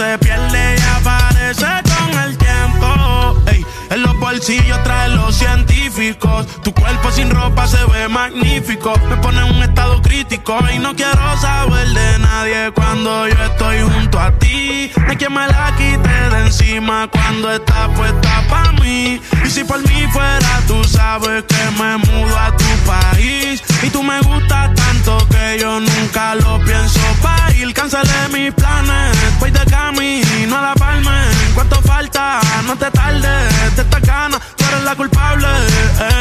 [0.00, 3.42] se pierde y aparece con el tiempo.
[3.46, 6.46] Ey, en los bolsillos trae los científicos.
[6.62, 8.94] Tu cuerpo sin ropa se ve magnífico.
[9.10, 13.80] Me pone en un estado crítico y no quiero saber de nadie cuando yo estoy
[13.82, 14.90] junto a ti.
[15.06, 19.20] Hay quien me la quite de encima cuando está puesta para mí.
[19.44, 23.62] Y si por mí fuera, tú sabes que me mudo a tu país.
[23.82, 27.74] Y tú me gustas tanto que yo nunca lo pienso para ir.
[27.74, 31.24] Cancelé mis planes, voy de camino a la palma.
[31.54, 32.40] ¿Cuánto falta?
[32.66, 35.48] No te tardes, de esta gana, tú eres la culpable.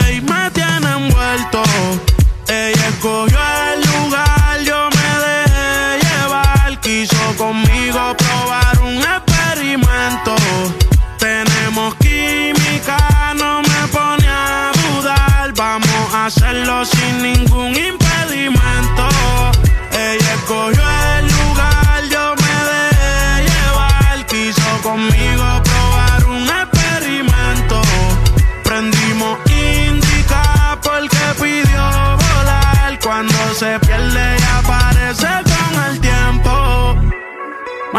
[0.06, 1.62] Ey, me tiene envuelto.
[2.48, 3.40] Ella escogió
[3.74, 4.99] el lugar, yo me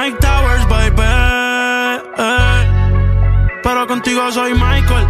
[0.01, 1.03] Mike Towers, baby.
[3.63, 5.10] Pero contigo soy Michael.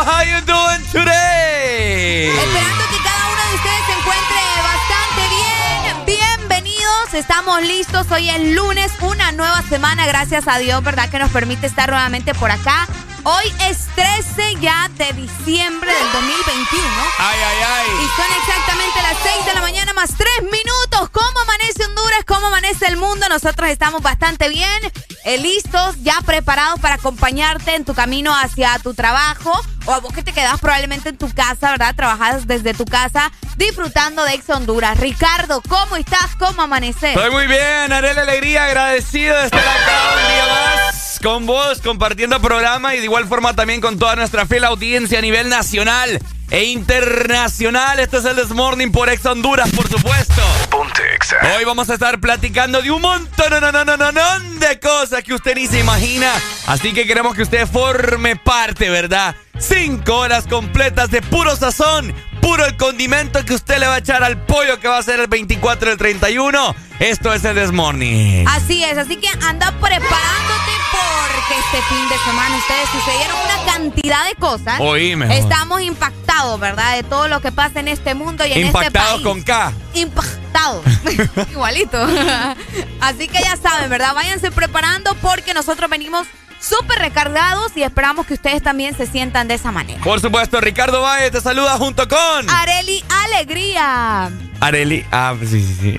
[0.00, 2.28] How you doing today?
[2.28, 6.06] Esperando que cada uno de ustedes se encuentre bastante bien.
[6.06, 8.10] Bienvenidos, estamos listos.
[8.10, 11.10] Hoy es lunes, una nueva semana, gracias a Dios, ¿verdad?
[11.10, 12.88] Que nos permite estar nuevamente por acá.
[13.24, 16.86] Hoy es 13 ya de diciembre del 2021.
[17.18, 17.88] Ay, ay, ay.
[18.02, 21.10] Y son exactamente las 6 de la mañana más 3 minutos.
[21.10, 22.20] ¿Cómo amanece Honduras?
[22.26, 23.28] ¿Cómo amanece el mundo?
[23.28, 24.80] Nosotros estamos bastante bien,
[25.24, 29.52] eh, listos, ya preparados para acompañarte en tu camino hacia tu trabajo.
[29.84, 31.94] O a vos que te quedas probablemente en tu casa, ¿verdad?
[31.94, 34.98] Trabajas desde tu casa disfrutando de Ex Honduras.
[34.98, 36.36] Ricardo, ¿cómo estás?
[36.38, 37.16] ¿Cómo amaneces?
[37.16, 40.89] Estoy muy bien, haré la alegría, agradecido de estar acá un día más
[41.22, 45.22] con vos, compartiendo programa y de igual forma también con toda nuestra fiel audiencia a
[45.22, 46.18] nivel nacional
[46.50, 48.00] e internacional.
[48.00, 50.42] Esto es el This Morning por Ex Honduras, por supuesto.
[50.70, 51.36] Ponte Exa.
[51.56, 55.54] Hoy vamos a estar platicando de un montón no, no, no, de cosas que usted
[55.54, 56.32] ni se imagina.
[56.66, 59.34] Así que queremos que usted forme parte, ¿verdad?
[59.58, 64.24] Cinco horas completas de puro sazón, puro el condimento que usted le va a echar
[64.24, 66.74] al pollo que va a ser el 24 del 31.
[67.00, 68.46] Esto es el Desmorning.
[68.46, 74.28] Así es, así que anda preparándote porque este fin de semana ustedes sucedieron una cantidad
[74.28, 74.78] de cosas.
[74.80, 75.38] Oíme.
[75.38, 76.96] Estamos impactados, ¿verdad?
[76.96, 78.86] De todo lo que pasa en este mundo y en este país.
[78.88, 79.72] Impactados con K.
[79.94, 80.84] Impactados.
[81.52, 81.96] Igualito.
[83.00, 84.14] así que ya saben, ¿verdad?
[84.14, 86.26] Váyanse preparando porque nosotros venimos
[86.60, 90.02] súper recargados y esperamos que ustedes también se sientan de esa manera.
[90.02, 94.30] Por supuesto, Ricardo Valle te saluda junto con Areli Alegría.
[94.60, 95.98] Areli, ah, sí, sí, sí.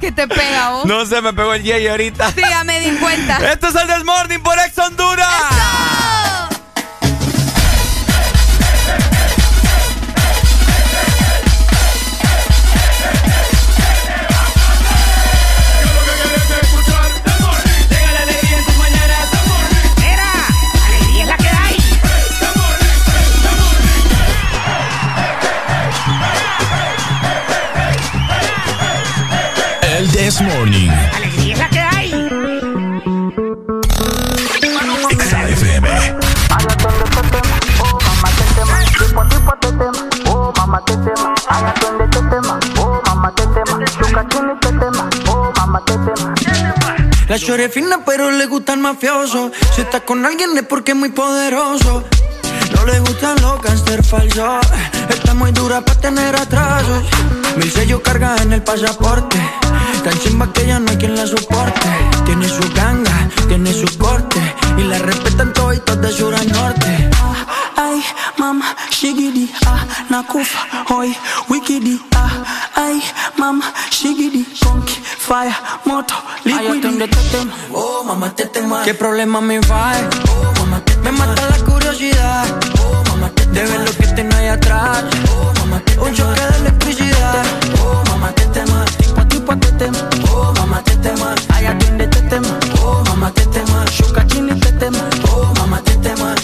[0.00, 0.86] ¿Qué te pega vos?
[0.86, 2.32] No sé, me pegó el yey ahorita.
[2.32, 3.36] Sí, ya me di cuenta.
[3.52, 5.26] Esto es el Desmorning por Ex Honduras.
[45.46, 46.34] Mamá, te tema.
[47.28, 49.50] La chore fina, pero le gusta el mafioso.
[49.74, 52.04] Si está con alguien es porque es muy poderoso.
[52.74, 54.66] No le gustan los gangster falsos.
[55.08, 57.04] Está muy dura para tener atrasos.
[57.56, 59.38] Mil sellos carga en el pasaporte.
[60.04, 61.88] Tan chimba que ya no hay quien la soporte.
[62.24, 64.40] Tiene su ganga, tiene su corte.
[64.76, 67.10] Y la respetan todos de sur a norte.
[67.80, 68.04] Ay,
[68.36, 71.16] mama, shigidi, ah, nakufa, hoy,
[71.48, 72.44] wikidi, ah,
[72.76, 73.00] ay,
[73.38, 75.56] mama, shigidi, conky, fire,
[75.86, 76.98] moto, liquidi.
[77.72, 78.82] Oh, mamá, te tema.
[78.84, 79.92] ¿Qué problema me va?
[80.28, 82.44] Oh, mamá, te Me mata la curiosidad.
[82.84, 85.04] Oh, mamá, te De ver lo que tengo ahí atrás.
[85.32, 87.44] Oh, mamá, te Un choque de electricidad.
[87.82, 88.84] Oh, mamá, te tema.
[88.98, 89.98] Tipo, tipo, te tema.
[90.30, 91.34] Oh, mamá, te tema.
[91.48, 92.60] Ay, atiende, te tema.
[92.82, 93.86] Oh, mamá, te tema.
[93.86, 95.08] Shuka, chini, te tema.
[95.32, 96.34] Oh, mamá, te tema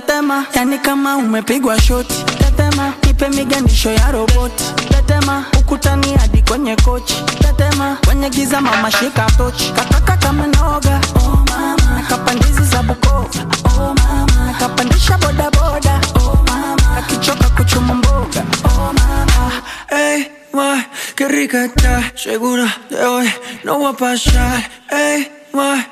[0.00, 2.24] tetema, yani kama umepigwa shoti.
[2.38, 4.64] Tetema, ipe miganisho ya roboti.
[4.88, 7.14] Tetema, ukutani hadi kwenye kochi.
[7.38, 11.00] Tetema, kwenye giza mama shika tochi, kataka kama noga.
[11.14, 13.28] Oh mama, nakapandizi za Bukova
[13.64, 18.44] oh mama, nakapandisha bodaboda oh mama, akichoka kuchuma mboga.
[18.64, 19.52] Oh mama,
[19.88, 20.84] hey, ma,
[21.16, 23.28] qué rica está, segura de hoy
[23.64, 25.28] no va a pasar, hey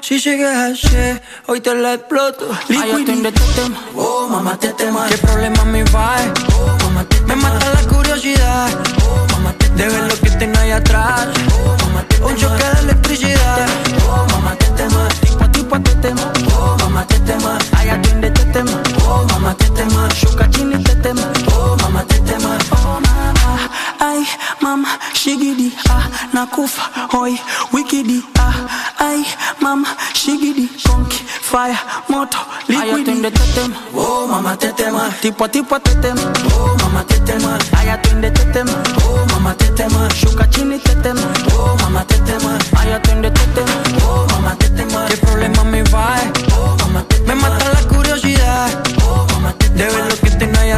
[0.00, 2.46] si llegas ayer, hoy te la exploto.
[2.68, 5.06] Liquid tema, oh mamá te tema.
[5.08, 6.16] ¿Qué problema me va?
[6.58, 8.70] Oh mamá te Me mata la curiosidad,
[9.06, 12.62] oh mamá te De ver lo que tengo ahí atrás, oh mamá te Un choque
[12.62, 13.66] de electricidad,
[14.10, 15.08] oh mamá te tema.
[15.22, 17.58] Tipo tipo te tema, oh mamá te tema.
[17.90, 20.08] Atiende te tema, oh mamá te tema.
[20.10, 21.22] Shuka chini te tema,
[21.56, 22.58] oh mamá te tema.
[22.70, 23.70] Oh mama,
[24.04, 24.20] ay
[24.60, 27.34] mama, shigidi ah nakufa, hoy
[27.72, 28.54] wikidi ah
[29.00, 29.24] ay
[29.60, 31.18] mama, shigidi, conky,
[31.50, 31.78] fire,
[32.08, 33.08] moto, liquid.
[33.08, 36.22] Ay, tetema, oh mama tetema, tipo tipo tetema,
[36.54, 37.58] oh mama tetema.
[37.78, 38.72] Ay, atiende tetema,
[39.08, 42.58] oh mama tetema, shuka chini tetema, oh mama tetema.
[42.78, 45.06] Ay, atiende tetema, oh mama tetema.
[45.08, 46.16] ¿Qué problema me va?
[46.58, 47.34] Oh mama tetema.
[47.34, 48.70] Me mata la curiosidad,
[49.08, 49.74] oh mama tetema.
[49.76, 50.13] De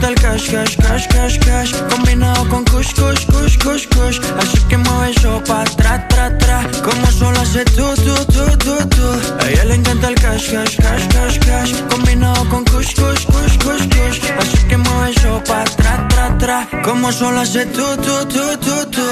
[0.00, 1.72] encanta el cash, cash, cash, cash, cash.
[1.90, 4.20] Combinado con kush, kush, kush, kush, kush.
[4.38, 6.62] Así que mueve eso pa' tra, tra, tra.
[6.82, 9.06] Como solo hace tú, tú, tú, tú, tú
[9.40, 11.72] A ella le encanta el cash, cash, cash, cash, cash.
[11.90, 14.20] Combinado con kush, kush, kush, kush, kush.
[14.38, 16.68] Así que mueve eso pa' tra, tra, tra.
[16.82, 19.06] Como solo hace tú, tú, tú, tú, tú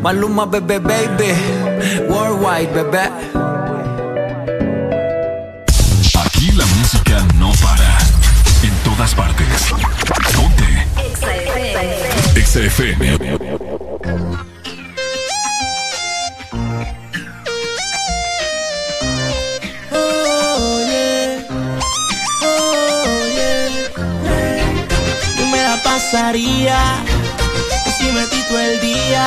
[0.00, 1.32] Maluma, bebé, baby.
[2.08, 3.61] Worldwide, bebé.
[9.02, 9.74] Todas partes.
[10.36, 10.86] Ponte.
[12.40, 13.18] XFM.
[25.52, 26.78] La pasaría
[27.98, 29.26] si me tito el día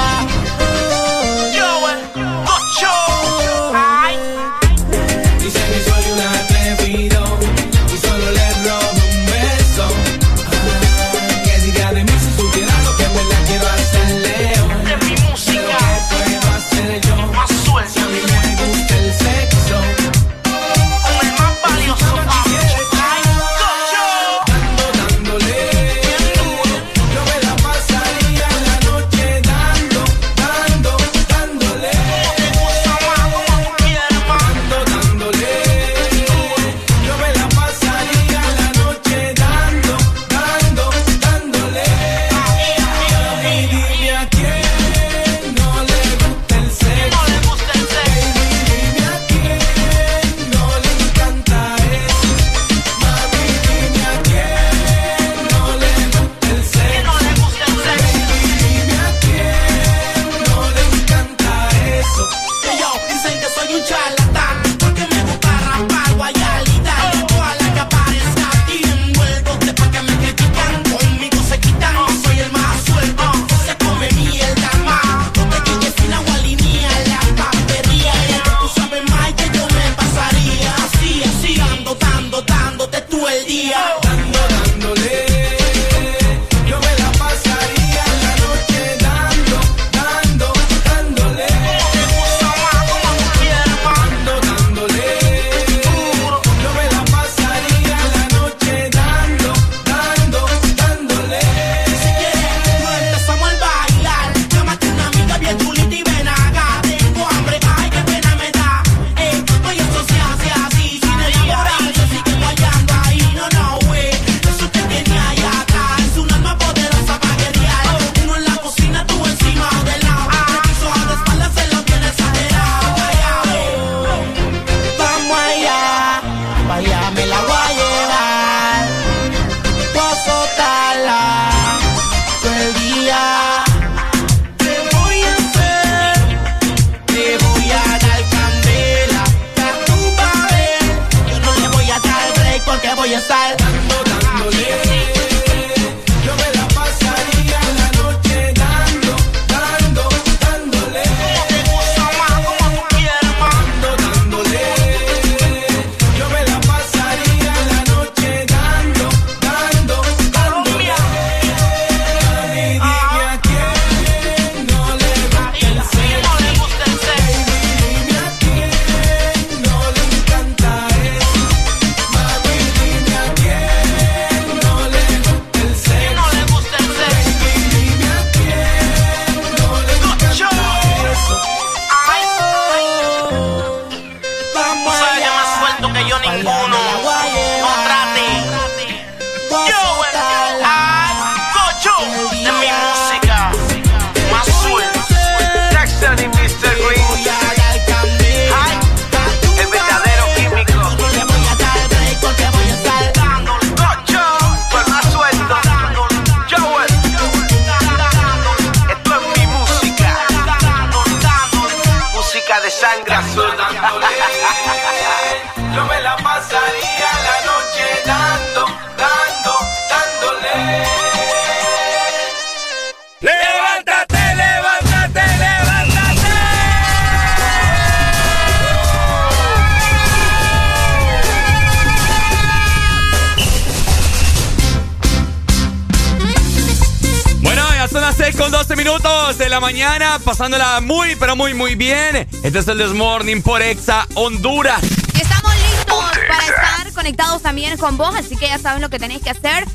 [242.55, 244.79] Este es el Desmorning por Exa Honduras.
[245.13, 248.97] Y estamos listos para estar conectados también con vos, así que ya saben lo que
[248.97, 249.65] tenéis que hacer.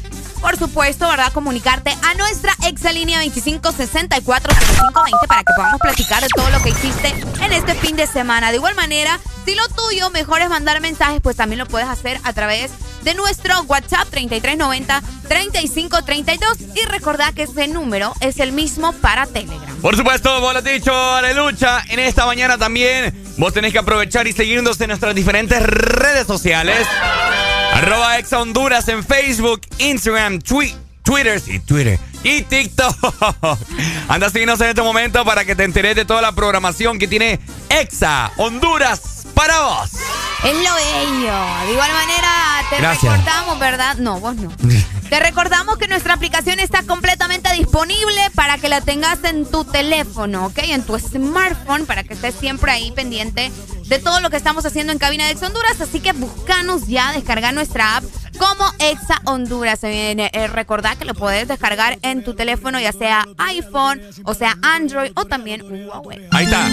[0.41, 1.31] Por supuesto, ¿verdad?
[1.35, 7.53] Comunicarte a nuestra exalínea 25640520 para que podamos platicar de todo lo que hiciste en
[7.53, 8.51] este fin de semana.
[8.51, 12.19] De igual manera, si lo tuyo mejor es mandar mensajes, pues también lo puedes hacer
[12.25, 12.71] a través
[13.03, 19.60] de nuestro WhatsApp 3390 3532 y recordad que ese número es el mismo para Telegram.
[19.81, 21.83] Por supuesto, vos lo has dicho, Alelucha.
[21.89, 26.87] En esta mañana también vos tenés que aprovechar y seguirnos en nuestras diferentes redes sociales.
[27.73, 32.95] Arroba Exa Honduras en Facebook, Instagram, Twitter, sí, Twitter y TikTok.
[34.09, 37.09] Anda a seguirnos en este momento para que te enteres de toda la programación que
[37.09, 39.93] tiene Exa Honduras para vos.
[40.45, 41.65] Es lo bello.
[41.65, 42.31] De igual manera,
[42.69, 43.97] te recordamos, ¿verdad?
[43.97, 44.53] No, vos no.
[45.11, 47.10] Te recordamos que nuestra aplicación está completamente
[47.71, 50.59] disponible para que la tengas en tu teléfono, ¿ok?
[50.65, 53.53] En tu smartphone, para que estés siempre ahí pendiente
[53.87, 55.81] de todo lo que estamos haciendo en Cabina de Ex Honduras.
[55.81, 58.05] Así que buscanos ya, descargar nuestra app
[58.39, 59.79] como Exa Honduras.
[59.85, 65.13] Eh, recordad que lo puedes descargar en tu teléfono, ya sea iPhone, o sea Android,
[65.15, 66.27] o también Huawei.
[66.33, 66.69] Ahí está.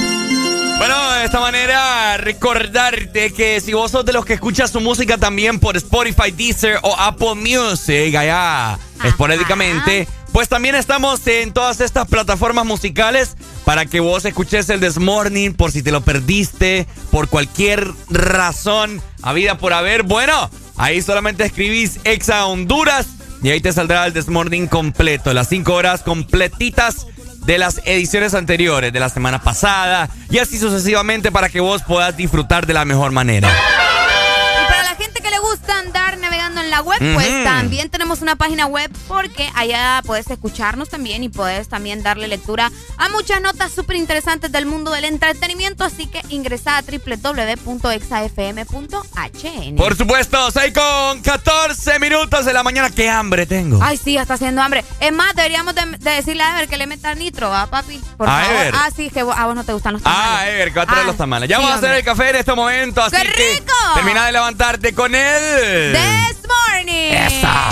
[0.79, 5.19] Bueno, de esta manera recordarte que si vos sos de los que escuchas su música
[5.19, 12.07] también por Spotify, Deezer o Apple Music, allá esporádicamente, pues también estamos en todas estas
[12.07, 17.27] plataformas musicales para que vos escuches el This Morning por si te lo perdiste, por
[17.27, 20.03] cualquier razón, habida por haber.
[20.03, 23.07] Bueno, ahí solamente escribís Exa Honduras
[23.41, 27.07] y ahí te saldrá el This Morning completo, las cinco horas completitas
[27.47, 32.15] de las ediciones anteriores, de la semana pasada y así sucesivamente para que vos puedas
[32.15, 33.49] disfrutar de la mejor manera.
[33.49, 36.06] Y para la gente que le gusta andar
[36.55, 41.29] en la web, pues también tenemos una página web porque allá puedes escucharnos también y
[41.29, 45.83] puedes también darle lectura a muchas notas súper interesantes del mundo del entretenimiento.
[45.83, 49.75] Así que ingresa a www.exafm.hn.
[49.75, 52.89] Por supuesto, 6 con 14 minutos de la mañana.
[52.89, 53.79] ¡Qué hambre tengo!
[53.81, 54.83] Ay, sí, está haciendo hambre.
[54.99, 57.99] Es más, deberíamos de, decirle a Ever que le meta nitro, ¿ah, papi?
[58.17, 58.55] Por a favor.
[58.55, 58.73] Ever.
[58.75, 60.27] Ah, sí, que a vos no te gustan los tamales.
[60.29, 61.49] Ah, Ever, que va a traer Ah, los tamales.
[61.49, 63.01] Ya sí, vamos a hacer el café en este momento.
[63.03, 63.73] Así ¡Qué que rico!
[63.95, 65.93] termina de levantarte con él.
[66.37, 67.13] This morning.
[67.13, 67.69] ¡Esa!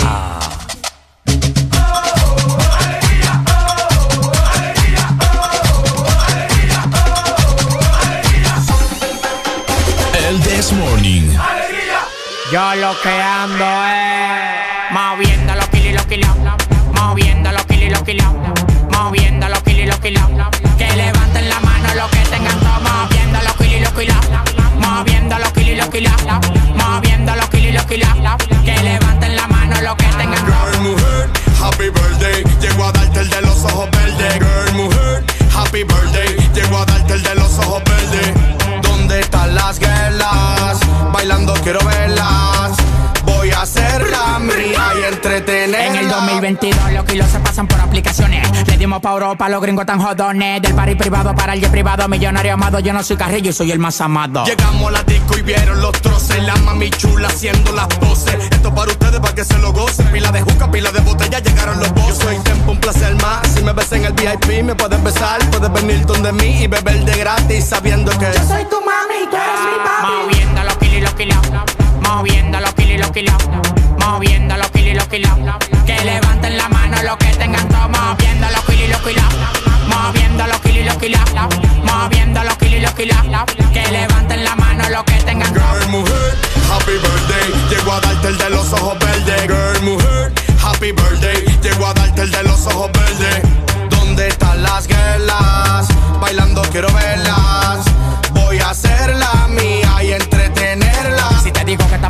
[10.28, 11.30] El This Morning.
[12.50, 16.30] Yo lo que ando es moviendo los kilos y los kilos,
[16.92, 18.26] moviendo los kilos y los kilos,
[18.90, 20.26] moviendo los kilos y los kilos.
[20.76, 24.16] Que levanten la mano los que tengan todo, moviendo los kilos y los kilos,
[24.80, 26.12] moviendo los kilos y los kilos,
[26.74, 27.05] moviendo
[27.88, 30.44] Que levanten la mano los que tengan.
[30.44, 31.30] Girl, mujer,
[31.62, 32.42] happy birthday.
[32.60, 34.34] Llego a darte el de los ojos verdes.
[34.34, 35.24] Girl, mujer,
[35.54, 36.36] happy birthday.
[36.52, 38.34] Llego a darte el de los ojos verdes.
[38.82, 40.80] ¿Dónde están las guerras?
[41.12, 42.85] Bailando quiero verlas.
[43.66, 45.86] Hacerla mía y entretenerla.
[45.86, 48.48] En el 2022 los kilos se pasan por aplicaciones.
[48.68, 50.62] Le dimos pa' Europa, los gringos tan jodones.
[50.62, 52.78] Del party privado para el jet privado, millonario amado.
[52.78, 54.44] Yo no soy carrillo y soy el más amado.
[54.44, 56.40] Llegamos a la disco y vieron los troces.
[56.44, 58.36] La mami chula haciendo las poses.
[58.52, 60.06] Esto para ustedes, para que se lo gocen.
[60.12, 62.18] Pila de juca, pila de botella, llegaron los bosses.
[62.18, 63.48] Yo soy tempo, un placer más.
[63.48, 65.40] Si me ves en el VIP, me puedes besar.
[65.50, 67.64] Puedes venir donde mí y beber de gratis.
[67.64, 70.12] Sabiendo que yo soy tu mami, tú eres mi papi.
[70.22, 71.85] Moviendo los kilos y los kilos.
[72.08, 73.34] Moviendo los kilos y los kilos.
[73.98, 75.56] Moviendo los kilos y los kilos.
[75.84, 77.88] Que levanten la mano los que tengan todo.
[77.88, 79.24] Moviendo los kilos y los kilos.
[79.88, 81.20] Moviendo los kilos y los kilos.
[81.84, 83.44] Moviendo los kilos y los kilos.
[83.72, 85.52] Que levanten la mano los que tengan.
[85.52, 86.34] Girl, mujer,
[86.70, 87.68] happy birthday.
[87.70, 89.42] Llego a darte el de los ojos verdes.
[89.42, 91.58] Girl, mujer, happy birthday.
[91.62, 93.42] Llego a darte el de los ojos verdes.
[93.90, 95.88] ¿Dónde están las guerras?
[96.20, 97.84] Bailando quiero verlas.
[98.32, 99.85] Voy a hacerla mía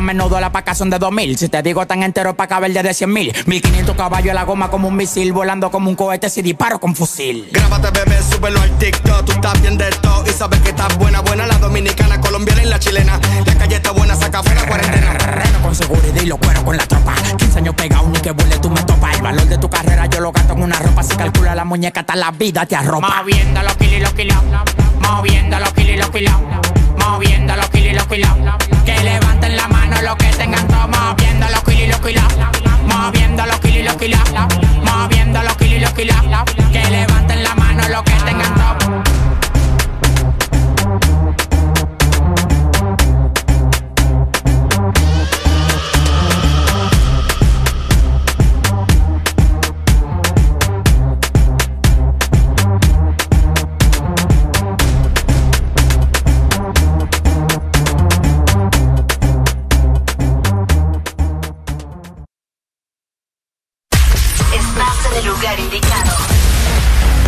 [0.07, 3.13] menudo la paca son de 2000 Si te digo tan entero pa' caber de 100
[3.13, 3.33] mil.
[3.45, 6.95] 1500 caballos a la goma como un misil Volando como un cohete si disparo con
[6.95, 7.49] fusil.
[7.51, 9.25] Grábate, bebé, súbelo al TikTok.
[9.25, 11.45] Tú estás bien de todo y sabes que estás buena, buena.
[11.45, 13.19] La dominicana, colombiana y la chilena.
[13.45, 15.17] La calle está buena, saca fuera cuarentena.
[15.61, 17.13] Con seguridad y lo cuero con la tropa.
[17.37, 19.15] 15 años pegado ni que vuele tú me topas.
[19.17, 21.03] El valor de tu carrera yo lo gasto en una ropa.
[21.03, 23.09] Si calcula la muñeca hasta la vida te arropa.
[23.17, 24.37] Moviendo los kilos y los kilos.
[25.01, 26.66] Moviendo los kilos y los kilos
[26.97, 28.31] Moviendo los kilos y los kilos.
[28.85, 30.87] Que levanten la mano los que tengan todo.
[30.87, 32.23] Moviendo los kilos y los kilos.
[32.83, 34.19] Moviendo los kilos y los kilos.
[34.83, 36.17] Moviendo los kilos y los kilos.
[36.71, 39.26] Que levanten la mano los que tengan todo
[65.27, 66.11] lugar indicado.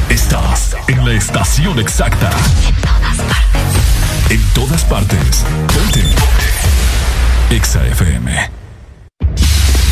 [0.10, 2.30] Estás en la estación exacta.
[2.66, 4.32] En todas partes.
[4.32, 5.46] En todas partes.
[5.74, 6.04] Ponte.
[7.50, 8.50] Exa FM.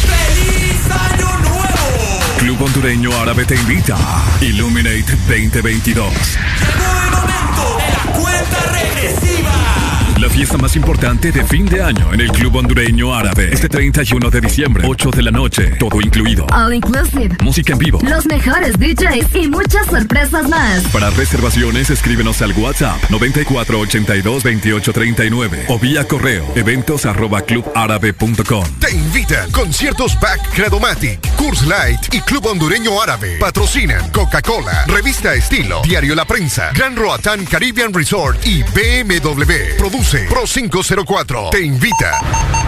[0.05, 2.37] ¡Feliz Año Nuevo!
[2.39, 3.97] Club Hondureño Árabe te invita.
[4.39, 6.13] Illuminate 2022.
[6.13, 9.86] Llegó el momento de la cuenta regresiva.
[10.27, 13.47] La fiesta más importante de fin de año en el Club Hondureño Árabe.
[13.49, 16.45] Este 31 de diciembre, 8 de la noche, todo incluido.
[16.51, 17.37] All inclusive.
[17.41, 18.01] Música en vivo.
[18.03, 20.83] Los mejores DJs y muchas sorpresas más.
[20.91, 28.65] Para reservaciones, escríbenos al WhatsApp 94822839 o vía correo eventos arroba clubárabe.com.
[28.81, 33.37] Te invitan conciertos Back Credomatic, Curse Light y Club Hondureño Árabe.
[33.39, 39.77] Patrocinan Coca-Cola, Revista Estilo, Diario La Prensa, Gran Roatán Caribbean Resort y BMW.
[39.77, 41.49] Produce Pro 504.
[41.51, 42.19] Te invita.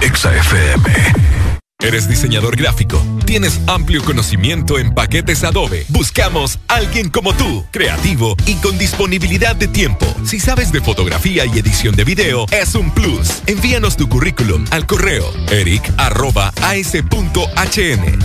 [0.02, 0.30] Exa.
[1.82, 3.02] ¿Eres diseñador gráfico?
[3.26, 5.86] ¿Tienes amplio conocimiento en paquetes Adobe?
[5.88, 10.06] Buscamos alguien como tú, creativo y con disponibilidad de tiempo.
[10.26, 13.42] Si sabes de fotografía y edición de video, es un plus.
[13.48, 15.90] Envíanos tu currículum al correo eric.as.hn.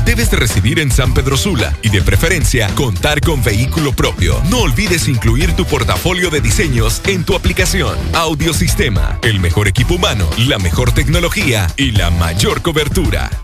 [0.05, 4.43] Debes de residir en San Pedro Sula y de preferencia contar con vehículo propio.
[4.51, 7.97] No olvides incluir tu portafolio de diseños en tu aplicación.
[8.15, 13.44] Audiosistema, el mejor equipo humano, la mejor tecnología y la mayor cobertura.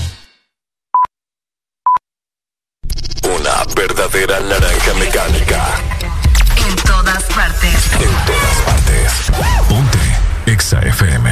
[3.51, 5.61] Una verdadera naranja mecánica.
[6.67, 7.73] En todas partes.
[7.99, 9.11] En todas partes.
[9.67, 9.99] Ponte
[10.45, 11.27] Exa FM.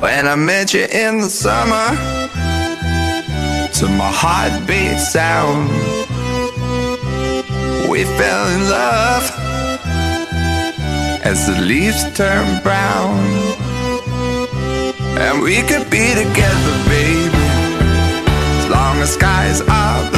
[0.00, 1.90] When I met you in the summer,
[3.74, 5.68] to my heartbeat sound,
[7.88, 9.30] we fell in love
[11.22, 13.18] as the leaves turn brown.
[15.18, 17.44] And we could be together, baby,
[18.60, 20.17] as long as skies are blue.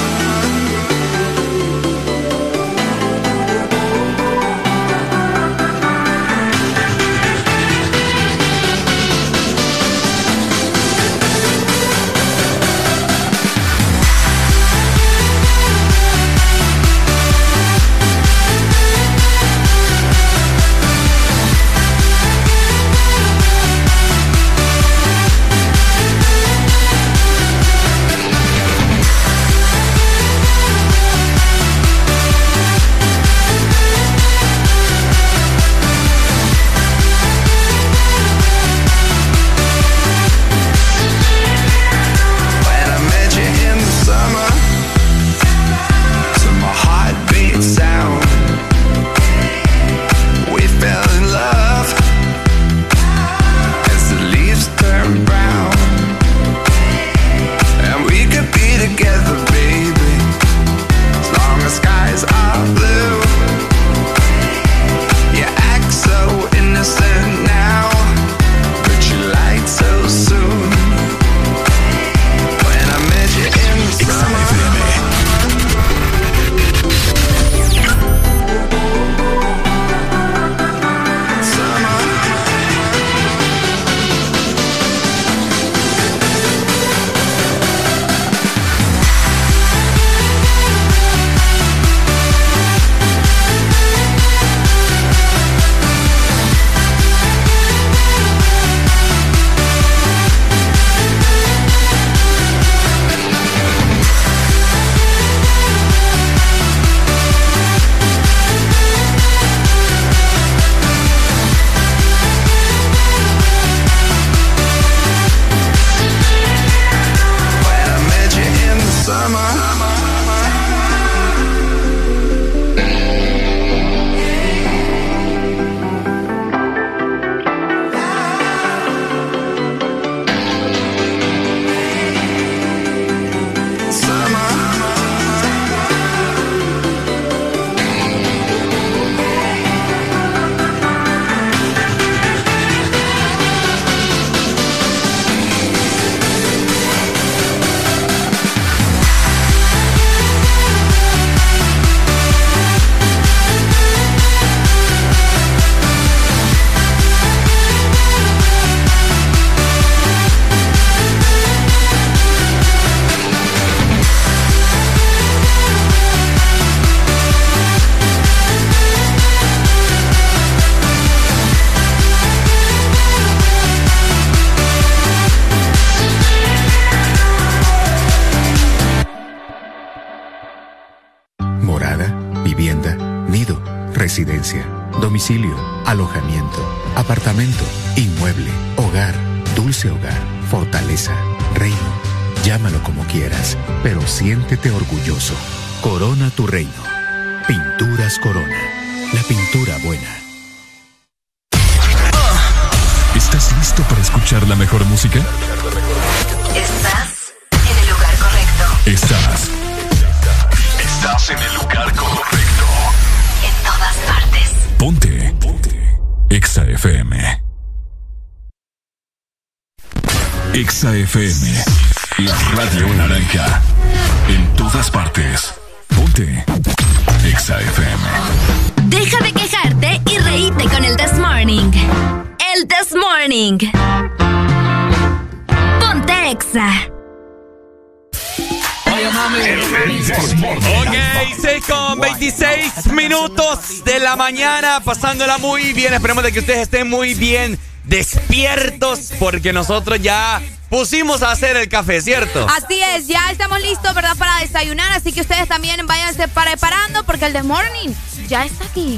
[245.71, 245.93] Muy bien.
[245.93, 251.69] Esperemos de que ustedes estén muy bien despiertos, porque nosotros ya pusimos a hacer el
[251.69, 252.45] café, ¿cierto?
[252.49, 254.17] Así es, ya estamos listos, ¿verdad?
[254.17, 257.89] Para desayunar, así que ustedes también váyanse preparando porque el The Morning
[258.27, 258.97] ya está aquí.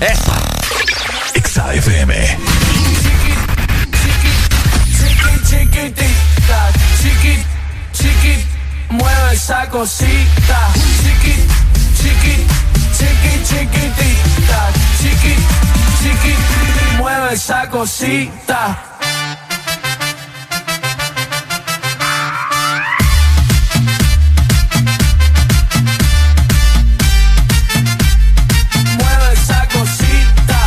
[1.36, 2.38] Exa FM.
[5.48, 7.46] chiquitita, chiquit,
[7.94, 8.46] chiquit,
[8.90, 10.70] mueve esa cosita,
[17.44, 18.78] esa cosita.
[28.98, 30.60] Mueve esa cosita.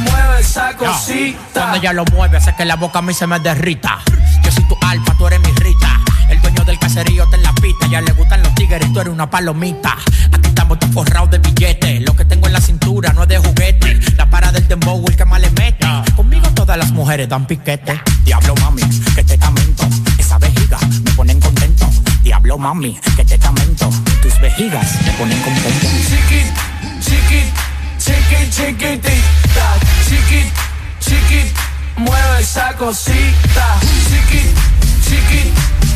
[0.00, 1.38] Mueve esa cosita.
[1.52, 4.00] Cuando ella lo mueve, hace que la boca a mí se me derrita.
[4.42, 6.00] Yo soy tu alfa, tú eres mi rita.
[6.28, 7.86] El dueño del caserío te la pista.
[7.86, 9.96] Ya le gustan los tigres, tú eres una palomita.
[10.70, 12.00] Todos forrados de billetes.
[12.02, 13.98] Lo que tengo en la cintura no es de juguete.
[14.16, 15.86] La para del dembow, el que más le mete.
[16.14, 18.00] Conmigo todas las mujeres dan piquete.
[18.24, 18.82] Diablo mami,
[19.14, 19.88] que te tamento.
[20.16, 21.90] Esa vejiga me ponen contento.
[22.22, 23.90] Diablo mami, que te tamento.
[24.22, 25.86] Tus vejigas me ponen contento.
[26.08, 26.46] Chiquit,
[27.00, 27.46] chiquit,
[27.98, 29.66] chiquit, chiquitita,
[30.08, 30.52] chiquit,
[31.00, 31.56] chiquit,
[31.96, 33.80] mueve esa cosita.
[34.08, 34.54] Chiquit,
[35.04, 35.52] chiquit,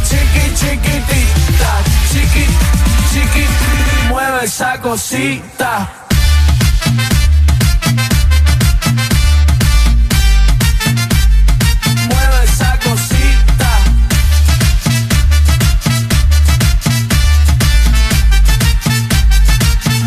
[0.08, 1.70] chiquit, chiquitita,
[2.10, 2.73] chiquit,
[3.14, 3.48] chiquit,
[4.08, 5.88] mueve esa cosita.
[12.08, 13.70] Mueve esa cosita.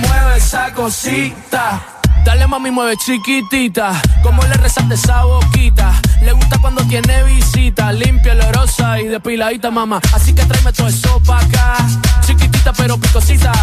[0.01, 1.96] Mueve esa cosita.
[2.27, 4.01] Dale mami, mueve chiquitita.
[4.21, 5.93] Como le resalte esa boquita.
[6.21, 7.93] Le gusta cuando tiene visita.
[7.93, 10.01] Limpia, olorosa y depiladita, mamá.
[10.11, 11.77] Así que tráeme todo eso pa' acá.
[12.25, 13.53] Chiquitita pero picosita.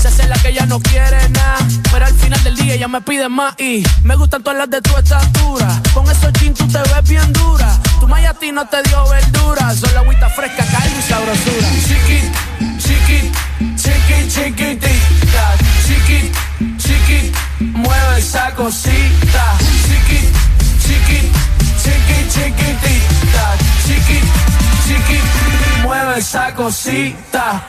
[0.00, 1.58] Se hace la que ella no quiere nada.
[1.92, 3.54] Pero al final del día ella me pide más.
[3.60, 5.68] Y me gustan todas las de tu estatura.
[5.92, 7.78] Con esos jeans tú te ves bien dura.
[8.00, 9.74] Tu maya a no te dio verdura.
[9.74, 11.68] Solo agüita fresca, caldo y sabrosura.
[11.86, 15.27] Chiquit, chiquit, chiquit, chiquitita.
[17.78, 19.56] Mueve esa cosita.
[19.86, 20.34] Chiquit,
[20.82, 21.30] chiquit,
[21.80, 23.56] chiquit, chiquitita.
[23.86, 24.24] Chiquit,
[24.84, 25.22] chiquit,
[25.84, 27.62] mueve esa cosita.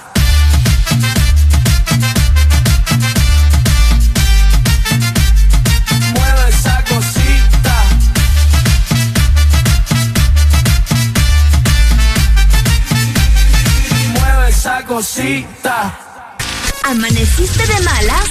[6.15, 6.49] Mueve
[14.49, 16.08] esa cosita.
[16.83, 18.29] ¿Amaneciste de malas?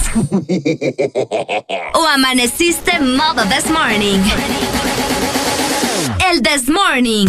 [1.95, 4.21] ¿O amaneciste modo this morning?
[6.31, 7.27] El this morning.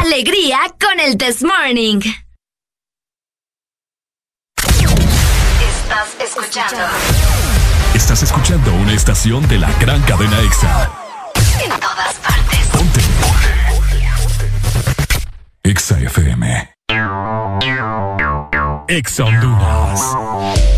[0.00, 2.00] Alegría con el this morning.
[5.60, 6.86] Estás escuchando.
[7.94, 10.90] Estás escuchando una estación de la gran cadena Exa.
[11.64, 12.66] En todas partes.
[12.72, 13.00] Ponte.
[15.64, 16.78] Exa FM.
[18.88, 20.77] Exa Honduras.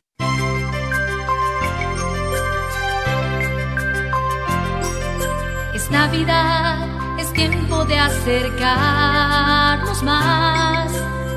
[5.91, 6.87] Navidad,
[7.19, 10.89] es tiempo de acercarnos más.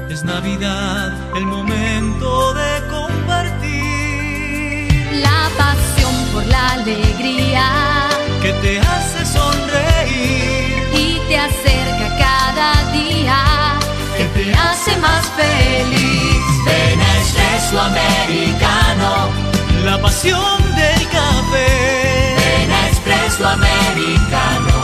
[0.09, 3.73] Es Navidad, el momento de compartir.
[5.21, 8.09] La pasión por la alegría.
[8.43, 10.85] Que te hace sonreír.
[10.95, 13.43] Y te acerca cada día.
[14.17, 16.45] Que te hace más feliz.
[16.65, 19.31] Ven a Espresso Americano.
[19.85, 22.04] La pasión del café
[23.35, 24.84] espresso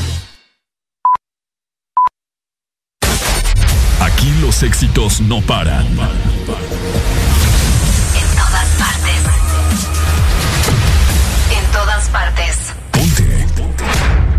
[4.01, 5.85] Aquí los éxitos no paran.
[5.85, 5.95] En
[8.35, 9.21] todas partes.
[11.55, 12.57] En todas partes.
[12.91, 13.47] Ponte.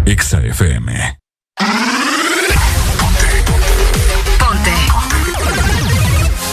[0.04, 1.18] Exa FM.
[2.98, 3.28] Ponte.
[4.38, 4.72] Ponte.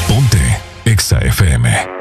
[0.08, 0.62] Ponte.
[0.86, 1.99] Exa FM.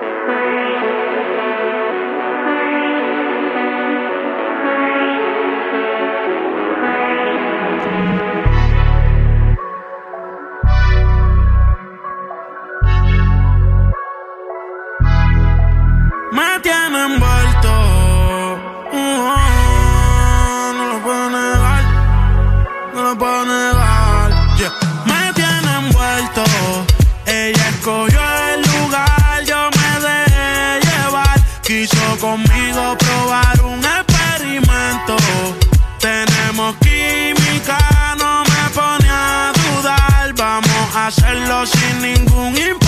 [42.55, 42.88] Sin ningún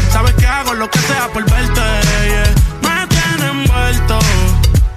[0.09, 1.81] Sabes que hago lo que sea por verte.
[2.81, 4.19] Me tiene envuelto.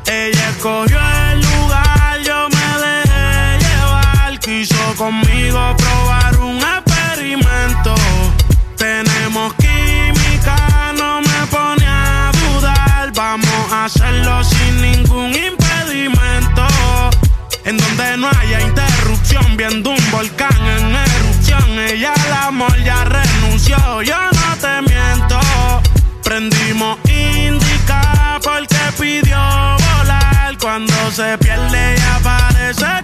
[0.06, 0.98] Ella escogió
[1.30, 4.38] el lugar, yo me dejé llevar.
[4.40, 7.94] Quiso conmigo probar un experimento.
[8.76, 10.56] Tenemos química,
[10.96, 13.12] no me pone a dudar.
[13.14, 16.66] Vamos a hacerlo sin ningún impedimento.
[17.64, 17.78] En
[19.64, 21.78] Prendo un volcán en erupción.
[21.78, 24.02] Ella al amor ya renunció.
[24.02, 24.93] Yo no te
[26.40, 26.56] miento.
[26.56, 30.56] Prendimos indica porque pidió volar.
[30.60, 33.03] Cuando se pierde y aparece.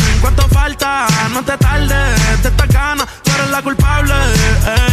[0.21, 1.07] ¿Cuánto falta?
[1.33, 4.13] No te tardes, de esta gana, tú eres la culpable.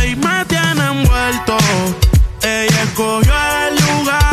[0.01, 1.57] Ey, me tiene envuelto.
[2.43, 3.33] Ella escogió
[3.69, 4.28] el lugar,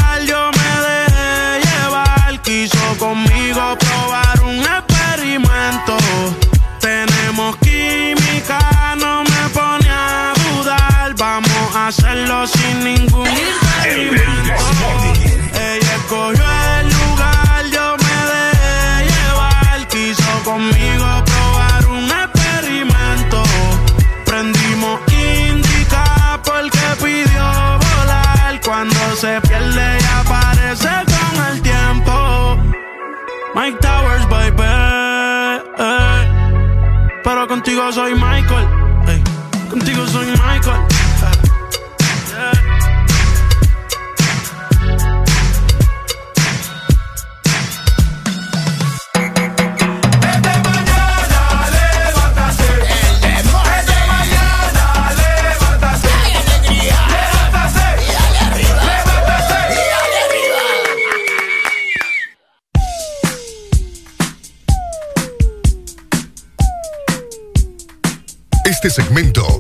[37.76, 38.75] contigo soy Michael.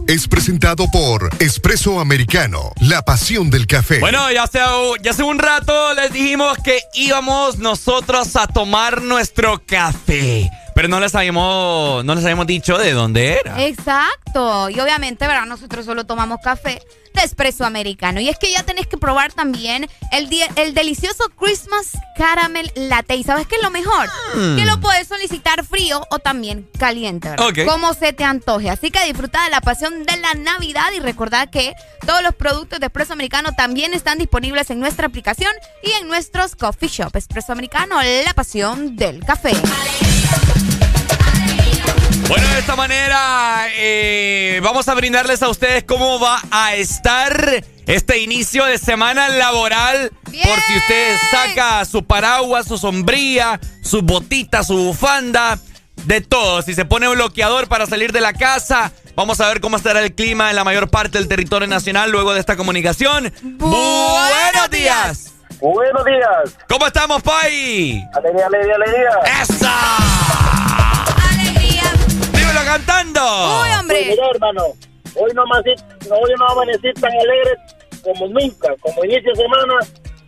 [0.07, 3.99] Es presentado por Espresso Americano, la pasión del café.
[3.99, 4.59] Bueno, ya hace,
[5.01, 10.49] ya hace un rato les dijimos que íbamos nosotros a tomar nuestro café.
[10.75, 13.65] Pero no les habíamos, no les habíamos dicho de dónde era.
[13.65, 14.69] Exacto.
[14.69, 15.45] Y obviamente, ¿verdad?
[15.45, 16.81] Nosotros solo tomamos café
[17.13, 18.19] de espresso americano.
[18.19, 23.15] Y es que ya tenés que probar también el, el delicioso Christmas Caramel Latte.
[23.15, 24.09] ¿Y sabes qué es lo mejor?
[24.35, 24.57] Mm.
[24.57, 27.47] Que lo puedes solicitar frío o también caliente, ¿verdad?
[27.47, 27.59] Ok.
[27.65, 28.69] Como se te antoje.
[28.69, 31.73] Así que disfruta de la pasión de la Navidad y recordad que
[32.05, 35.53] todos los productos de espresso americano también están disponibles en nuestra aplicación
[35.83, 37.15] y en nuestros coffee shop.
[37.15, 39.53] Espresso americano, la pasión del café.
[42.27, 48.19] Bueno, de esta manera eh, vamos a brindarles a ustedes cómo va a estar este
[48.19, 50.11] inicio de semana laboral.
[50.23, 55.59] Por si usted saca su paraguas, su sombría, su botita, su bufanda,
[56.05, 56.61] de todo.
[56.61, 60.13] Si se pone bloqueador para salir de la casa, vamos a ver cómo estará el
[60.13, 63.31] clima en la mayor parte del territorio nacional luego de esta comunicación.
[63.43, 65.34] Buenos días.
[65.59, 66.57] Buenos días.
[66.67, 68.03] ¿Cómo estamos, Pai?
[68.13, 69.41] Alegría, alegría, alegría.
[69.41, 69.73] ¡Esa!
[72.33, 73.21] ¡Dímelo cantando!
[73.61, 73.97] ¡Uy, hombre!
[73.97, 74.63] Pues mira, hermano,
[75.15, 77.57] hoy no, hoy no amanecí tan alegre
[78.03, 79.73] como nunca, como inicio de semana,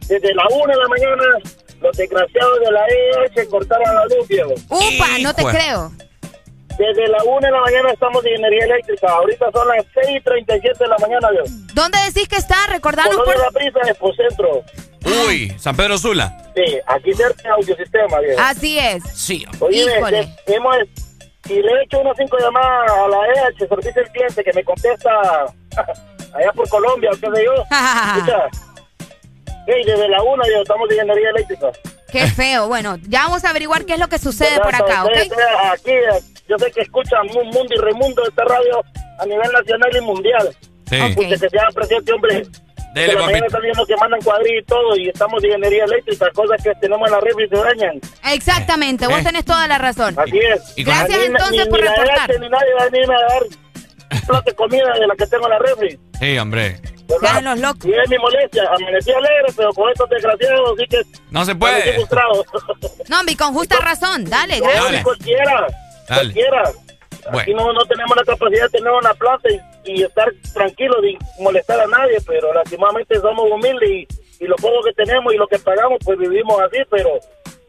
[0.08, 1.24] desde la una de la mañana,
[1.82, 4.54] los desgraciados de la EH cortaron la luz, Diego.
[4.70, 5.52] Upa, no te Hijo.
[5.52, 5.92] creo.
[6.78, 10.88] Desde la una de la mañana estamos en energía eléctrica, ahorita son las 6.37 de
[10.88, 11.46] la mañana, Diego.
[11.74, 12.68] ¿Dónde decís que está?
[12.68, 13.38] Recordanos por...
[13.38, 14.64] La Prisa, Expocentro.
[15.28, 16.38] Uy, San Pedro Sula.
[16.56, 18.40] Sí, aquí cerca de Audiosistema, Diego.
[18.42, 19.04] Así es.
[19.14, 19.46] Sí.
[19.60, 20.28] Oye, Híjole.
[20.48, 20.76] hemos,
[21.50, 23.18] y le he hecho unas cinco llamadas a la
[23.50, 25.10] EH, servicio al cliente, que me contesta
[26.34, 27.54] allá por Colombia, o qué sé yo.
[28.18, 28.44] Escucha,
[29.68, 31.68] hey, desde la una ya estamos en energía eléctrica.
[32.12, 32.68] Qué feo.
[32.68, 35.12] Bueno, ya vamos a averiguar qué es lo que sucede por acá, ¿ok?
[35.74, 38.82] Aquí, eh, yo sé que escuchan Mu- Mundo y Remundo de esta radio
[39.20, 40.56] a nivel nacional y mundial.
[40.90, 40.96] Sí.
[40.96, 42.44] Escuche, que sea presente, hombre.
[43.02, 43.46] Dele, de la papito.
[43.46, 47.08] están viendo que mandan cuadrillos y todo, y estamos de energía eléctrica, cosas que tenemos
[47.08, 48.02] en la red y se dañan.
[48.34, 49.24] Exactamente, vos Eh.
[49.24, 50.16] tenés toda la razón.
[50.18, 50.74] Así es.
[50.78, 52.32] Y Gracias Ni- entonces ni- por ni la reportar.
[52.32, 55.28] EH, ni nadie va a venirme a dar un plato de comida de la que
[55.28, 56.00] tengo en la refri.
[56.20, 56.80] Sí, hombre.
[57.10, 57.42] ¿verdad?
[57.42, 57.86] los locos.
[57.86, 58.64] Y es mi molestia.
[58.70, 61.94] Amanecí alegre, pero con estos desgraciados sí que No se puede.
[61.94, 62.44] frustrado.
[63.08, 64.26] No, y con justa razón.
[64.26, 64.92] Dale, gracias.
[64.92, 65.68] ni cualquiera.
[66.10, 66.34] Dale.
[66.34, 66.64] Cualquiera.
[67.40, 69.58] Aquí no, no tenemos la capacidad de tener una planta y,
[69.88, 74.08] y estar tranquilos sin molestar a nadie, pero lastimamente somos humildes y,
[74.44, 77.10] y lo poco que tenemos y lo que pagamos, pues vivimos así, pero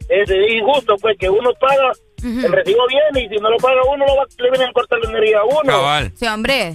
[0.09, 1.91] es injusto, pues que uno paga,
[2.23, 4.99] el recibo viene y si no lo paga uno, lo va, le vienen a cortar
[4.99, 5.61] la energía a uno.
[5.63, 6.11] Cabal.
[6.15, 6.73] Sí, hombre.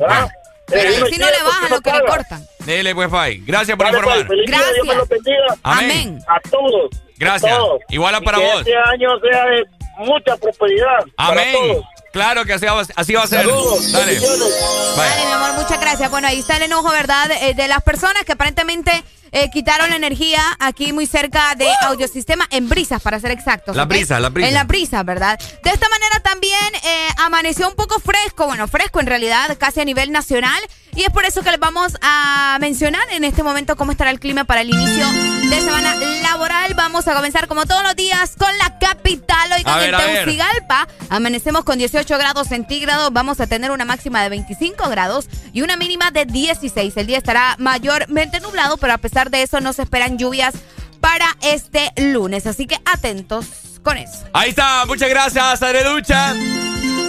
[0.67, 2.43] Pero Eh, uno si no le bajan lo que le cortan.
[2.65, 3.43] Dele, pues, Pai.
[3.45, 4.27] Gracias por Vale, informar.
[4.27, 5.47] pues, feliz día, Dios me lo bendiga.
[5.63, 6.19] Amén.
[6.27, 6.91] A todos.
[7.19, 7.53] Gracias.
[7.53, 7.81] a todos.
[7.91, 8.59] Igual a Y para que vos.
[8.61, 9.65] Este año sea de
[9.99, 11.01] mucha prosperidad.
[11.19, 11.45] Amén.
[11.53, 11.85] Para todos.
[12.15, 13.45] Claro que así va, así va a ser.
[13.45, 14.21] Dale.
[14.21, 16.09] Dale, mi amor, muchas gracias.
[16.13, 17.29] Bueno, ahí está el enojo, ¿verdad?
[17.43, 19.03] Eh, de las personas que aparentemente
[19.35, 23.75] eh, quitaron la energía aquí muy cerca de Audiosistema, en Brisas, para ser exactos.
[23.75, 24.49] La brisa, la brisa.
[24.49, 25.39] En la brisa, ¿verdad?
[25.65, 29.85] De esta manera también eh, amaneció un poco fresco, bueno, fresco en realidad, casi a
[29.85, 30.63] nivel nacional.
[30.97, 34.21] Y es por eso que les vamos a mencionar en este momento cómo estará el
[34.21, 35.05] clima para el inicio
[35.51, 36.75] de semana laboral.
[36.75, 39.51] Vamos a comenzar como todos los días con la capital.
[39.57, 43.13] Hoy con el Tegucigalpa amanecemos con 18 grados centígrados.
[43.13, 46.97] Vamos a tener una máxima de 25 grados y una mínima de 16.
[46.97, 50.55] El día estará mayormente nublado, pero a pesar de eso no se esperan lluvias
[51.01, 52.47] para este lunes.
[52.47, 53.47] Así que atentos
[53.83, 54.25] con eso.
[54.33, 54.85] Ahí está.
[54.87, 56.35] Muchas gracias, Adreducha.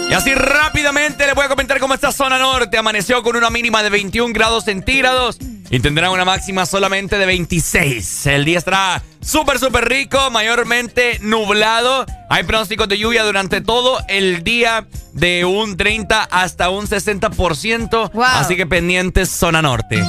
[0.08, 3.82] Y así rápidamente les voy a comentar cómo esta zona norte amaneció con una mínima
[3.82, 5.38] de 21 grados centígrados
[5.68, 8.26] y tendrá una máxima solamente de 26.
[8.26, 12.06] El día estará súper, súper rico, mayormente nublado.
[12.30, 18.10] Hay pronósticos de lluvia durante todo el día de un 30 hasta un 60%.
[18.22, 20.04] Así que pendientes zona norte.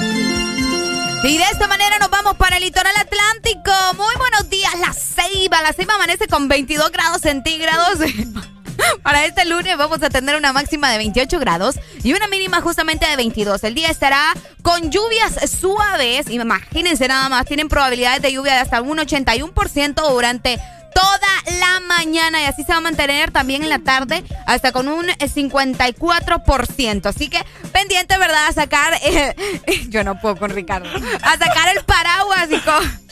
[1.24, 3.72] Y de esta manera nos vamos para el litoral atlántico.
[3.98, 5.62] Muy buenos días, La Ceiba.
[5.62, 8.00] La Ceiba amanece con 22 grados centígrados.
[9.04, 13.08] Para este lunes vamos a tener una máxima de 28 grados y una mínima justamente
[13.08, 13.64] de 22.
[13.64, 16.30] El día estará con lluvias suaves.
[16.30, 20.60] Imagínense nada más, tienen probabilidades de lluvia de hasta un 81% durante
[20.94, 24.88] toda la mañana y así se va a mantener también en la tarde hasta con
[24.88, 27.06] un 54%.
[27.06, 28.48] Así que pendiente, ¿verdad?
[28.48, 28.94] A sacar,
[29.90, 30.90] yo no puedo con Ricardo,
[31.22, 33.08] a sacar el paraguas y con...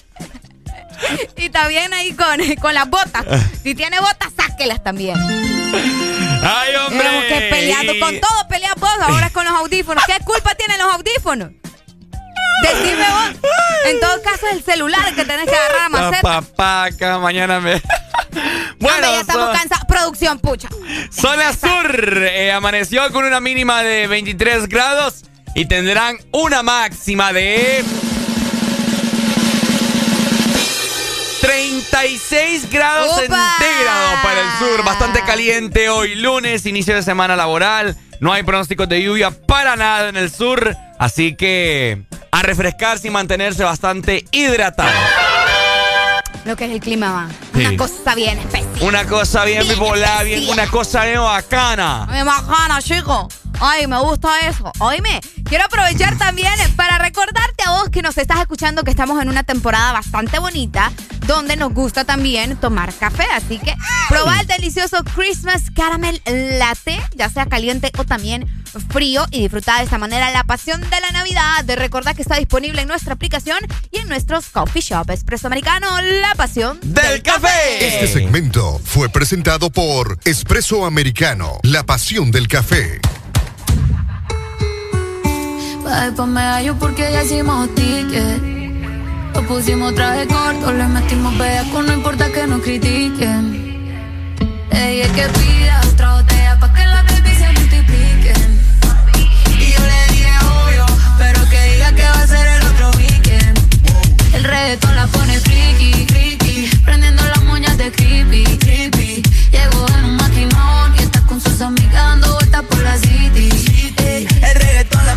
[1.36, 3.26] Y también ahí con, con las botas.
[3.62, 5.18] Si tiene botas, sáquelas también.
[6.42, 7.28] ¡Ay, hombre!
[7.28, 10.04] que peleando con todo, peleas vos, ahora con los audífonos.
[10.06, 11.50] ¿Qué culpa tienen los audífonos?
[12.64, 13.52] Decime vos.
[13.86, 16.22] En todo caso, es el celular que tenés que agarrar a maceta.
[16.22, 17.82] Papaca, mañana me.
[18.80, 19.86] bueno, ya estamos cansados.
[19.88, 20.70] Producción, pucha.
[21.12, 27.84] Zona Sur eh, amaneció con una mínima de 23 grados y tendrán una máxima de.
[31.42, 34.84] 36 grados centígrados para el sur.
[34.84, 37.96] Bastante caliente hoy, lunes, inicio de semana laboral.
[38.20, 40.76] No hay pronósticos de lluvia para nada en el sur.
[40.98, 42.04] Así que
[42.36, 44.92] a refrescarse y mantenerse bastante hidratado.
[46.44, 47.30] Lo que es el clima, va.
[47.54, 48.68] Una cosa bien especial.
[48.82, 49.80] Una cosa bien, bien
[50.26, 52.06] bien, una cosa bien bacana.
[52.12, 53.30] Bien bacana, chico.
[53.60, 54.72] Ay, me gusta eso.
[54.80, 59.30] Oíme, quiero aprovechar también para recordarte a vos que nos estás escuchando que estamos en
[59.30, 60.92] una temporada bastante bonita
[61.28, 63.26] donde nos gusta también tomar café.
[63.34, 63.76] Así que
[64.10, 68.48] proba el delicioso Christmas Caramel Latte, ya sea caliente o también
[68.90, 71.64] frío y disfruta de esta manera la pasión de la Navidad.
[71.66, 73.60] De recordar que está disponible en nuestra aplicación
[73.92, 75.10] y en nuestros coffee shop.
[75.12, 77.86] Espresso Americano, la pasión del, café.
[77.86, 83.00] Este segmento fue presentado por Espresso Americano, la pasión del café.
[85.86, 88.42] Pa' yo porque ya hicimos ticket.
[89.36, 93.44] Lo pusimos traje corto, le metimos bellaco, no importa que nos critiquen.
[94.72, 98.50] Ella es que pida otra botella pa' que la baby se multipliquen.
[99.60, 100.86] Y yo le dije obvio,
[101.20, 103.60] pero que diga que va a ser el otro weekend.
[104.34, 109.22] El reggaetón la pone friki, friki, prendiendo las moñas de creepy, creepy.
[109.52, 113.55] Llegó en un maquinón y está con sus amigas dando vueltas por la city.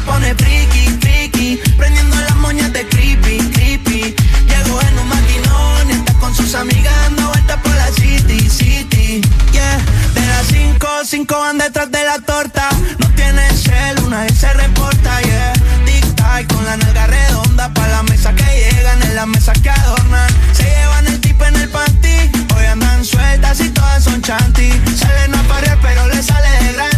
[0.09, 4.15] Pone friki, friki, prendiendo las moñas de creepy, creepy.
[4.49, 9.21] Llegó en un maquinón y está con sus amigas dando vueltas por la city, city.
[9.53, 9.79] Yeah,
[10.15, 12.69] de las cinco, cinco van detrás de la torta.
[12.99, 15.53] No tiene cel, una vez se reporta, yeah.
[15.85, 19.71] Tic tac con la nalga redonda pa' la mesa que llegan, en la mesa que
[19.71, 20.29] adornan.
[20.53, 24.71] Se llevan el tipo en el panty, hoy andan sueltas y todas son chanty.
[24.97, 26.98] Salen a parir pero le sale de gratis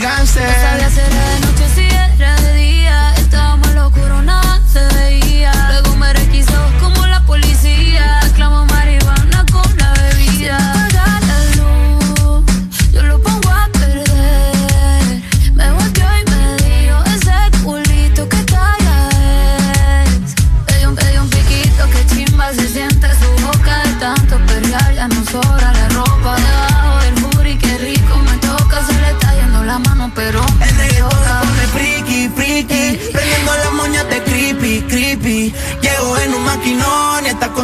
[0.00, 0.42] gánster.
[1.42, 1.49] No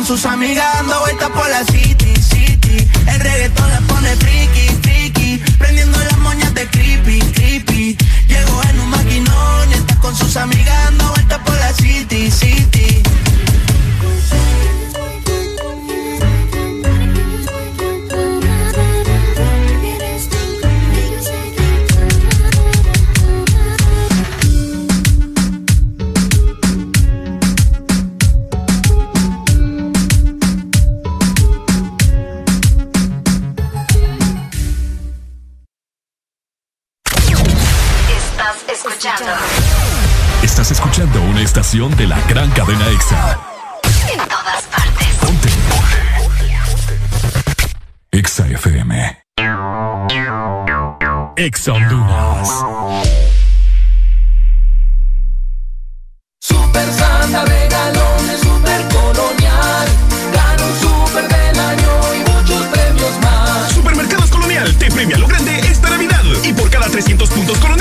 [0.06, 2.88] sus amigas dando vueltas por la city, city.
[3.08, 4.45] El reggaetón la pone friki,
[38.96, 39.32] escuchando.
[40.42, 43.38] Estás escuchando una estación de la gran cadena EXA.
[44.10, 45.06] En todas partes.
[45.20, 45.48] Ponte.
[48.12, 49.18] EXA FM.
[51.36, 52.48] EXA Honduras.
[56.40, 59.88] Super Santa regalones Super Colonial.
[60.32, 63.72] Gana un Super del año y muchos premios más.
[63.72, 66.22] Supermercados Colonial te premia lo grande esta Navidad.
[66.44, 67.75] Y por cada 300 puntos Colonial,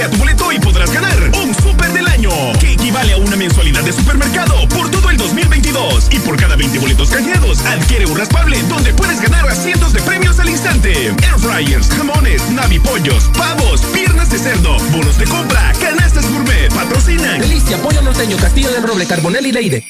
[0.00, 3.82] canjea tu boleto y podrás ganar un Super del año, que equivale a una mensualidad
[3.82, 6.08] de supermercado por todo el 2022.
[6.10, 10.00] Y por cada 20 boletos canjeados, adquiere un raspable donde puedes ganar a cientos de
[10.00, 11.08] premios al instante.
[11.08, 17.40] Air fryers, jamones, navipollos, pavos, piernas de cerdo, bonos de compra, canastas gourmet, patrocinan.
[17.40, 19.84] Delicia, Pollo Norteño, Castillo del Roble, Carbonel y Leide.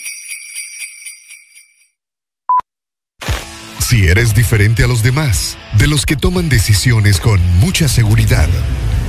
[3.78, 8.48] Si eres diferente a los demás, de los que toman decisiones con mucha seguridad,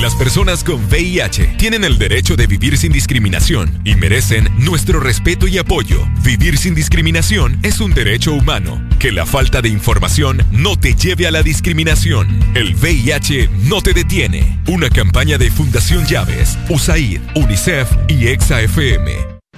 [0.00, 5.48] Las personas con VIH tienen el derecho de vivir sin discriminación y merecen nuestro respeto
[5.48, 6.06] y apoyo.
[6.22, 8.80] Vivir sin discriminación es un derecho humano.
[9.00, 12.28] Que la falta de información no te lleve a la discriminación.
[12.54, 14.60] El VIH no te detiene.
[14.68, 19.37] Una campaña de Fundación Llaves, USAID, UNICEF y EXA-FM.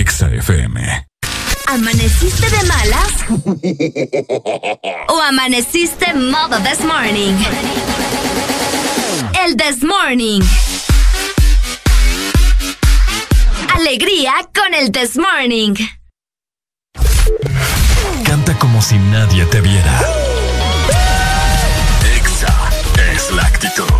[0.00, 1.06] EXA FM.
[1.66, 3.12] ¿Amaneciste de malas?
[5.08, 7.34] ¿O amaneciste modo this morning?
[9.44, 10.40] El this morning.
[13.74, 15.74] Alegría con el this morning.
[18.24, 20.00] Canta como si nadie te viera.
[22.16, 22.70] EXA
[23.12, 23.99] es la actitud.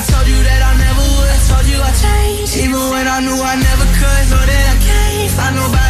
[0.00, 1.40] I told you that I never would.
[1.44, 4.24] Told you I changed, even when I knew I never could.
[4.32, 5.89] Know that I can't find nobody.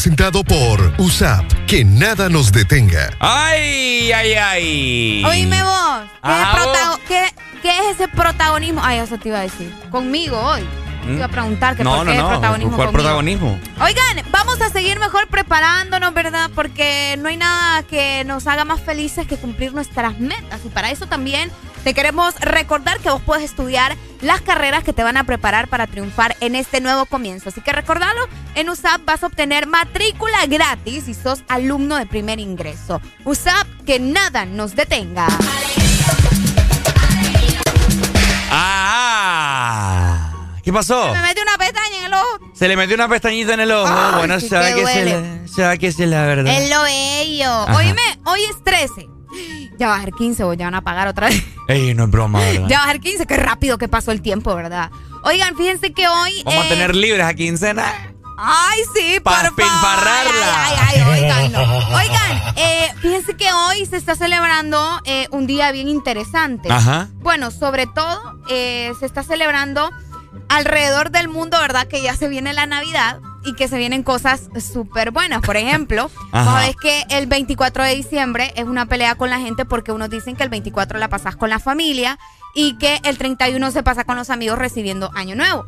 [0.00, 1.44] Presentado por USAP.
[1.66, 3.10] Que nada nos detenga.
[3.20, 5.22] ¡Ay, ay, ay!
[5.26, 6.00] Oíme vos.
[6.22, 7.00] ¿Qué, es, Ajá, protago- vos.
[7.06, 8.80] qué- qué es ese protagonismo?
[8.82, 9.70] Ay, eso te iba a decir.
[9.90, 10.62] Conmigo hoy.
[11.04, 12.28] Te iba a preguntar que No, por no, qué no.
[12.30, 13.02] protagonismo ¿Cuál conmigo.
[13.02, 13.60] protagonismo?
[13.82, 16.50] Oigan, vamos a seguir mejor preparándonos, ¿verdad?
[16.54, 20.60] Porque no hay nada que nos haga más felices que cumplir nuestras metas.
[20.64, 21.50] Y para eso también
[21.84, 25.86] te queremos recordar que vos puedes estudiar las carreras que te van a preparar para
[25.86, 27.48] triunfar en este nuevo comienzo.
[27.48, 32.38] Así que recordalo, en USAP vas a obtener matrícula gratis si sos alumno de primer
[32.38, 33.00] ingreso.
[33.24, 35.26] USAP, que nada nos detenga.
[38.50, 40.30] ¡Ah!
[40.62, 41.14] ¿Qué pasó?
[41.14, 42.38] Me mete una pestaña en el ojo.
[42.54, 43.88] Se le metió una pestañita en el ojo.
[43.90, 46.52] Ay, bueno, que se sabe que se la verdad.
[46.52, 47.50] Es lo bello.
[47.50, 47.76] Ajá.
[47.76, 49.19] Oíme, hoy es 13.
[49.78, 51.42] Ya va a ser 15, vos ya van a pagar otra vez.
[51.68, 52.68] Ey, no es broma, ¿verdad?
[52.68, 54.90] Ya va a ser 15, qué rápido que pasó el tiempo, ¿verdad?
[55.22, 56.42] Oigan, fíjense que hoy.
[56.44, 57.92] Vamos a eh, tener libres a quincena.
[58.42, 59.54] Ay, sí, Pa' por favor.
[59.56, 60.64] pinfarrarla.
[60.64, 61.78] Ay, ay, ay, oigan, no.
[61.96, 66.72] Oigan, eh, fíjense que hoy se está celebrando eh, un día bien interesante.
[66.72, 67.08] Ajá.
[67.16, 68.18] Bueno, sobre todo
[68.48, 69.90] se está celebrando
[70.48, 71.86] alrededor del mundo, ¿verdad?
[71.86, 75.40] Que ya se viene la Navidad y que se vienen cosas súper buenas.
[75.42, 79.92] Por ejemplo, sabes que el 24 de diciembre es una pelea con la gente porque
[79.92, 82.18] unos dicen que el 24 la pasas con la familia
[82.54, 85.64] y que el 31 se pasa con los amigos recibiendo Año Nuevo.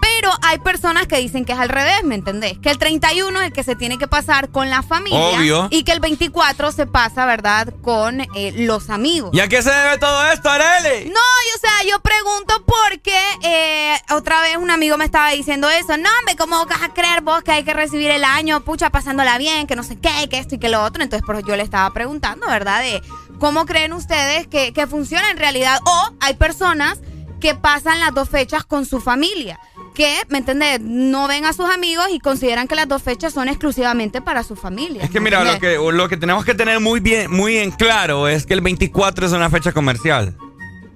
[0.00, 2.58] Pero hay personas que dicen que es al revés, ¿me entendés?
[2.58, 5.18] Que el 31 es el que se tiene que pasar con la familia.
[5.18, 5.68] Obvio.
[5.70, 7.72] Y que el 24 se pasa, ¿verdad?
[7.82, 9.30] Con eh, los amigos.
[9.32, 11.10] ¿Y a qué se debe todo esto, Areli?
[11.10, 15.68] No, y, o sea, yo pregunto porque eh, otra vez un amigo me estaba diciendo
[15.68, 15.96] eso.
[15.96, 19.38] No, hombre, ¿cómo vas a creer vos que hay que recibir el año, pucha, pasándola
[19.38, 21.02] bien, que no sé qué, que esto y que lo otro?
[21.02, 22.80] Entonces, por eso yo le estaba preguntando, ¿verdad?
[22.80, 23.02] De
[23.40, 25.80] cómo creen ustedes que, que funciona en realidad.
[25.84, 27.00] O hay personas
[27.40, 29.58] que pasan las dos fechas con su familia.
[29.94, 30.80] Que, ¿me entiendes?
[30.80, 34.54] No ven a sus amigos y consideran que las dos fechas son exclusivamente para su
[34.54, 35.02] familia.
[35.02, 38.28] Es que mira, lo que, lo que tenemos que tener muy bien, muy en claro
[38.28, 40.36] es que el 24 es una fecha comercial.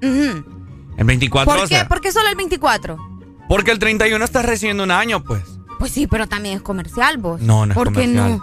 [0.00, 0.44] Ujú.
[0.96, 1.74] El 24, ¿Por o qué?
[1.74, 2.96] sea, ¿Por qué solo el 24?
[3.48, 5.42] porque el 31 estás recibiendo un año, pues.
[5.78, 7.40] Pues sí, pero también es comercial, vos.
[7.40, 8.28] No, no es ¿Por qué no?
[8.28, 8.40] No,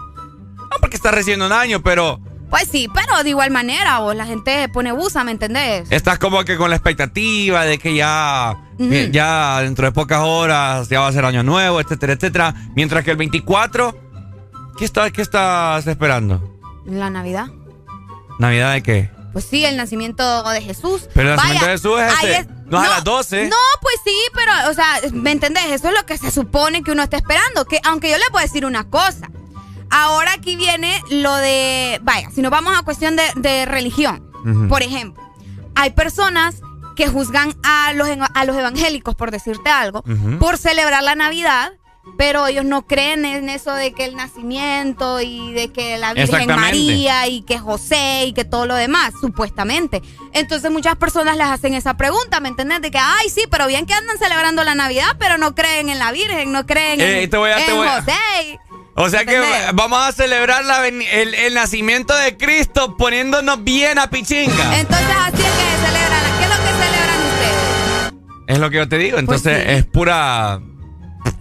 [0.79, 2.19] porque estás recibiendo un año, pero
[2.51, 5.89] Pues sí, pero de igual manera, vos, la gente pone busa, ¿me entendés?
[5.89, 10.89] estás como que con la expectativa de que ya, que ya dentro de pocas horas
[10.89, 12.53] ya va a ser año nuevo, etcétera, etcétera.
[12.75, 13.97] Mientras que el 24,
[14.77, 16.59] ¿qué, está, qué estás esperando?
[16.85, 17.47] La Navidad.
[18.37, 19.09] ¿Navidad de qué?
[19.31, 21.07] Pues sí, el nacimiento de Jesús.
[21.13, 23.47] Pero el Vaya, nacimiento de Jesús es este, no es a las 12.
[23.47, 25.67] No, pues sí, pero, o sea, ¿me entendés?
[25.67, 27.63] Eso es lo que se supone que uno está esperando.
[27.63, 29.29] Que, aunque yo le puedo decir una cosa.
[29.91, 31.99] Ahora aquí viene lo de.
[32.03, 34.27] Vaya, si nos vamos a cuestión de, de religión.
[34.69, 35.21] Por ejemplo,
[35.75, 36.61] hay personas
[36.95, 40.03] que juzgan a los, a los evangélicos, por decirte algo,
[40.39, 41.73] por celebrar la Navidad.
[42.17, 46.47] Pero ellos no creen en eso de que el nacimiento y de que la Virgen.
[46.59, 50.01] María y que José y que todo lo demás, supuestamente.
[50.33, 52.81] Entonces muchas personas les hacen esa pregunta, ¿me entiendes?
[52.81, 55.99] De que, ay, sí, pero bien que andan celebrando la Navidad, pero no creen en
[55.99, 58.59] la Virgen, no creen Eh, en, te voy a- te voy a- José.
[58.95, 59.69] O sea que ¿Entendés?
[59.73, 61.01] vamos a celebrar la el,
[61.33, 64.77] el nacimiento de Cristo poniéndonos bien a pichinga.
[64.79, 66.21] Entonces así es que se celebran.
[66.37, 68.13] ¿Qué es lo que celebran ustedes?
[68.47, 69.17] Es lo que yo te digo.
[69.17, 69.71] Entonces Pues sí.
[69.79, 70.59] es pura.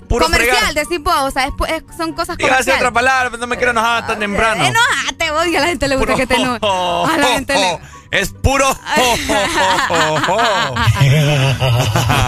[0.09, 0.75] Puro Comercial, fregar.
[0.75, 2.81] decir vos, o sea, es es- son cosas Iba a comerciales.
[2.83, 4.65] otra palabra, pero no me quiero enojar tan temprano.
[4.65, 7.79] Enojate vos y a la gente le gusta que te eno- A la gente le...
[8.11, 8.67] Es puro.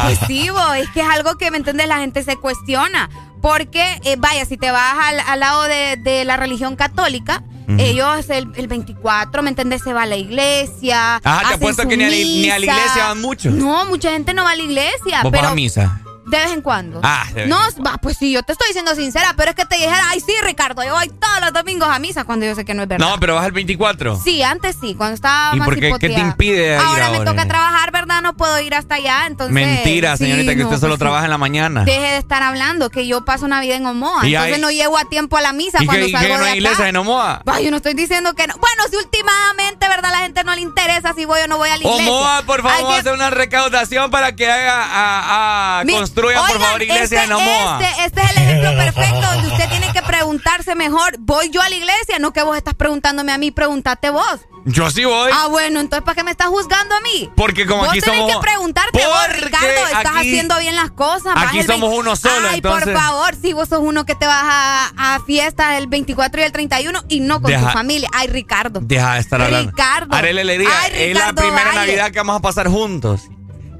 [0.05, 1.87] Pues sí, vos, es que es algo que, ¿me entiendes?
[1.89, 3.09] La gente se cuestiona.
[3.43, 7.43] Porque, eh, vaya, si te vas al, al lado de, de la religión católica,
[7.79, 9.83] ellos el, el 24, ¿me entendés?
[9.83, 11.17] Se va a la iglesia.
[11.17, 13.53] Ajá, te hacen apuesto que ni a, la- ni a la iglesia van muchos.
[13.55, 15.23] No, mucha gente no va a la iglesia.
[15.23, 16.01] Vos vas pero a misa.
[16.27, 17.01] De vez en cuando.
[17.03, 19.57] Ah, de vez No, en va, pues sí, yo te estoy diciendo sincera, pero es
[19.57, 22.55] que te dijera, ay, sí, Ricardo, yo voy todos los domingos a misa cuando yo
[22.55, 23.07] sé que no es verdad.
[23.07, 24.21] No, pero vas el 24.
[24.23, 25.93] Sí, antes sí, cuando estaba ¿Y más por qué?
[25.99, 27.31] ¿Qué te impide ir Ahora me ahora?
[27.31, 28.23] toca trabajar, ¿verdad?
[28.23, 29.53] No puedo ir hasta allá, entonces...
[29.55, 31.01] Mentira, sí, señorita, que no, usted solo pues sí.
[31.01, 31.85] trabaja en la mañana.
[31.85, 34.97] Deje de estar hablando, que yo paso Navidad en Omoa, Y entonces hay- no llego
[34.99, 37.43] a tiempo a la misa ¿Y cuando que, salgo que no hay iglesia en Omoa?
[37.47, 38.55] Ay, yo no estoy diciendo que no.
[38.59, 40.11] Bueno, si últimamente, ¿verdad?
[40.13, 42.11] La gente no le interesa si voy o no voy a la iglesia.
[42.13, 45.85] Omoa, por favor, que- hacer una recaudación para que haga, a, a-
[46.15, 47.79] Construyan, por Oigan, favor, iglesias este, en Omoa.
[47.81, 51.69] Este, este es el ejemplo perfecto donde usted tiene que preguntarse mejor, ¿voy yo a
[51.71, 52.19] la iglesia?
[52.21, 54.41] No que vos estás preguntándome a mí, pregúntate vos.
[54.65, 55.31] Yo sí voy.
[55.35, 57.29] Ah, bueno, entonces ¿para qué me estás juzgando a mí?
[57.35, 60.91] Porque como vos aquí tenés somos- que preguntarte vos, Ricardo, estás aquí- haciendo bien las
[60.93, 61.33] cosas.
[61.35, 64.15] aquí el somos 20 uno solo, Ay, entonces- por favor, si vos sos uno que
[64.15, 67.73] te vas a, a fiestas el 24 y el 31 y no con tu Deja-
[67.73, 68.09] familia.
[68.13, 68.81] Ay, Ricardo.
[68.83, 69.71] Deja de estar hablando.
[69.71, 70.15] Ricardo.
[70.15, 71.75] Arele Ay, es la Ricardo primera Valle.
[71.79, 73.23] Navidad que vamos a pasar juntos.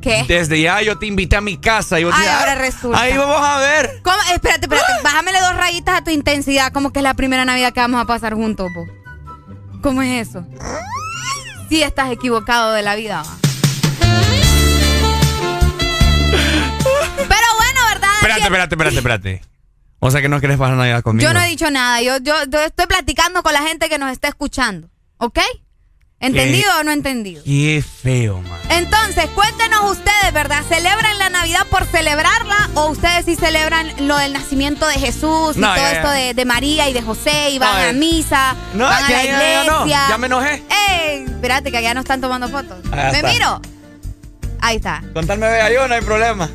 [0.03, 0.25] ¿Qué?
[0.29, 3.01] Desde ya yo te invité a mi casa y vos Ay, ahora "Ah, resulta.
[3.01, 4.01] Ahí vamos a ver.
[4.03, 4.17] ¿Cómo?
[4.35, 5.03] Espérate, espérate.
[5.03, 8.05] Bájamele dos rayitas a tu intensidad, como que es la primera Navidad que vamos a
[8.05, 8.89] pasar juntos, vos.
[9.83, 10.45] ¿Cómo es eso?
[11.69, 13.37] Sí estás equivocado de la vida, va.
[17.17, 18.11] Pero bueno, ¿verdad?
[18.17, 19.43] Espérate, espérate, espérate, espérate.
[20.01, 21.29] O sea que no quieres pasar Navidad conmigo.
[21.29, 22.03] Yo no he dicho nada.
[22.03, 24.89] Yo, yo, yo estoy platicando con la gente que nos está escuchando.
[25.19, 25.39] ¿Ok?
[26.23, 26.81] ¿Entendido ¿Qué?
[26.81, 27.43] o no entendido?
[27.45, 28.59] Qué feo, man.
[28.71, 30.63] Entonces, cuéntenos ustedes, ¿verdad?
[30.69, 35.61] ¿Celebran la Navidad por celebrarla o ustedes sí celebran lo del nacimiento de Jesús y
[35.61, 35.93] No, todo ya, ya.
[35.93, 39.09] esto de, de María y de José y van No, a misa, No, van a
[39.09, 39.81] ya, la ya, no.
[39.83, 40.07] iglesia?
[40.09, 40.63] Ya me enojé.
[40.89, 41.25] ¡Ey!
[41.25, 42.79] Espérate, que allá no están tomando fotos.
[42.91, 43.29] ¿Me está.
[43.29, 43.61] miro?
[44.61, 45.03] Ahí está.
[45.13, 46.49] Contarme vea yo, no hay problema.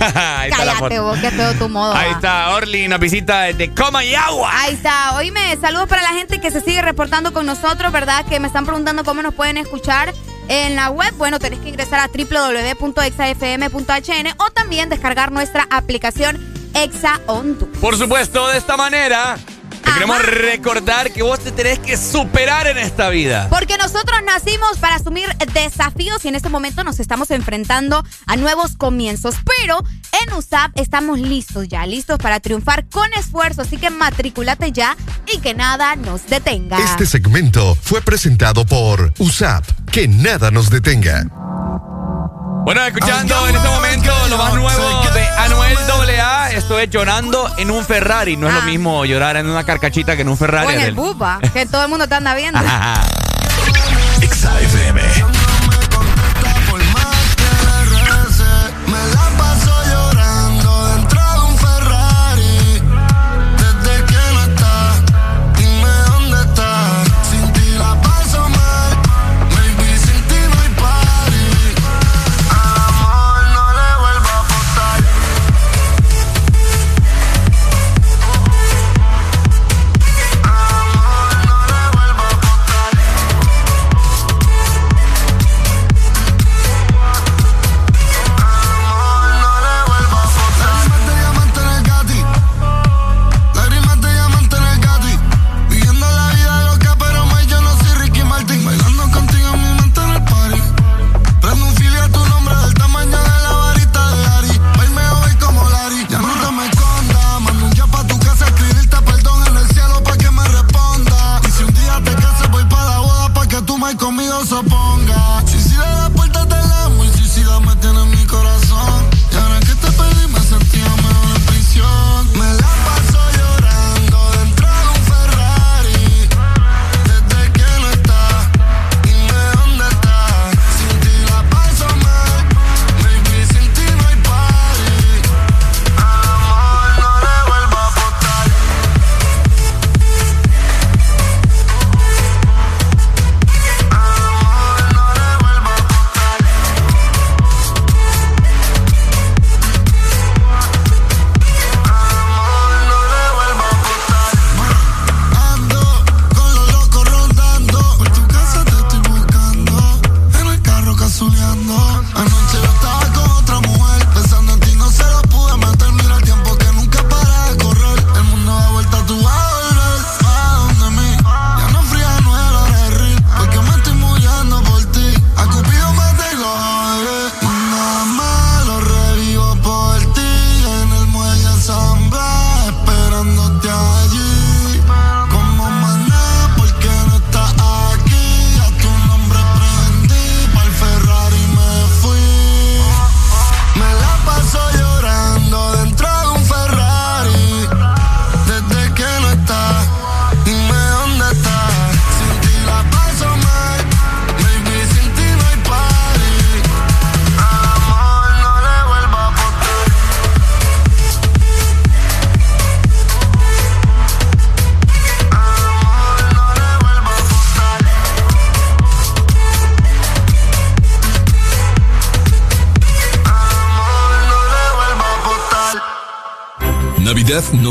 [0.00, 1.94] Ahí Cállate vos, qué feo tu modo.
[1.94, 2.16] Ahí va.
[2.16, 4.50] está, Orly, una visita de Coma y Agua.
[4.52, 5.14] Ahí está.
[5.16, 8.24] Oíme, saludos para la gente que se sigue reportando con nosotros, ¿verdad?
[8.26, 10.12] Que me están preguntando cómo nos pueden escuchar
[10.48, 11.14] en la web.
[11.16, 13.74] Bueno, tenés que ingresar a www.exafm.hn
[14.38, 16.38] o también descargar nuestra aplicación
[16.74, 17.54] Exa On.
[17.80, 19.36] Por supuesto, de esta manera,
[19.82, 23.48] te queremos recordar que vos te tenés que superar en esta vida.
[23.50, 28.76] Porque nosotros nacimos para asumir desafíos y en este momento nos estamos enfrentando a nuevos
[28.76, 29.36] comienzos.
[29.58, 29.82] Pero
[30.22, 33.62] en USAP estamos listos ya, listos para triunfar con esfuerzo.
[33.62, 34.96] Así que matriculate ya
[35.32, 36.78] y que nada nos detenga.
[36.78, 39.64] Este segmento fue presentado por USAP.
[39.90, 41.26] Que nada nos detenga.
[42.70, 45.76] Bueno, escuchando en este momento lo más nuevo de Anuel
[46.20, 48.36] AA, esto es llorando en un Ferrari.
[48.36, 50.68] No es lo mismo llorar en una carcachita que en un Ferrari.
[50.68, 52.60] O en el bupa, que todo el mundo te anda viendo.
[54.20, 55.39] XAFM.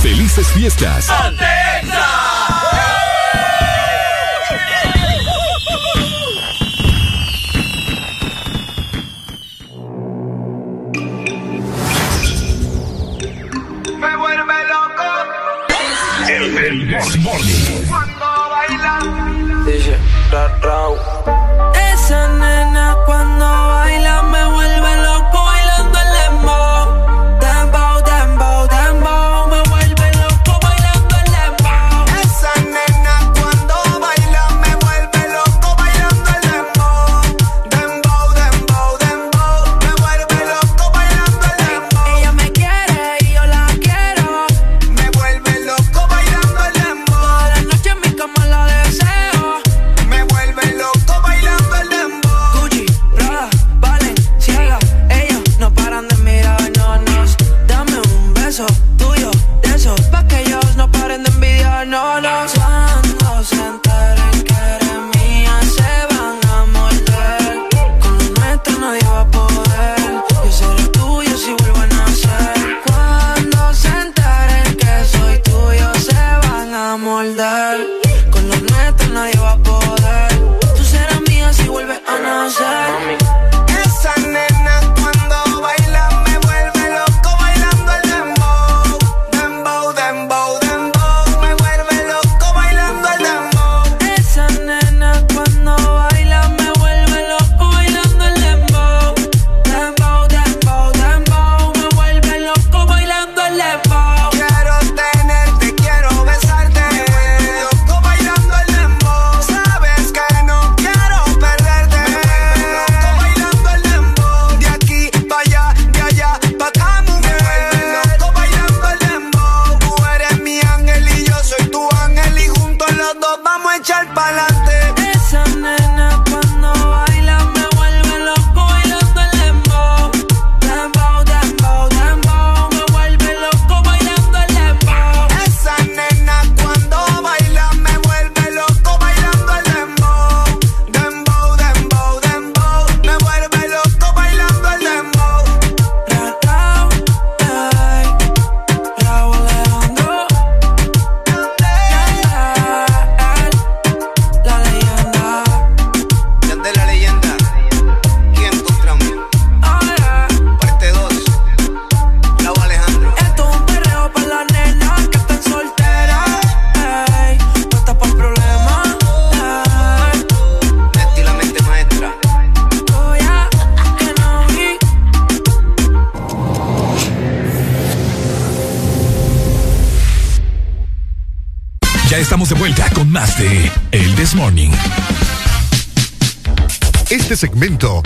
[0.00, 1.10] Felices fiestas.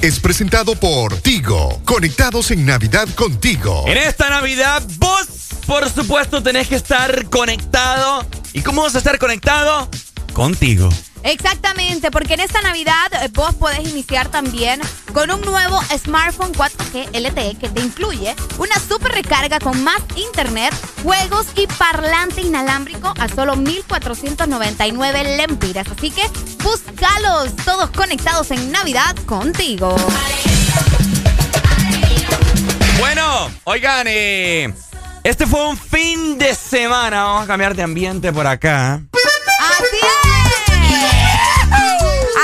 [0.03, 1.80] Es presentado por Tigo.
[1.84, 3.84] Conectados en Navidad contigo.
[3.86, 5.28] En esta Navidad, vos,
[5.64, 8.26] por supuesto, tenés que estar conectado.
[8.53, 9.88] ¿Y cómo vas a estar conectado?
[10.32, 10.88] Contigo.
[11.24, 14.80] Exactamente, porque en esta Navidad eh, vos podés iniciar también
[15.12, 20.74] con un nuevo smartphone 4G LTE que te incluye una super recarga con más internet,
[21.05, 25.86] juegos y parlante inalámbrico a solo 1,499 lempiras.
[25.86, 26.22] Así que
[27.22, 29.94] todos conectados en Navidad contigo.
[32.98, 34.72] Bueno, oigan, eh,
[35.24, 37.24] este fue un fin de semana.
[37.24, 39.00] Vamos a cambiar de ambiente por acá.
[39.60, 40.08] Así es.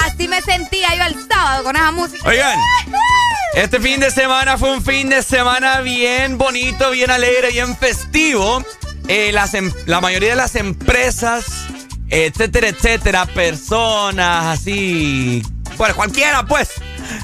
[0.04, 2.28] Así me sentía yo el sábado con esa música.
[2.28, 2.58] Oigan,
[3.54, 8.64] este fin de semana fue un fin de semana bien bonito, bien alegre, bien festivo.
[9.08, 11.46] Eh, las em- la mayoría de las empresas,
[12.10, 15.42] etcétera, etcétera, personas así,
[15.76, 16.70] bueno, cualquiera pues,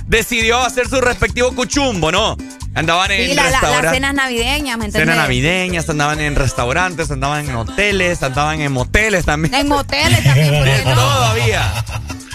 [0.06, 2.36] decidió hacer su respectivo cuchumbo, ¿no?
[2.76, 5.02] Andaban en Sí, la- la- las cenas navideñas, ¿me entendés?
[5.02, 9.54] Cenas navideñas, andaban en restaurantes, andaban en hoteles, andaban en moteles también.
[9.54, 10.84] En moteles también.
[10.94, 11.72] Todavía.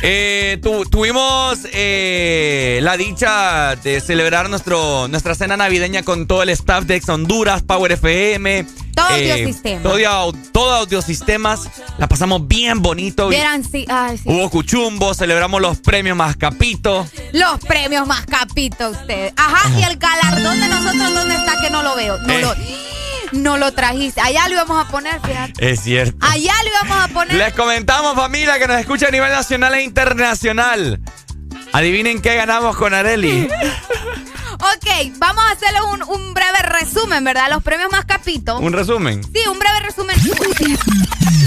[0.02, 6.50] Eh, tu- tuvimos eh, la dicha de celebrar nuestro, nuestra cena navideña con todo el
[6.50, 8.66] staff de Ex Honduras, Power FM.
[8.96, 9.84] Todo eh, Audiosistemas.
[9.84, 11.70] Todo, todo Audiosistemas.
[11.98, 13.28] La pasamos bien bonito.
[13.28, 14.24] Vieran, sí, ay, sí.
[14.26, 17.06] Hubo cuchumbo, celebramos los premios más capito.
[17.34, 19.34] Los premios más capito ustedes.
[19.36, 21.60] Ajá, y el galardón de nosotros, ¿dónde está?
[21.62, 22.18] Que no lo veo.
[22.20, 22.42] No, Eh.
[22.42, 22.56] lo,
[23.32, 24.22] no lo trajiste.
[24.22, 25.72] Allá lo íbamos a poner, fíjate.
[25.72, 26.18] Es cierto.
[26.26, 27.38] Allá lo íbamos a poner.
[27.38, 31.00] Les comentamos, familia, que nos escucha a nivel nacional e internacional.
[31.74, 33.48] Adivinen qué ganamos con Areli.
[34.62, 37.50] Ok, vamos a hacerle un, un breve resumen, ¿verdad?
[37.50, 38.60] Los premios más capitos.
[38.60, 39.24] ¿Un resumen?
[39.24, 40.18] Sí, un breve resumen.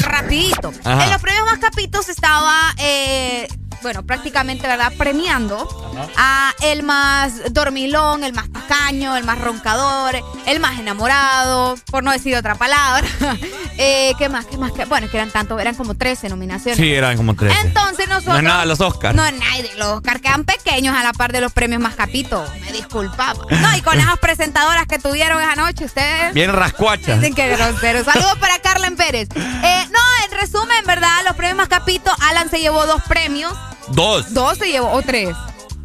[0.02, 0.72] Rapidito.
[0.84, 1.04] Ajá.
[1.04, 3.48] En los premios más capitos estaba, eh,
[3.82, 4.92] bueno, prácticamente, ¿verdad?
[4.96, 5.68] Premiando
[6.16, 10.16] a el más dormilón, el más tacaño, el más roncador,
[10.46, 13.06] el más enamorado, por no decir otra palabra.
[13.78, 14.46] eh, ¿Qué más?
[14.46, 14.72] ¿Qué más?
[14.72, 14.84] ¿Qué?
[14.84, 16.78] Bueno, es que eran tantos, eran como 13 nominaciones.
[16.78, 17.54] Sí, eran como tres.
[17.64, 18.34] Entonces nosotros...
[18.34, 19.14] No es nada los Oscars.
[19.14, 20.20] No es nada de los Oscars.
[20.20, 22.48] Quedan pequeños a la par de los premios más capitos.
[22.60, 23.44] Me disculpaba.
[23.50, 26.32] No, y con esas presentadoras que tuvieron esa noche, ustedes...
[26.34, 27.20] Bien rascuachas.
[27.20, 28.04] Dicen que grosero.
[28.04, 29.28] Saludos para Carlen Pérez.
[29.34, 31.22] Eh, no, en resumen, ¿verdad?
[31.24, 33.52] Los premios más capitos, Alan se llevó dos premios.
[33.92, 34.32] Dos.
[34.34, 35.30] Dos se llevó, o tres.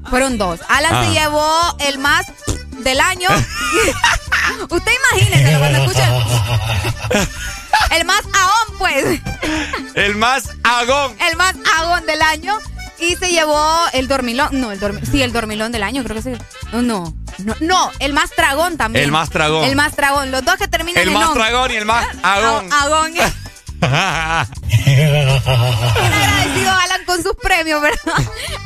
[0.09, 0.59] Fueron dos.
[0.69, 1.03] Alan Ah.
[1.05, 2.25] se llevó el más
[2.79, 3.27] del año.
[4.69, 7.27] Usted imagínese cuando escucha.
[7.91, 9.21] El más aón, pues.
[9.93, 11.15] El más agón.
[11.29, 12.57] El más agón del año.
[12.99, 14.49] Y se llevó el dormilón.
[14.59, 15.09] No, el dormilón.
[15.11, 16.31] Sí, el dormilón del año, creo que sí.
[16.73, 17.13] No, no.
[17.39, 19.05] No, no, el más tragón también.
[19.05, 19.63] El más tragón.
[19.63, 20.31] El más tragón.
[20.31, 21.35] Los dos que terminan El en más on.
[21.35, 22.73] dragón y el más agón.
[22.73, 23.13] Agón.
[25.41, 27.99] Agradecido Alan con sus premios, ¿verdad?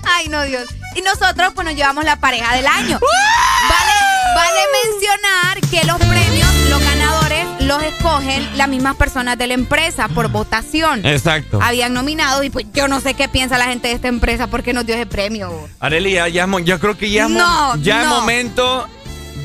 [0.04, 0.66] Ay, no, Dios.
[0.96, 3.00] Y nosotros, pues nos llevamos la pareja del año.
[3.00, 3.92] Vale,
[4.36, 10.08] vale mencionar que los premios, los ganadores, los escogen las mismas personas de la empresa
[10.10, 11.06] por votación.
[11.06, 11.60] Exacto.
[11.62, 14.74] Habían nominado y pues yo no sé qué piensa la gente de esta empresa porque
[14.74, 15.70] nos dio ese premio.
[15.80, 18.20] Areli, ya, ya es creo que ya, es No, ya es no.
[18.20, 18.88] momento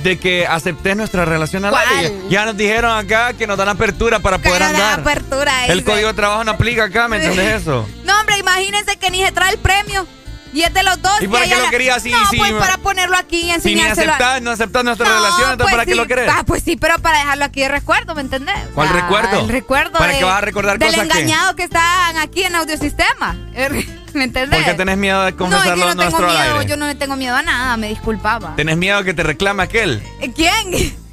[0.06, 2.14] de que aceptes nuestra relación al aire.
[2.30, 5.00] Ya nos dijeron acá que nos dan apertura para poder andar.
[5.00, 7.88] apertura El código de trabajo no aplica acá, ¿me entiendes eso?
[8.04, 10.06] No, hombre, imagínense que ni se trae el premio.
[10.52, 11.20] Y es de los dos.
[11.20, 14.12] ¿Y para qué lo quería así, No, sí, pues para ponerlo aquí y Si enseñárselo.
[14.12, 15.96] a- aceptas, no aceptas nuestra No, relación, entonces pues ¿para qué sí.
[15.98, 16.30] lo querés?
[16.32, 18.54] Ah, pues sí, pero para dejarlo aquí de recuerdo, ¿me entendés?
[18.74, 19.40] ¿Cuál Ah, recuerdo?
[19.40, 21.64] El recuerdo ¿Para de- qué vas a recordar del cosas que- engañado que...
[21.64, 23.36] están aquí en audiosistema.
[24.16, 24.58] ¿Me entendés?
[24.58, 26.70] ¿Por qué tenés miedo de No, es confesarlo que no tengo nuestro al miedo, aire?
[26.70, 28.56] yo no le tengo miedo a nada, me disculpaba.
[28.56, 30.02] ¿Tenés miedo que te reclame aquel?
[30.20, 30.96] Eh, ¿Quién?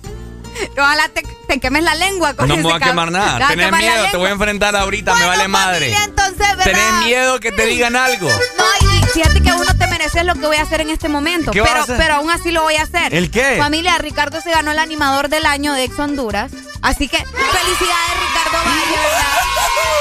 [0.78, 3.48] Ojalá te, te quemes la lengua con No me voy a quemar nada.
[3.50, 5.92] Tenés miedo, te voy a enfrentar ahorita, me vale madre.
[5.92, 6.64] Familia, entonces, ¿verdad?
[6.64, 8.30] ¿Tenés miedo que te digan algo?
[8.30, 11.52] No, fíjate que uno te mereces lo que voy a hacer en este momento.
[11.52, 11.98] ¿Qué vas a pero, hacer?
[11.98, 13.14] pero aún así lo voy a hacer.
[13.14, 13.56] ¿El qué?
[13.58, 16.52] Familia, Ricardo se ganó el animador del año de Ex Honduras.
[16.82, 19.34] Así que felicidades, Ricardo Valle, ¿verdad?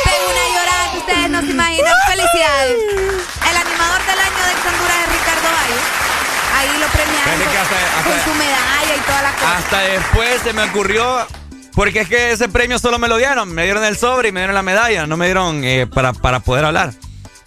[0.04, 1.94] Tengo una llorada que ustedes no se imaginan.
[2.08, 2.76] Felicidades.
[3.50, 5.80] El animador del año de Ex Honduras es Ricardo Valle.
[6.56, 9.56] Ahí lo premiaron hasta- hasta- con su medalla y toda la cosa.
[9.58, 11.26] Hasta después se me ocurrió.
[11.74, 13.48] Porque es que ese premio solo me lo dieron.
[13.54, 15.06] Me dieron el sobre y me dieron la medalla.
[15.06, 16.92] No me dieron eh, para, para poder hablar.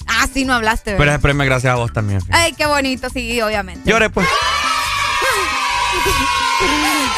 [0.07, 1.15] Ah, sí, no hablaste, Pero ¿verdad?
[1.15, 2.21] ese premio es gracias a vos también.
[2.21, 2.37] fíjate.
[2.41, 3.89] Ay, qué bonito, sí, obviamente.
[3.89, 4.27] Llore pues.
[6.61, 6.67] No,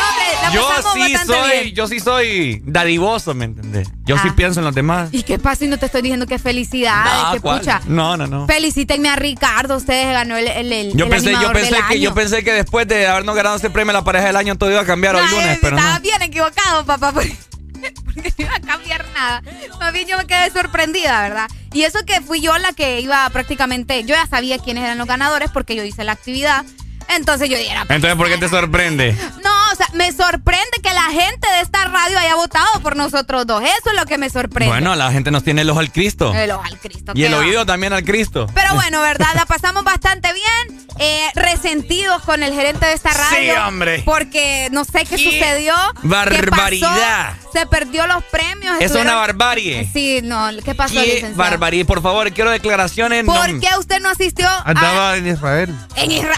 [0.10, 1.76] hombre, Yo sí soy, bien.
[1.76, 3.88] yo sí soy dadivoso, ¿me entendés?
[4.06, 4.34] Yo sí Ah.
[4.36, 5.10] pienso en los demás.
[5.12, 7.24] ¿Y qué pasa si no te estoy diciendo que felicidades?
[7.24, 7.60] No, que ¿cuál?
[7.60, 7.82] pucha.
[7.86, 8.48] no, no, no.
[8.48, 12.00] Felicítenme a Ricardo, ustedes ganó el, el, el- Yo el pensé, yo pensé del que,
[12.00, 14.82] yo pensé que después de habernos ganado ese premio la pareja del año todo iba
[14.82, 16.02] a cambiar hoy Ay, lunes, pero estaba no.
[16.02, 17.36] bien equivocado, papá, porque,
[18.06, 19.42] porque no iba a cambiar nada.
[19.80, 21.50] Más bien yo me quedé sorprendida, ¿verdad?
[21.74, 25.08] Y eso que fui yo la que iba prácticamente, yo ya sabía quiénes eran los
[25.08, 26.66] ganadores porque yo hice la actividad.
[27.10, 29.14] Entonces yo dije, era- Entonces, ¿por qué te sorprende?
[29.44, 33.46] no, o sea, me sorprende que la gente de esta radio haya votado por nosotros
[33.48, 33.62] dos.
[33.64, 34.68] Eso es lo que me sorprende.
[34.72, 36.34] Bueno, la gente nos tiene el ojo al Cristo.
[36.34, 37.12] El ojo al Cristo.
[37.16, 37.38] y qué el va.
[37.40, 38.48] oído también al Cristo.
[38.54, 39.28] Pero bueno, ¿verdad?
[39.36, 40.88] La pasamos bastante bien.
[41.00, 43.54] eh, resentidos con el gerente de esta radio.
[43.54, 44.02] Sí, hombre.
[44.04, 45.76] Porque no sé qué, sucedió.
[46.02, 47.36] qué barbaridad.
[47.36, 48.76] pasó, Se perdió los premios.
[48.80, 49.88] Es una barbarie.
[49.94, 50.50] Sí, no.
[50.66, 51.36] ¿Qué pasó, Qué licenciado?
[51.36, 51.86] barbarie.
[51.86, 53.26] Por favor, quiero declaraciones.
[53.26, 55.76] no- ¿Por qué usted no asistió a- Andaba en Israel.
[55.98, 56.36] en Israel?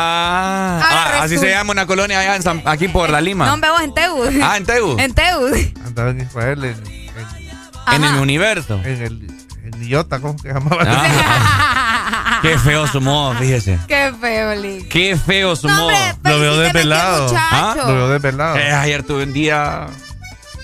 [0.00, 3.46] Ah, ah, así se llama una colonia allá en San- aquí por la Lima.
[3.46, 4.16] No, me voy en Teu.
[4.42, 4.96] Ah, en Teu.
[4.98, 5.48] En Teu.
[5.84, 6.82] Andaba en Israel, en,
[7.94, 8.80] en el universo.
[8.84, 9.28] en el
[9.64, 10.82] en Iota, ¿cómo se llamaba?
[10.86, 13.78] Ah, qué feo su modo, fíjese.
[13.88, 14.88] Qué feo, Lick.
[14.88, 15.86] Qué feo su No, modo.
[15.88, 17.34] hombre, Lo veo desvelado.
[17.76, 18.56] Lo veo desvelado.
[18.56, 19.86] Eh, ayer tuve un día.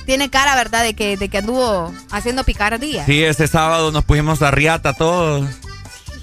[0.06, 0.82] Tiene cara, ¿verdad?
[0.82, 3.04] De que, de que anduvo haciendo picardía.
[3.06, 5.46] Sí, ese sábado nos pusimos a riata todos.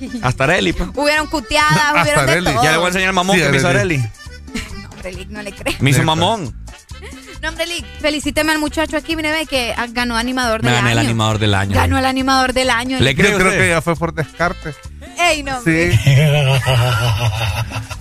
[0.22, 0.74] Hasta Areli.
[0.74, 0.90] pues.
[0.96, 2.64] Hubieron cuteadas, hubieron de todo.
[2.64, 3.98] Ya le voy a enseñar el mamón Sí, que me hizo Areli.
[3.98, 5.76] No, hombre, Lick, no le creo.
[5.80, 6.56] Me hizo mamón.
[7.42, 10.80] No, hombre, Lick, felicíteme al muchacho aquí, mire, ve que ah, ganó animador Me del
[10.80, 11.74] gané el animador del año.
[11.76, 13.00] Ganó el animador del año.
[13.00, 13.58] ¿Le creo usted?
[13.58, 14.76] que ya fue por descarte.
[15.18, 15.60] Ey, no.
[15.64, 15.92] Sí.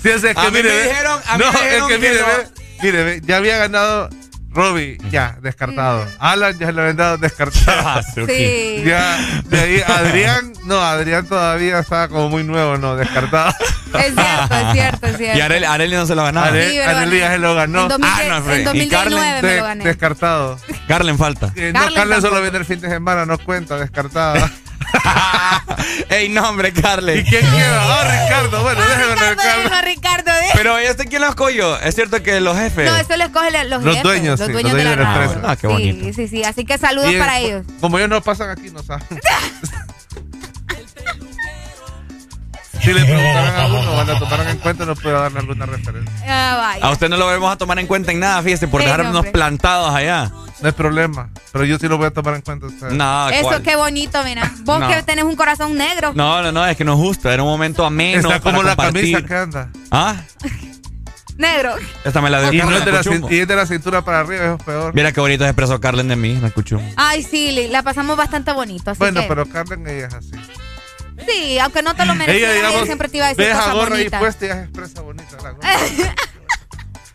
[0.03, 0.89] sí, es que A mí mire, me ve.
[0.89, 2.27] dijeron- a mí no, me dijeron es que que mire, no.
[2.83, 4.11] mire, ve, ya había ganado
[4.53, 6.05] Robbie, ya, descartado.
[6.19, 7.61] Alan ya lo habían dado descartado.
[7.87, 8.83] Ah, Sí.
[8.85, 13.53] ya, de ahí Adrián, no, Adrián todavía estaba como muy nuevo, no, descartado.
[13.99, 15.39] Es cierto, es cierto, es cierto.
[15.39, 16.49] Y Areli, Areli no se lo ganaba.
[16.49, 17.83] Areli, Sí, Areli ya se lo ganó.
[17.83, 19.43] En 2010 Ah, no, en ¿Y 2019 Carlen?
[19.43, 19.85] me De- lo gané.
[19.85, 20.59] descartado.
[20.89, 21.53] Carlen falta.
[21.57, 24.49] Eh, no, Carlen Carlen solo viene el fin de semana, no cuenta, descartado.
[26.09, 27.21] Ey, no, hombre, Carly.
[27.21, 27.81] ¿Y quién queda?
[27.83, 28.63] Ah, Ricardo.
[28.63, 29.63] Bueno, déjeme Ricardo.
[29.63, 29.81] Ricardo.
[29.83, 30.51] Ricardo ¿eh?
[30.55, 31.79] Pero este quién lo escogió.
[31.81, 32.91] Es cierto que los jefes.
[32.91, 35.15] No, eso lo escogen los, Los jefes, dueños, los sí, dueños los de la dueños
[35.15, 35.51] de la empresa.
[35.51, 36.05] Ah, qué bonito.
[36.07, 36.45] Sí, sí, sí.
[36.45, 37.67] Así que saludos Y, para eh, ellos.
[37.81, 39.07] Como ellos no pasan aquí, no saben.
[42.83, 46.13] si le preguntaran a uno, van a tomar en cuenta, no puedo darle alguna referencia.
[46.27, 46.85] Ah, vaya.
[46.87, 49.15] A usted no lo vamos a tomar en cuenta en nada, fíjese, por Sí, dejarnos
[49.17, 49.31] hombre.
[49.33, 50.31] plantados allá.
[50.61, 51.31] No hay problema.
[51.53, 52.67] Pero yo sí lo voy a tomar en cuenta.
[52.67, 52.91] o sea.
[52.91, 53.63] No, Eso ¿cuál?
[53.63, 54.53] qué bonito, mira.
[54.65, 54.89] Vos No.
[54.89, 56.13] que tenés un corazón negro.
[56.15, 57.33] No, no, no, es que nos gusta.
[57.33, 58.21] Era un momento ameno.
[58.21, 59.27] Está como para la camisa compartir.
[59.27, 59.71] que anda.
[59.91, 60.17] Ah,
[61.39, 61.75] Negro.
[62.05, 63.29] esta me la dio Y, no Carlen es de la, Cuchumbo.
[63.31, 64.95] cin- y es de la cintura para arriba, eso es peor.
[64.95, 66.79] Mira qué bonito se expresó Carlen de mí, la escuchó.
[66.97, 68.91] Ay, sí, la pasamos bastante bonito.
[68.91, 70.33] Así Bueno, que, pero Carmen ella es así.
[71.29, 73.61] Sí, aunque no te lo mereces, ella, digamos, siempre te iba a decir ve esa
[73.61, 75.37] cosas gorra puesta y ella se expresa bonita.
[75.43, 75.69] La gorra.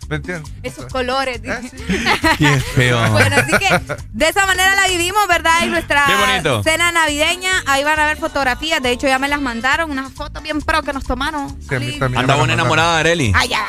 [0.08, 0.52] ¿Me entiendes?
[0.62, 1.42] Esos colores.
[1.42, 1.72] dice.
[2.38, 3.12] Qué feo.
[3.12, 5.64] Bueno, así que de esa manera la vivimos, ¿verdad?
[5.64, 6.06] Y nuestra
[6.64, 8.82] cena navideña, ahí van a ver fotografías.
[8.84, 11.50] De hecho, ya me las mandaron, unas fotos bien pro que nos tomaron.
[11.68, 13.32] Sí, a mí también Andaba una enamorada de Areli.
[13.36, 13.66] Ay, ya.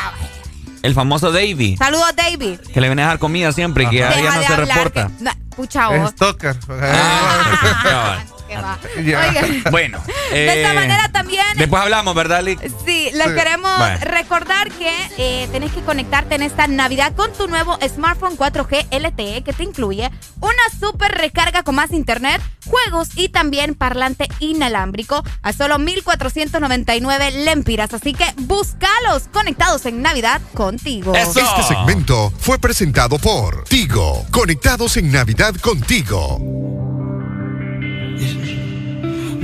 [0.83, 1.77] El famoso Davy.
[1.77, 2.61] Saludos, David.
[2.73, 5.09] Que le viene a dejar comida siempre y que ya, Deja ya no se reporta.
[5.19, 5.97] que- no, pucha vos.
[6.05, 6.57] Es Stalker.
[6.83, 8.79] Ah, Qué va.
[9.05, 9.21] Ya.
[9.29, 10.03] Oiga, Bueno.
[10.31, 12.61] de esta eh, manera también Después hablamos, ¿verdad, Lick?
[12.85, 13.35] Sí, les Sí.
[13.35, 18.87] queremos recordar que eh, tenés que conectarte en esta Navidad con tu nuevo smartphone 4G
[18.91, 20.11] LTE que te incluye
[20.41, 27.93] una super recarga con más internet, juegos y también parlante inalámbrico a solo 1499 lempiras.
[27.95, 31.15] Así que búscalos conectados en Navidad contigo.
[31.15, 31.41] Eso.
[31.41, 34.27] Este segmento fue presentado por Tigo.
[34.31, 36.39] Conectados en Navidad contigo.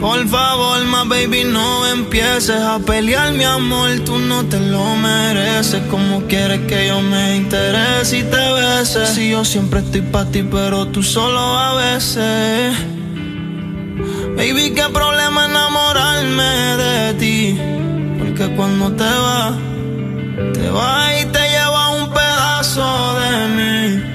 [0.02, 4.00] Por favor, my baby, no empieces a pelear, mi amor.
[4.04, 5.80] Tú no te lo mereces.
[5.92, 9.06] Como quieres que yo me interese y te bese.
[9.06, 12.76] Si yo siempre estoy para ti, pero tú solo a veces.
[14.36, 17.58] Baby, qué problema enamorarme de ti.
[18.18, 19.54] Porque cuando te vas,
[20.52, 24.11] te vas y te lleva un pedazo de mí.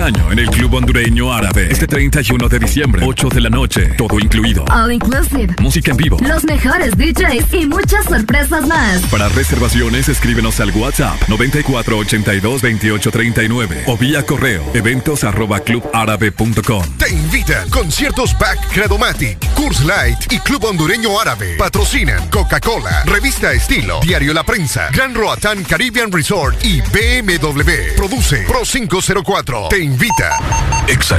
[0.00, 0.47] Año en el
[1.98, 4.64] 31 de diciembre, 8 de la noche, todo incluido.
[4.70, 5.52] All inclusive.
[5.60, 6.16] Música en vivo.
[6.20, 9.00] Los mejores DJs y muchas sorpresas más.
[9.10, 16.84] Para reservaciones, escríbenos al WhatsApp 94822839 o vía correo eventos arroba clubárabe.com.
[16.98, 21.56] Te invitan conciertos Back Credomatic, Curse Light y Club Hondureño Árabe.
[21.58, 27.96] Patrocinan Coca-Cola, Revista Estilo, Diario La Prensa, Gran Roatán Caribbean Resort y BMW.
[27.96, 29.66] Produce Pro 504.
[29.68, 30.38] Te invita.
[30.88, 31.18] Exa.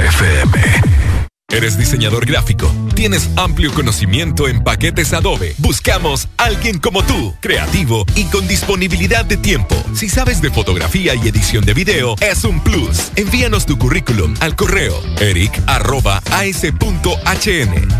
[1.48, 2.72] ¿Eres diseñador gráfico?
[2.94, 5.54] ¿Tienes amplio conocimiento en paquetes Adobe?
[5.58, 9.76] Buscamos alguien como tú, creativo y con disponibilidad de tiempo.
[9.94, 13.12] Si sabes de fotografía y edición de video, es un plus.
[13.16, 15.60] Envíanos tu currículum al correo eric.as.hn.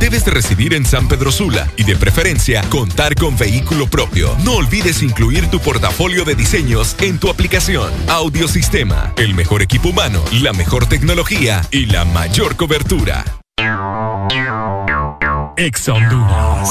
[0.01, 4.35] Debes de residir en San Pedro Sula y de preferencia contar con vehículo propio.
[4.43, 7.93] No olvides incluir tu portafolio de diseños en tu aplicación.
[8.09, 13.25] Audiosistema, el mejor equipo humano, la mejor tecnología y la mayor cobertura.
[15.59, 16.71] Ex Honduras.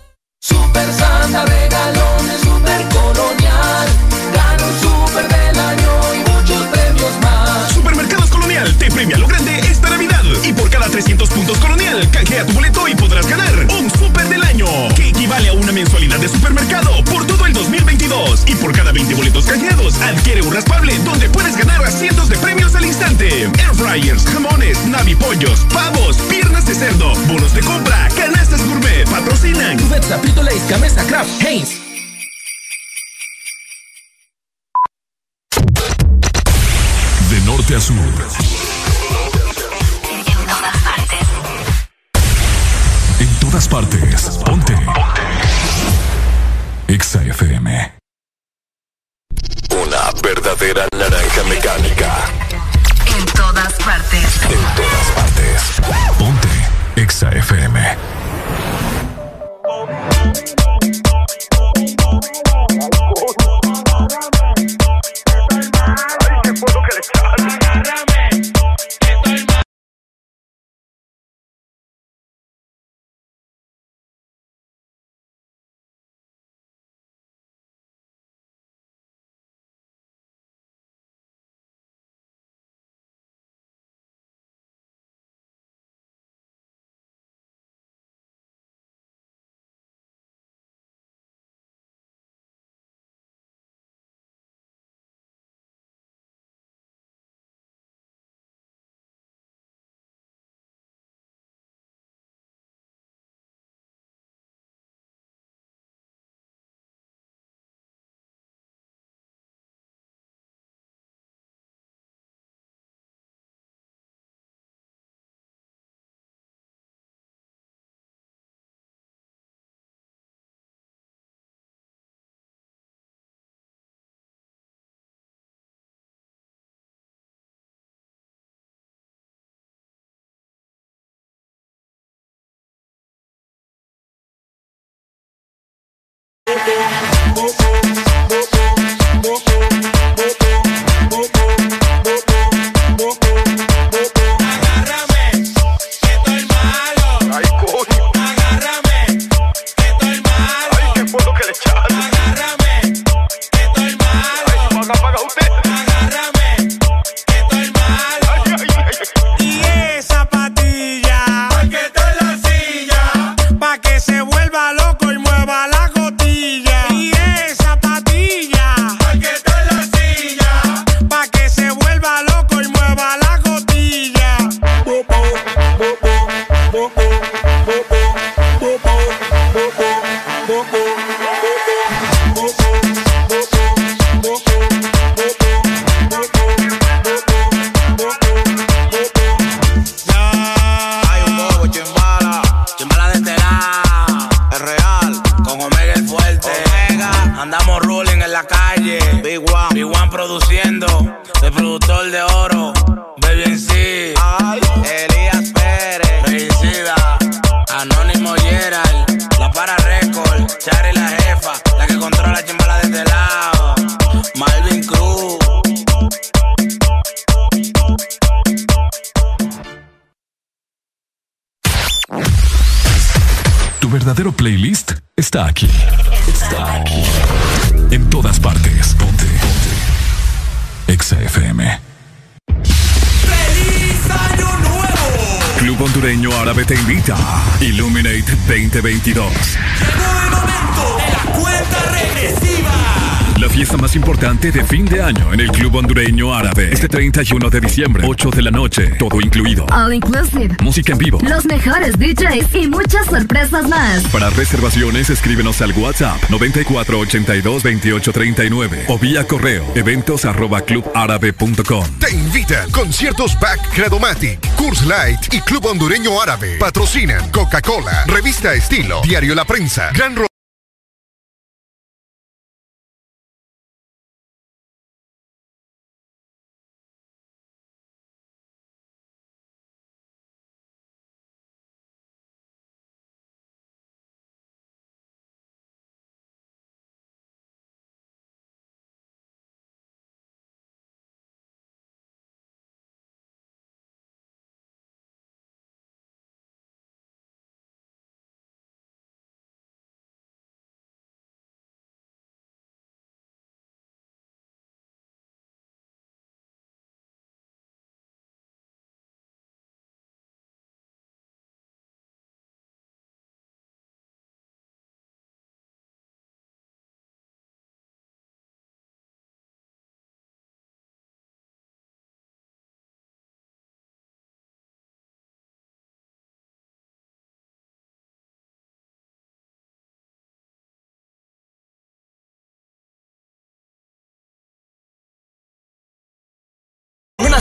[247.21, 248.95] 31 de diciembre, 8 de la noche.
[248.97, 249.67] Todo incluido.
[249.71, 250.57] All inclusive.
[250.63, 251.19] Música en vivo.
[251.21, 254.01] Los mejores DJs y muchas sorpresas más.
[254.07, 261.85] Para reservaciones, escríbenos al WhatsApp 9482 2839 o vía correo eventos arroba clubárabe.com.
[261.99, 266.57] Te invitan conciertos Back Credomatic, Curse Light y Club Hondureño Árabe.
[266.57, 270.30] Patrocinan Coca-Cola, Revista Estilo, Diario La Prensa, Gran Ro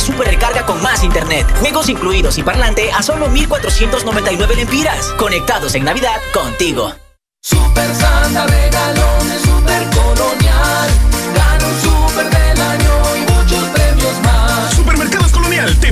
[0.01, 5.07] Super recarga con más internet, juegos incluidos y parlante a solo 1499 lempiras.
[5.19, 6.95] Conectados en Navidad contigo.
[7.43, 11.10] Super Santa regalones, super colonial.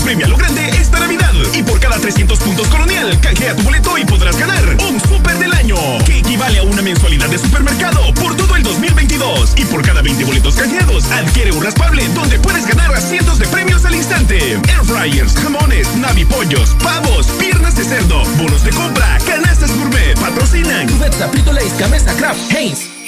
[0.00, 1.32] Premia lo grande esta Navidad.
[1.54, 5.52] Y por cada 300 puntos Colonial, canjea tu boleto y podrás ganar un super del
[5.52, 5.76] año.
[6.04, 9.54] Que equivale a una mensualidad de supermercado por todo el 2022.
[9.56, 13.84] Y por cada 20 boletos canjeados, adquiere un raspable donde puedes ganar cientos de premios
[13.84, 14.52] al instante.
[14.52, 20.88] Air fryers, jamones, navipollos, pavos, piernas de cerdo, bonos de compra, canastas gourmet, patrocinan.
[20.88, 22.98] Cubeta, Frito Lays, Gamesa, Kraft, Heinz.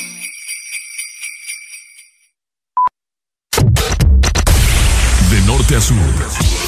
[5.31, 6.60] De norte a sur.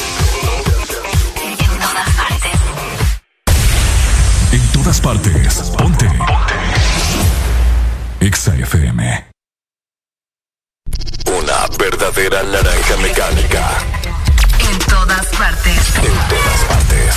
[4.82, 5.72] Todas partes.
[5.78, 6.06] Ponte.
[6.06, 6.56] Ponte.
[8.20, 9.24] Exa FM.
[11.26, 13.70] Una verdadera naranja mecánica.
[14.58, 15.96] En todas partes.
[15.96, 17.14] En todas partes.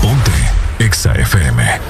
[0.00, 0.32] Ponte.
[0.78, 1.80] Exa FM.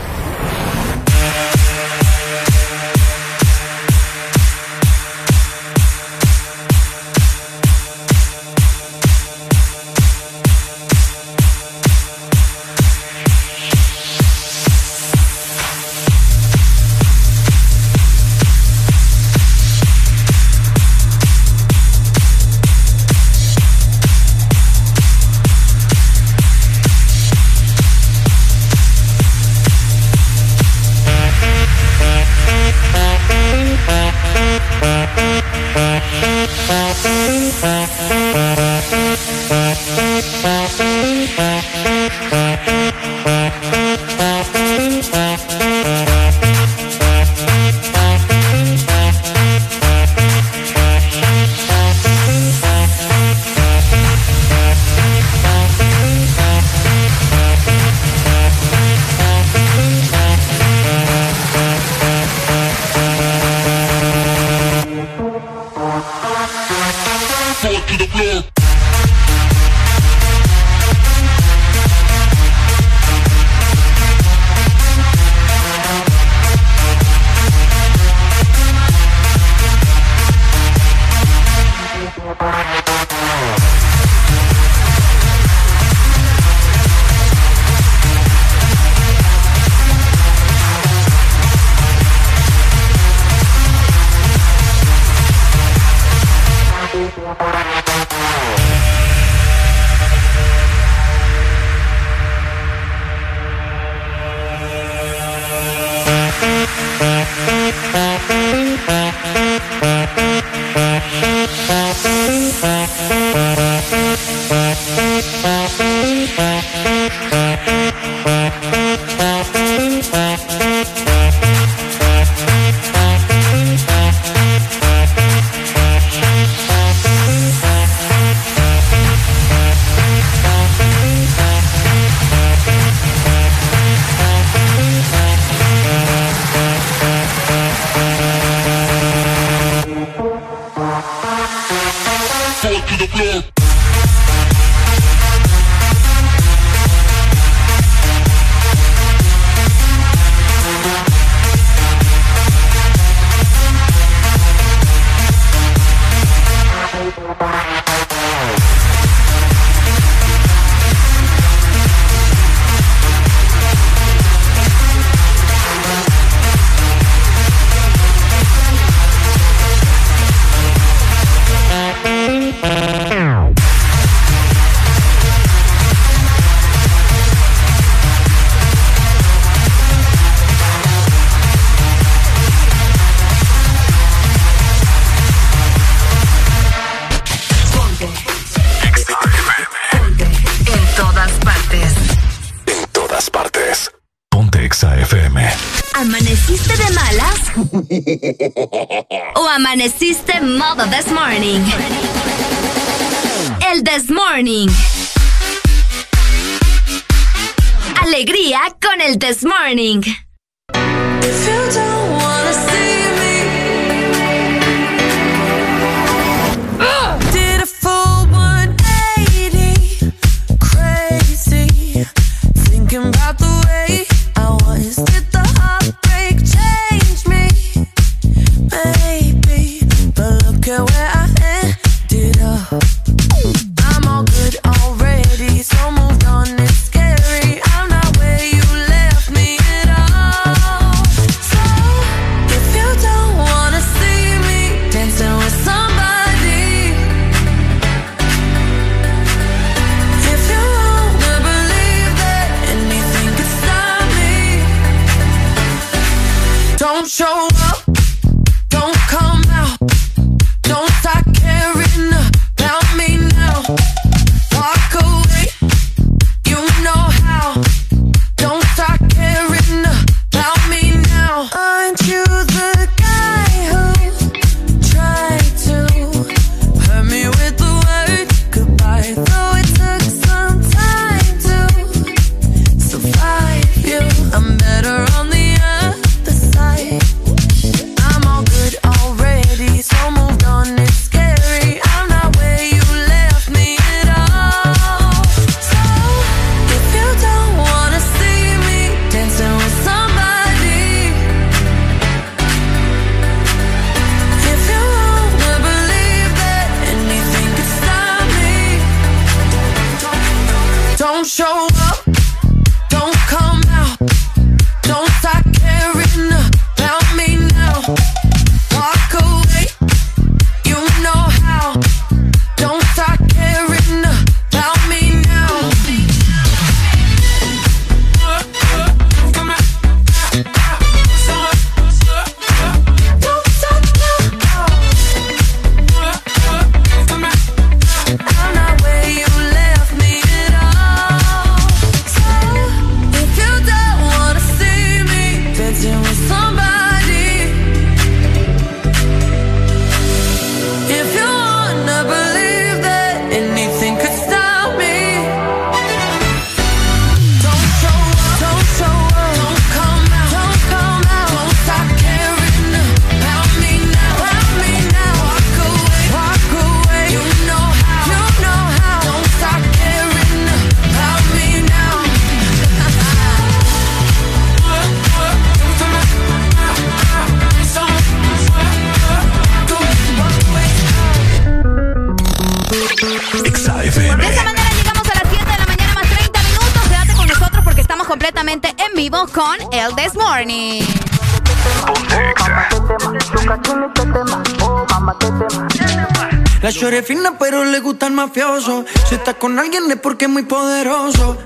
[399.09, 401.37] Si está con alguien es porque es muy poderoso.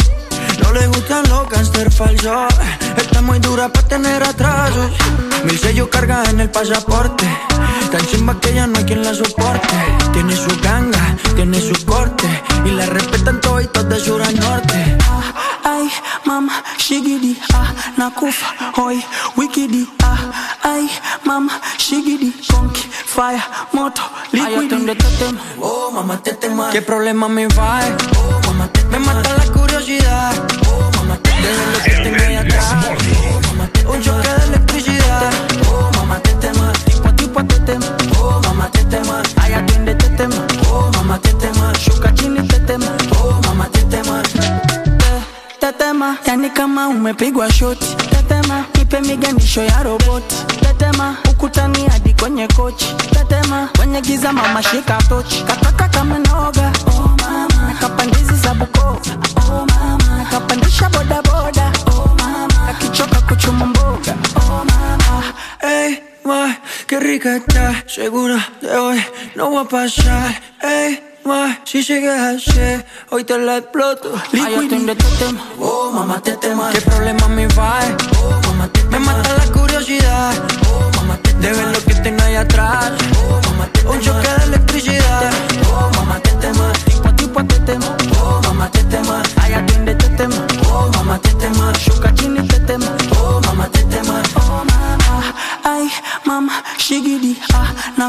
[0.62, 2.52] No le gustan los cáncer falsos.
[2.94, 4.90] Está muy dura para tener atrasos.
[5.44, 6.95] Mil sellos carga en el pasaporte
[26.76, 27.80] ¿Qué problema me va?
[28.18, 30.34] Oh, mamá, me mata la curiosidad.
[30.68, 32.66] Oh, mamá, de lo que tengo ahí atrás.
[32.74, 35.32] Oh, mamá, un choque de electricidad.
[35.70, 36.74] Oh, mamá, te tema.
[36.84, 37.86] Tipo a tipo te tema.
[38.20, 39.22] Oh, mamá, te tema.
[39.36, 40.46] Ay, atiende te tema.
[40.70, 41.72] Oh, mamá, te tema.
[41.78, 42.94] Shuka chini te tema.
[43.22, 44.22] Oh, mamá, te tema.
[45.58, 46.18] Te tema.
[46.26, 47.86] Yani kama umepigwa shoti.
[48.10, 48.66] Te tema.
[48.74, 50.36] Nipe miganisho ya roboti.
[50.60, 52.94] Tetema, ukutani hadi kwenye kochi.
[53.10, 55.42] Tetema, kwenye giza mama shika tochi.
[55.42, 55.65] Kaka
[67.96, 68.02] está.
[68.02, 69.02] Segura de hoy
[69.34, 70.42] no va a pasar.
[70.62, 74.12] Ey, ma, si llegas a ser, hoy te la exploto.
[74.32, 75.44] Liquid de tetema.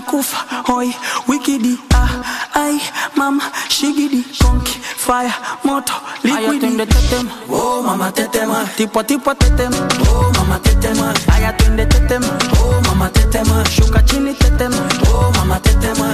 [0.02, 0.38] Nakufa.
[0.68, 0.94] Hoi,
[1.28, 1.78] wikidi.
[1.94, 2.10] Ah,
[2.54, 2.80] ay,
[3.16, 4.24] mama, shigidi.
[4.42, 5.34] Konki, fire,
[5.64, 5.94] moto,
[6.24, 6.64] liquid.
[6.64, 7.32] Ay, tetema.
[7.50, 8.66] Oh, mama, tetema.
[8.78, 9.78] Tipo, tipo, tetema.
[10.10, 11.14] Oh, mama, tetema.
[11.34, 12.28] Ay, atiende tetema.
[12.62, 13.64] Oh, mama, tetema.
[13.66, 14.78] Shuka chini tetema.
[15.14, 16.14] Oh, mama, tetema.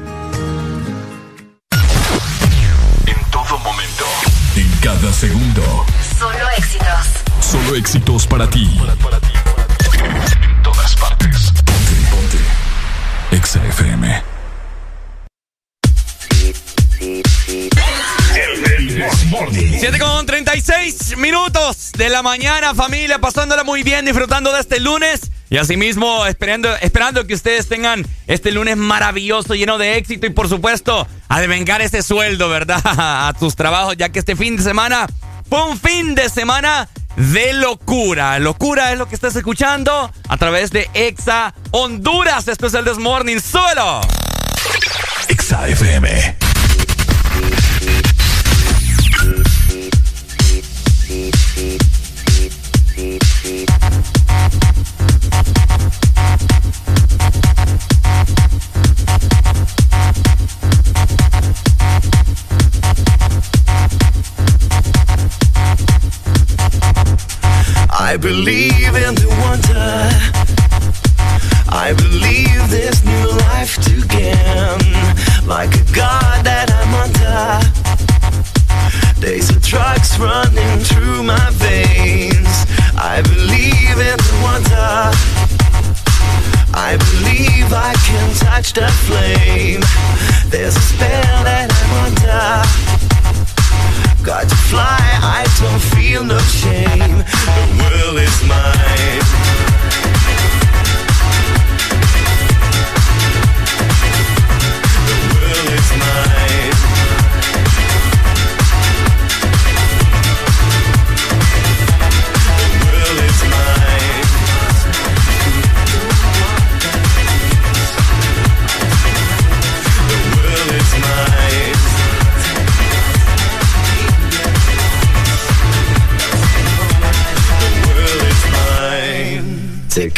[5.21, 5.85] Segundo.
[6.17, 7.05] Solo éxitos.
[7.41, 8.65] Solo éxitos para ti.
[10.41, 11.51] En todas partes.
[11.63, 13.35] Ponte, ponte.
[13.37, 14.30] Exa FM.
[19.31, 19.77] Morning.
[19.79, 25.31] 7 con 36 minutos de la mañana, familia, pasándola muy bien, disfrutando de este lunes.
[25.49, 30.49] Y asimismo, esperando, esperando que ustedes tengan este lunes maravilloso, lleno de éxito y por
[30.49, 32.81] supuesto, a devengar ese sueldo, ¿verdad?
[32.83, 35.07] A tus trabajos, ya que este fin de semana
[35.49, 38.37] fue un fin de semana de locura.
[38.37, 42.49] Locura es lo que estás escuchando a través de Exa Honduras.
[42.49, 44.01] Esto es el Desmorning solo.
[45.29, 46.50] Exa FM.
[68.11, 70.11] I believe in the wonder.
[71.69, 73.79] I believe this new life
[74.09, 75.47] gain.
[75.47, 77.63] Like a god that I'm under.
[79.21, 82.51] Days of drugs running through my veins.
[82.99, 85.15] I believe in the wonder.
[86.75, 89.83] I believe I can touch the flame.
[90.51, 93.10] There's a spell that I'm under.
[94.23, 97.17] Got to fly, I don't feel no shame.
[97.17, 98.80] The world is mine.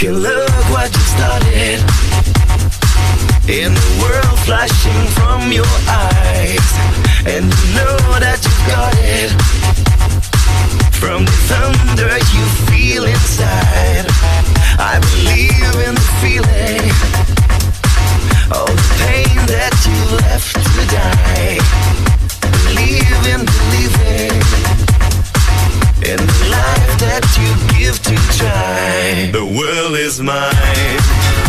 [0.07, 1.79] A look what you started.
[3.47, 6.69] In the world flashing from your eyes.
[7.25, 9.31] And you know that you got it.
[10.99, 14.05] From the thunder you feel inside.
[14.79, 16.83] I believe in the feeling.
[18.51, 21.59] All the pain that you left to die.
[22.65, 24.62] Believe in believing.
[27.03, 29.29] That you give to try.
[29.31, 31.42] The world is mine.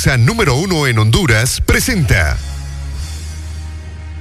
[0.00, 2.38] Japonesa número uno en Honduras, presenta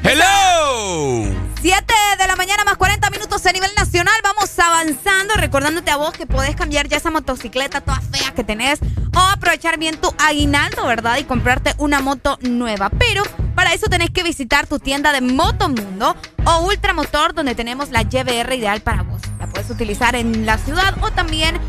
[0.04, 1.34] ¡Hello!
[1.62, 4.16] 7 de la mañana más 40 minutos a nivel nacional.
[4.24, 8.80] Vamos avanzando, recordándote a vos que podés cambiar ya esa motocicleta toda fea que tenés
[9.16, 11.18] o aprovechar bien tu aguinaldo, ¿verdad?
[11.18, 12.90] Y comprarte una moto nueva.
[12.90, 13.24] Pero
[13.56, 16.16] para eso tenés que visitar tu tienda de Motomundo
[16.46, 19.22] o Ultramotor, donde tenemos la YBR ideal para vos.
[19.40, 21.60] La puedes utilizar en la ciudad o también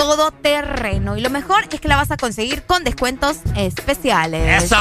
[0.00, 1.18] todo terreno.
[1.18, 4.64] Y lo mejor es que la vas a conseguir con descuentos especiales.
[4.64, 4.74] ¡Eso!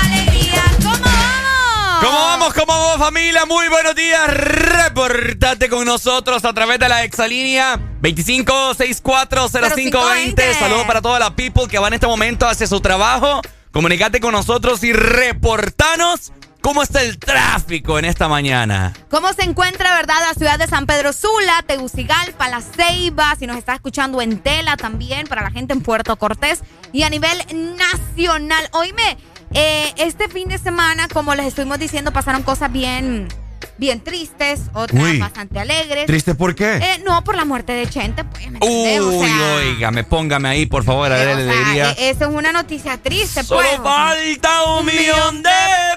[0.00, 0.62] ¡Alegría!
[0.80, 2.04] ¿Cómo vamos?
[2.04, 2.54] ¿Cómo vamos?
[2.54, 3.44] ¿Cómo vamos, familia?
[3.44, 4.28] Muy buenos días.
[4.28, 10.58] Reportate con nosotros a través de la exalínea 25640520.
[10.60, 13.40] Saludos para toda la people que va en este momento hacia su trabajo.
[13.72, 16.30] Comunicate con nosotros y reportanos
[16.66, 18.92] cómo está el tráfico en esta mañana.
[19.08, 23.36] ¿Cómo se encuentra, verdad, la ciudad de San Pedro Sula, Tegucigalpa, La Ceiba?
[23.38, 26.62] Si nos está escuchando en Tela también, para la gente en Puerto Cortés
[26.92, 27.38] y a nivel
[27.76, 28.68] nacional.
[28.72, 29.16] Oíme,
[29.54, 33.28] eh, este fin de semana, como les estuvimos diciendo, pasaron cosas bien,
[33.78, 35.18] bien tristes, otras Uy.
[35.18, 36.06] bastante alegres.
[36.06, 36.76] ¿Triste por qué?
[36.76, 38.98] Eh, no, por la muerte de Chente, pues, ¿me Uy?
[38.98, 41.90] O sea, oígame, póngame ahí, por favor, a ver, le sea, diría.
[41.92, 43.80] eh, es una noticia triste, Solo pues.
[43.82, 45.50] falta un millón de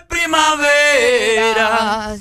[0.07, 2.15] primavera.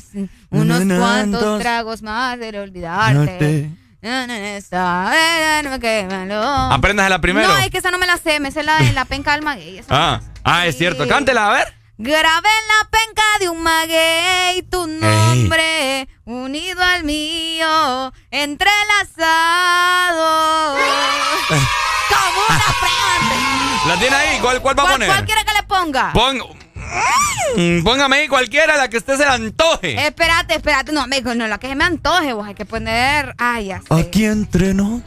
[0.51, 3.71] Unos cuantos tragos más de olvidarte.
[4.01, 5.13] Na, esta,
[5.59, 6.41] eh, no me quémalo.
[6.41, 7.49] Apréndasela primero.
[7.49, 9.87] No, es que esa no me la sé, me sé la de la penca esa
[9.91, 11.09] Ah, ah, es cierto.
[11.09, 11.75] Cántela, a ver.
[12.01, 20.77] Grabé en la penca de un maguey tu nombre unido al mío, entrelazado.
[23.89, 24.39] ¿La tiene ahí?
[24.41, 25.09] ¿Cuál, cuál va a poner?
[25.09, 26.13] ¿Cuál quiere que le ponga?
[26.13, 26.41] Pon,
[27.57, 30.07] Mm, póngame ahí cualquiera, la que usted se le antoje.
[30.07, 30.93] Espérate, espérate.
[30.93, 32.47] No, amigo, no, la que se me antoje, vos.
[32.47, 33.35] Hay que poner.
[33.39, 33.87] Ay, ya sé.
[33.95, 35.03] Aquí entre nos.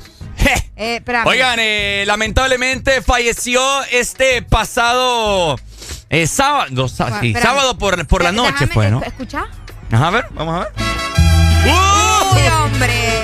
[0.76, 1.02] Eh.
[1.26, 3.62] Oigan, eh, lamentablemente falleció
[3.92, 5.56] este pasado
[6.12, 7.42] eh, sábado, sí, espérame.
[7.42, 9.02] sábado por, por la Eh, noche, déjame, pues, ¿no?
[9.02, 9.46] escu- ¿Escucha?
[9.92, 10.72] Ajá, a ver, vamos a ver.
[11.66, 13.22] ¡Uy, hombre!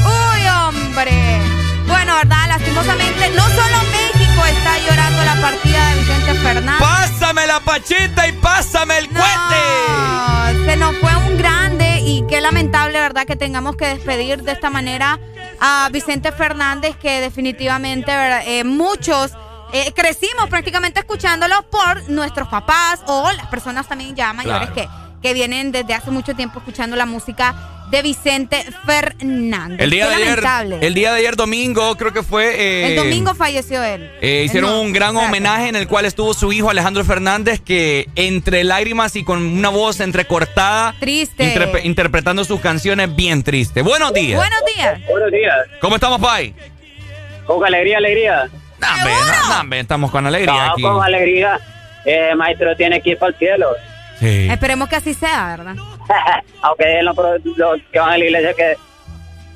[0.00, 1.40] ¡Uy, hombre!
[1.86, 2.48] Bueno, ¿verdad?
[2.48, 6.80] Lastimosamente, no solo México está llorando la partida de Vicente Fernández.
[6.80, 10.64] ¡Pásame la pachita y pásame el cohete!
[10.66, 13.26] Se nos fue un grande y qué lamentable, ¿verdad?
[13.26, 15.18] Que tengamos que despedir de esta manera
[15.60, 18.42] a Vicente Fernández, que definitivamente ¿verdad?
[18.46, 19.32] Eh, muchos
[19.74, 24.74] eh, crecimos prácticamente escuchándolo por nuestros papás o las personas también ya mayores Claro.
[25.20, 27.54] que, que vienen desde hace mucho tiempo escuchando la música
[27.90, 29.78] de Vicente Fernández.
[29.80, 32.54] El día Qué de ayer, el día de ayer domingo, creo que fue.
[32.58, 34.10] eh, El domingo falleció él.
[34.20, 38.08] eh, hicieron No, un gran homenaje en el cual estuvo su hijo Alejandro Fernández, que
[38.16, 41.54] entre lágrimas y con una voz entrecortada, Triste.
[41.54, 43.82] interpre- interpretando sus canciones bien triste.
[43.82, 44.38] Buenos días.
[44.38, 45.00] Buenos días.
[45.08, 45.54] Buenos días.
[45.80, 46.54] ¿Cómo estamos, Pai?
[47.46, 48.48] Con alegría, alegría.
[48.78, 50.82] Nambe, no, nambe, estamos con alegría No, aquí.
[50.82, 51.58] con alegría.
[52.04, 53.68] Eh, maestro tiene que ir para el cielo.
[54.18, 54.48] Sí.
[54.50, 55.74] Esperemos que así sea, ¿verdad?
[56.62, 57.16] Aunque los,
[57.90, 58.76] que van a la iglesia que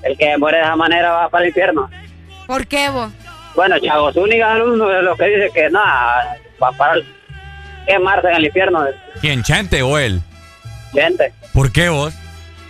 [0.03, 1.91] el que muere de esa manera va para el infierno.
[2.47, 3.11] ¿Por qué vos?
[3.55, 7.01] Bueno, Chavo Zúñiga es uno de los que dice que nada, va para
[7.87, 8.85] quemarse en el infierno.
[9.21, 10.23] ¿Quién, Chente o él?
[10.93, 11.33] Gente.
[11.53, 12.15] ¿Por qué vos?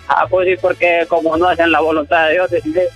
[0.09, 2.89] Ah, pues sí, porque como no hacen la voluntad de Dios, dice,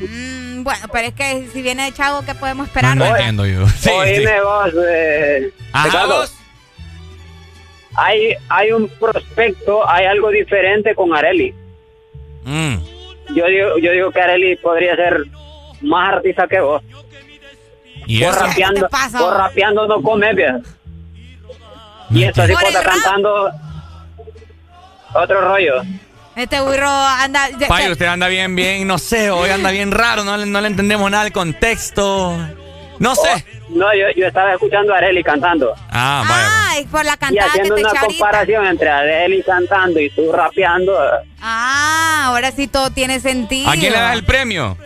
[0.00, 2.96] Mm, bueno, pero es que si viene de Chavo, ¿qué podemos esperar?
[2.96, 3.66] No entiendo yo.
[3.78, 4.42] Sí, Oíme sí.
[4.42, 6.34] vos, eh, Ajá, Ricardo, vos.
[7.96, 11.54] Hay, hay un prospecto, hay algo diferente con Areli.
[12.44, 12.74] Mm.
[13.34, 15.24] Yo digo, yo digo que Areli podría ser
[15.82, 16.82] más artista que vos.
[18.06, 18.46] ¿Y vos eso?
[18.46, 20.58] rapeando, ¿Qué te pasa, vos rapeando no comes, vieja.
[22.10, 22.52] Y esto así
[22.84, 23.50] cantando
[25.14, 25.82] otro rollo.
[26.36, 27.48] Este burro anda...
[27.48, 30.46] de- Pai, de- usted anda bien, bien, no sé, hoy anda bien raro, no, le-
[30.46, 32.36] no le entendemos nada del contexto.
[32.98, 33.44] No sé.
[33.70, 35.74] No, yo, yo estaba escuchando a Areli cantando.
[35.90, 36.70] Ah, vaya.
[36.70, 38.06] Ay, por la Y cantada que haciendo te una ahorita.
[38.06, 40.92] comparación entre Areli cantando y tú rapeando.
[41.04, 41.08] eh,
[41.42, 43.68] Ah, ahora sí todo tiene sentido.
[43.68, 44.76] ¿A quién le das el premio?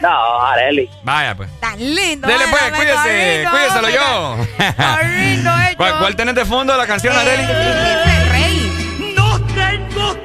[0.00, 0.88] No, Areli.
[1.04, 1.48] Vaya, pues.
[1.60, 2.26] Tan lindo.
[2.26, 4.00] Dele, pues, cuídese, cuídeselo mira.
[4.00, 4.36] yo.
[4.58, 5.76] Está lindo hecho.
[5.76, 7.42] ¿Cuál, cuál tenés de fondo de la canción, Areli?
[7.44, 9.14] El rey.
[9.16, 10.16] No tengo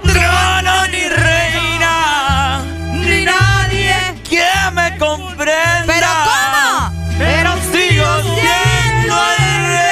[3.10, 3.96] Ni nadie.
[4.30, 5.84] que me comprenda.
[5.86, 7.16] ¿Pero cómo?
[7.18, 8.06] Pero sigo
[8.36, 9.90] siendo el rey.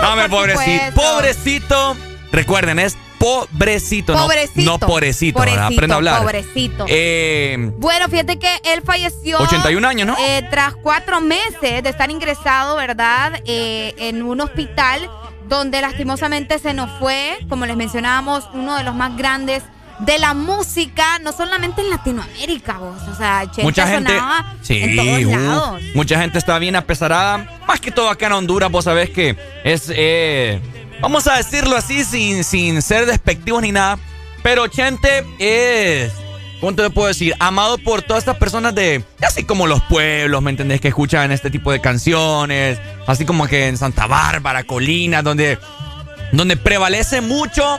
[0.00, 0.94] Por pobrecito.
[0.94, 1.96] Pobrecito.
[2.32, 4.64] Recuerden, es pobrecito, Pobrecito.
[4.64, 5.38] no, pobrecito.
[5.38, 6.22] Pobrecito, Aprenda a hablar.
[6.22, 6.84] pobrecito.
[6.88, 9.38] Eh, Bueno, fíjate que él falleció.
[9.38, 10.16] 81 años, ¿no?
[10.18, 13.40] eh, tras cuatro meses de estar ingresado, ¿verdad?
[13.46, 15.08] Eh, en un hospital
[15.48, 19.62] donde lastimosamente se nos fue, como les mencionábamos, uno de los más grandes
[20.00, 23.00] de la música, no solamente en Latinoamérica, vos.
[23.10, 24.12] O sea, Chente mucha gente.
[24.12, 25.82] sonaba Sí, en todos uh, lados.
[25.94, 27.58] mucha gente está bien apesarada.
[27.66, 29.90] Más que todo acá en Honduras, vos sabés que es.
[29.94, 30.60] eh,
[31.00, 33.98] vamos a decirlo así, sin, sin ser despectivos ni nada.
[34.42, 36.12] Pero Chente es.
[36.60, 37.34] ¿Cómo te puedo decir?
[37.38, 39.02] Amado por todas estas personas de.
[39.26, 40.80] Así como los pueblos, ¿me entendés?
[40.80, 42.78] Que escuchan este tipo de canciones.
[43.06, 45.58] Así como que en Santa Bárbara, Colinas, donde.
[46.32, 47.78] Donde prevalece mucho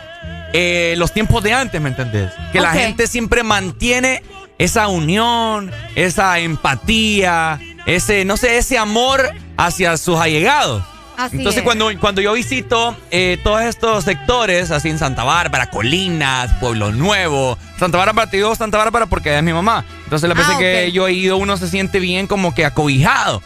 [0.54, 2.32] eh, los tiempos de antes, ¿me entendés?
[2.52, 4.24] Que la gente siempre mantiene
[4.58, 10.84] esa unión, esa empatía, ese, no sé, ese amor hacia sus allegados.
[11.18, 11.64] Así Entonces es.
[11.64, 17.58] cuando, cuando yo visito eh, todos estos sectores, así en Santa Bárbara, Colinas, Pueblo Nuevo,
[17.80, 19.84] Santa Bárbara, te digo Santa Bárbara porque es mi mamá.
[20.04, 20.60] Entonces la Ah, veces ok.
[20.62, 23.42] que yo he ido uno se siente bien como que acobijado.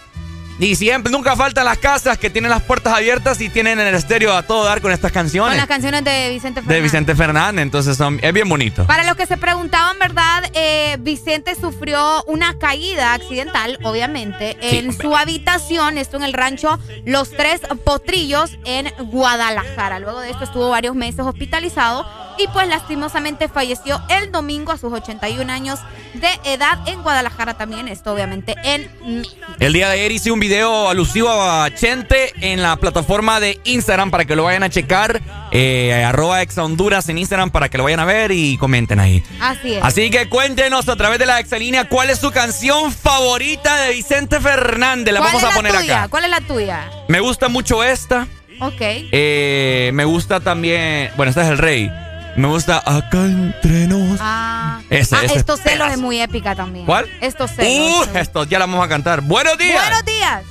[0.62, 4.32] Y siempre, nunca faltan las casas que tienen las puertas abiertas y tienen el estéreo
[4.32, 6.78] a todo dar con estas Con canciones las canciones de Vicente Fernández.
[6.78, 7.64] de Vicente Fernández.
[7.64, 8.86] Entonces son, es bien bonito.
[8.86, 10.44] Para los que se preguntaban, ¿verdad?
[10.54, 17.32] Eh, Vicente sufrió una caída accidental, obviamente, en su habitación, esto en el rancho Los
[17.32, 19.98] Tres Potrillos en Guadalajara.
[19.98, 22.06] Luego de esto estuvo varios meses hospitalizado
[22.38, 25.80] y pues lastimosamente falleció el domingo a sus 81 años
[26.14, 28.90] de edad en Guadalajara también, esto obviamente en.
[29.60, 34.12] El día de ayer hice un video alusivo a Chente en la plataforma de Instagram
[34.12, 35.22] para que lo vayan a checar.
[35.52, 39.24] Eh, arroba exa Honduras en Instagram para que lo vayan a ver y comenten ahí.
[39.40, 39.84] Así es.
[39.84, 44.40] Así que cuéntenos a través de la exalínea cuál es su canción favorita de Vicente
[44.40, 45.14] Fernández.
[45.14, 45.98] La ¿Cuál vamos a la poner tuya?
[46.00, 46.08] acá.
[46.10, 46.90] ¿Cuál es la tuya?
[47.08, 48.28] Me gusta mucho esta.
[48.60, 48.80] Ok.
[48.80, 51.12] Eh, me gusta también.
[51.18, 51.90] Bueno, esta es el rey.
[52.36, 54.18] Me gusta acá entre nos.
[54.22, 55.94] Ah, Ese, ah, ese estos celos pedazo.
[55.94, 56.86] es muy épica también.
[56.86, 57.06] ¿Cuál?
[57.20, 58.08] Estos celos.
[58.08, 59.22] Uh, esto ya la vamos a cantar.
[59.22, 59.82] Buenos días.
[59.84, 60.44] Buenos días.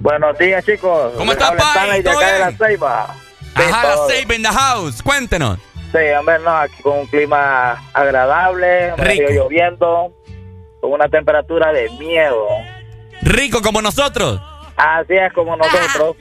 [0.00, 1.12] Buenos días, chicos.
[1.16, 2.02] ¿Cómo está, Habla Pai?
[2.02, 2.56] De ¿Todo acá de bien?
[2.58, 3.14] la Ceiba.
[3.54, 5.02] Ajá, la save in the house.
[5.02, 5.58] Cuéntenos.
[5.92, 9.44] Sí, hombre, no, aquí con un clima agradable, medio Rico.
[9.44, 10.12] lloviendo,
[10.80, 12.46] con una temperatura de miedo.
[13.22, 14.40] Rico como nosotros.
[14.76, 16.16] Así es como nosotros.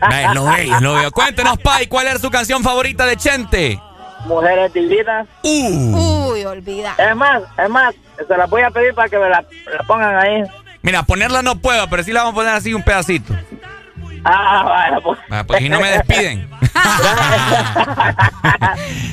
[0.00, 1.10] Ay, lo veo, lo veo.
[1.10, 3.80] Cuéntenos, Pai, ¿cuál es su canción favorita de Chente?
[4.26, 5.26] Mujeres divinas.
[5.42, 6.30] Uh.
[6.32, 6.94] Uy, olvida.
[6.98, 7.94] Es más, es más,
[8.26, 10.42] se las voy a pedir para que me la, la pongan ahí.
[10.82, 13.34] Mira, ponerla no puedo, pero sí la vamos a poner así un pedacito.
[14.24, 15.18] Ah, bueno, pues.
[15.30, 16.48] Ah, pues si no me despiden.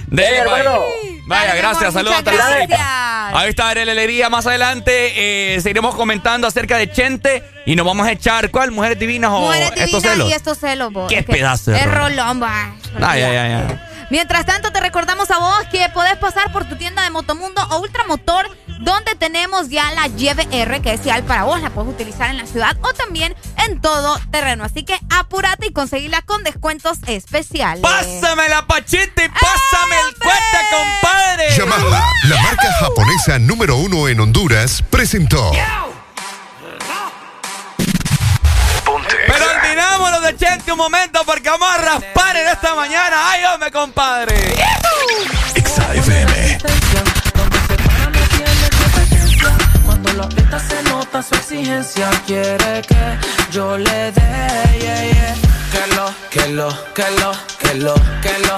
[0.08, 0.80] Dele, hermano.
[1.28, 2.80] Vaya, gracias, saludos la gracias.
[2.80, 4.30] Ahí está Arely Alegría.
[4.30, 8.72] Más adelante eh, seguiremos comentando acerca de Chente y nos vamos a echar, ¿cuál?
[8.72, 10.30] ¿Mujeres divinas o Mujeres estos divinas celos?
[10.30, 11.10] y estos celos, vos.
[11.10, 12.76] Qué pedazo de Es rolón, va.
[13.02, 13.80] Ay, ay, ay, ay.
[14.10, 17.80] Mientras tanto, te recordamos a vos que podés pasar por tu tienda de Motomundo o
[17.80, 18.48] Ultramotor,
[18.80, 21.62] donde tenemos ya la YBR, que es ideal para vos.
[21.62, 24.64] La puedes utilizar en la ciudad o también en todo terreno.
[24.64, 27.82] Así que apúrate y conseguirla con descuentos especiales.
[27.82, 31.58] Pásame la pachita y pásame el cuete, compadre.
[31.58, 35.52] Yamaha, la marca japonesa número uno en Honduras, presentó
[39.66, 43.32] olvidámonos de Chente un momento porque vamos a raspar en esta mañana.
[43.32, 44.56] ¡Ay, hombre, compadre!
[45.56, 46.58] XAFM.
[49.86, 53.18] Cuando lo aprieta se nota su exigencia Quiere que
[53.52, 55.36] yo le dé yeah, yeah.
[55.72, 58.58] Que lo, que lo, que lo, que lo, que lo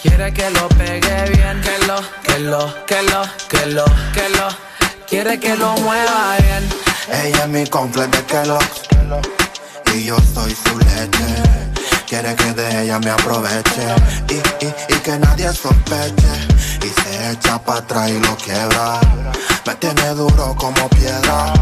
[0.00, 4.48] Quiere que lo pegue bien Que lo, que lo, que lo, que lo, que lo
[5.08, 6.68] Quiere que lo mueva bien
[7.24, 8.90] Ella es mi completo de Kellogg's
[9.94, 11.30] Y yo soy su leche.
[12.06, 13.86] Quiere que de ella me aproveche
[14.28, 16.34] y, y, y que nadie sospeche.
[16.82, 19.00] Y se echa para atrás y lo quiebra.
[19.66, 21.52] Me tiene duro como piedra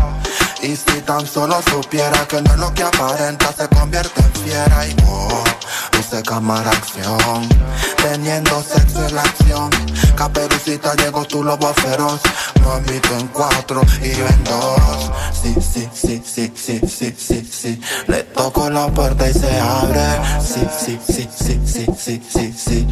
[0.60, 4.86] Y si tan solo supiera que no es lo que aparenta Se convierte en fiera
[4.86, 5.44] y oh,
[5.92, 7.48] luce cámara acción
[7.96, 9.70] Teniendo sexo en la acción
[10.16, 12.20] Caperucita llegó tu lobo feroz
[12.64, 15.10] Mamito en cuatro y yo en dos
[15.40, 20.00] Sí, sí, sí, sí, sí, sí, sí, sí Le toco la puerta y se abre
[20.44, 22.86] Sí, sí, sí, sí, sí, sí, sí, sí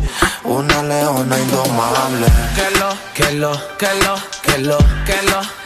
[0.44, 5.65] Una leona indomable Que lo, que lo, que lo, que lo, que lo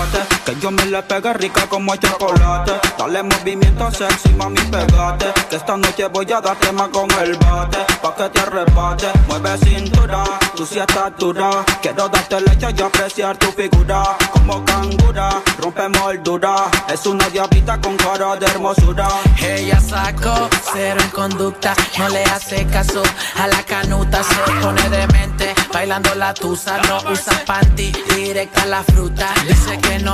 [0.45, 2.73] que yo me le pegue rica como chocolate.
[2.97, 5.33] Dale movimiento sexy, mami, pegate.
[5.49, 7.77] Que esta noche voy a darte más con el bate.
[8.01, 10.23] Pa' que te arrebate, mueve cintura,
[10.55, 11.63] tú sí estás dura.
[11.81, 14.03] Quiero darte leche y apreciar tu figura.
[14.31, 16.55] Como cangura, rompe moldura.
[16.91, 19.07] Es una diablita con cara de hermosura.
[19.41, 23.03] Ella sacó cero en conducta, no le hace caso
[23.37, 29.33] a la canuta, se pone demente, bailando la tusa, no usa panty, directa la fruta.
[29.47, 30.13] Dice que no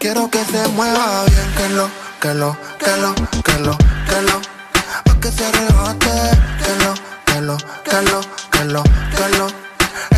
[0.00, 1.90] Quiero que se mueva bien Que lo,
[2.22, 3.14] que lo, que lo,
[3.44, 3.76] que lo,
[4.08, 4.40] que lo
[5.04, 6.10] Pa' que se arrebate
[6.64, 6.94] Que lo,
[7.26, 8.20] que lo, que lo,
[8.50, 9.46] que lo, que lo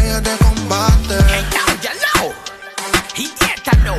[0.00, 1.16] Ella de combate
[3.16, 3.96] Idiétalo,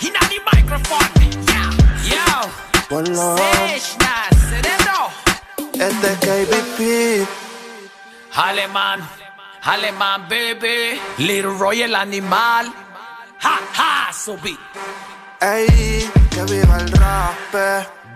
[0.00, 1.10] inna the microphone,
[1.46, 1.70] yeah,
[2.02, 2.50] yo.
[2.88, 4.14] Ponlo Seshna,
[4.48, 4.98] cerebro.
[5.74, 7.28] Este es KBP
[8.36, 9.06] Alemán,
[9.62, 10.98] alemán, baby.
[11.18, 12.72] Little Royal animal.
[13.42, 14.58] Ha, ha, subí.
[15.40, 17.36] Ey, que viva el rap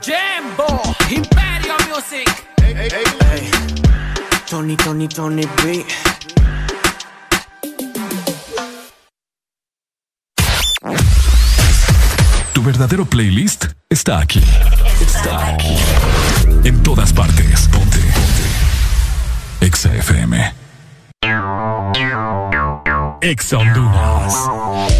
[0.00, 2.28] Jimbo, Imperio Music.
[4.48, 5.84] Tony, Tony, Tony B.
[12.54, 14.42] Tu verdadero playlist está aquí.
[15.00, 15.76] Está aquí.
[16.64, 17.68] En todas partes.
[17.68, 17.98] Ponte.
[17.98, 19.66] Ponte.
[19.66, 20.54] Exa FM.
[23.20, 24.99] Exa Honduras.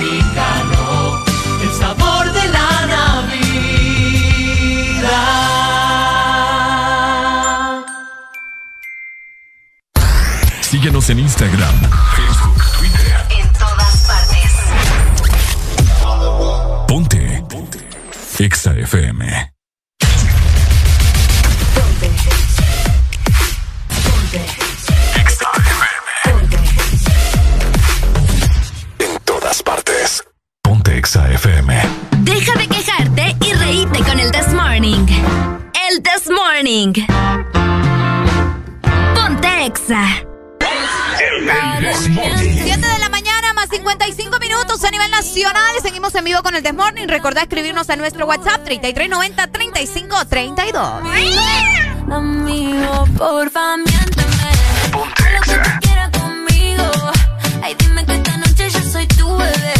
[0.00, 1.22] americano,
[1.62, 3.50] el sabor de la Navidad.
[10.62, 11.74] Síguenos en Instagram,
[12.16, 13.26] Facebook, Twitter.
[13.38, 14.52] En todas partes.
[16.88, 17.44] Ponte.
[17.50, 17.78] Ponte.
[18.38, 19.59] Exa FM.
[31.30, 31.80] FM.
[32.18, 35.06] Deja de quejarte y reíte con el This Morning.
[35.88, 36.92] El This Morning.
[39.14, 40.04] Ponte Exa.
[41.20, 45.76] El 7 de la mañana más 55 minutos a nivel nacional.
[45.82, 47.06] Seguimos en vivo con el This Morning.
[47.06, 50.82] Recordá escribirnos a nuestro WhatsApp 3390 3532.
[52.10, 54.50] Amigo, porfa, miénteme.
[54.90, 56.10] Ponte Exa.
[56.18, 56.90] conmigo.
[57.62, 59.79] Ay, dime que esta noche yo soy tu bebé.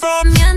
[0.00, 0.51] amigos.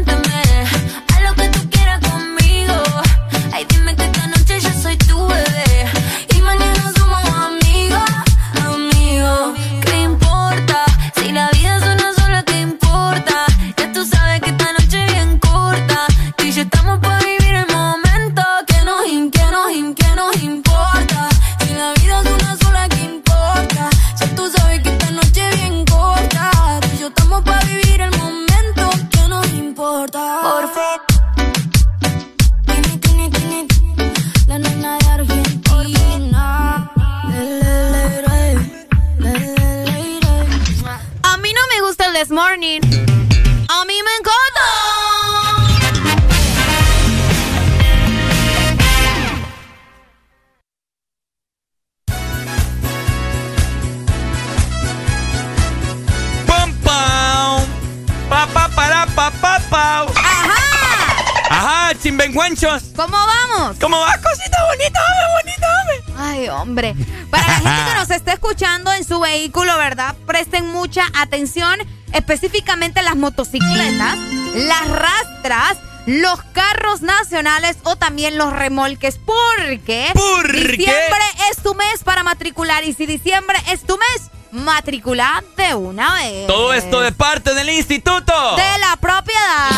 [62.06, 62.84] Chimbenguanchos.
[62.96, 63.78] ¿Cómo vamos?
[63.82, 66.14] ¿Cómo va, cosita bonita, hombre, bonita, hombre?
[66.20, 66.96] Ay, hombre.
[67.32, 70.14] Para la gente que nos está escuchando en su vehículo, ¿verdad?
[70.28, 71.80] Presten mucha atención,
[72.14, 74.20] específicamente las motocicletas,
[74.54, 79.18] las rastras, los carros nacionales o también los remolques.
[79.26, 80.60] Porque ¿Por qué?
[80.78, 86.14] diciembre es tu mes para matricular y si diciembre es tu mes, matricular de una
[86.14, 86.46] vez.
[86.46, 88.56] Todo esto de parte del instituto.
[88.58, 89.72] de la propiedad.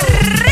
[0.00, 0.46] ¡Arriba!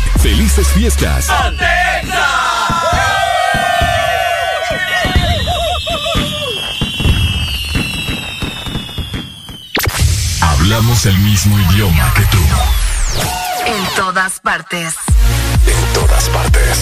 [0.21, 1.27] ¡Felices fiestas!
[10.41, 12.37] Hablamos el mismo idioma que tú.
[13.65, 14.93] En todas partes.
[15.65, 16.77] En todas partes.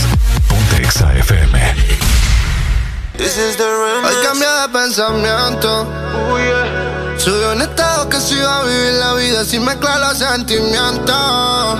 [0.50, 1.76] Ponte XAFM.
[3.20, 5.88] Hoy cambié de pensamiento.
[7.18, 11.80] Subió un estado que se iba a vivir la vida sin mezclar los sentimientos.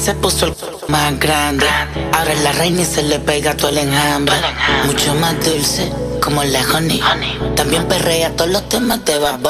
[0.00, 0.54] se puso el
[0.88, 1.66] más grande.
[2.12, 4.34] Ahora la reina y se le pega todo el enjambre.
[4.86, 7.02] Mucho más dulce, como la honey.
[7.54, 9.40] También perrea todos los temas de Bad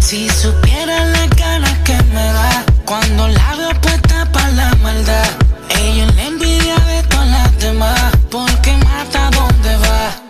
[0.00, 5.30] Si supiera la cara que me da cuando la veo puesta para la maldad.
[5.68, 10.24] Ella es envidia de todas las demás, porque mata donde va.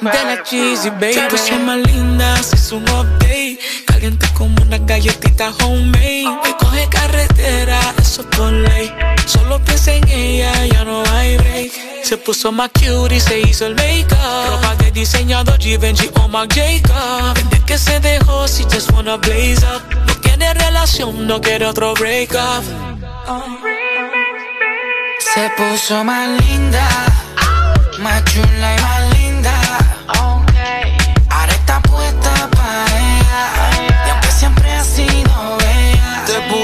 [0.00, 1.14] De la cheesy baby.
[1.36, 3.58] Se más linda, se un update.
[3.98, 6.24] Caliente como una galletita homemade.
[6.44, 8.94] Me coge carretera, eso por ley.
[9.26, 11.72] Solo piensa en ella, ya no hay break.
[12.04, 14.16] Se puso más cute y se hizo el make-up.
[14.50, 17.34] Ropa de diseñador Givenchy o Marc Jacob.
[17.34, 19.82] Desde que se dejó, si just wanna blaze up.
[20.06, 22.62] No tiene relación, no quiere otro break up.
[25.34, 26.88] Se puso más linda,
[27.98, 29.98] más chula y más linda.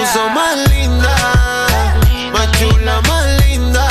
[0.05, 1.17] Puso más linda,
[2.33, 3.87] más chula, más linda.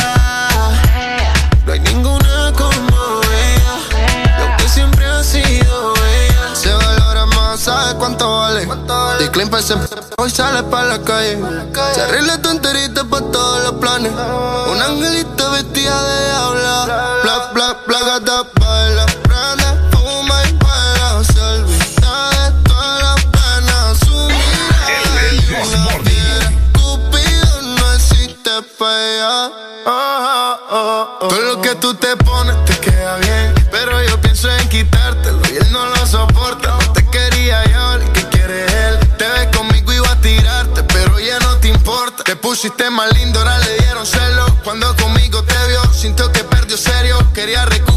[1.65, 6.56] No hay ninguna como ella, y aunque siempre ha sido ella.
[6.56, 8.68] Se valora más, ¿sabes cuánto vale?
[9.19, 9.76] Decline ese
[10.18, 11.40] hoy sale pa' la calle.
[11.95, 14.11] Se arregla tu enterita pa' todos los planes.
[14.11, 16.85] Un angelito vestida de diabla.
[17.23, 18.44] Bla, bla, bla, gata,
[31.95, 33.53] te pones te queda bien.
[33.72, 36.70] Pero yo pienso en quitártelo y él no lo soporta.
[36.70, 38.99] No te quería yo, el que quiere él.
[39.18, 42.24] Te ves conmigo iba a tirarte, pero ya no te importa.
[42.24, 44.45] Te pusiste más lindo, ahora le dieron celo.
[44.64, 47.18] Cuando conmigo te vio, sintió que perdió serio.
[47.34, 47.93] Quería recuperarte,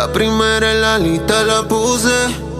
[0.00, 2.14] La primera en la lista la puse.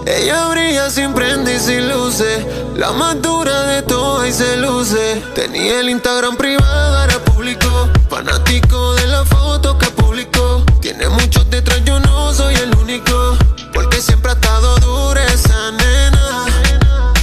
[0.05, 2.45] Ella brilla sin prende y sin luces.
[2.75, 5.23] La más dura de todas y se luce.
[5.35, 7.87] Tenía el Instagram privado, ahora público.
[8.09, 10.65] Fanático de la foto que publicó.
[10.81, 13.37] Tiene muchos detrás, yo no soy el único.
[13.73, 16.45] Porque siempre ha estado dura esa nena.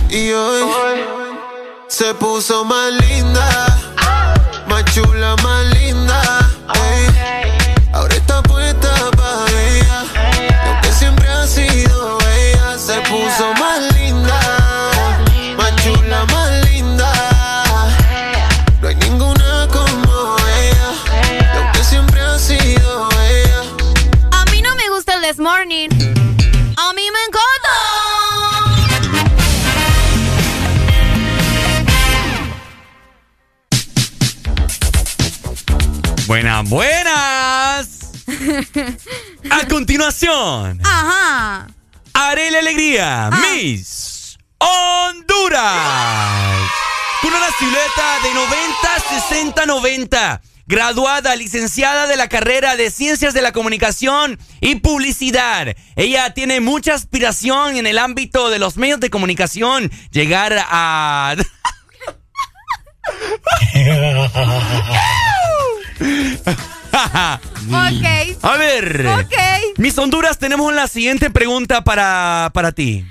[0.09, 0.63] Y hoy
[1.89, 3.67] se puso más linda.
[4.67, 5.56] Más chula, más
[36.27, 38.01] Buenas, buenas.
[39.51, 41.69] A continuación, Ajá.
[42.13, 45.63] haré la alegría, Miss Honduras.
[47.23, 50.43] Con una silueta de 90, 60, 90.
[50.67, 55.77] Graduada, licenciada de la carrera de Ciencias de la Comunicación y Publicidad.
[55.95, 59.93] Ella tiene mucha aspiración en el ámbito de los medios de comunicación.
[60.11, 61.37] Llegar a...
[67.69, 68.39] Ok.
[68.43, 69.07] A ver.
[69.07, 69.35] Ok.
[69.79, 73.05] Miss Honduras, tenemos la siguiente pregunta para, para ti.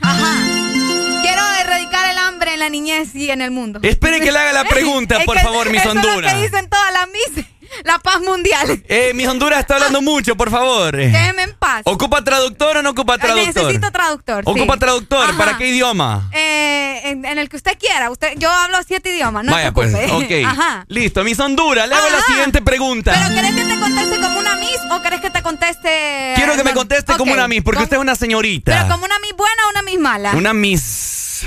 [1.22, 3.80] Quiero erradicar el hambre en la niñez y en el mundo.
[3.84, 6.32] Espere que le haga la pregunta, por favor, eso Honduras.
[6.32, 7.46] Es lo que dicen todas las Miss.
[7.84, 8.84] La paz mundial.
[8.88, 10.96] Eh, Miss Honduras está hablando mucho, por favor.
[10.96, 11.82] Déjeme en paz.
[11.86, 13.64] ¿Ocupa traductor o no ocupa traductor?
[13.64, 14.44] Necesito traductor.
[14.44, 14.50] sí.
[14.50, 15.30] ¿Ocupa traductor?
[15.30, 15.38] Ajá.
[15.38, 16.30] ¿Para qué idioma?
[16.34, 18.10] Eh, en, en el que usted quiera.
[18.10, 20.32] Usted, yo hablo siete idiomas, no Vaya, se pues, ok.
[20.46, 20.86] Ajá.
[20.88, 23.14] Listo, Miss Honduras, le hago la siguiente pregunta.
[23.14, 26.34] ¿Pero querés que te conteste como una Miss o querés que te conteste...
[26.36, 28.72] Quiero que me conteste como una Miss, porque usted es una señorita.
[28.74, 30.32] ¿Pero como una Miss buena o una Miss mala?
[30.34, 31.46] Una Miss.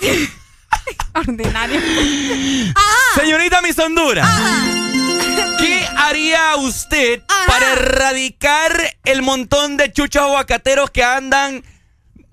[1.14, 1.80] Ordinario.
[3.16, 4.28] Señorita Miss Honduras.
[5.58, 8.72] ¿Qué haría usted para erradicar
[9.04, 11.64] el montón de chuchos aguacateros que andan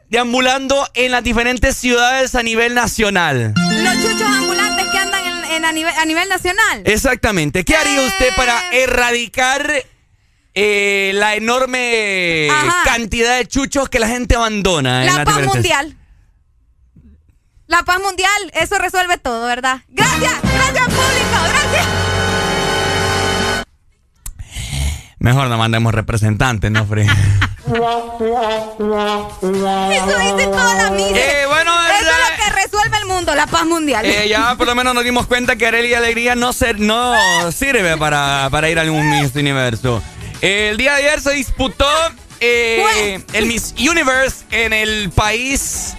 [0.10, 3.53] deambulando en las diferentes ciudades a nivel nacional?
[3.56, 6.82] Los chuchos ambulantes que andan en, en a, nivel, a nivel nacional.
[6.86, 7.64] Exactamente.
[7.64, 9.72] ¿Qué haría usted para erradicar
[10.53, 12.82] eh, la enorme Ajá.
[12.84, 15.06] cantidad de chuchos que la gente abandona?
[15.06, 15.95] en La paz mundial.
[17.72, 19.80] La paz mundial, eso resuelve todo, ¿verdad?
[19.88, 21.88] Gracias, gracias público, gracias.
[25.19, 27.03] Mejor no mandemos representantes, ¿no, Free?
[27.03, 27.14] Eso
[30.19, 31.15] dice toda la misa.
[31.15, 34.06] Eh, bueno, eso es lo que resuelve el mundo, la paz mundial.
[34.06, 37.14] Eh, ya por lo menos nos dimos cuenta que Arely Alegría no, ser, no
[37.53, 40.03] sirve para, para ir a algún Miss Universo.
[40.41, 41.88] El día de ayer se disputó
[42.41, 45.95] eh, el Miss Universe en el país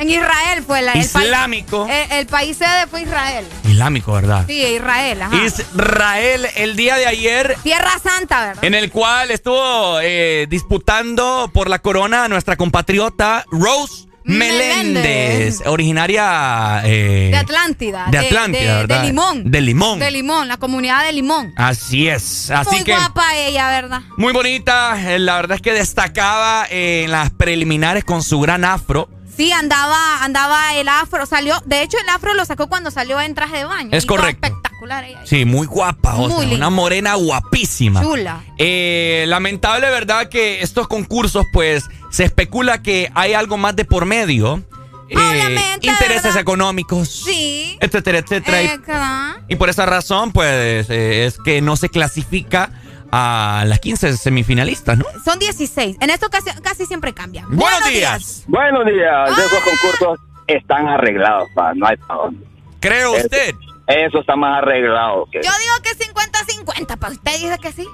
[0.00, 1.86] En Israel fue la, el Islámico.
[1.88, 3.44] eh, el país sede fue Israel.
[3.64, 4.44] islámico, ¿verdad?
[4.48, 5.36] Sí, Israel, ajá.
[5.44, 8.64] Israel el día de ayer Tierra Santa, ¿verdad?
[8.64, 16.82] en el cual estuvo eh, disputando por la corona a nuestra compatriota Rose Meléndez, originaria
[16.84, 18.06] eh, De Atlántida.
[18.10, 19.00] de Atlántida, de, ¿verdad?
[19.00, 19.50] De Limón.
[19.50, 19.98] De Limón.
[19.98, 21.52] De Limón, la comunidad de Limón.
[21.56, 22.50] Así es.
[22.50, 24.00] Así Muy que guapa ella, ¿verdad?
[24.16, 24.96] muy bonita.
[25.14, 29.08] eh, La verdad es que destacaba en las preliminares con su gran afro.
[29.40, 33.34] Sí, andaba, andaba el afro, salió, de hecho el afro lo sacó cuando salió en
[33.34, 33.88] traje de baño.
[33.90, 34.46] Es correcto.
[34.46, 35.22] espectacular ella.
[35.24, 38.02] Sí, muy guapa, o Muy sea, una morena guapísima.
[38.02, 38.44] Chula.
[38.58, 40.28] Eh, lamentable, ¿verdad?
[40.28, 44.62] Que estos concursos, pues, se especula que hay algo más de por medio.
[45.08, 46.42] Eh, Obviamente, intereses ¿verdad?
[46.42, 47.08] económicos.
[47.08, 47.78] Sí.
[47.80, 48.60] Etcétera, etcétera.
[48.60, 52.72] Eh, y, por esa razón, pues, eh, es que no se clasifica
[53.12, 55.04] a las 15 semifinalistas, ¿no?
[55.24, 55.96] Son 16.
[56.00, 57.44] En esto casi, casi siempre cambia.
[57.48, 58.44] Buenos días.
[58.46, 59.30] Buenos días.
[59.30, 61.72] Esos concursos están arreglados, pa.
[61.74, 62.46] No hay pa' dónde.
[62.80, 63.54] ¿Cree usted?
[63.86, 65.26] Eso está más arreglado.
[65.32, 65.40] Que...
[65.42, 67.86] Yo digo que 50-50, ¿para usted dice que sí?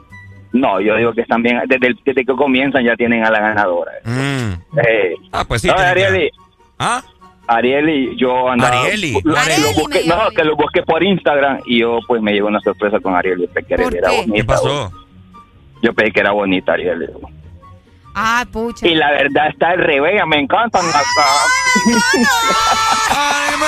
[0.52, 1.60] No, yo digo que están bien.
[1.66, 3.92] Desde, el- desde que comienzan ya tienen a la ganadora.
[4.06, 5.68] Eh, Ah, pues sí.
[5.68, 6.30] no, Arieli.
[6.78, 7.02] ¿Ah?
[7.48, 8.82] Arieli, yo andaba.
[8.82, 9.12] Arieli.
[9.24, 12.46] lo- lo Arieli busqué- no, que lo busqué por Instagram y yo pues me llevé
[12.46, 13.48] una sorpresa con Arieli.
[13.54, 13.76] Era qué?
[13.76, 14.10] bonita.
[14.34, 14.92] ¿Qué pasó?
[15.82, 17.06] Yo pensé que era bonita Arieli.
[18.14, 18.86] Ah, pucha.
[18.86, 21.26] Y la verdad está al revés, me encantan acá.
[23.10, 23.66] ¡Ay, me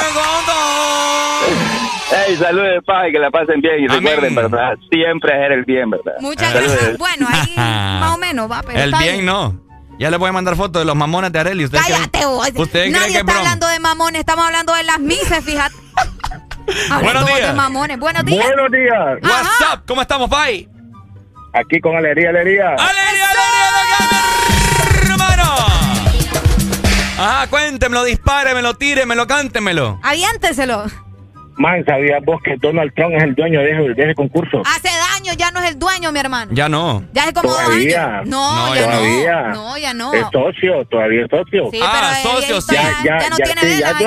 [2.27, 3.81] Ey, saludos, pa, y que la pasen bien.
[3.81, 4.03] Y Amén.
[4.03, 4.75] recuerden, ¿verdad?
[4.91, 6.15] Siempre hacer el bien, ¿verdad?
[6.21, 6.73] Muchas Saludos.
[6.73, 6.99] gracias.
[6.99, 9.61] Bueno, ahí más o menos va, pero El bien no.
[9.99, 11.65] Ya le voy a mandar fotos de los mamones de Areli.
[11.65, 12.49] ¿Ustedes Cállate vos.
[12.57, 13.39] ¿Ustedes Nadie creen que es está broma?
[13.41, 15.75] hablando de mamones, estamos hablando de las mises, fíjate.
[17.03, 17.49] Buenos días.
[17.49, 17.99] de mamones.
[17.99, 18.47] Buenos días.
[18.47, 19.19] Buenos días.
[19.23, 19.83] What's up?
[19.87, 20.69] ¿Cómo estamos, Pai?
[21.59, 22.69] Aquí con alegría, alegría.
[22.79, 25.57] ¡Alegría, alegría, hermano!
[27.19, 29.99] Ajá, cuéntemelo, dispáremelo, tíremelo, cántemelo.
[30.03, 30.85] Aviénteselo.
[31.57, 34.63] Man, ¿sabías vos que Donald Trump es el dueño de ese, de ese concurso?
[34.65, 36.53] Hace daño, ya no es el dueño, mi hermano.
[36.55, 37.03] Ya no.
[37.13, 38.19] Ya es como dos Todavía.
[38.19, 38.29] años.
[38.29, 39.43] No, No, ya todavía.
[39.49, 39.55] no.
[39.55, 40.15] No, ya no.
[40.15, 41.69] Es socio, todavía es socio.
[41.73, 42.09] Sí, pero
[42.39, 43.99] él- él ya, ya no tiene sí, vela ya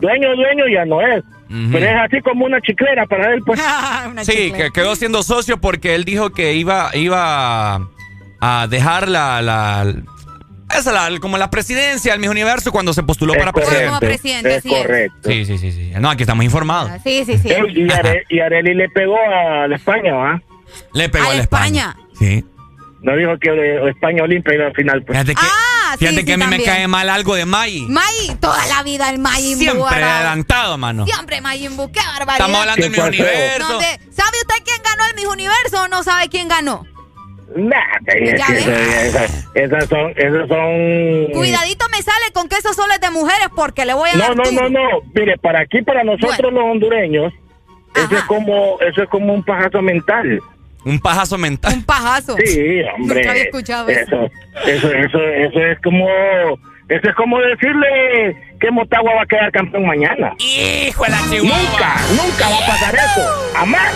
[0.00, 1.22] dueño, dueño ya no es.
[1.48, 3.60] Pero es así como una chiclera para él, pues.
[4.22, 7.88] Sí, que quedó siendo socio porque él dijo que iba, iba
[8.40, 9.94] a dejar la, la
[10.76, 13.86] esa la, como la presidencia del Miss Universo cuando se postuló Es para presidente.
[13.86, 14.82] Como presidente, es sí es.
[14.82, 15.30] correcto.
[15.30, 15.92] Sí, sí, sí, sí.
[16.00, 16.90] No, aquí estamos informados.
[17.04, 17.48] Sí, sí, sí.
[17.50, 20.42] Ey, y, Are- y Areli le pegó a la España, ¿va?
[20.94, 21.96] Le pegó A a la España.
[22.18, 22.44] Sí.
[23.02, 25.16] No dijo que eh, España Olimpia iba al final, pues.
[25.16, 26.60] Fíjate que, Ah, fíjate sí, que a mí también.
[26.62, 27.82] me cae mal algo de Mai.
[27.88, 29.62] May, toda la vida el Mayimbu.
[29.64, 31.04] Siempre adelantado, mano.
[31.06, 32.34] Siempre Mayimbu, qué barbaridad.
[32.46, 33.68] Estamos hablando del Miss Universo.
[33.68, 36.84] ¿Dónde- ¿Sabe usted quién ganó el Miss Universo o no sabe quién ganó?
[37.54, 37.76] Nah,
[38.06, 41.32] es que esas, son, esas son.
[41.32, 44.18] Cuidadito me sale con que eso solo es de mujeres porque le voy a No,
[44.18, 44.68] dar no, duro.
[44.68, 44.88] no, no.
[45.14, 47.32] Mire, para aquí, para nosotros los hondureños,
[47.94, 50.40] eso es como, eso es como un pajazo mental.
[50.86, 51.74] Un pajazo mental.
[51.74, 52.36] Un pajazo.
[52.44, 53.16] Sí, hombre.
[53.20, 54.30] Nunca había escuchado eso.
[54.64, 56.08] Eso, eso, eso, eso es como,
[56.88, 60.32] eso es como decirle que Motagua va a quedar campeón mañana.
[60.38, 61.58] Hijo de la chihuahua.
[61.58, 63.52] Nunca, nunca va a pasar eso.
[63.54, 63.92] Jamás.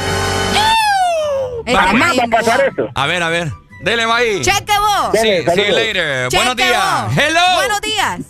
[1.66, 2.88] Jamás va a pasar eso.
[2.94, 3.48] A ver, a ver.
[3.84, 4.40] Dele, Mai.
[4.42, 5.10] Cheque vos.
[5.14, 6.28] Sí, Dele, see you later.
[6.28, 7.04] Cheque Buenos días.
[7.04, 7.16] vos.
[7.16, 7.40] Hello.
[7.56, 8.20] Buenos días.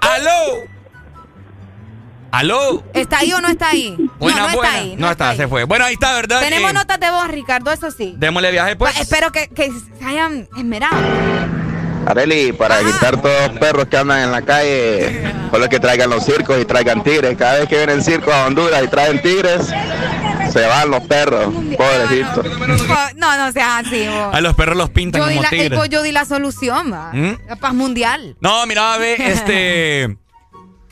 [0.00, 0.73] Aló.
[2.34, 2.82] Aló.
[2.94, 3.96] ¿Está ahí o no está ahí?
[4.18, 4.68] Buena, no, no buena.
[4.70, 4.96] está ahí.
[4.98, 5.64] no está, se fue.
[5.64, 6.40] Bueno, ahí está, ¿verdad?
[6.40, 8.14] Tenemos Eh, notas de voz, Ricardo, eso sí.
[8.18, 8.98] Démosle viaje, pues.
[8.98, 10.96] Espero que, que se hayan esmerado.
[12.06, 16.24] Areli, para quitar todos los perros que andan en la calle, solo que traigan los
[16.24, 17.36] circos y traigan tigres.
[17.38, 19.68] Cada vez que vienen circos a Honduras y traen tigres,
[20.52, 21.46] se van los perros,
[21.78, 22.42] pobrecito.
[23.16, 24.34] No, no seas así, vos.
[24.34, 25.78] A los perros los pintan Yo di, como la, eh, tigres.
[25.78, 27.10] pues yo di la solución, va.
[27.14, 27.38] ¿Mm?
[27.48, 28.36] La paz mundial.
[28.40, 30.18] No, mira, ve, este.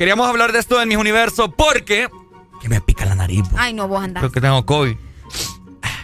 [0.02, 2.08] Queríamos hablar de esto en mis universo porque.
[2.60, 3.42] Que me pica la nariz.
[3.48, 3.56] bo.
[3.56, 4.20] Ay, no, vos andás.
[4.20, 4.96] Creo que tengo COVID.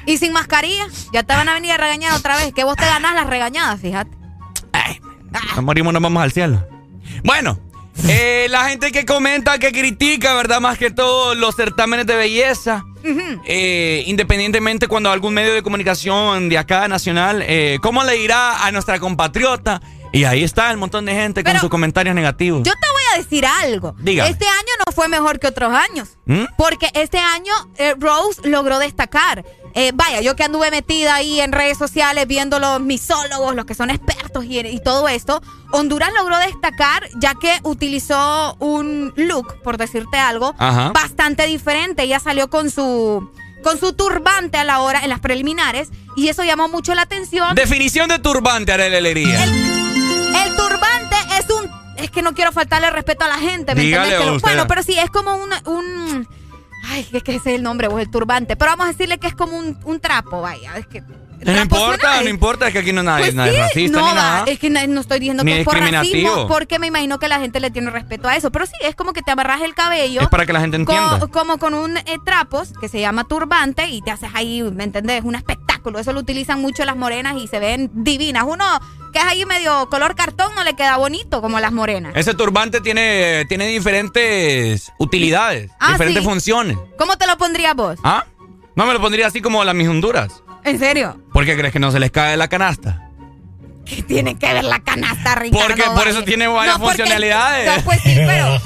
[0.06, 2.54] Y sin mascarilla, ya te van a venir a regañar otra vez.
[2.54, 4.16] Que vos te ganás las regañadas, fíjate.
[5.56, 6.64] Nos morimos, nos vamos al cielo.
[7.24, 7.58] Bueno,
[8.06, 10.60] eh, la gente que comenta, que critica, ¿verdad?
[10.60, 12.84] Más que todo los certámenes de belleza.
[13.46, 18.70] Eh, independientemente cuando algún medio de comunicación de acá nacional, eh, ¿cómo le irá a
[18.70, 19.80] nuestra compatriota?
[20.12, 22.62] Y ahí está el montón de gente con sus comentarios negativos.
[22.64, 23.94] Yo te voy a decir algo.
[23.98, 24.30] Dígame.
[24.30, 26.09] Este año no fue mejor que otros años.
[26.26, 26.44] ¿Mm?
[26.56, 29.44] Porque este año eh, Rose logró destacar.
[29.74, 33.74] Eh, vaya, yo que anduve metida ahí en redes sociales viendo los misólogos, los que
[33.74, 39.76] son expertos y, y todo esto, Honduras logró destacar ya que utilizó un look, por
[39.76, 40.90] decirte algo, Ajá.
[40.93, 42.02] bastante diferente.
[42.05, 43.30] Ella salió con su
[43.62, 47.55] con su turbante a la hora en las preliminares y eso llamó mucho la atención.
[47.55, 49.44] Definición de turbante, Arely Alegría.
[49.44, 49.77] El
[51.98, 54.36] es que no quiero faltarle respeto a la gente, ¿me Dígale entendés?
[54.36, 54.48] Usted.
[54.48, 55.50] bueno, pero sí, es como un.
[55.66, 56.28] un
[56.90, 58.56] ay, es que ese es el nombre, vos, el turbante.
[58.56, 60.76] Pero vamos a decirle que es como un, un trapo, vaya.
[60.76, 63.62] Es que No importa, no importa, es que aquí no nadie, Pues nadie sí, es
[63.62, 64.44] racista no, ni nada.
[64.46, 67.38] es que no estoy diciendo Ni que es por racismo, porque me imagino que la
[67.40, 68.50] gente le tiene respeto a eso.
[68.50, 70.20] Pero sí, es como que te amarras el cabello.
[70.22, 71.26] Es para que la gente co- entienda.
[71.28, 75.22] como con un eh, trapos que se llama turbante y te haces ahí, ¿me entendés?
[75.24, 75.98] Un espectáculo.
[75.98, 78.44] Eso lo utilizan mucho las morenas y se ven divinas.
[78.46, 78.64] Uno
[79.12, 82.12] que es ahí medio color cartón no le queda bonito como las morenas.
[82.16, 86.28] Ese turbante tiene, tiene diferentes utilidades, Ah, diferentes sí.
[86.28, 86.76] funciones.
[86.98, 87.98] ¿Cómo te lo pondrías vos?
[88.05, 88.24] ¿Ah?
[88.74, 90.43] No me lo pondría así como las mis Honduras.
[90.64, 91.20] ¿En serio?
[91.32, 93.07] ¿Por qué crees que no se les cae la canasta?
[93.89, 95.66] ¿Qué tiene que ver la canasta, Ricardo?
[95.66, 97.77] Porque por eso tiene varias No, porque- funcionalidades.
[97.77, 98.47] no, pues sí, pero...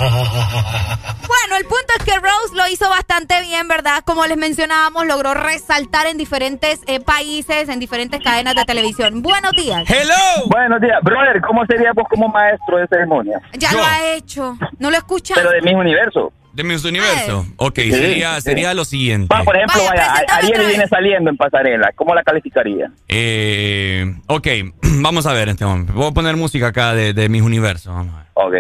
[1.33, 4.03] Bueno, el punto es que Rose lo hizo bastante bien, ¿verdad?
[4.05, 9.23] Como les mencionábamos, logró resaltar en diferentes eh, países, en diferentes cadenas de televisión.
[9.23, 9.85] Buenos días.
[9.89, 10.47] Hello.
[10.49, 11.41] Buenos días, brother.
[11.41, 13.41] ¿Cómo sería vos como maestro de ceremonia?
[13.55, 14.57] Ya lo ha hecho.
[14.79, 15.37] ¿No lo escuchas?
[15.39, 16.33] Pero de mis universo.
[16.53, 17.47] De Miss Universo.
[17.57, 18.43] Ok, Sí, sería, sí.
[18.43, 19.35] sería lo siguiente.
[19.35, 21.91] Va, por ejemplo, Vaya, Ariel viene saliendo en pasarela.
[21.95, 22.91] ¿Cómo la calificaría?
[23.09, 24.47] Eh, ok,
[25.01, 25.93] vamos a ver en este momento.
[25.95, 27.95] Voy a poner música acá de, de mis universos.
[27.95, 28.27] Vamos a ver.
[28.35, 28.55] Ok.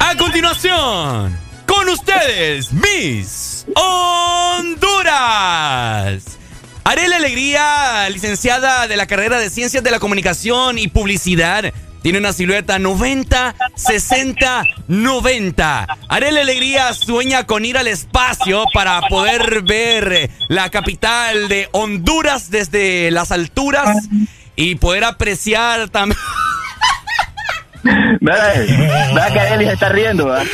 [0.00, 3.66] A continuación, con ustedes, Miss
[5.08, 6.38] Honduras.
[6.84, 11.72] Arela Alegría, licenciada de la carrera de Ciencias de la Comunicación y Publicidad.
[12.08, 15.86] Tiene una silueta 90, 60, 90.
[16.08, 23.10] Arela Alegría sueña con ir al espacio para poder ver la capital de Honduras desde
[23.10, 24.08] las alturas
[24.56, 26.18] y poder apreciar también...
[28.22, 28.54] Vea,
[29.30, 30.34] que Ariel se está riendo,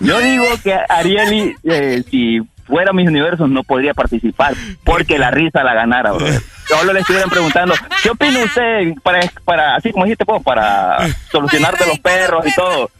[0.00, 4.54] yo digo que Arieli, eh, si fuera mis universos, no podría participar
[4.84, 6.26] porque la risa la ganara, bro.
[6.68, 10.98] Solo le estuvieran preguntando, ¿qué opina usted para, para así como dijiste vos, para
[11.32, 12.90] solucionar de los perros y todo?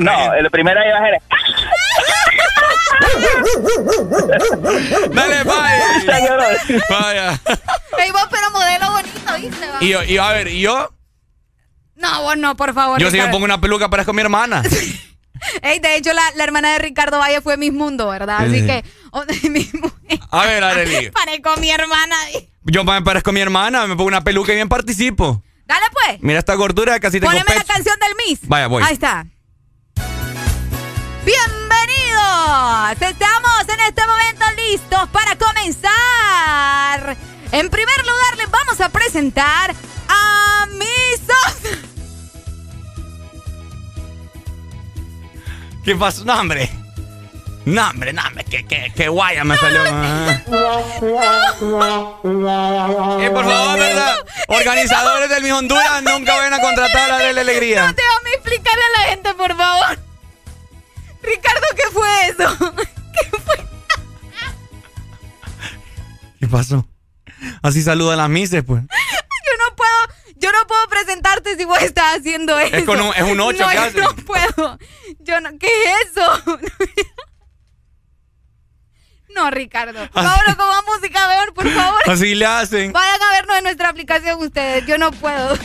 [0.00, 1.22] No, el primero iba a ser...
[5.10, 5.84] Dale, vaya.
[6.90, 7.40] Vaya.
[7.98, 9.66] Ey, vos, pero modelo bonito, ¿viste?
[9.66, 9.78] va?
[9.80, 10.90] Y yo, y a ver, ¿y yo?
[11.96, 13.00] No, vos no, por favor.
[13.00, 14.62] Yo si me pongo una peluca parezco mi hermana.
[15.62, 18.38] Ey, de hecho, la, la hermana de Ricardo Valle fue Miss Mundo, ¿verdad?
[18.40, 18.82] Así Sí.
[19.10, 19.46] Que...
[19.46, 20.20] oh, mi mujer.
[20.30, 21.10] A ver, Arely.
[21.14, 22.16] Parezco mi hermana.
[22.64, 25.42] Yo me parezco mi hermana, me pongo una peluca y bien participo.
[25.66, 26.22] Dale, pues.
[26.22, 28.40] Mira esta gordura, casi tengo Poneme la canción del Miss.
[28.48, 28.82] Vaya, voy.
[28.82, 29.26] Ahí está.
[31.24, 31.66] Bienvenidos.
[33.00, 37.16] Estamos en este momento listos para comenzar.
[37.52, 39.74] En primer lugar, les vamos a presentar
[40.08, 41.22] a Miss...
[45.84, 46.24] ¿Qué pasó?
[46.24, 46.68] No, hombre.
[47.66, 49.80] No, hombre, no, hombre, que, que, que guaya me salió.
[49.86, 50.40] Ah.
[53.20, 54.16] Eh, por favor, ¿verdad?
[54.48, 57.86] Organizadores del Mi Honduras nunca vayan a contratar a Arely Alegría.
[57.88, 59.98] No, déjame explicarle a la gente, por favor.
[61.22, 62.56] Ricardo, ¿qué fue eso?
[66.38, 66.86] ¿Qué pasó?
[67.62, 68.82] Así saludan las mises, pues.
[68.82, 72.84] Yo no puedo, yo no puedo presentarte si vos estás haciendo eso.
[72.86, 74.78] con un- es un ocho no, que yo no puedo.
[75.20, 76.42] Yo no, ¿qué es eso?
[79.36, 80.08] No, Ricardo.
[80.14, 82.00] Vámonos con más música mejor, por favor.
[82.06, 82.92] Así le hacen.
[82.92, 84.86] Vayan a vernos en nuestra aplicación ustedes.
[84.86, 85.56] Yo no puedo.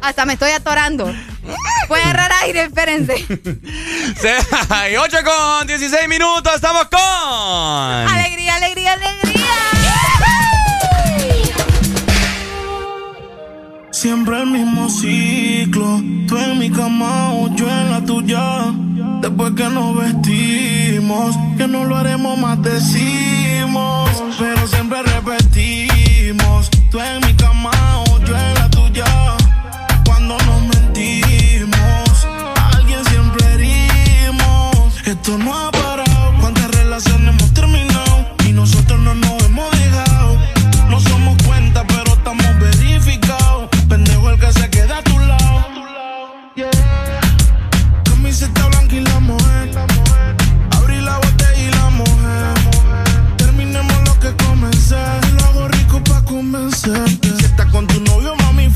[0.00, 1.12] Hasta me estoy atorando.
[1.88, 3.16] Voy a agarrar aire, espérense.
[4.20, 7.00] Se- y 8 con 16 minutos, estamos con.
[7.00, 9.46] Alegría, alegría, alegría.
[13.90, 18.72] Siempre el mismo ciclo, tú en mi cama o yo en la tuya.
[19.20, 26.70] Después que nos vestimos, que no lo haremos más decimos, pero siempre repetimos.
[26.90, 27.70] Tú en mi cama
[28.10, 29.06] o yo en la tuya.
[30.04, 32.26] Cuando nos mentimos,
[32.76, 35.06] alguien siempre herimos.
[35.06, 35.70] Esto no ha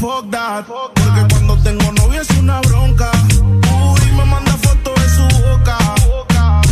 [0.00, 0.66] fuck that.
[0.66, 3.10] Porque cuando tengo novia es una bronca.
[3.42, 5.76] Uy, me manda fotos de su boca.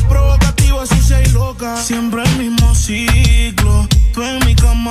[0.08, 1.76] Provocativa, sucia y loca.
[1.76, 3.86] Siempre el mismo ciclo.
[4.12, 4.90] Tú en mi cama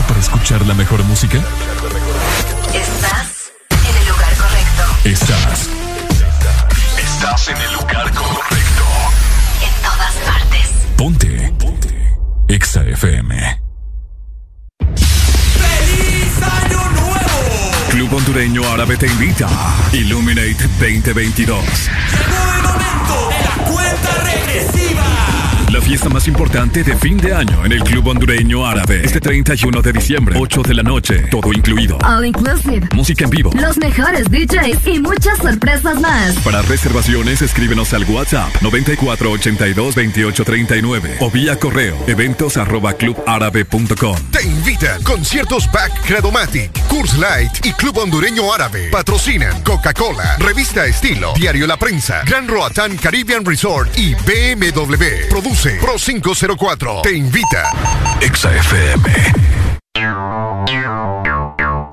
[0.00, 1.38] Listo para escuchar la mejor música?
[2.74, 4.82] Estás en el lugar correcto.
[5.04, 5.68] Estás.
[6.98, 8.84] Estás en el lugar correcto.
[9.62, 10.70] En todas partes.
[10.96, 11.52] Ponte.
[11.58, 12.18] Ponte.
[12.48, 13.60] Exa FM.
[15.58, 17.90] ¡Feliz Año Nuevo!
[17.90, 19.48] Club Hondureño Árabe te invita.
[19.92, 21.64] Illuminate 2022.
[22.16, 25.29] Llegó el momento de la cuenta regresiva.
[25.72, 29.02] La fiesta más importante de fin de año en el Club Hondureño Árabe.
[29.04, 31.96] Este 31 de diciembre, 8 de la noche, todo incluido.
[31.98, 32.88] All inclusive.
[32.92, 33.52] Música en vivo.
[33.54, 36.34] Los mejores DJs y muchas sorpresas más.
[36.38, 44.16] Para reservaciones, escríbenos al WhatsApp 94822839 o vía correo eventos arroba clubárabe.com.
[44.32, 48.88] Te invita Conciertos Back Credomatic, Curse Light y Club Hondureño Árabe.
[48.90, 55.28] Patrocinan Coca-Cola, Revista Estilo, Diario La Prensa, Gran Roatán Caribbean Resort y BMW.
[55.28, 57.02] Produce Pro 504.
[57.02, 57.70] Te invita.
[58.22, 59.04] Exa FM.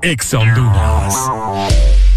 [0.00, 2.07] Exa Honduras.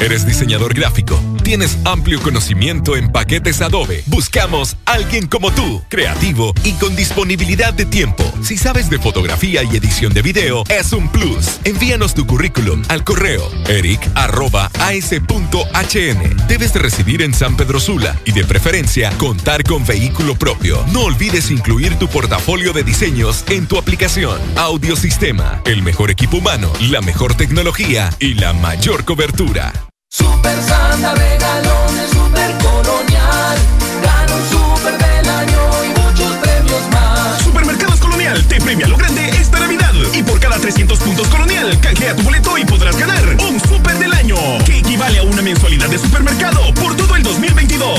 [0.00, 1.20] ¿Eres diseñador gráfico?
[1.42, 4.02] ¿Tienes amplio conocimiento en paquetes Adobe?
[4.06, 8.24] Buscamos alguien como tú, creativo y con disponibilidad de tiempo.
[8.42, 11.60] Si sabes de fotografía y edición de video, es un plus.
[11.64, 14.06] Envíanos tu currículum al correo eric.as.hn.
[16.48, 20.82] Debes de residir en San Pedro Sula y de preferencia contar con vehículo propio.
[20.92, 24.40] No olvides incluir tu portafolio de diseños en tu aplicación.
[24.56, 29.89] Audiosistema, el mejor equipo humano, la mejor tecnología y la mayor cobertura.
[30.12, 33.56] Super Santa regalones, super colonial.
[34.02, 37.40] Gana un super del año y muchos premios más.
[37.44, 39.92] Supermercados Colonial te premia lo grande esta Navidad.
[40.12, 44.12] Y por cada 300 puntos Colonial, canjea tu boleto y podrás ganar un super del
[44.12, 44.34] año.
[44.66, 47.09] Que equivale a una mensualidad de supermercado por todo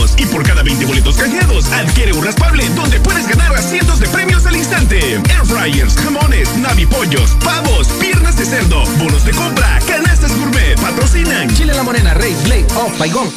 [0.02, 0.14] el 2022.
[0.18, 4.08] Y por cada 20 boletos canjeados, adquiere un raspable donde puedes ganar a cientos de
[4.08, 5.00] premios al instante.
[5.00, 11.54] Air fryers, jamones, navipollos, pavos, piernas de cerdo, bonos de compra, canastas gourmet, patrocinan.
[11.56, 13.32] Chile La Morena, Rey, Blade, Off, Paigón.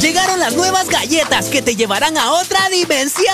[0.00, 3.26] Llegaron las nuevas galletas que te llevarán a otra dimensión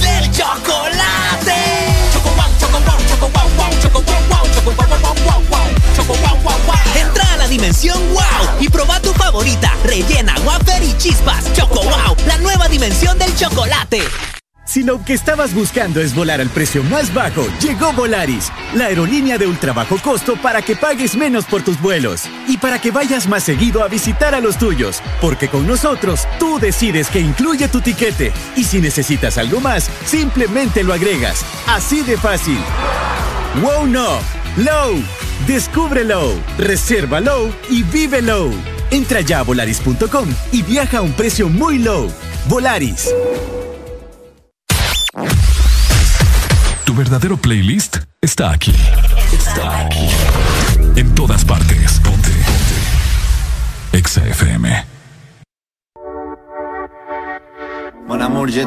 [0.00, 1.23] del chocolate.
[6.96, 11.52] Entra a la dimensión wow y proba tu favorita, rellena, wafer y chispas.
[11.54, 14.02] Choco wow, la nueva dimensión del chocolate.
[14.66, 19.36] Si lo que estabas buscando es volar al precio más bajo, llegó Volaris, la aerolínea
[19.36, 23.28] de ultra bajo costo para que pagues menos por tus vuelos y para que vayas
[23.28, 27.82] más seguido a visitar a los tuyos, porque con nosotros tú decides que incluye tu
[27.82, 31.44] tiquete y si necesitas algo más, simplemente lo agregas.
[31.66, 32.58] Así de fácil.
[33.60, 34.18] Wow no,
[34.56, 35.02] Low.
[35.46, 38.52] Descubre Low, reserva Low y vive Low.
[38.90, 42.10] Entra ya a volaris.com y viaja a un precio muy low.
[42.46, 43.12] Volaris.
[46.84, 48.74] Tu verdadero playlist está aquí.
[49.32, 50.08] Está aquí.
[50.96, 52.00] En todas partes.
[52.00, 52.30] Ponte.
[52.30, 53.98] Ponte.
[53.98, 54.86] Exa FM.
[58.06, 58.64] Mon amour, je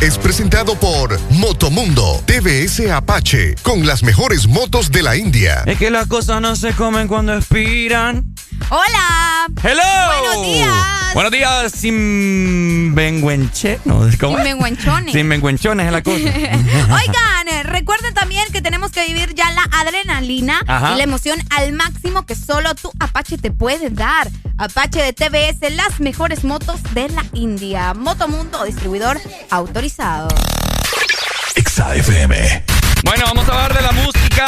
[0.00, 5.62] es presentado por Motomundo TVS Apache con las mejores motos de la India.
[5.66, 8.34] Es que las cosas no se comen cuando expiran.
[8.68, 9.46] Hola.
[9.62, 9.82] Hello.
[10.20, 11.14] Buenos días.
[11.14, 13.80] Buenos días, sin venguenche.
[13.84, 14.44] No, ¿cómo es?
[14.44, 15.12] Sinvergüenchones.
[15.12, 16.16] Sin venguenchones es la cosa.
[16.18, 20.92] Oigan, eh, recuerden también que tenemos que vivir ya la adrenalina Ajá.
[20.92, 24.30] y la emoción al máximo que solo tu Apache te puede dar.
[24.56, 27.92] Apache de TBS, las mejores motos de la India.
[27.94, 30.28] Motomundo, distribuidor autorizado.
[31.56, 32.62] XAFM.
[33.04, 34.46] Bueno, vamos a hablar de la música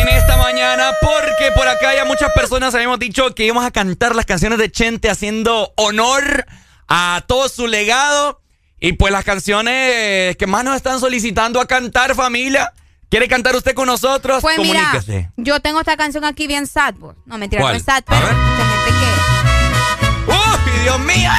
[0.00, 4.14] en esta mañana porque por acá ya muchas personas habíamos dicho que íbamos a cantar
[4.14, 6.46] las canciones de Chente haciendo honor
[6.88, 8.40] a todo su legado
[8.80, 12.72] y pues las canciones que más nos están solicitando a cantar familia.
[13.08, 14.42] ¿Quiere cantar usted con nosotros?
[14.42, 15.30] Pues mira, Comuníquese.
[15.36, 17.14] yo tengo esta canción aquí bien sad, boy.
[17.24, 17.74] No, mentira, ¿Cuál?
[17.74, 18.34] no es sad, pero ver.
[18.34, 20.32] mucha gente que...
[20.32, 21.30] ¡Uy, Dios mío!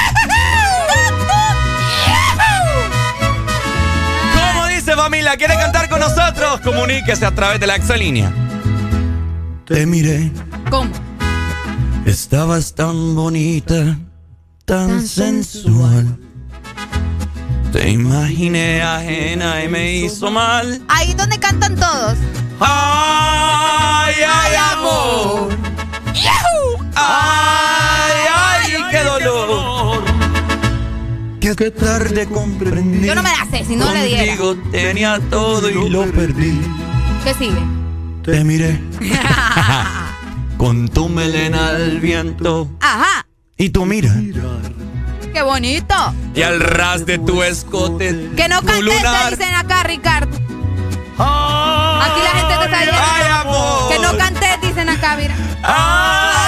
[4.88, 5.36] Dice familia?
[5.36, 6.60] ¿Quiere cantar con nosotros?
[6.62, 8.32] Comuníquese a través de la exolínea.
[9.66, 10.32] Te miré,
[10.70, 10.90] ¿Cómo?
[12.06, 13.98] estabas tan bonita,
[14.64, 16.18] tan sensual.
[17.70, 20.80] Te imaginé ajena y me hizo mal.
[20.88, 22.14] Ahí donde cantan todos.
[22.58, 25.50] ¡Ay, ay, amor!
[26.94, 27.67] ¡Ay,
[31.56, 33.06] Que tarde comprendí.
[33.06, 34.36] Yo no me la sé, si no le diera.
[34.70, 36.60] Tenía todo y lo perdí.
[37.24, 37.60] ¿Qué sigue?
[38.22, 38.80] Te miré
[40.58, 44.14] con tu melena al viento Ajá, y tu mira
[45.32, 45.94] qué bonito.
[46.34, 48.30] y al ras de tu escote.
[48.36, 50.36] Que no cantes, te dicen acá, Ricardo.
[51.18, 53.02] Aquí la gente te está diciendo.
[53.02, 53.88] ay, amor.
[53.92, 55.34] Que no cantes, dicen acá, mira.
[55.62, 56.47] ¡Ay,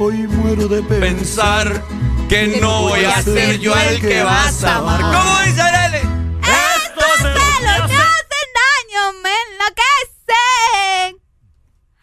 [0.00, 1.84] Hoy muero de pensar
[2.28, 5.00] que no voy a ser yo el que vas a amar.
[5.00, 5.98] ¿Cómo dice Arely?
[5.98, 11.22] Estos celos me hacen daño, me enloquecen.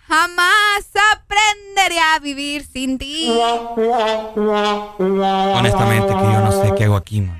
[0.07, 3.29] Jamás aprenderé a vivir sin ti.
[4.97, 7.37] Honestamente que yo no sé qué hago aquí, man.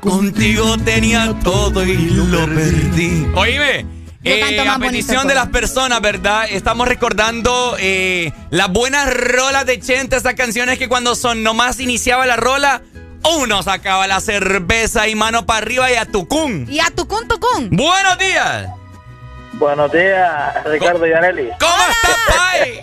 [0.00, 3.26] Contigo tenía todo y lo perdí.
[3.34, 3.86] Oíme,
[4.28, 6.46] eh, a petición de las personas, ¿verdad?
[6.50, 12.26] Estamos recordando eh, las buenas rolas de Chente, esas canciones que cuando son nomás iniciaba
[12.26, 12.82] la rola,
[13.38, 16.66] uno sacaba la cerveza y mano para arriba y a tucún.
[16.70, 17.70] Y a tucún, tucún.
[17.70, 18.68] Buenos días.
[19.58, 21.50] Buenos días, Ricardo y Arely.
[21.58, 22.82] ¿Cómo estás, Pai?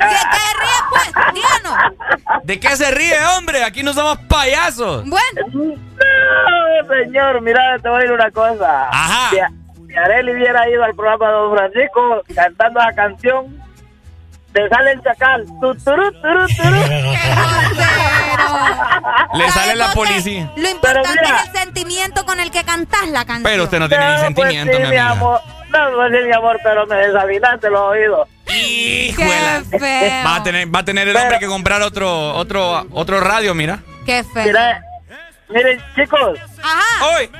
[0.00, 1.12] ¿De qué ríe, pues?
[1.34, 2.44] Díganos.
[2.44, 3.62] ¿De qué se ríe, hombre?
[3.64, 5.04] Aquí no somos payasos.
[5.08, 8.88] Bueno, No, señor, mira, te voy a decir una cosa.
[8.88, 9.30] Ajá.
[9.30, 9.36] Si,
[9.86, 13.62] si Arely hubiera ido al programa de Don Francisco cantando la canción,
[14.52, 15.46] te sale el chacal.
[15.60, 16.76] Tu, turú, turú, turú.
[19.34, 20.50] Le sale ¿sabes la policía.
[20.56, 21.36] Lo importante mira.
[21.42, 23.44] es el sentimiento con el que cantas la canción.
[23.44, 25.10] Pero usted no tiene ni sentimiento, pues mi sí, mi amiga.
[25.10, 25.40] amor.
[25.70, 28.28] No, pues sí, mi amor, pero me desafinaste los oídos.
[28.46, 30.24] Feo.
[30.26, 33.78] Va a tener, va a tener el hombre que comprar otro, otro, otro radio, mira.
[34.04, 34.44] Qué feo.
[34.44, 34.82] Mira,
[35.48, 36.38] miren, chicos.
[36.62, 37.06] Ajá.
[37.16, 37.30] Hoy.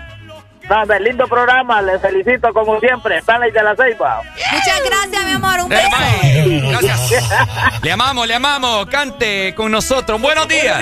[0.71, 3.19] Dame, lindo programa, les felicito como siempre.
[3.19, 4.23] Stanley de la Ceiba.
[4.53, 5.63] Muchas gracias, mi amor.
[5.65, 5.89] Un beso.
[6.81, 7.29] Gracias.
[7.83, 8.87] Le amamos, le amamos.
[8.87, 10.21] Cante con nosotros.
[10.21, 10.81] Buenos días.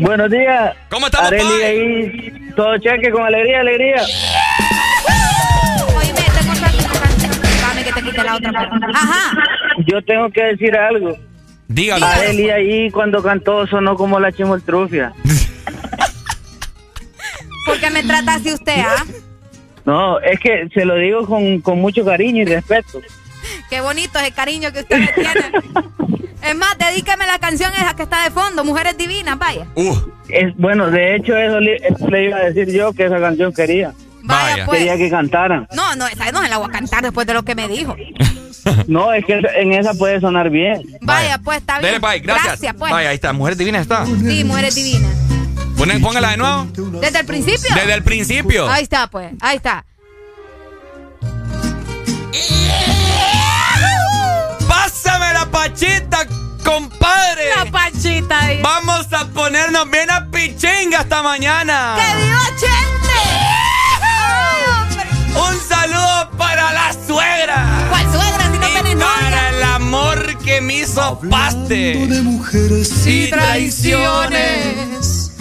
[0.00, 0.74] Buenos días.
[0.90, 1.62] ¿Cómo estamos, Arely Pai?
[1.62, 4.02] ahí, todo cheque con alegría, alegría.
[5.96, 6.32] Oye, tengo.
[7.60, 8.50] Dame que te quite la otra.
[8.92, 9.38] Ajá.
[9.86, 11.16] Yo tengo que decir algo.
[11.68, 12.04] Dígalo.
[12.04, 15.12] Arely ahí cuando cantó sonó como la chimoltrufia.
[17.82, 19.04] ¿Por qué me trata así usted, ah?
[19.84, 23.00] No, es que se lo digo con, con mucho cariño y respeto.
[23.68, 25.52] Qué bonito es el cariño que usted me tiene.
[26.44, 29.66] Es más, dedícame la canción esa que está de fondo, Mujeres Divinas, vaya.
[29.74, 29.96] Uh,
[30.28, 33.52] Es, bueno, de hecho eso le, eso le iba a decir yo que esa canción
[33.52, 33.92] quería.
[34.22, 34.66] Vaya, Vaya.
[34.66, 34.78] pues.
[34.78, 35.66] Quería que cantaran.
[35.74, 37.96] No, no, esa no se la voy a cantar después de lo que me dijo.
[38.86, 40.82] No, es que en esa puede sonar bien.
[41.00, 42.00] Vaya, pues, está bien.
[42.00, 42.20] Dele.
[42.20, 42.46] Gracias.
[42.46, 42.92] Gracias, pues.
[42.92, 43.32] Vaya, ahí está.
[43.32, 44.06] Mujer divina está.
[44.06, 45.16] Sí, Mujeres Divinas.
[45.82, 46.66] Ponen- póngala de nuevo.
[47.00, 47.74] ¿Desde el principio?
[47.74, 48.70] Desde el principio.
[48.70, 49.32] Ahí está, pues.
[49.40, 49.84] Ahí está.
[54.68, 56.26] Pásame la pachita,
[56.64, 57.50] compadre.
[57.56, 58.60] La pachita ahí.
[58.62, 61.96] Vamos a ponernos bien a pichinga esta mañana.
[61.96, 63.20] ¡Que viva Chente!
[64.00, 65.04] Ay, hombre.
[65.38, 67.86] Un saludo para la suegra.
[67.90, 69.48] ¿Cuál suegra si no Y tenés para novia?
[69.50, 72.08] el amor que me hizo paste.
[73.06, 75.31] Y traiciones.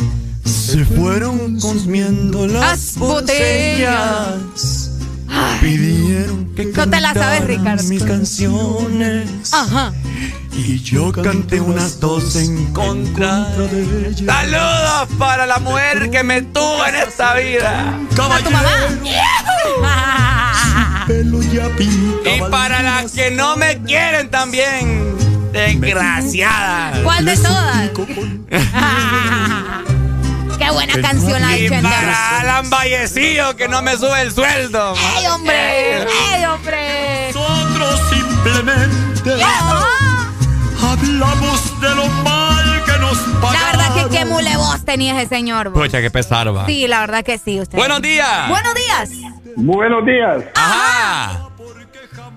[0.51, 4.91] Se fueron consumiendo Las botellas.
[5.61, 7.83] Pidieron que No te la sabes, Ricardo.
[7.83, 9.30] mis canciones.
[9.53, 9.93] Ajá.
[10.51, 14.25] Y yo canté unas dos en contra de ella.
[14.25, 17.97] Saludos para la mujer que me tuvo en esta vida.
[18.11, 18.71] ¿A tu mamá?
[22.25, 25.15] Y para las que no me quieren también.
[25.51, 27.01] Desgraciada.
[27.03, 27.91] ¿Cuál de todas?
[30.61, 31.81] Qué buena canción la de Chente.
[31.90, 34.93] para Alan Vallecillo que no me sube el sueldo.
[35.17, 36.01] ¡Ey, hombre!
[36.03, 37.31] ¡Ey, hombre!
[37.33, 39.31] Nosotros simplemente
[40.83, 43.72] hablamos de lo mal que nos La pagaron.
[43.77, 45.69] verdad que qué mule voz tenía ese señor.
[45.69, 45.81] vos.
[45.83, 46.65] Pucha, qué pesar va.
[46.65, 47.59] Sí, la verdad que sí.
[47.59, 47.77] Usted.
[47.77, 48.48] Buenos días.
[48.49, 49.09] Buenos días.
[49.57, 50.43] Buenos días.
[50.56, 51.50] Ajá.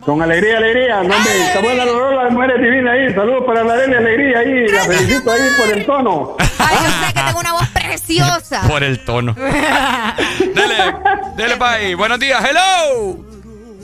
[0.04, 1.02] Con alegría, alegría.
[1.02, 3.14] No, hombre, está buena la rola de Mujeres Divinas ahí.
[3.14, 4.68] Saludos para la de alegría ahí.
[4.68, 6.36] La felicito ahí por el tono.
[6.58, 8.62] Ay, yo sé que tengo una voz preciosa.
[8.68, 9.34] Por el tono.
[10.38, 10.94] dele,
[11.36, 11.94] dele, Pai.
[11.94, 13.16] Buenos días, hello.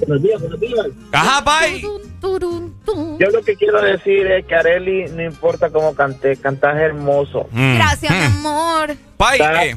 [0.07, 0.87] Buenos días, buenos días.
[1.13, 1.83] Ajá, Pai.
[2.21, 7.49] Yo lo que quiero decir es que Areli, no importa cómo cante, cantas hermoso.
[7.51, 7.77] Mm.
[7.77, 8.95] Gracias, mi amor.
[9.17, 9.77] Pai, eh,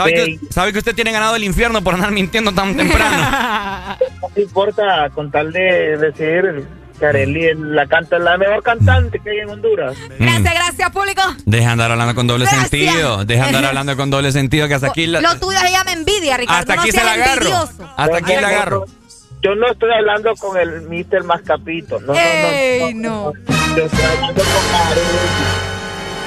[0.00, 3.96] ¿sabe, que, ¿sabe que usted tiene ganado el infierno por andar mintiendo tan temprano?
[4.36, 6.64] No importa con tal de decir
[7.00, 9.96] es la canta la mejor cantante que hay en Honduras.
[10.18, 11.22] Gracias, gracias, público.
[11.46, 12.68] Deja andar hablando con doble Gracias.
[12.68, 13.24] sentido.
[13.24, 16.36] Deja andar hablando con doble sentido que hasta aquí la, Lo tuyo se llama envidia,
[16.36, 16.60] Ricardo.
[16.60, 17.32] hasta no aquí se la agarro.
[17.46, 17.94] envidioso.
[17.96, 18.84] Hasta aquí la agarro.
[19.42, 21.24] Yo no estoy hablando con el Mr.
[21.24, 21.98] Mascapito.
[22.00, 23.32] No, no, no.
[23.76, 25.79] Yo estoy hablando con Areli.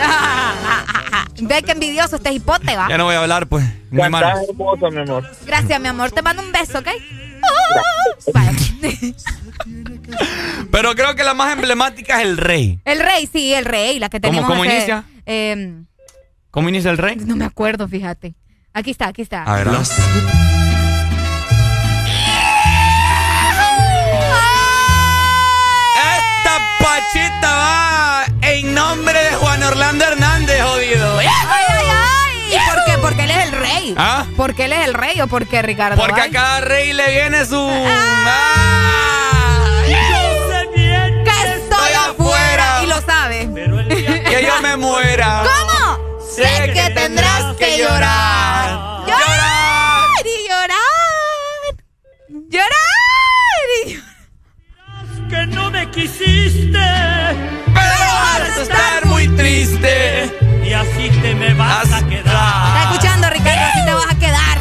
[1.41, 2.87] Ve que envidioso este hipote, va.
[2.89, 3.65] Ya no voy a hablar, pues.
[3.91, 4.23] Muy mal.
[4.49, 5.29] Hermoso, mi amor.
[5.45, 6.11] Gracias, mi amor.
[6.11, 6.87] Te mando un beso, ¿ok?
[10.71, 12.79] Pero creo que la más emblemática es el rey.
[12.85, 14.49] El rey, sí, el rey, la que ¿Cómo- tenemos.
[14.49, 15.03] cómo hace- inicia?
[15.25, 15.85] em,
[16.51, 17.15] ¿Cómo inicia el rey?
[17.17, 18.35] no me acuerdo, fíjate.
[18.73, 19.43] Aquí está, aquí está.
[19.43, 19.67] A ver.
[25.95, 28.22] Esta pachita va
[28.73, 31.19] en nombre de Juan Orlando Hernández, jodido.
[31.19, 31.85] ¡Ay, ay,
[32.51, 32.59] ay!
[32.67, 32.97] ¿Por qué?
[32.99, 33.95] Porque él es el rey.
[33.97, 34.25] ¿Ah?
[34.35, 36.01] ¿Porque él es el rey o porque Ricardo?
[36.01, 37.69] Porque a cada rey le viene su...
[41.23, 42.83] Que estoy afuera.
[42.83, 43.47] Y lo sabe.
[44.27, 45.43] Que yo me muera.
[45.43, 46.19] ¿Cómo?
[46.19, 49.05] Sé que tendrás que llorar.
[49.05, 50.79] Llorar y llorar.
[52.49, 55.29] Llorar y llorar.
[55.29, 56.79] Que no me quisiste.
[57.73, 60.31] Pero vas a estar muy triste.
[60.63, 62.91] Y así te me vas a ¿Estás quedar.
[62.91, 63.61] escuchando, Ricardo?
[63.71, 64.57] Así te vas a quedar.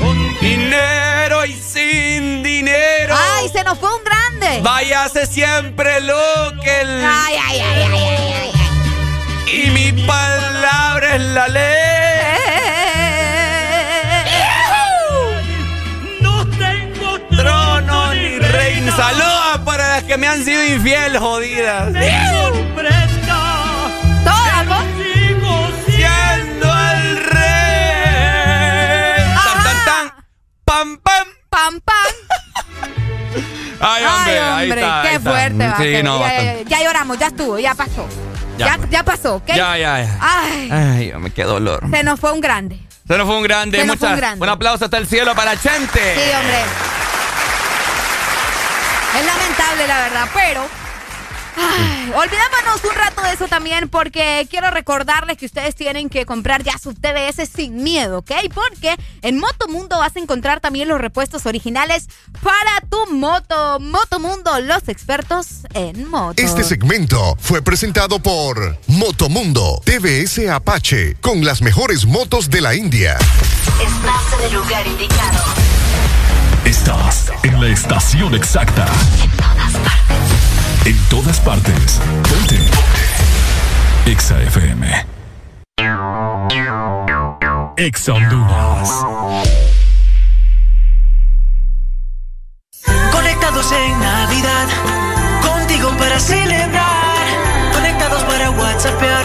[0.00, 3.14] Con dinero y sin dinero.
[3.38, 4.60] ¡Ay, se nos fue un grande!
[4.62, 7.04] Váyase siempre lo que el...
[7.04, 9.66] ¡Ay, ay, ay, ay, ay, ay, ay.
[9.66, 11.95] Y mi palabra es la ley.
[20.06, 21.92] Que me han sido infiel, jodidas.
[24.24, 24.84] ¿Todas, vos?
[24.96, 29.24] Sigo Siendo el rey.
[29.34, 30.12] Tan, tan, tan.
[30.64, 31.26] Pam, pam.
[31.48, 31.96] ¡Pam, pam!
[33.80, 35.00] Ay, hombre, Ay, ahí hombre, está.
[35.02, 35.30] ahí qué está.
[35.30, 35.76] fuerte va.
[35.76, 38.08] Sí, que- no, ya, ya, ya lloramos, ya estuvo, ya pasó.
[38.58, 38.66] Ya.
[38.66, 39.46] Ya, ya pasó, ¿ok?
[39.48, 40.18] Ya, ya, ya.
[40.20, 41.84] Ay, Ay, me qué dolor.
[41.90, 42.80] se nos fue un grande.
[43.06, 43.78] Se nos fue un grande.
[43.80, 44.42] Se nos fue un Muchas, grande.
[44.44, 46.14] un aplauso hasta el cielo para Chente.
[46.14, 46.58] Sí, hombre.
[49.18, 50.66] Es lamentable, la verdad, pero.
[51.56, 56.62] ay, olvidémonos un rato de eso también porque quiero recordarles que ustedes tienen que comprar
[56.62, 58.30] ya su TBS sin miedo, ¿ok?
[58.54, 62.08] Porque en Motomundo vas a encontrar también los repuestos originales
[62.42, 63.80] para tu moto.
[63.80, 66.42] Motomundo, los expertos en moto.
[66.42, 73.16] Este segmento fue presentado por Motomundo TVS Apache con las mejores motos de la India.
[73.80, 75.75] Estás en el lugar indicado.
[76.66, 78.86] Estás en la estación exacta.
[80.84, 82.00] En todas partes.
[82.28, 82.58] Ponte.
[84.04, 85.06] Exa FM.
[87.76, 88.90] Exa Honduras.
[93.12, 94.66] Conectados en Navidad,
[95.42, 97.26] contigo para celebrar.
[97.74, 99.24] Conectados para WhatsAppear,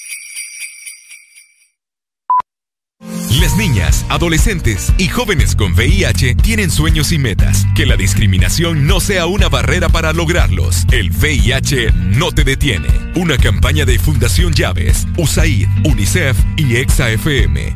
[3.39, 7.65] Las niñas, adolescentes y jóvenes con VIH tienen sueños y metas.
[7.75, 10.85] Que la discriminación no sea una barrera para lograrlos.
[10.91, 12.89] El VIH no te detiene.
[13.15, 17.73] Una campaña de Fundación Llaves, USAID, UNICEF y EXA-FM.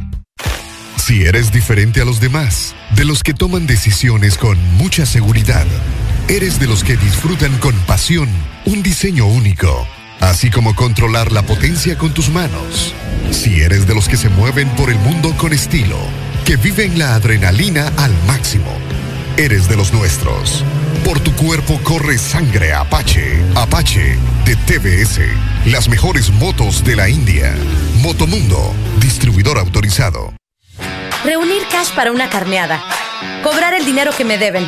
[0.98, 5.66] Si eres diferente a los demás, de los que toman decisiones con mucha seguridad,
[6.28, 8.28] eres de los que disfrutan con pasión
[8.66, 9.88] un diseño único
[10.20, 12.94] así como controlar la potencia con tus manos.
[13.32, 15.98] Si eres de los que se mueven por el mundo con estilo,
[16.46, 18.72] que viven la adrenalina al máximo,
[19.38, 20.64] eres de los nuestros.
[21.04, 25.20] Por tu cuerpo corre sangre Apache, Apache de TBS,
[25.66, 27.56] las mejores motos de la India.
[28.02, 30.34] Motomundo, distribuidor autorizado.
[31.24, 32.84] Reunir cash para una carneada,
[33.44, 34.68] cobrar el dinero que me deben,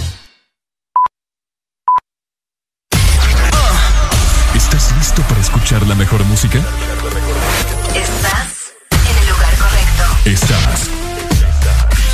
[5.41, 6.59] Escuchar la mejor música?
[7.95, 8.73] Estás
[9.09, 10.03] en el lugar correcto.
[10.25, 10.89] Estás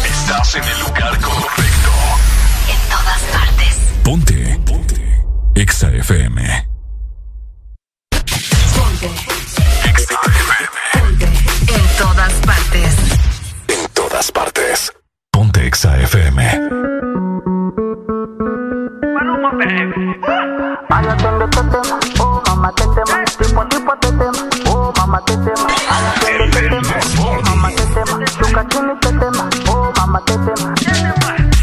[0.06, 1.92] Estás en el lugar correcto.
[2.70, 3.76] En todas partes.
[4.04, 4.60] Ponte.
[4.66, 5.26] Ponte.
[5.56, 6.68] Exa FM.
[8.76, 9.10] Ponte.
[11.68, 12.96] En todas partes.
[13.68, 14.94] En todas partes.
[15.32, 16.60] Ponte Exa FM.
[22.20, 23.24] Oh, mamá, tetema.
[23.26, 24.50] Tipo, tipo, tetema.
[24.70, 25.68] Oh, mamá, tetema.
[27.22, 28.26] Oh, mamá, tetema.
[28.26, 29.50] Chuca, chini, tetema.
[29.70, 30.76] Oh, mamá, tetema.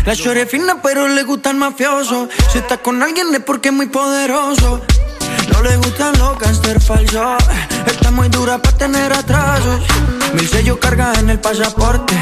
[0.06, 2.28] La chore es fina, pero le gusta el mafioso.
[2.50, 4.80] Si está con alguien es porque es muy poderoso.
[5.52, 7.42] No le gustan los gangster falsos.
[7.86, 9.80] Está muy dura para tener atrasos.
[10.34, 12.14] Mil sellos carga en el pasaporte.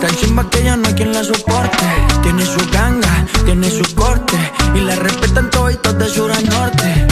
[0.00, 1.84] Tan chimba que ya no hay quien la soporte.
[2.22, 4.36] Tiene su ganga, tiene su corte.
[4.74, 7.06] Y la respetan todos de sur a norte.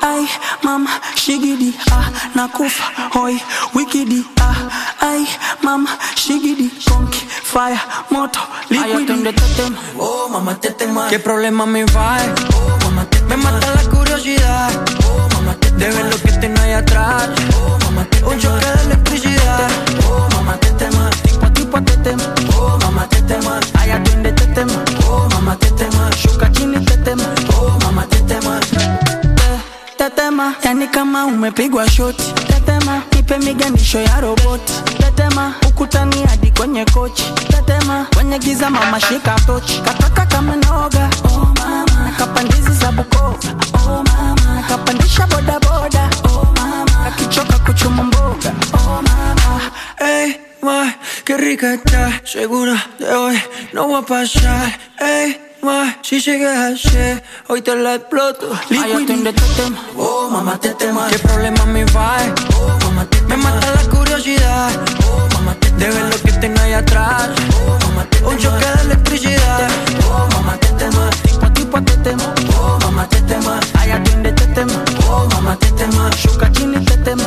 [0.00, 0.28] Ay,
[0.62, 3.40] mama, shigidi, ah, nakufa, hoy,
[3.74, 4.68] wikidi, ah,
[5.00, 5.26] ay,
[5.62, 7.21] mama, shigidi, conky,
[7.52, 8.40] fire, moto,
[8.70, 9.34] liquidi.
[9.98, 11.08] Oh, mamá, te tema.
[11.08, 12.16] ¿Qué problema me va?
[12.54, 14.70] Oh, mamá, te Me mata la curiosidad.
[15.04, 17.28] Oh, mamá, te De ver lo que tengo ahí atrás.
[17.54, 19.68] Oh, mamá, te Un choque de electricidad.
[20.08, 21.10] Oh, mamá, te tema.
[21.22, 22.22] Tipo a tipo te tema.
[22.56, 23.60] Oh, mamá, te tema.
[23.78, 24.84] Ay, atiende te tema.
[25.06, 26.10] Oh, mamá, te tema.
[26.16, 27.24] Shuka chini te tema.
[27.58, 28.60] Oh, mamá, te tema.
[29.98, 32.32] Tetema, yani kama umepigwa shoti.
[32.46, 34.72] Tetema, nipe miganisho ya roboti.
[34.98, 37.24] Tetema, ukutani hadi kwenye kochi.
[37.48, 39.80] Tetema, kwenye giza mama shika tochi.
[39.84, 41.10] Kataka kama noga.
[41.24, 43.38] Oh mama, nakapandizi za Bukoba.
[43.86, 46.10] Oh mama, nakapandisha boda boda.
[46.24, 48.52] Oh mama, nakichoka kuchuma mboga.
[48.74, 49.60] Oh mama,
[50.00, 50.92] Ey, ma,
[51.24, 52.20] qué rica está.
[52.24, 53.40] Segura de hoy
[53.72, 54.78] no va a pasar.
[54.98, 58.46] Ey, ma, si sigues así, hoy te la exploto.
[58.70, 59.78] Ay, atiende te tema.
[59.96, 61.08] Oh, mamá, te tema.
[61.08, 62.16] ¿Qué problema me va?
[62.56, 64.70] Oh, mamá, te Me mata la curiosidad.
[65.06, 65.28] Oh,
[65.82, 67.30] De ver lo que tengo ahí atrás.
[67.66, 69.68] Oh, mamá, te Un choque de electricidad.
[70.08, 71.10] Oh, mamá, te tema.
[71.24, 72.34] Tipo a tipo te tema.
[72.56, 73.58] Oh, mamá, te tema.
[73.74, 74.84] Ay, atiende te tema.
[75.08, 76.08] Oh, mamá, te tema.
[76.16, 77.24] Shuka chini te tema.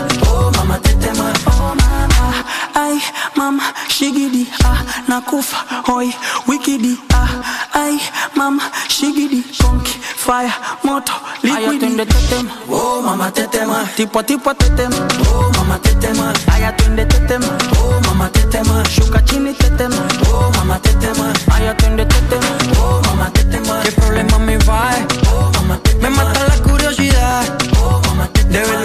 [2.85, 3.01] Mama, ay,
[3.35, 5.57] mama, shigidi, ah, nakufa,
[5.87, 6.13] hoy,
[6.47, 7.29] wikidi, ah,
[7.73, 7.99] ay,
[8.35, 11.95] mama, shigidi, conky, fire, moto, liquidi.
[11.95, 12.51] te tema.
[12.69, 13.85] Oh, mamá, te tema.
[13.95, 14.95] Tipo a tipo te tema.
[15.29, 16.33] Oh, mamá, te tema.
[16.51, 17.47] Ay, atiende te tema.
[17.79, 18.83] Oh, mamá, te tema.
[18.89, 20.07] Shuka chini te tema.
[20.31, 21.33] Oh, mamá, te tema.
[21.51, 22.57] Ay, atiende te tema.
[22.79, 23.81] Oh, mamá, te tema.
[23.83, 24.91] ¿Qué problema me va?
[25.31, 26.09] Oh, mamá, te tema.
[26.09, 27.45] Me mata la curiosidad.
[27.79, 28.59] Oh, mamá, te tema.
[28.59, 28.84] De ver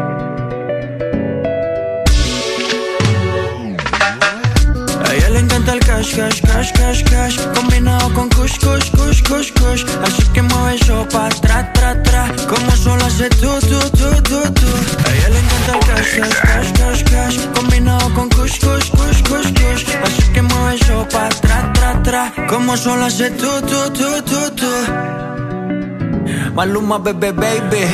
[5.71, 7.37] encanta el cash, cash, cash, cash, cash.
[7.53, 9.85] Combinado con kush, kush, kush, kush, kush.
[10.03, 12.27] Así que mueve eso pa' tra, tra, tra.
[12.47, 14.67] Como solo hace tú, tú, tú, tú, tú
[15.05, 17.37] A ella le encanta el cash, cash, cash, cash, cash.
[17.55, 19.85] Combinado con kush, kush, kush, kush, kush.
[20.03, 22.33] Así que mueve eso pa' tra, tra, tra.
[22.47, 24.71] Como solo hace tú, tú, tú, tú, tú
[26.53, 27.85] Maluma, bebé, baby.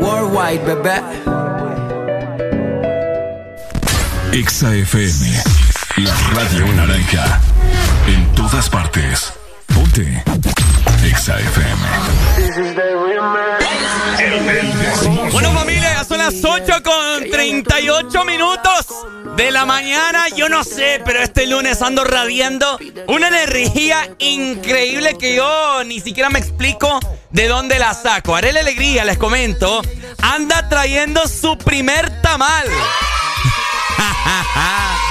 [0.00, 1.02] Worldwide, bebé.
[4.32, 5.59] Exa FM.
[6.04, 7.40] La radio naranja.
[8.06, 9.34] En todas partes.
[9.66, 10.24] Ponte.
[15.30, 18.86] Bueno familia, ya son las 8 con 38 minutos
[19.36, 20.28] de la mañana.
[20.34, 26.30] Yo no sé, pero este lunes ando radiando una energía increíble que yo ni siquiera
[26.30, 26.98] me explico
[27.30, 28.34] de dónde la saco.
[28.34, 29.82] Haré la alegría, les comento.
[30.22, 32.68] Anda trayendo su primer tamal.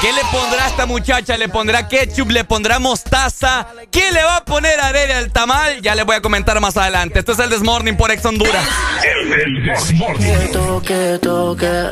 [0.00, 1.36] ¿Qué le pondrá a esta muchacha?
[1.36, 2.30] ¿Le pondrá ketchup?
[2.30, 3.66] ¿Le pondrá mostaza?
[3.90, 5.82] ¿Qué le va a poner a Arely al tamal?
[5.82, 7.18] Ya le voy a comentar más adelante.
[7.18, 8.66] Esto es el Desmorning por Ex Honduras.
[9.04, 10.52] El Desmorning.
[10.52, 11.90] Toque, toque.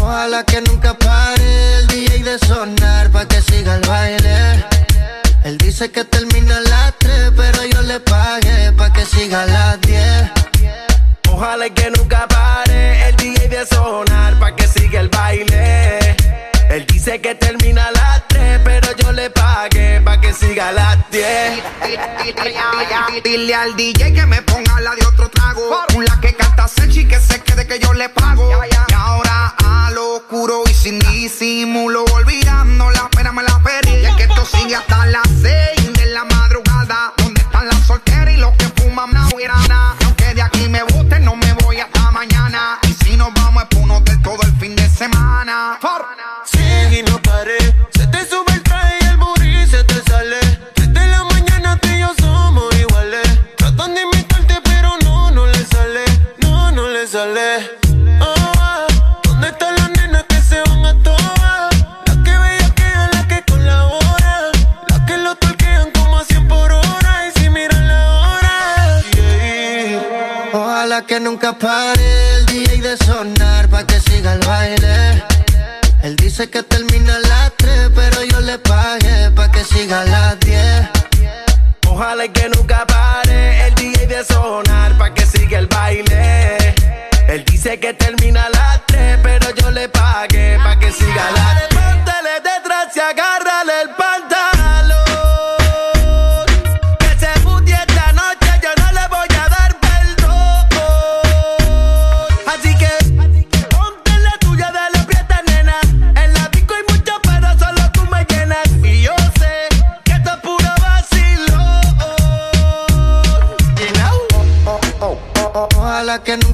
[0.00, 4.64] Ojalá que nunca pare el DJ de sonar pa' que siga el baile.
[5.44, 9.46] Él dice que termina a las 3, pero yo le pagué pa' que siga a
[9.46, 10.49] las 10.
[11.40, 16.14] Ojalá que nunca pare el DJ de sonar pa' que siga el baile.
[16.68, 20.72] Él dice que termina a las 3, pero yo le pagué pa' que siga a
[20.72, 21.62] las 10.
[23.24, 25.62] Dile al DJ que me ponga la de otro trago.
[26.06, 28.50] La que canta Sechi que se quede que yo le pago.
[28.70, 33.92] Y ahora a lo oscuro y sin disimulo, olvidando la pena me la perdí.
[33.92, 35.69] Y es que esto sigue hasta las 6
[71.52, 72.19] Ojalá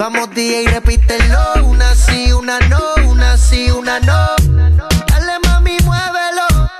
[0.00, 4.28] Vamos DJ, repítelo, una sí, una no, una sí, una no.
[5.08, 6.70] Dale mami, muévelo,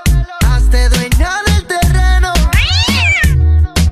[0.47, 2.33] hazte dueña del terreno.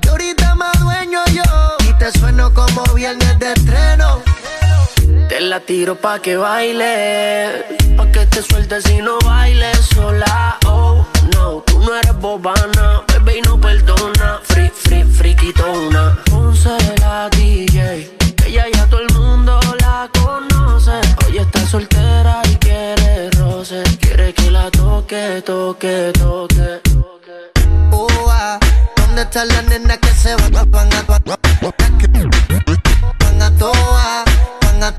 [0.00, 1.44] Que ahorita más dueño yo,
[1.88, 4.20] y te sueno como viernes de estreno.
[5.28, 7.64] Te la tiro pa' que baile,
[7.96, 10.58] pa' que te sueltes y no bailes sola.
[10.66, 14.40] Oh, no, tú no eres bobana, bebé y no perdona.
[14.42, 16.18] Free, free, friquitona.
[16.28, 18.19] Ponce la DJ,
[21.30, 26.80] Hoy está soltera y quiere roce, quiere que la toque, toque, toque.
[27.92, 28.08] Oh,
[28.96, 31.22] ¿Dónde están las nenas que se van, van a van
[33.42, 34.24] a toa,
[34.60, 34.92] van a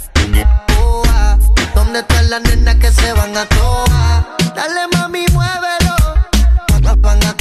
[0.79, 1.03] oh,
[1.75, 4.37] ¿Dónde están las nenas que se van a toa?
[4.55, 5.95] Dale mami, muévelo.
[7.01, 7.35] Van a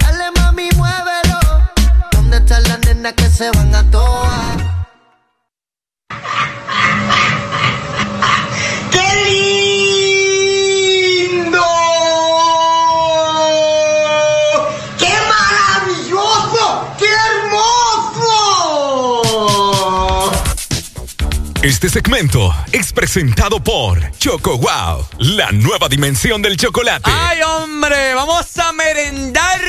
[0.00, 1.38] Dale mami, muévelo.
[2.10, 4.09] ¿Dónde están las nenas que se van a toa?
[21.62, 27.10] Este segmento es presentado por Choco Wow, la nueva dimensión del chocolate.
[27.12, 28.14] ¡Ay, hombre!
[28.14, 29.60] Vamos a merendar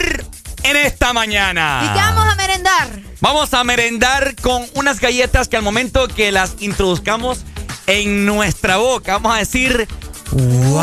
[0.63, 1.81] en esta mañana.
[1.83, 2.87] ¿Y qué vamos a merendar?
[3.19, 7.41] Vamos a merendar con unas galletas que al momento que las introduzcamos
[7.87, 9.85] en nuestra boca, vamos a decir
[10.31, 10.81] ¡Wow!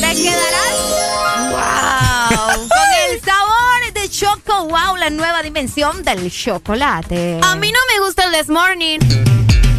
[0.00, 1.50] ¿Te quedarás?
[1.50, 1.99] ¡Wow!
[4.50, 7.38] Con Wow, la nueva dimensión del chocolate.
[7.40, 8.98] A mí no me gusta el This Morning.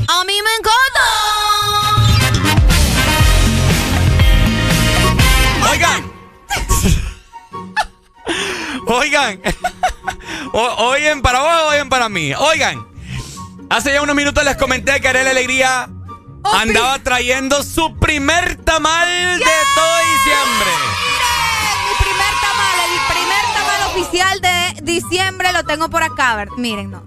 [0.08, 1.02] A mí me encanta.
[5.72, 6.12] Oigan.
[8.88, 9.42] Oigan.
[10.54, 12.34] oigan para vos, oigan para mí.
[12.34, 12.88] Oigan.
[13.70, 15.90] Hace ya unos minutos les comenté que Arela Alegría
[16.44, 21.11] andaba trayendo su primer tamal de todo diciembre.
[23.92, 26.46] Oficial de diciembre lo tengo por acá.
[26.58, 27.04] Miren, no.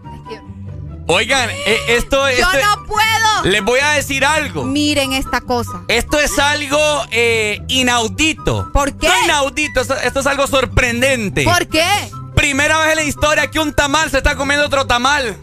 [1.06, 2.38] Oigan, eh, esto es.
[2.38, 3.44] Yo no puedo.
[3.44, 4.64] Les voy a decir algo.
[4.64, 5.82] Miren esta cosa.
[5.88, 6.78] Esto es algo
[7.10, 8.70] eh, inaudito.
[8.72, 9.08] ¿Por qué?
[9.08, 11.44] No inaudito, esto, esto, es algo sorprendente.
[11.44, 11.86] ¿Por qué?
[12.34, 15.36] Primera vez en la historia que un tamal se está comiendo otro tamal.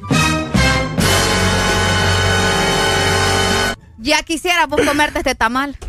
[4.00, 5.78] Ya quisiéramos comerte este tamal.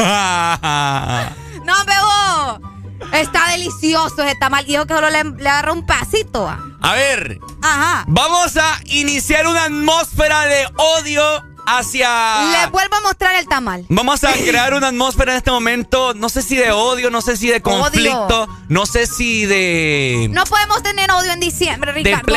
[1.70, 2.70] no, bebo.
[3.12, 4.66] Está delicioso ese tamal.
[4.66, 6.48] Dijo que solo le, le agarra un pasito.
[6.48, 7.38] A ver.
[7.62, 8.04] Ajá.
[8.08, 12.50] Vamos a iniciar una atmósfera de odio hacia.
[12.50, 13.86] Le vuelvo a mostrar el tamal.
[13.88, 17.36] Vamos a crear una atmósfera en este momento, no sé si de odio, no sé
[17.36, 20.28] si de conflicto, no sé si de.
[20.30, 22.34] No podemos tener odio en diciembre, Ricardo.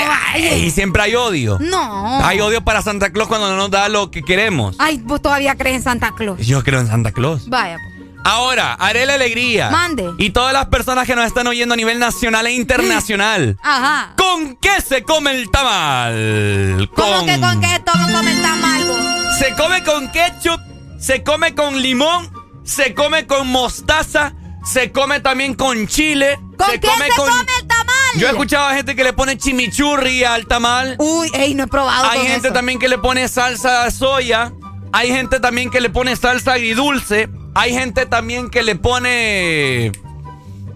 [0.58, 1.58] Y siempre hay odio.
[1.60, 2.24] No.
[2.26, 4.76] Hay odio para Santa Claus cuando no nos da lo que queremos.
[4.80, 6.40] Ay, vos todavía crees en Santa Claus.
[6.46, 7.50] Yo creo en Santa Claus.
[7.50, 7.78] Vaya.
[7.84, 7.93] pues.
[8.24, 9.70] Ahora, haré la alegría.
[9.70, 10.12] Mande.
[10.18, 13.58] Y todas las personas que nos están oyendo a nivel nacional e internacional.
[13.64, 14.14] Ajá.
[14.18, 16.90] ¿Con qué se come el tamal?
[16.96, 17.26] ¿Cómo con...
[17.26, 18.84] que con qué todo come el tamal?
[18.86, 19.38] Vos?
[19.40, 20.60] Se come con ketchup,
[21.00, 22.32] se come con limón,
[22.64, 26.40] se come con mostaza, se come también con chile.
[26.58, 27.28] ¿Con se qué come se con...
[27.30, 27.94] come el tamal?
[28.16, 30.96] Yo he escuchado a gente que le pone chimichurri al tamal.
[31.00, 32.10] Uy, ey, no he probado.
[32.10, 32.54] Hay gente eso.
[32.54, 34.54] también que le pone salsa de soya.
[34.92, 37.28] Hay gente también que le pone salsa agridulce.
[37.56, 39.92] Hay gente también que le pone.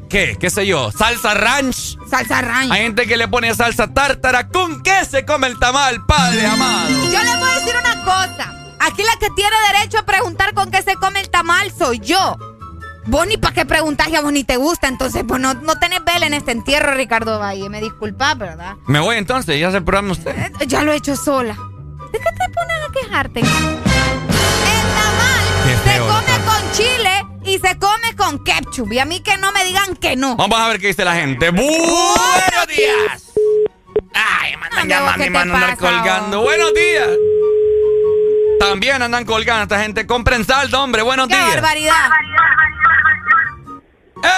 [0.10, 0.38] ¿Qué?
[0.40, 0.92] ¿Qué sé yo?
[0.92, 1.98] Salsa ranch.
[2.10, 2.72] Salsa ranch.
[2.72, 4.48] Hay gente que le pone salsa tártara.
[4.48, 6.90] ¿Con qué se come el tamal, padre amado?
[6.90, 8.54] Yo le voy a decir una cosa.
[8.80, 12.38] Aquí la que tiene derecho a preguntar con qué se come el tamal soy yo.
[13.08, 14.88] Vos ni para qué preguntás y a vos ni te gusta.
[14.88, 17.70] Entonces, pues no, no tenés vela en este entierro, Ricardo Valle.
[17.70, 18.76] Me disculpas, ¿verdad?
[18.86, 20.38] Me voy entonces, ya se programa usted.
[20.38, 21.58] Eh, ya lo he hecho sola.
[22.12, 23.40] ¿De qué te pones a quejarte?
[23.40, 23.46] El
[24.96, 28.92] tamal se come con chile y se come con ketchup.
[28.92, 30.36] Y a mí que no me digan que no.
[30.38, 31.50] Vamos a ver qué dice la gente.
[31.50, 33.34] ¡Buenos días!
[34.14, 36.42] Ay, mandan llamando y colgando.
[36.42, 37.10] ¡Buenos días!
[38.60, 40.08] También andan colgando esta gente.
[40.08, 41.02] Compren saldo, hombre.
[41.02, 41.54] Buenos ¡Qué días.
[41.56, 42.10] barbaridad!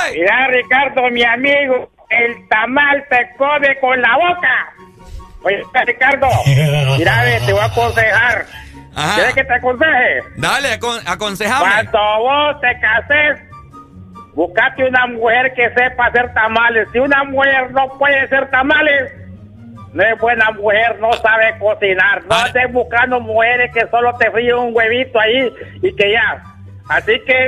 [0.07, 0.19] ¡Ey!
[0.19, 4.73] Mira, Ricardo, mi amigo, el tamal te come con la boca.
[5.41, 6.27] Oye, Ricardo,
[6.97, 8.45] mira, te voy a aconsejar.
[8.95, 9.15] Ajá.
[9.15, 10.23] ¿Quieres que te aconseje?
[10.37, 11.65] Dale, acon aconsejame.
[11.91, 13.41] Cuando vos te cases,
[14.33, 16.87] buscate una mujer que sepa hacer tamales.
[16.91, 19.11] Si una mujer no puede hacer tamales,
[19.93, 22.23] no es buena mujer, no sabe cocinar.
[22.25, 25.51] No estés buscando mujeres que solo te fríen un huevito ahí
[25.81, 26.43] y que ya.
[26.89, 27.47] Así que,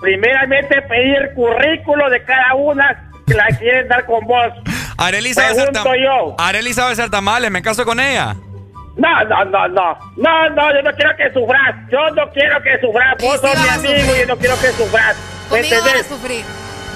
[0.00, 4.52] primeramente, pedir currículo de cada una que la quieren dar con vos.
[4.96, 6.34] Arely sabe hacer tam- yo.
[6.38, 7.50] Arely sabe hacer tamales.
[7.50, 8.34] Me caso con ella.
[8.98, 9.98] No, no, no, no.
[10.16, 11.74] No, no, yo no quiero que sufras.
[11.90, 13.16] Yo no quiero que sufras.
[13.20, 15.16] Vos sí sos mi amigo y yo no quiero que sufras.
[15.16, 16.06] ¿Me Conmigo vas a entendés?
[16.08, 16.44] sufrir.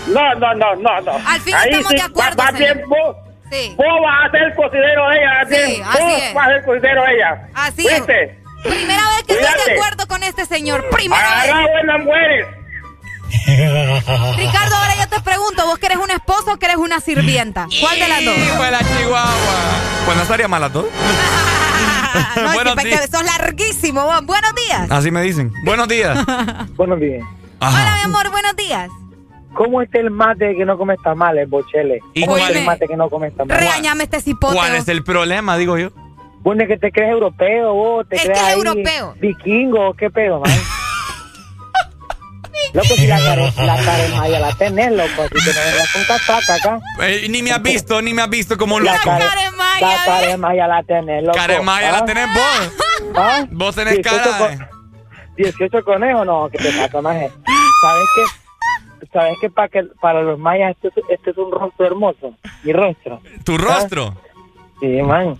[0.08, 1.12] No, no, no, no, no.
[1.26, 3.16] Al fin Ahí estamos sí, de acuerdo, va- va bien, vos,
[3.52, 3.74] Sí.
[3.76, 5.84] vos vas a ser el cocinero de ella, Sí, bien.
[5.88, 6.34] así vos es.
[6.34, 7.48] vas a ser el cocinero de ella.
[7.54, 8.02] Así es.
[8.62, 10.88] Primera vez que estoy de acuerdo con este señor.
[10.90, 11.50] Primera vez.
[11.52, 12.46] Agarra buenas mujeres.
[14.36, 17.66] Ricardo, ahora yo te pregunto, ¿vos querés una esposa o querés una sirvienta?
[17.80, 18.36] ¿Cuál de las dos?
[18.36, 19.54] Hijo de la chihuahua.
[20.04, 20.86] Pues no estaría mal a todos.
[22.36, 23.08] No, es Buenos que, días.
[23.10, 24.04] sos larguísimo.
[24.04, 24.24] vos.
[24.26, 24.90] Buenos días.
[24.90, 25.52] Así me dicen.
[25.64, 26.18] Buenos días.
[26.76, 27.22] Buenos días.
[27.60, 28.90] Hola, mi amor, buenos días.
[29.54, 32.00] ¿Cómo está el mate que no come tamales, Bochele?
[32.14, 32.66] ¿Y ¿Cómo cuál está el es?
[32.66, 33.60] mate que no come tamales?
[33.60, 34.54] Regañame este cipote.
[34.56, 35.90] ¿Cuál es el problema, digo yo?
[36.40, 39.14] Vos ni que te crees europeo, vos te Es crees que es ahí europeo.
[39.20, 40.50] vikingo, ¿qué pedo, man?
[42.72, 46.80] loco, si la care, la caremaya la tenés, loco, si te vengas con casaca acá.
[47.02, 49.04] Eh, ni me has visto, ni me has visto como un La loco.
[49.04, 49.98] care- caremaya, La ¿eh?
[50.06, 51.36] caremaya la tenés, loco.
[51.38, 51.92] Caremaya ¿Ah?
[51.92, 52.72] la tenés vos.
[53.16, 53.46] ¿Ah?
[53.50, 54.66] Vos tenés 18 cara con- de-
[55.44, 57.30] 18 conejos, no, que te pasa, maje.
[57.80, 59.06] ¿Sabes qué?
[59.12, 59.50] ¿Sabes qué?
[59.50, 62.34] Para, que, para los mayas este, es- este es un rostro hermoso.
[62.62, 63.20] Mi rostro.
[63.44, 64.16] ¿Tu rostro?
[64.80, 65.38] Sí, man.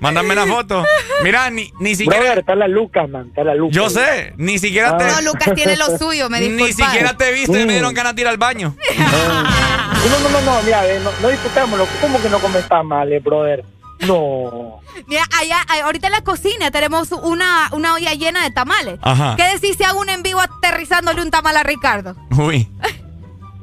[0.00, 0.84] Mándame una foto.
[1.22, 2.20] Mira, ni, ni siquiera...
[2.20, 3.26] Brother, está la Lucas, man.
[3.28, 3.76] Está la Lucas.
[3.76, 5.04] Yo sé, ni siquiera te...
[5.06, 6.86] No, Lucas tiene lo suyo, me Ni disculpas.
[6.92, 7.68] siquiera te viste y me Mm.
[7.68, 8.74] dieron ganas de ir al baño.
[8.96, 11.86] No, no, no, no, mira, eh, no, no discutámoslo.
[12.00, 13.64] ¿Cómo que no comes tamales, brother?
[14.00, 14.80] No.
[15.06, 18.98] Mira, allá, ahorita en la cocina tenemos una, una olla llena de tamales.
[19.02, 19.34] Ajá.
[19.36, 22.14] ¿Qué decís si hago un en vivo aterrizándole un tamal a Ricardo?
[22.36, 22.68] Uy.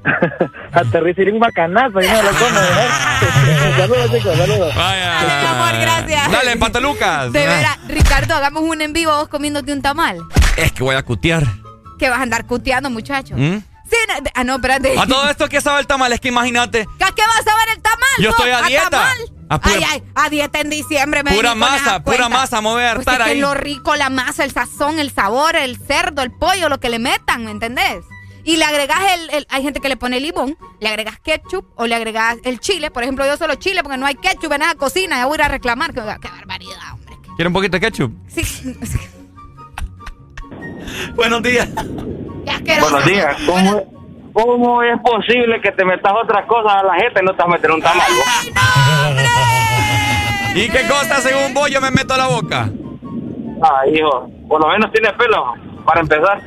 [0.74, 3.74] Aterrizaré un bacanazo y no lo come, ¿eh?
[3.78, 4.76] saludos, chicos, saludos.
[4.76, 5.10] Vaya.
[5.14, 6.32] Dale, mi amor, gracias.
[6.32, 7.32] Dale, Pato Lucas.
[7.32, 10.20] De veras, Ricardo, hagamos un en vivo vos comiéndote un tamal.
[10.58, 11.44] Es que voy a cutear.
[11.98, 13.36] Que vas a andar cuteando, muchacho.
[13.38, 13.58] ¿Mm?
[13.90, 14.98] Sí, no, Ah, no, espérate.
[15.00, 16.12] A todo esto, ¿qué sabe el tamal?
[16.12, 16.88] Es que imagínate.
[17.00, 18.10] ¿Qué, qué vas a ver el tamal?
[18.20, 18.90] Yo estoy a, dieta.
[18.90, 19.18] Tamal?
[19.48, 21.24] A pura, ay, ay, a dieta en diciembre.
[21.24, 23.40] Me pura masa, pura masa, me voy a pues hartar que ahí.
[23.40, 26.98] lo rico, la masa, el sazón, el sabor, el cerdo, el pollo, lo que le
[26.98, 28.04] metan, ¿me entendés?
[28.46, 31.88] Y le agregas el, el, hay gente que le pone limón, le agregas ketchup o
[31.88, 32.92] le agregas el chile.
[32.92, 35.18] Por ejemplo, yo solo chile porque no hay ketchup en la cocina.
[35.18, 35.94] Ya voy a ir a reclamar.
[35.94, 37.18] Qué, qué barbaridad, hombre.
[37.36, 38.14] ¿Quiere un poquito de ketchup?
[38.28, 38.44] Sí.
[41.16, 41.70] Buenos días.
[41.74, 43.36] Buenos días.
[43.48, 47.38] ¿Cómo, ¿Cómo es posible que te metas otras cosas a la gente y no te
[47.38, 48.06] vas a meter un tamal?
[48.28, 49.26] ¡Ay, no, hombre!
[50.62, 52.70] ¿Y qué cosa según vos yo me meto a la boca?
[53.64, 56.42] Ah, hijo, por lo menos tiene pelo, para empezar.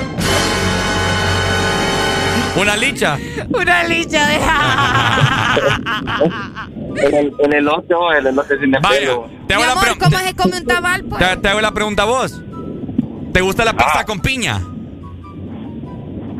[2.56, 3.18] ¿Una licha?
[3.50, 4.38] Una licha de...
[6.94, 9.28] El, el, elote, oh, el elote sin pelo.
[9.48, 11.18] te Mi hago, la amor, pre- ¿cómo se come un tamal, pues?
[11.28, 12.40] te, te hago la pregunta a vos.
[13.32, 14.04] ¿Te gusta la pizza Ah.
[14.04, 14.60] con piña?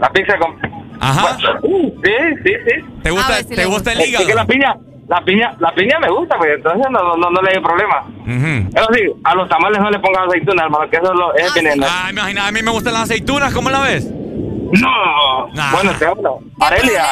[0.01, 0.55] La pizza con...
[1.01, 1.36] Ajá.
[1.62, 2.12] Uh, sí,
[2.44, 2.84] sí, sí.
[3.02, 4.26] ¿Te gusta, si ¿te gusta el Es hígado?
[4.28, 4.76] que la piña,
[5.09, 8.05] la piña, la piña me gusta, pues entonces no, no, no le hay problema.
[8.75, 11.51] Eso sí, a los tamales no le pongan aceituna, hermano, que eso es, lo, es
[11.51, 11.86] Ah, veneno.
[11.89, 14.09] Ah, imagina, a mí me gustan las aceitunas, ¿cómo la ves?
[14.81, 15.49] No.
[15.55, 15.73] Nah.
[15.73, 16.41] Bueno, te hablo.
[16.59, 17.05] ¿Qué Arelia,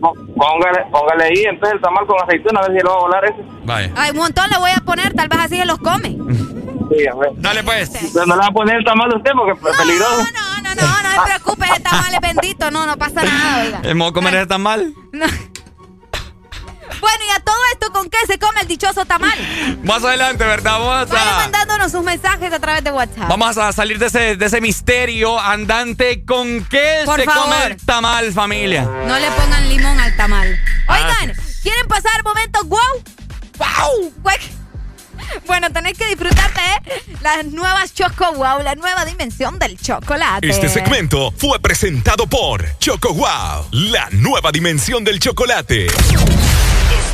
[0.00, 3.24] póngale, póngale ahí entonces el tamal con aceituna, a ver si lo va a volar
[3.24, 3.42] ese.
[3.64, 3.92] Vaya.
[3.96, 6.10] Ay, un montón le voy a poner, tal vez así se los come.
[6.10, 7.30] Sí, a ver.
[7.36, 7.90] Dale pues.
[8.12, 10.16] Pero no le va a poner el tamal a usted porque es peligroso.
[10.18, 13.80] No, no, no, no se preocupe, ese tamal es bendito, no, no pasa nada, oiga.
[13.82, 14.94] ¿El modo comer tan mal?
[15.12, 15.26] No.
[17.00, 19.38] Bueno, y a todo esto, ¿con qué se come el dichoso tamal?
[19.84, 20.78] Más adelante, ¿verdad?
[20.78, 23.28] Vamos Vayan a, mandándonos sus mensajes a través de WhatsApp.
[23.28, 26.24] vamos a salir de ese, de ese misterio andante.
[26.24, 27.44] ¿Con qué Por se favor.
[27.44, 28.82] come el tamal, familia?
[29.06, 30.58] No le pongan limón al tamal.
[30.88, 31.60] Oigan, Gracias.
[31.62, 32.78] ¿quieren pasar momentos wow?
[33.58, 34.12] ¡Wow!
[35.46, 40.48] Bueno, tenéis que disfrutarte de las nuevas Choco Wow, la nueva dimensión del chocolate.
[40.48, 45.88] Este segmento fue presentado por Choco Wow, la nueva dimensión del chocolate.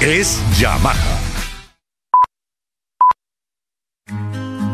[0.00, 1.18] es Yamaha.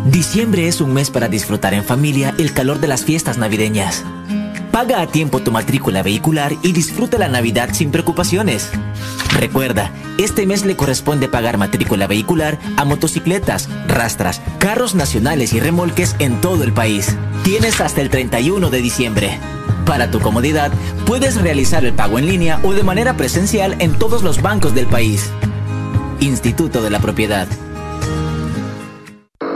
[0.07, 4.05] Diciembre es un mes para disfrutar en familia el calor de las fiestas navideñas.
[4.71, 8.71] Paga a tiempo tu matrícula vehicular y disfruta la Navidad sin preocupaciones.
[9.39, 16.17] Recuerda, este mes le corresponde pagar matrícula vehicular a motocicletas, rastras, carros nacionales y remolques
[16.19, 17.17] en todo el país.
[17.45, 19.39] Tienes hasta el 31 de diciembre.
[19.87, 20.73] Para tu comodidad,
[21.07, 24.87] puedes realizar el pago en línea o de manera presencial en todos los bancos del
[24.87, 25.31] país.
[26.21, 27.47] Instituto de la Propiedad.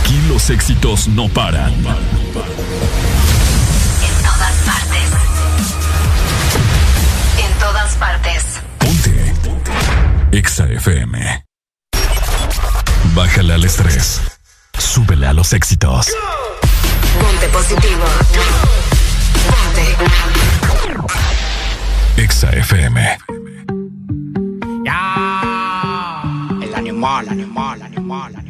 [0.00, 1.72] Aquí los éxitos no paran.
[1.72, 1.84] En
[4.24, 5.10] todas partes.
[7.38, 8.44] En todas partes.
[8.78, 9.34] Ponte.
[9.44, 9.70] Ponte.
[10.32, 11.44] Exa FM.
[13.14, 14.20] Bájale al estrés.
[14.78, 16.08] Súbele a los éxitos.
[17.20, 18.04] Ponte positivo.
[19.50, 19.96] Ponte.
[22.16, 23.18] Exa FM.
[24.84, 26.22] Ya.
[26.62, 28.49] El animal, animal, animal, animal.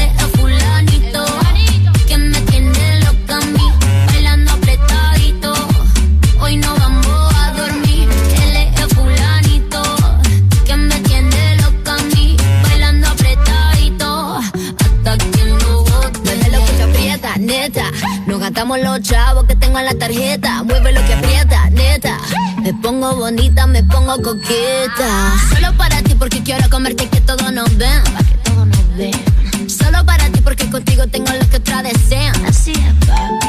[17.41, 17.83] neta.
[18.27, 20.63] Nos gastamos los chavos que tengo en la tarjeta.
[20.63, 22.17] Mueve lo que aprieta, neta.
[22.61, 25.33] Me pongo bonita, me pongo coqueta.
[25.53, 28.03] Solo para ti porque quiero comerte que todos nos ven.
[28.03, 29.69] Pa' que todos nos ven.
[29.69, 32.45] Solo para ti porque contigo tengo lo que otra desean.
[32.45, 33.47] Así es, papi.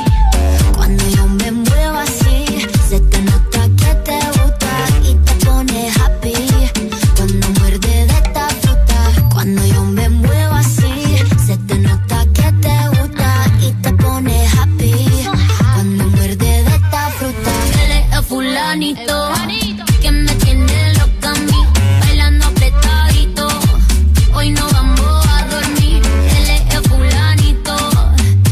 [0.77, 2.22] Cuando yo me muevo así,
[18.73, 19.85] el fulanito.
[20.01, 21.67] Que me tiene loca a mí.
[22.01, 23.49] Bailando apretadito.
[24.35, 26.03] Hoy no vamos a dormir.
[26.37, 27.77] Él es el fulanito.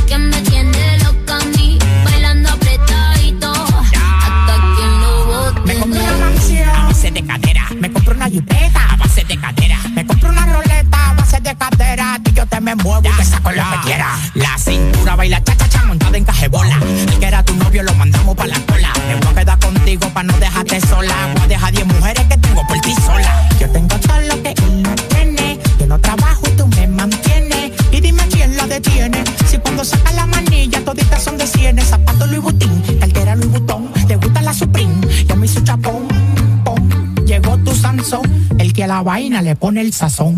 [0.07, 1.79] Que me tiene loca a mí.
[2.05, 3.53] Bailando apretadito.
[3.53, 5.61] Hasta que lo bote.
[5.65, 7.69] Me compré una mansión a base de cadera.
[7.79, 9.79] Me compré una jipeta a base de cadera.
[9.95, 12.21] Me compré una roleta a base de cadera.
[12.27, 14.19] Y yo te me muevo y te saco lo que quiera.
[14.35, 16.79] La cintura baila cha cha cha montada en cajebola.
[16.85, 18.59] El que era tu novio lo mandamos pa' la
[19.91, 21.15] contigo pa' no dejarte sola.
[21.35, 23.49] Voy a dejar 10 mujeres que tengo por ti sola.
[23.59, 25.59] Yo tengo todo lo que él no tiene.
[25.81, 27.73] Yo no trabajo y tú me mantienes.
[27.91, 29.25] Y dime quién la detiene.
[29.47, 31.89] Si cuando saca la manilla toditas son de cienes.
[31.89, 33.93] Zapato Louis Vuitton, cartera Louis Vuitton.
[34.07, 34.95] Te gusta la Supreme,
[35.27, 36.09] yo me un chapón.
[36.65, 37.25] pom.
[37.27, 38.23] Llegó tu Sansón,
[38.59, 40.37] el que a la vaina le pone el sazón.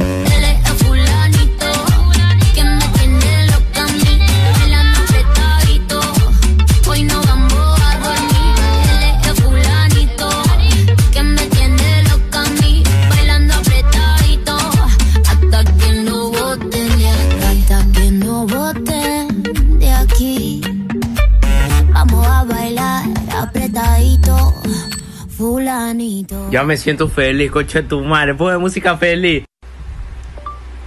[26.50, 28.34] Ya me siento feliz, coche tu madre.
[28.34, 29.44] Pone música feliz.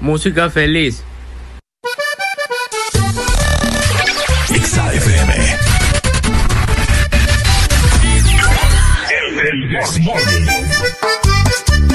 [0.02, 1.04] Música feliz.
[4.54, 5.66] Exa FM.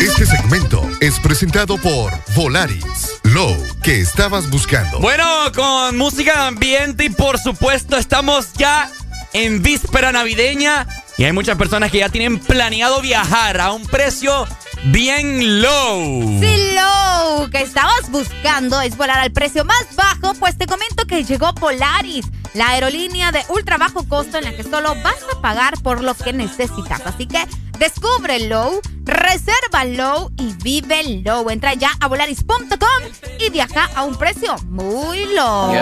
[0.00, 3.20] Este segmento es presentado por Volaris.
[3.24, 4.98] Low, que estabas buscando.
[5.00, 5.24] Bueno,
[5.54, 8.90] con música de ambiente y por supuesto estamos ya
[9.32, 10.86] en víspera navideña
[11.16, 14.46] y hay muchas personas que ya tienen planeado viajar a un precio
[14.84, 16.40] bien low.
[16.40, 21.24] Si lo que estabas buscando es volar al precio más bajo, pues te comento que
[21.24, 25.80] llegó Polaris, la aerolínea de ultra bajo costo en la que solo vas a pagar
[25.82, 27.02] por lo que necesitas.
[27.04, 27.46] Así que
[29.04, 31.50] reserva Low y vive Low.
[31.50, 32.58] Entra ya a volaris.com
[33.38, 35.72] y viaja a un precio muy low.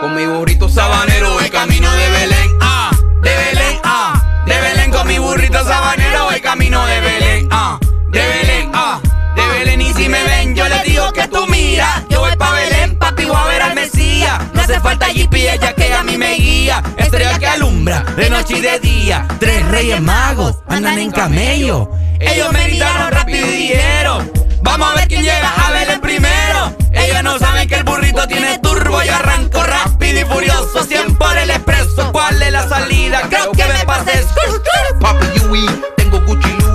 [0.00, 2.90] Con mi burrito sabanero voy camino de Belén, ah,
[3.22, 7.78] de Belén, ah, de Belén con mi burrito sabanero voy camino de Belén, ah,
[8.10, 9.00] de Belén, ah,
[9.46, 12.52] de Belén y si me ven yo les digo que tú mira, yo voy pa'
[12.52, 16.16] Belén, papi voy a ver al Mesías, no hace falta GPS ya que a mí
[16.16, 21.10] me guía, estrella que alumbra de noche y de día, tres reyes magos andan en
[21.10, 24.30] camello, ellos me gritaron rápido y dijeron,
[24.62, 28.58] vamos a ver quién llega a Belén primero, ellos no saben que el burrito tiene
[28.58, 29.02] turbo.
[29.02, 33.22] Y arranco rápido y furioso, 100 por el expreso, ¿cuál es la salida?
[33.28, 34.24] Creo que me pasé,
[35.00, 35.66] papi Yui,
[35.96, 36.65] tengo Gucci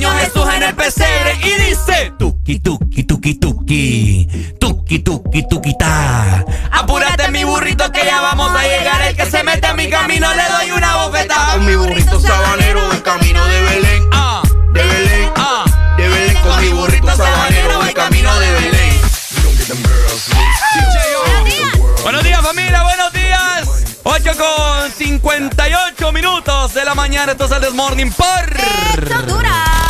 [0.00, 6.42] Niños Jesús en el pesebre y dice, tuki tuki tuki tuki, tuki tuki tuki ta,
[6.72, 10.26] apúrate mi burrito que ya vamos a llegar, el que se mete a mi camino
[10.34, 14.40] le doy una bofetada, con mi burrito sabanero en camino de Belén, ah,
[14.72, 15.64] de Belén, ah,
[15.98, 19.00] de Belén con mi burrito sabanero en camino de Belén.
[22.02, 23.68] Buenos días familia, buenos días.
[24.04, 27.32] 8 con 58 minutos de la mañana.
[27.32, 29.14] Esto es el This Morning por...
[29.14, 29.50] Honduras.
[29.50, 29.89] Exa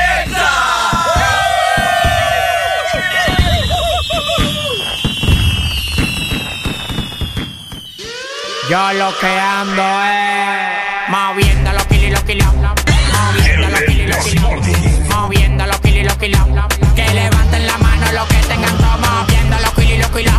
[8.71, 12.47] Yo lo que ando es moviendo los kilos y los kilos.
[12.55, 15.09] Moviendo los kilos y los kilos.
[15.09, 16.65] Moviendo los kilos y los kilos.
[16.95, 18.97] Que levanten la mano los que tengan todo.
[18.97, 20.33] Moviendo los kilos y los kilos.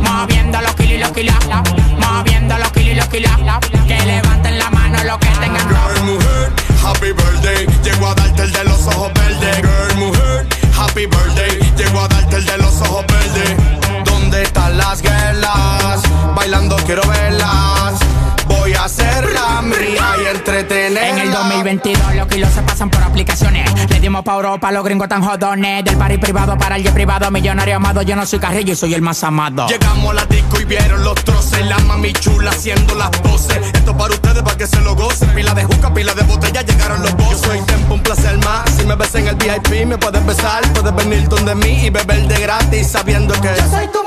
[0.00, 1.34] Moviendo los kilos y los kilos.
[1.98, 3.86] Moviendo los kilos y los kilos.
[3.86, 6.04] Que levanten la mano los que tengan todo.
[6.04, 7.66] Mujer, happy birthday.
[7.84, 9.56] Llego a darte el de los ojos verdes.
[9.58, 11.58] Girl, mujer, happy birthday.
[11.76, 13.54] Llego a darte el de los ojos verdes.
[14.06, 15.15] ¿Dónde están las guerras?
[16.46, 17.98] Bailando quiero verlas.
[18.46, 21.08] Voy a hacerla mía y entretenerla.
[21.08, 23.68] En el 2022 los kilos se pasan por aplicaciones.
[23.90, 25.84] Le dimos pa' Europa, los gringos tan jodones.
[25.84, 28.00] Del party privado para el jet privado, millonario amado.
[28.02, 29.66] Yo no soy carrillo y soy el más amado.
[29.66, 31.66] Llegamos a la disco y vieron los troces.
[31.66, 33.58] La mami chula haciendo las poses.
[33.74, 35.28] Esto para ustedes, para que se lo gocen.
[35.30, 37.42] Pila de juca, pila de botella, llegaron los bosses.
[37.42, 38.70] Yo soy tiempo, un placer más.
[38.70, 40.62] Si me ves en el VIP, me puedes besar.
[40.74, 44.05] Puedes venir donde mí y beber de gratis, sabiendo que yo soy tu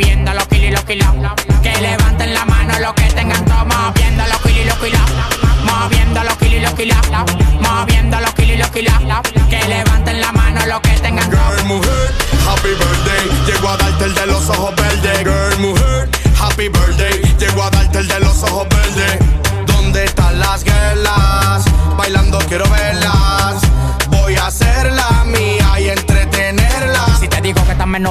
[0.00, 1.32] viendo los kilos y los kilos.
[1.62, 5.00] Que levanten la mano los que tengan todo, moviendo los kilos y los kilos.
[5.64, 6.98] Moviendo los kilos y los kilos.
[7.60, 8.98] Moviendo los kilos y los kilos.
[9.48, 11.40] Que levanten la mano los que tengan todo.
[11.40, 12.08] Girl, mujer,
[12.46, 13.24] happy birthday.
[13.46, 15.18] Llego a darte el de los ojos verdes.
[15.18, 16.08] Girl, mujer,
[16.40, 17.36] happy birthday.
[17.38, 19.29] Llego a darte el de los ojos verdes.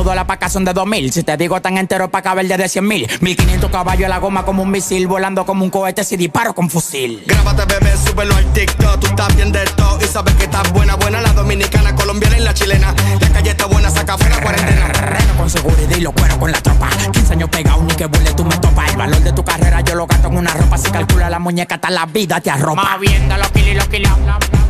[0.09, 1.11] Pa' acá son de 2000.
[1.11, 3.07] Si te digo tan entero pa' caber de 100 mil.
[3.21, 5.07] 1500 caballos a la goma como un misil.
[5.07, 7.23] Volando como un cohete si disparo con fusil.
[7.25, 8.99] Grábate, bebé, súbelo al TikTok.
[8.99, 11.21] Tú estás bien de todo y sabes que estás buena, buena.
[11.21, 12.93] La dominicana, colombiana y la chilena.
[13.19, 14.87] La calle está buena, saca fuera cuarentena.
[14.87, 16.89] Reno con seguridad y lo cuero con la tropa.
[17.11, 18.89] 15 años pegado, ni que vuele tú me topas.
[18.91, 20.77] El valor de tu carrera yo lo gasto en una ropa.
[20.77, 22.83] Si calcula la muñeca, hasta la vida te arropa.
[22.93, 24.11] Moviendo los kilos y los kilos.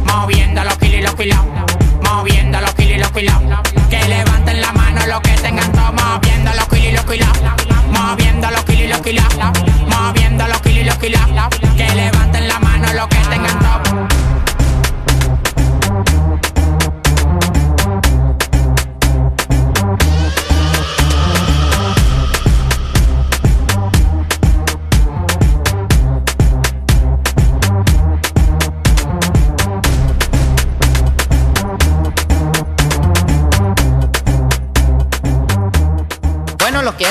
[0.06, 1.40] Moviendo los kilos y los kilos.
[2.03, 3.35] Moviendo los kilos y los kilos.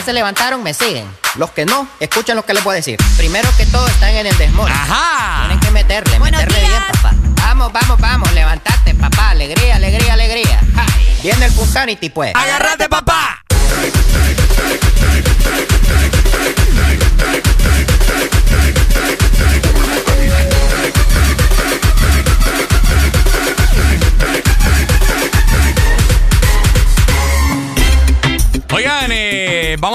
[0.09, 1.07] Se levantaron me siguen.
[1.35, 2.97] Los que no, escuchen lo que les voy a decir.
[3.19, 4.71] Primero que todo están en el desmor.
[4.71, 5.41] Ajá.
[5.41, 6.81] Tienen que meterle, Buenos meterle días.
[6.81, 7.15] bien, papá.
[7.43, 9.31] Vamos, vamos, vamos, levantate, papá.
[9.33, 10.63] Alegría, alegría, alegría.
[11.23, 12.33] Viene el Punsanity, pues.
[12.35, 13.28] ¡Agárrate, papá!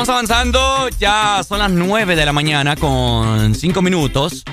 [0.03, 0.89] Vamos avanzando.
[0.99, 4.43] Ya son las 9 de la mañana con 5 minutos.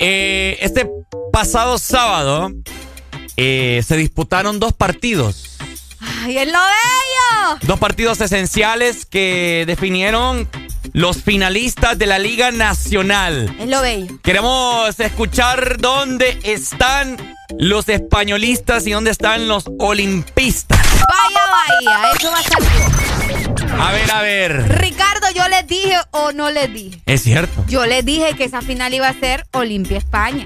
[0.00, 0.90] Eh, este
[1.32, 2.50] pasado sábado
[3.36, 5.56] eh, se disputaron dos partidos.
[6.00, 7.58] ¡Ay, es lo bello!
[7.62, 10.48] Dos partidos esenciales que definieron
[10.92, 13.54] los finalistas de la Liga Nacional.
[13.60, 14.18] Es lo bello.
[14.22, 20.80] Queremos escuchar dónde están los españolistas y dónde están los olimpistas.
[21.06, 22.87] Vaya, vaya, eso va a yo.
[23.80, 24.78] A ver, a ver.
[24.80, 27.00] Ricardo, yo les dije o no les dije.
[27.06, 27.64] Es cierto.
[27.68, 30.44] Yo les dije que esa final iba a ser Olimpia España.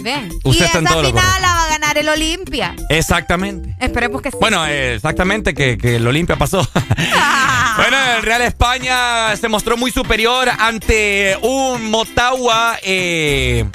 [0.00, 0.30] Ven.
[0.44, 2.74] Usted y esa final la va a ganar el Olimpia.
[2.88, 3.76] Exactamente.
[3.80, 4.36] Esperemos que sí.
[4.40, 6.58] Bueno, eh, exactamente que, que el Olimpia pasó.
[7.76, 12.78] bueno, el Real España se mostró muy superior ante un Motagua.
[12.82, 13.66] Eh,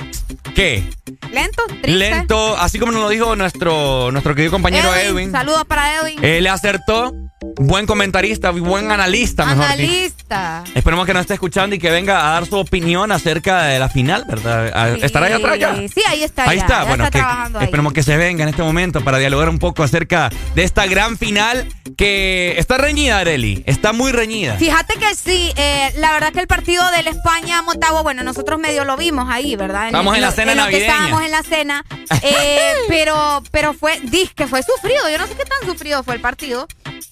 [0.55, 0.83] ¿Qué?
[1.31, 1.91] Lento, triste.
[1.91, 5.31] Lento, así como nos lo dijo nuestro, nuestro querido compañero Edwin.
[5.31, 6.23] Saludos para Edwin.
[6.23, 7.11] Él le acertó.
[7.57, 9.91] Buen comentarista, buen analista, mejor dicho.
[9.93, 10.63] Analista.
[10.73, 13.89] Esperemos que nos esté escuchando y que venga a dar su opinión acerca de la
[13.89, 14.71] final, ¿verdad?
[14.73, 15.75] A- ¿Estará ahí atrás ya?
[15.75, 16.49] Sí, ahí está.
[16.49, 17.65] Ahí ya, está, ya bueno, está que trabajando ahí.
[17.65, 21.17] esperemos que se venga en este momento para dialogar un poco acerca de esta gran
[21.17, 23.63] final que está reñida, Areli.
[23.67, 24.55] Está muy reñida.
[24.57, 28.97] Fíjate que sí, eh, la verdad que el partido del España-Motagua, bueno, nosotros medio lo
[28.97, 29.87] vimos ahí, ¿verdad?
[29.87, 30.85] Estamos en la cena que navideña.
[30.93, 31.85] estábamos en la cena,
[32.23, 33.99] eh, pero, pero fue,
[34.35, 36.67] que fue sufrido, yo no sé qué tan sufrido fue el partido,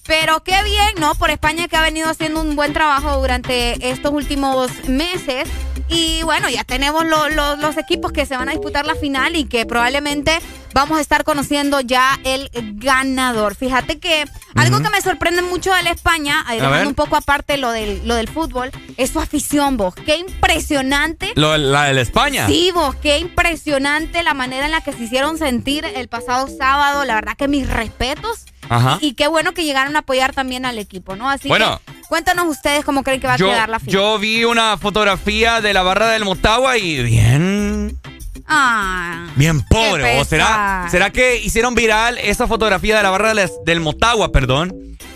[0.06, 1.14] pero qué bien, ¿no?
[1.14, 5.48] Por España que ha venido haciendo un buen trabajo durante estos últimos meses.
[5.88, 9.36] Y bueno, ya tenemos lo- lo- los equipos que se van a disputar la final
[9.36, 10.38] y que probablemente
[10.72, 13.54] vamos a estar conociendo ya el ganador.
[13.54, 17.70] Fíjate que algo que me sorprende mucho de la España, dejando un poco aparte lo
[17.70, 19.94] del, lo del fútbol, es su afición, vos.
[19.94, 21.32] Qué impresionante.
[21.34, 22.46] Lo, la de la España.
[22.46, 27.04] Sí, vos, qué impresionante la manera en la que se hicieron sentir el pasado sábado.
[27.04, 28.46] La verdad que mis respetos.
[28.68, 28.98] Ajá.
[29.00, 31.28] Y qué bueno que llegaron a apoyar también al equipo, ¿no?
[31.28, 31.80] Así Bueno.
[31.86, 33.92] que cuéntanos ustedes cómo creen que va Yo, a quedar la final.
[33.92, 37.98] yo vi una fotografía de la barra del Motagua y bien,
[38.46, 40.20] Ah, bien pobre.
[40.20, 44.74] ¿O será, será que hicieron viral esa fotografía de la barra del, del Motagua, perdón?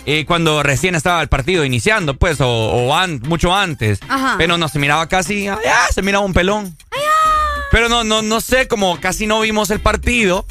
[0.09, 3.99] eh, cuando recién estaba el partido iniciando, pues, o, o an- mucho antes.
[4.09, 4.37] Ajá.
[4.39, 6.77] Pero no se miraba casi, allá se miraba un pelón.
[7.73, 10.47] Pero no, no, no sé, como casi no vimos el partido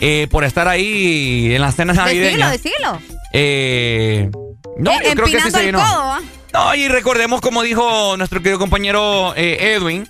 [0.00, 2.50] eh, por estar ahí en la cena decilo, navideña.
[2.50, 2.98] decilo.
[3.32, 4.30] Eh,
[4.78, 5.78] no, Eh, yo creo que sí se llenó.
[5.78, 6.20] codo, ¿ah?
[6.52, 10.08] No, y recordemos como dijo nuestro querido compañero eh, Edwin,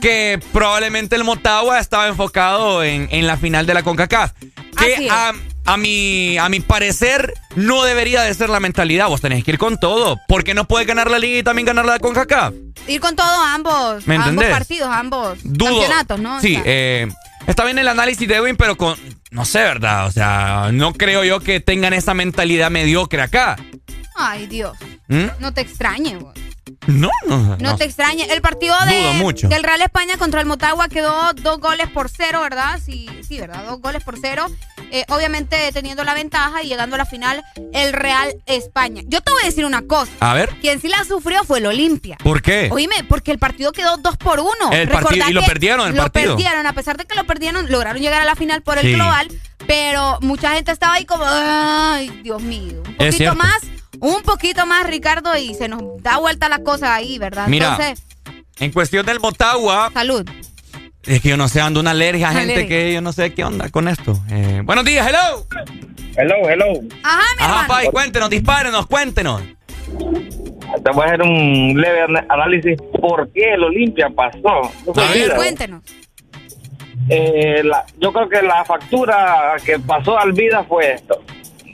[0.00, 4.32] que probablemente el Motagua estaba enfocado en, en la final de la CONCACAF.
[4.76, 5.32] Que a,
[5.66, 9.08] a mi, a mi parecer no debería de ser la mentalidad.
[9.08, 10.16] Vos tenés que ir con todo.
[10.26, 12.54] Porque no puedes ganar la liga y también ganar la CONCACAF.
[12.88, 14.50] Ir con todo ambos, ¿Me ambos entendés?
[14.56, 15.68] partidos, ambos Dudo.
[15.80, 16.36] campeonatos, ¿no?
[16.38, 17.08] O Sí, sea, eh,
[17.48, 18.96] está bien el análisis de Edwin, pero con...
[19.32, 20.06] No sé, ¿verdad?
[20.06, 23.56] O sea, no creo yo que tengan esa mentalidad mediocre acá.
[24.16, 24.76] Ay, Dios.
[25.08, 25.26] ¿Mm?
[25.40, 26.34] No te extrañe, vos.
[26.86, 27.56] No, no.
[27.58, 28.24] No, te extrañe.
[28.32, 29.48] El partido de- mucho.
[29.48, 32.80] del Real España contra el Motagua quedó dos goles por cero, ¿verdad?
[32.84, 33.64] Sí, sí, ¿verdad?
[33.66, 34.46] Dos goles por cero.
[34.90, 37.42] Eh, obviamente teniendo la ventaja y llegando a la final
[37.72, 39.02] el Real España.
[39.06, 40.10] Yo te voy a decir una cosa.
[40.20, 40.48] A ver.
[40.60, 42.16] Quien sí la sufrió fue el Olimpia.
[42.22, 42.68] ¿Por qué?
[42.72, 44.50] Oíme, porque el partido quedó dos por uno.
[44.72, 46.36] El partido- Recordá y lo perdieron el lo partido.
[46.36, 48.94] perdieron, a pesar de que lo perdieron, lograron llegar a la final por el Sí.
[48.94, 49.28] global,
[49.66, 53.58] pero mucha gente estaba ahí como, ay, Dios mío, un poquito más,
[54.00, 57.48] Un poquito más, Ricardo, y se nos da vuelta la cosa ahí, ¿verdad?
[57.48, 57.70] Mira.
[57.78, 58.04] Entonces,
[58.60, 60.24] En cuestión del Motagua, salud.
[61.06, 62.68] Es que yo no sé, ando una alergia a gente Alergia.
[62.68, 64.18] que yo no sé qué onda con esto.
[64.30, 65.46] Eh, buenos días, hello.
[66.16, 66.66] Hello, hello.
[67.02, 67.68] Ajá, mi Ajá, hermano.
[67.68, 69.42] Pai, cuéntenos, dispárenos, cuéntenos.
[70.84, 74.70] Te voy a hacer un leve análisis por qué el Olimpia pasó.
[75.12, 75.82] Sí, cuéntenos.
[77.08, 81.22] Eh, la- yo creo que la factura que pasó al vida fue esto.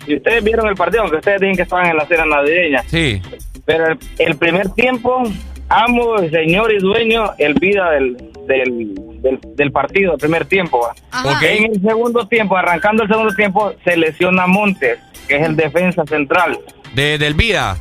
[0.07, 3.21] Si ustedes vieron el partido, aunque ustedes dicen que estaban en la cena navideña, Sí.
[3.65, 5.23] pero el, el primer tiempo,
[5.69, 8.17] amo, señor y dueño, el vida del,
[8.47, 10.87] del, del, del partido, el primer tiempo.
[11.43, 14.99] en el segundo tiempo, arrancando el segundo tiempo, se lesiona Montes,
[15.29, 16.59] que es el defensa central
[16.95, 17.77] De, del Vida.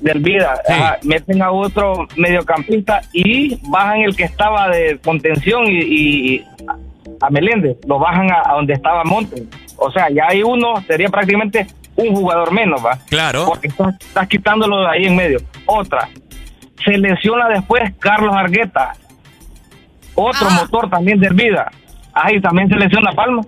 [0.00, 0.60] del vida.
[0.66, 0.72] Sí.
[0.72, 5.80] Ajá, meten a otro mediocampista y bajan el que estaba de contención y,
[6.36, 6.44] y
[7.20, 9.42] a Meléndez, lo bajan a, a donde estaba Montes.
[9.76, 12.98] O sea, ya hay uno, sería prácticamente un jugador menos, ¿va?
[13.08, 13.44] Claro.
[13.46, 15.38] Porque estás, estás quitándolo de ahí en medio.
[15.66, 16.08] Otra,
[16.84, 18.92] se lesiona después Carlos Argueta,
[20.14, 20.60] otro Ah.
[20.62, 21.70] motor también del vida.
[22.12, 23.42] Ahí también se lesiona Palma.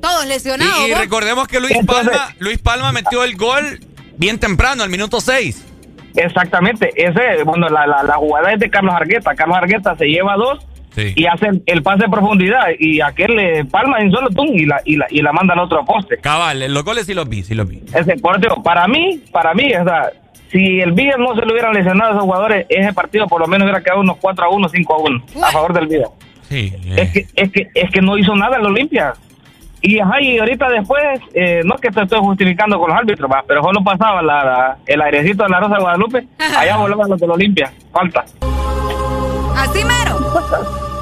[0.00, 0.88] Todos lesionados.
[0.88, 3.80] Y, recordemos que Luis Entonces- Palma, Luis Palma metió el gol
[4.16, 5.66] bien temprano, al minuto 6.
[6.16, 9.34] Exactamente, ese, bueno, la, la, la jugada es de Carlos Argueta.
[9.34, 10.58] Carlos Argueta se lleva dos
[10.94, 11.12] Sí.
[11.14, 14.80] y hace el, pase de profundidad y aquel le palma en solo tum y la,
[14.84, 16.16] y la, y la manda al otro poste.
[16.18, 17.80] Cabal, los goles sí los vi, sí los vi.
[17.94, 20.10] Ese, por para mí, para mí, o sea,
[20.50, 23.46] si el Villa no se le hubieran lesionado a esos jugadores, ese partido por lo
[23.46, 26.06] menos hubiera quedado unos 4 a 1, 5 a 1 a favor del Villa.
[26.48, 26.72] Sí.
[26.96, 29.14] Es que, es que, es que no hizo nada el Olimpia.
[29.82, 33.30] Y, ajá, y ahorita después, eh, no es que te estoy justificando con los árbitros,
[33.30, 36.26] va, pero solo pasaba la, la- el airecito de la Rosa de Guadalupe,
[36.58, 38.24] allá volaban los del Olimpia, falta.
[39.56, 40.18] Así mero.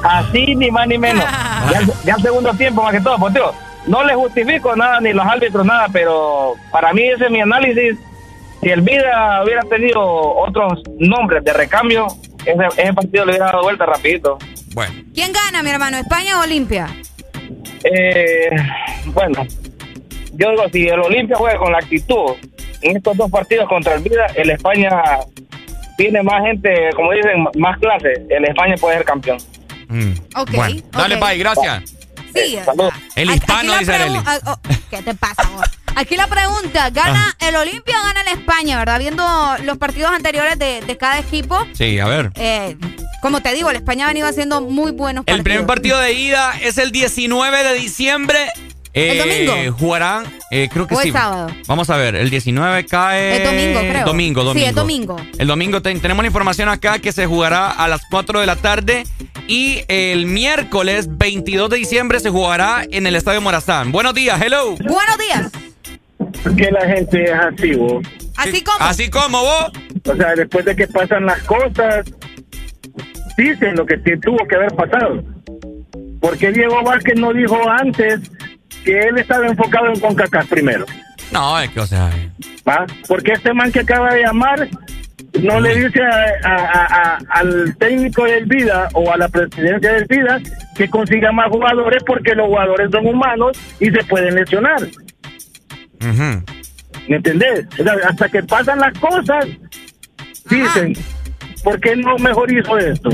[0.03, 1.23] Así ni más ni menos.
[1.71, 3.51] Ya, ya el segundo tiempo más que todo, pues tío,
[3.85, 7.99] no le justifico nada, ni los árbitros nada, pero para mí ese es mi análisis.
[8.61, 12.07] Si el Vida hubiera tenido otros nombres de recambio,
[12.45, 14.37] ese, ese partido le hubiera dado vuelta rapidito.
[14.73, 14.93] Bueno.
[15.13, 15.97] ¿Quién gana, mi hermano?
[15.97, 16.87] ¿España o Olimpia?
[17.83, 18.49] Eh,
[19.07, 19.45] bueno,
[20.33, 22.31] yo digo, si el Olimpia juega con la actitud
[22.81, 24.91] en estos dos partidos contra el Vida, el España
[25.97, 28.13] tiene más gente, como dicen, más clase.
[28.29, 29.37] El España puede ser campeón.
[30.35, 31.17] Ok, Bueno, dale.
[31.17, 31.83] Pai, gracias.
[32.33, 32.59] Sí.
[33.15, 35.65] El Aquí- hispano, dice ah, oh, ¿Qué te pasa vos?
[35.99, 38.99] Aquí la pregunta, ¿gana el Olimpia o gana el España, verdad?
[38.99, 39.23] Viendo
[39.65, 42.31] los partidos anteriores de, de cada equipo, Sí, a ver.
[42.35, 42.77] eh,
[43.21, 45.37] como te digo, el España ha venido haciendo muy buenos partidos.
[45.39, 48.37] El primer partido de ida es el 19 de diciembre.
[48.93, 49.77] ¿El domingo?
[49.77, 51.11] Jugarán, eh, creo que ¿O sí.
[51.11, 51.51] sábado?
[51.67, 53.37] Vamos a ver, el 19 cae.
[53.37, 54.05] Es domingo, creo.
[54.05, 54.63] Domingo, domingo.
[54.65, 55.17] Sí, es domingo.
[55.37, 58.55] El domingo ten- tenemos la información acá que se jugará a las 4 de la
[58.55, 59.03] tarde.
[59.47, 63.91] Y el miércoles 22 de diciembre se jugará en el Estadio Morazán.
[63.91, 64.75] Buenos días, hello.
[64.77, 65.51] Buenos días.
[66.55, 68.05] Que la gente es así, vos.
[68.37, 68.77] Así como.
[68.79, 69.71] Así como vos.
[70.07, 72.05] O sea, después de que pasan las cosas,
[73.37, 75.23] dicen lo que te- tuvo que haber pasado.
[76.21, 78.19] porque Diego Vázquez no dijo antes
[78.83, 80.85] que él estaba enfocado en CONCACAF primero?
[81.31, 82.09] No, es que, o sea.
[82.67, 82.85] ¿Va?
[83.07, 84.67] Porque este man que acaba de llamar
[85.41, 90.05] no le dice a- a- a- al técnico del Vida o a la presidencia del
[90.05, 90.41] Vida
[90.75, 94.79] que consiga más jugadores porque los jugadores son humanos y se pueden lesionar.
[95.99, 97.65] ¿Me entendés?
[97.79, 99.45] O sea, hasta que pasan las cosas,
[100.49, 100.93] dicen,
[101.63, 103.09] ¿por qué no mejor hizo esto?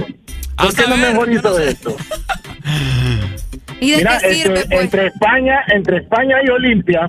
[0.57, 1.95] ¿Por qué no mejor hizo esto?
[3.79, 4.83] ¿Y de Mira, qué sirve, entre, pues?
[4.83, 7.05] entre España, entre España y Olimpia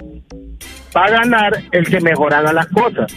[0.96, 3.12] va a ganar el que mejor haga las cosas.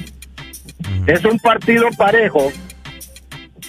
[1.07, 2.51] Es un partido parejo.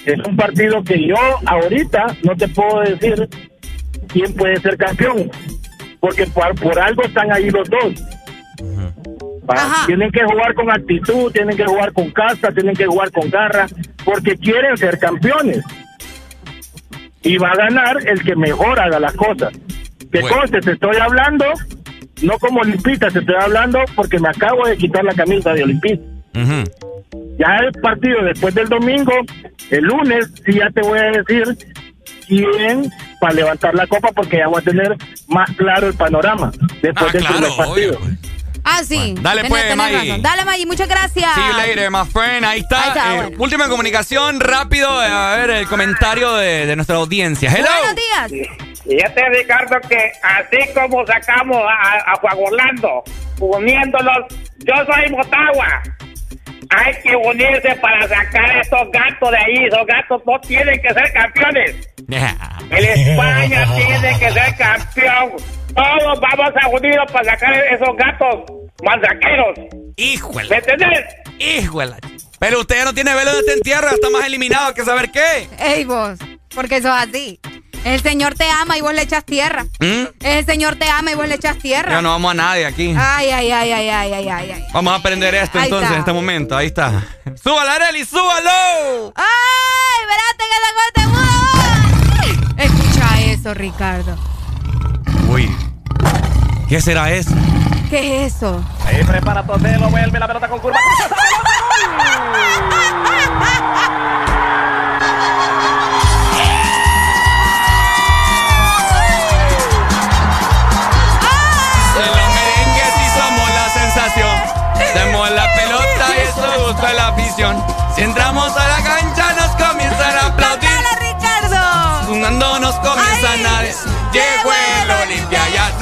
[0.05, 3.29] Es un partido que yo ahorita no te puedo decir
[4.09, 5.31] quién puede ser campeón,
[6.01, 7.95] porque por, por algo están ahí los dos.
[9.87, 13.67] Tienen que jugar con actitud, tienen que jugar con casta, tienen que jugar con garra,
[14.05, 15.65] porque quieren ser campeones.
[17.23, 19.53] Y va a ganar el que mejor haga las cosas.
[20.11, 21.45] Que conste, te estoy hablando,
[22.23, 26.05] no como olimpista, te estoy hablando porque me acabo de quitar la camisa de olimpista.
[27.39, 29.13] Ya el partido después del domingo,
[29.71, 31.45] el lunes, sí ya te voy a decir
[32.27, 34.97] quién para levantar la copa porque ya voy a tener
[35.29, 36.51] más claro el panorama
[36.83, 37.99] después Ah, del claro, primer partido.
[38.73, 39.15] Ah, sí.
[39.21, 39.97] Dale, Tenés- pues, tenés Maggie.
[40.11, 40.23] razón.
[40.23, 41.37] Dale, Maggie, muchas gracias.
[41.37, 42.45] You later, my friend.
[42.45, 42.83] Ahí está.
[42.83, 43.37] Ahí está, Eh, bueno.
[43.43, 45.03] Última comunicación, rápido.
[45.03, 47.51] eh, A ver, el comentario de, de nuestra audiencia.
[47.51, 47.69] Hello.
[47.79, 48.51] Buenos días.
[48.89, 53.03] Fíjate, Ricardo, que así como sacamos a, a Juan Orlando,
[53.39, 54.27] uniéndolos,
[54.59, 55.83] yo soy Motagua.
[56.71, 59.65] Hay que unirse para sacar a estos gatos de ahí.
[59.67, 61.89] Esos gatos no tienen que ser campeones.
[62.71, 65.33] El España tiene que ser campeón.
[65.75, 68.45] Todos vamos a unirnos para sacar esos gatos
[68.83, 69.59] manzaqueros.
[69.97, 70.49] Híjole.
[70.49, 71.05] ¿Me entendés?
[71.39, 71.97] Híjole.
[72.39, 75.11] Pero usted ya no tiene velo de este entierro, ya está más eliminado que saber
[75.11, 75.49] qué.
[75.59, 76.19] Ey, vos,
[76.55, 77.41] porque eso es así.
[77.85, 79.65] El Señor te ama y vos le echas tierra.
[79.81, 80.05] ¿Mm?
[80.21, 81.91] El Señor te ama y vos le echas tierra.
[81.93, 82.95] Ya no vamos a nadie aquí.
[82.97, 84.65] Ay, ay, ay, ay, ay, ay, ay, ay.
[84.73, 85.95] Vamos a aprender esto Ahí entonces está.
[85.95, 86.57] en este momento.
[86.57, 87.03] Ahí está.
[87.43, 88.05] ¡Súbalo, Areli!
[88.05, 89.13] ¡Súbalo!
[89.17, 89.27] ¡Ay!
[90.03, 90.57] ¡Espérate que
[90.89, 92.57] este mudo!
[92.59, 94.19] Escucha eso, Ricardo.
[95.29, 95.51] Uy.
[96.69, 97.35] ¿Qué será eso?
[97.91, 98.65] ¿Qué es eso?
[98.87, 100.79] Ahí prepara Totelo, vuelve la pelota con curva.
[103.05, 103.07] En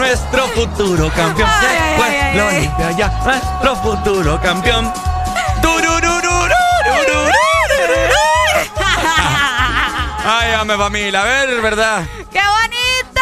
[0.08, 1.50] nuestro futuro campeón.
[1.60, 4.90] Llegó el Olimpia ya, nuestro futuro campeón.
[10.24, 12.04] Ay, ame familia, a ver, ¿verdad?
[12.32, 13.20] ¡Qué bonito!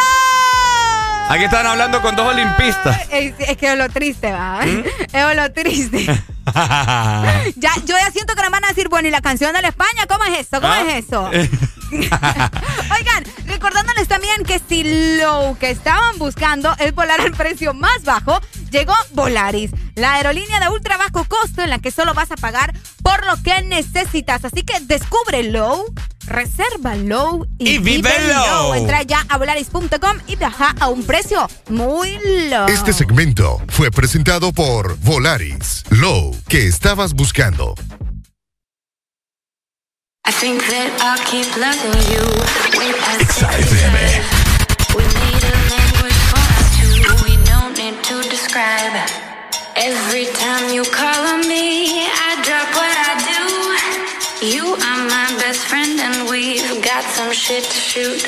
[1.29, 3.01] Aquí están hablando con dos olimpistas.
[3.11, 4.61] Es, es que es lo triste, va.
[4.65, 4.83] ¿Mm?
[5.13, 6.05] Es lo triste.
[7.57, 9.67] Ya, yo ya siento que nos van a decir, bueno, ¿y la canción de la
[9.67, 10.07] España?
[10.07, 10.61] ¿Cómo es eso?
[10.61, 10.83] ¿Cómo ¿Ah?
[10.87, 11.29] es eso?
[11.91, 18.39] Oigan, recordándoles también que si lo que estaban buscando es volar al precio más bajo,
[18.71, 22.73] llegó Volaris, la aerolínea de ultra bajo costo en la que solo vas a pagar
[23.03, 24.43] por lo que necesitas.
[24.45, 25.85] Así que descubre Low,
[26.25, 28.73] reserva Low y, Y vive low.
[28.73, 32.17] Entra ya a volaris.com y viaja a un precio muy
[32.49, 32.67] low.
[32.67, 35.83] Este segmento fue presentado por Volaris.
[35.89, 37.75] Low, que estabas buscando.
[40.27, 42.19] I think that I'll keep loving you
[42.75, 43.39] way past
[44.91, 46.99] We need a language for us two.
[47.23, 48.91] We don't need to describe.
[49.79, 54.51] Every time you call on me, I drop what I do.
[54.51, 58.27] You are my best friend, and we've got some shit to shoot.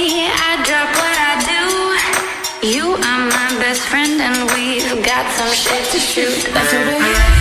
[5.11, 6.53] got some shit to shoot.
[6.53, 7.40] That's the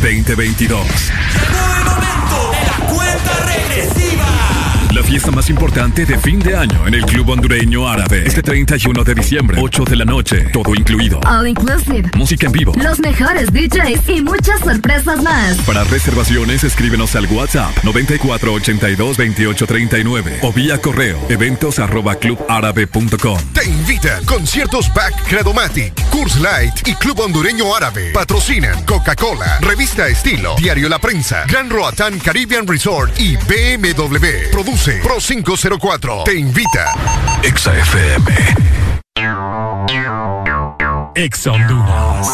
[0.00, 0.68] 2022.
[0.68, 4.26] Llegó el momento de la cuenta regresiva.
[4.92, 8.24] La fiesta más importante de fin de año en el Club Hondureño Árabe.
[8.26, 11.20] Este 31 de diciembre, 8 de la noche, todo incluido.
[11.20, 12.10] All inclusive.
[12.16, 12.72] Música en vivo.
[12.76, 15.56] Los mejores DJs y muchas sorpresas más.
[15.66, 23.38] Para reservaciones, escríbenos al WhatsApp 94822839 o vía correo eventos arroba clubárabe.com.
[23.52, 28.10] Te invitan conciertos Back Credomatic, Curse Light y Club Hondureño Árabe.
[28.12, 34.50] Patrocinan Coca-Cola, Revista Estilo, Diario La Prensa, Gran Roatán Caribbean Resort y BMW.
[34.50, 36.24] Produce Pro 504.
[36.24, 36.92] Te invita.
[37.42, 38.24] Exa FM.
[41.14, 42.28] Exa Honduras.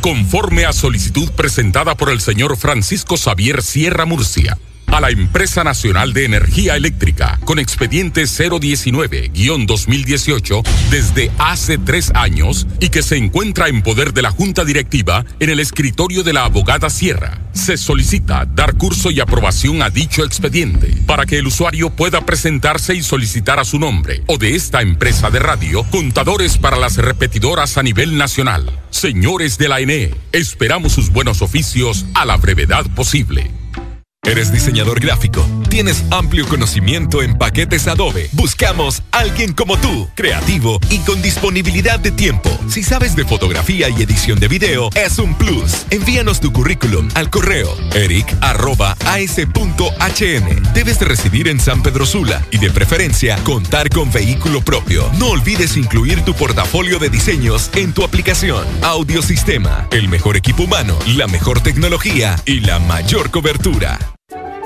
[0.00, 6.12] Conforme a solicitud presentada por el señor Francisco Xavier Sierra Murcia a la Empresa Nacional
[6.12, 13.82] de Energía Eléctrica con expediente 019-2018 desde hace tres años y que se encuentra en
[13.82, 17.41] poder de la Junta Directiva en el escritorio de la abogada Sierra.
[17.52, 22.94] Se solicita dar curso y aprobación a dicho expediente para que el usuario pueda presentarse
[22.94, 27.78] y solicitar a su nombre o de esta empresa de radio contadores para las repetidoras
[27.78, 28.70] a nivel nacional.
[28.90, 33.61] Señores de la ENE, esperamos sus buenos oficios a la brevedad posible.
[34.32, 35.44] ¿Eres diseñador gráfico?
[35.68, 38.30] ¿Tienes amplio conocimiento en paquetes Adobe?
[38.32, 42.48] Buscamos alguien como tú, creativo y con disponibilidad de tiempo.
[42.68, 45.86] Si sabes de fotografía y edición de video, es un plus.
[45.90, 48.32] Envíanos tu currículum al correo eric.as.hn.
[50.72, 55.10] Debes de residir en San Pedro Sula y de preferencia contar con vehículo propio.
[55.18, 58.64] No olvides incluir tu portafolio de diseños en tu aplicación.
[58.82, 64.11] Audiosistema, el mejor equipo humano, la mejor tecnología y la mayor cobertura.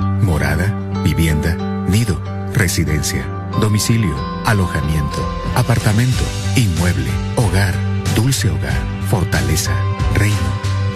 [0.00, 0.66] Morada,
[1.04, 1.54] vivienda,
[1.88, 2.20] nido,
[2.52, 3.24] residencia,
[3.60, 6.22] domicilio, alojamiento, apartamento,
[6.56, 7.74] inmueble, hogar,
[8.14, 9.72] dulce hogar, fortaleza,
[10.14, 10.36] reino.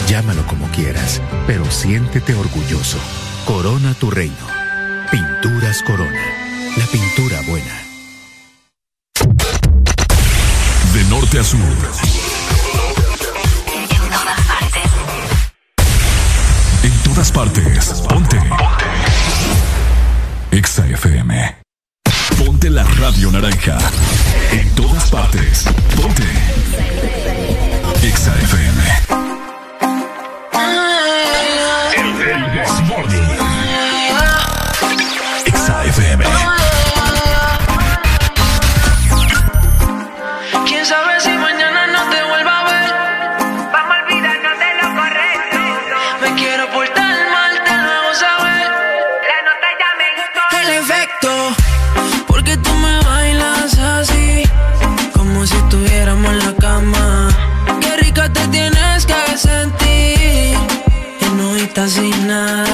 [0.08, 2.98] Llámalo como quieras, pero siéntete orgulloso.
[3.46, 4.46] Corona tu reino.
[5.10, 6.20] Pinturas Corona.
[6.76, 7.80] La pintura buena.
[10.92, 12.19] De norte a sur.
[17.20, 18.02] Todas partes.
[18.08, 18.40] Ponte.
[20.52, 21.56] Exa FM.
[22.38, 23.76] Ponte la radio naranja.
[24.52, 25.64] En todas partes.
[25.96, 26.24] Ponte.
[28.02, 28.79] Exa FM.
[62.40, 62.69] Estás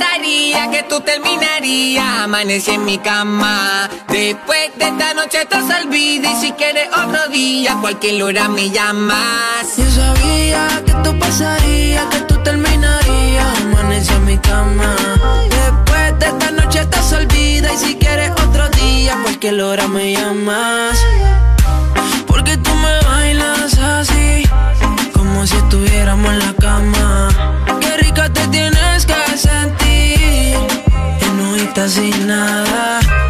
[0.00, 2.20] pensaría que tú terminarías.
[2.24, 3.88] Amanecí en mi cama.
[4.08, 9.76] Después de esta noche te olvides y si quieres otro día, cualquier hora me llamas.
[9.76, 13.46] Yo sabía que tú pasaría, que tú terminarías.
[13.62, 14.96] Amanecí en mi cama.
[15.50, 20.98] Después de esta noche te olvides y si quieres otro día, cualquier hora me llamas.
[22.26, 24.48] Porque tú me bailas así,
[25.12, 27.28] como si estuviéramos en la cama.
[27.80, 29.89] Qué rica te tienes que sentir
[31.70, 33.29] vueltas y nada.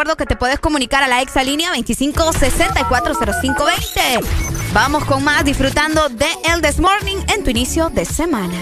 [0.00, 4.24] recuerdo que te puedes comunicar a la exalínea 25640520.
[4.72, 8.56] Vamos con más disfrutando de El This Morning en tu inicio de semana.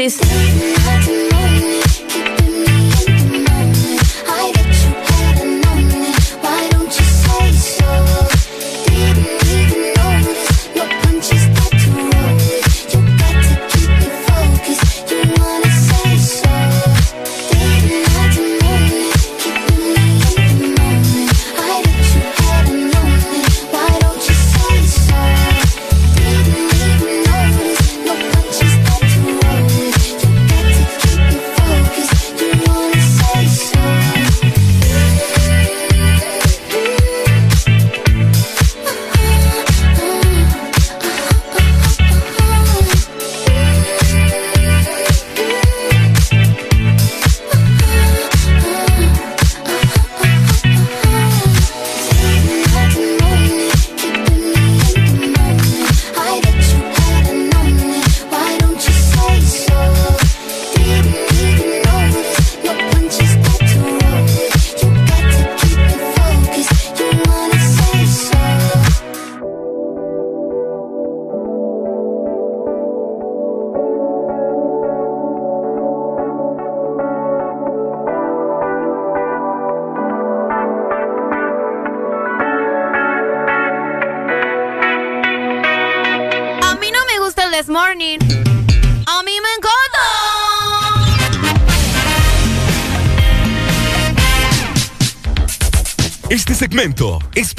[0.00, 0.79] eres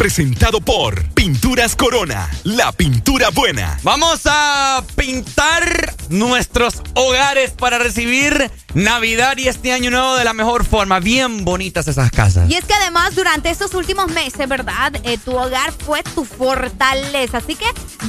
[0.01, 3.79] presentado por Pinturas Corona, la pintura buena.
[3.83, 10.65] Vamos a pintar nuestros hogares para recibir Navidad y este año nuevo de la mejor
[10.65, 10.99] forma.
[10.99, 12.49] Bien bonitas esas casas.
[12.49, 14.91] Y es que además durante estos últimos meses, ¿verdad?
[15.03, 17.37] Eh, tu hogar fue tu fortaleza.
[17.37, 17.65] Así que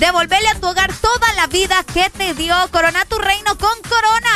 [0.06, 2.54] devolverle a tu hogar toda la vida que te dio.
[2.72, 4.30] Corona tu reino con Corona,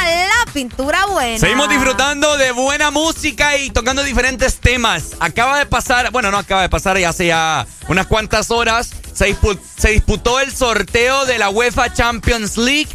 [0.47, 1.39] la pintura buena.
[1.39, 5.17] Seguimos disfrutando de buena música y tocando diferentes temas.
[5.19, 9.29] Acaba de pasar, bueno, no acaba de pasar, ya hace ya unas cuantas horas, se,
[9.29, 12.89] dispu- se disputó el sorteo de la UEFA Champions League.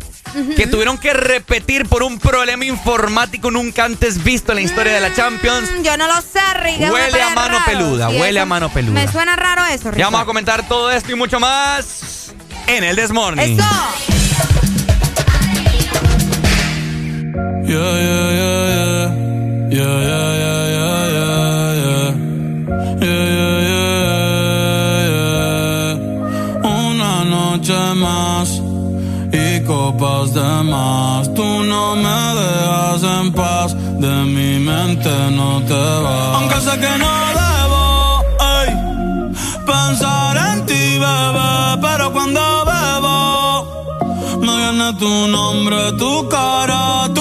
[0.55, 5.01] Que tuvieron que repetir por un problema informático nunca antes visto en la historia de
[5.01, 5.69] la Champions.
[5.69, 6.39] Mm, Yo no lo sé,
[6.77, 7.65] una Huele a mano raro.
[7.65, 8.93] peluda, Sí, huele a mano peluda.
[8.93, 9.99] Me suena raro eso, Rick.
[9.99, 11.85] Ya vamos a comentar todo esto y mucho más
[12.77, 13.59] en el Desmorning.
[13.59, 13.63] Eso.
[17.65, 19.07] Yeah, yeah, yeah, yeah.
[19.71, 21.33] Yeah, yeah, yeah, yeah, yeah,
[21.81, 22.09] yeah.
[23.01, 23.95] Yeah, yeah, yeah,
[25.11, 25.29] yeah.
[26.63, 28.47] Una noche más
[29.31, 31.33] y copas de más.
[31.33, 36.35] Tú no me dejas en paz, de mi mente no te vas.
[36.35, 37.30] Aunque sé que no
[41.79, 47.20] pero cuando bebo me viene tu nombre, tu cara, tu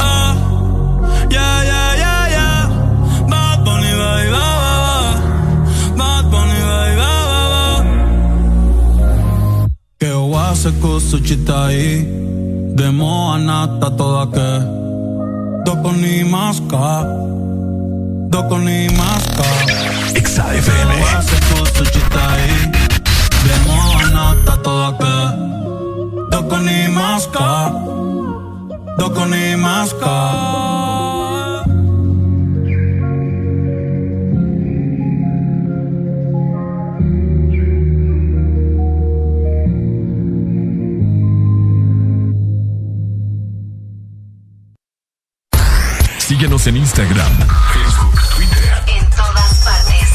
[0.00, 0.32] ah.
[1.30, 2.60] Yeah, yeah, yeah, yeah.
[3.30, 4.96] Bad Bunny, baby, ba, ba, ba.
[5.98, 7.64] Bad Bunny, baby, ba, ba, ba.
[9.98, 12.04] Que aí
[12.74, 14.50] Demo anata toda que
[15.64, 17.04] Doko ni maska
[18.28, 19.44] Doko ni maska
[20.14, 20.90] XAFM
[21.92, 22.48] Que aí
[23.44, 25.16] Demo anata toda que
[26.30, 27.72] Doko ni maska
[28.98, 30.16] Doko ni maska
[46.18, 47.32] Síguenos en Instagram,
[47.72, 48.82] Facebook, Twitter.
[48.88, 50.08] En todas partes.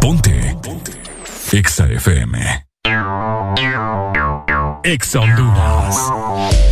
[0.00, 0.56] Ponte.
[0.62, 0.92] Ponte.
[1.50, 2.71] Exa FM.
[4.84, 6.71] Exa Honduras.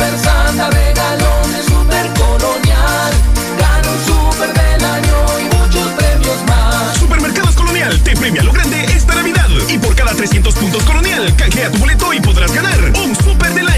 [0.00, 3.12] Super Santa regalones, super colonial.
[3.58, 6.96] Gana un super del año y muchos premios más.
[6.96, 9.50] Supermercados Colonial te premia lo grande esta Navidad.
[9.68, 13.68] Y por cada 300 puntos Colonial, canjea tu boleto y podrás ganar un super del
[13.68, 13.69] año,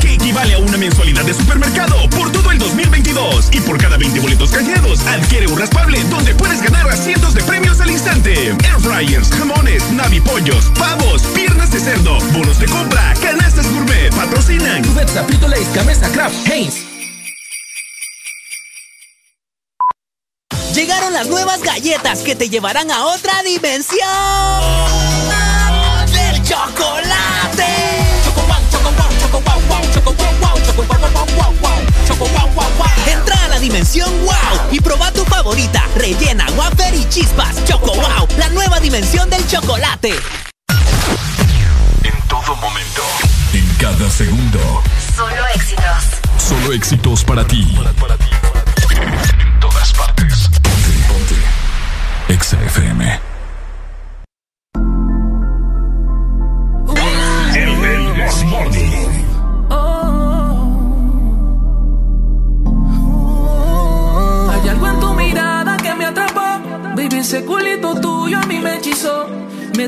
[0.00, 3.48] que equivale a una mensualidad de supermercado por todo el 2022.
[3.52, 7.42] Y por cada 20 boletos canjeados, adquiere un raspable donde puedes ganar a cientos de
[7.42, 8.48] premios al instante.
[8.48, 14.84] Air fryers, jamones, navipollos, pavos, piernas de cerdo, bonos de compra, canastas gourmet, patrocinan.
[14.84, 16.74] Cubeta, Pito Lays, Camesa, Kraft, Heinz.
[20.74, 24.00] Llegaron las nuevas galletas que te llevarán a otra dimensión
[26.12, 27.69] del chocolate.
[33.06, 37.64] Entra a la dimensión wow y proba tu favorita, rellena, wafer y chispas.
[37.64, 40.10] Choco wow, la nueva dimensión del chocolate.
[42.04, 43.02] En todo momento,
[43.52, 44.82] en cada segundo.
[45.16, 46.04] Solo éxitos.
[46.38, 47.76] Solo éxitos para ti.
[47.78, 50.48] En todas partes.
[50.62, 52.34] Ponte, ponte.
[52.34, 53.29] Exa FM.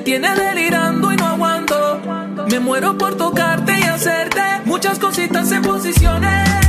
[0.03, 2.01] Me tiene delirando y no aguanto.
[2.51, 6.62] Me muero por tocarte y hacerte muchas cositas en posiciones.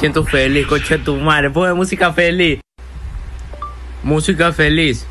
[0.00, 1.50] siento feliz, coche tu madre.
[1.50, 2.60] Pues música feliz.
[4.02, 5.04] Música feliz.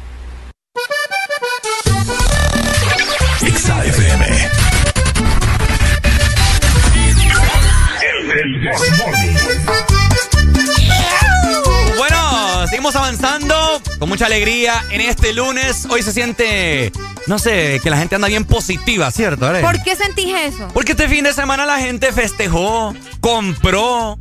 [11.98, 15.86] Bueno, seguimos avanzando con mucha alegría en este lunes.
[15.90, 16.92] Hoy se siente,
[17.28, 19.52] no sé, que la gente anda bien positiva, ¿cierto?
[19.62, 20.68] ¿Por qué sentís eso?
[20.74, 24.18] Porque este fin de semana la gente festejó, compró,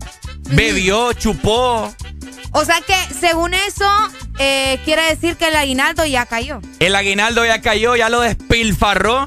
[0.49, 1.95] bebió, chupó.
[2.53, 3.89] O sea que, según eso,
[4.39, 6.61] eh, quiere decir que el aguinaldo ya cayó.
[6.79, 9.27] El aguinaldo ya cayó, ya lo despilfarró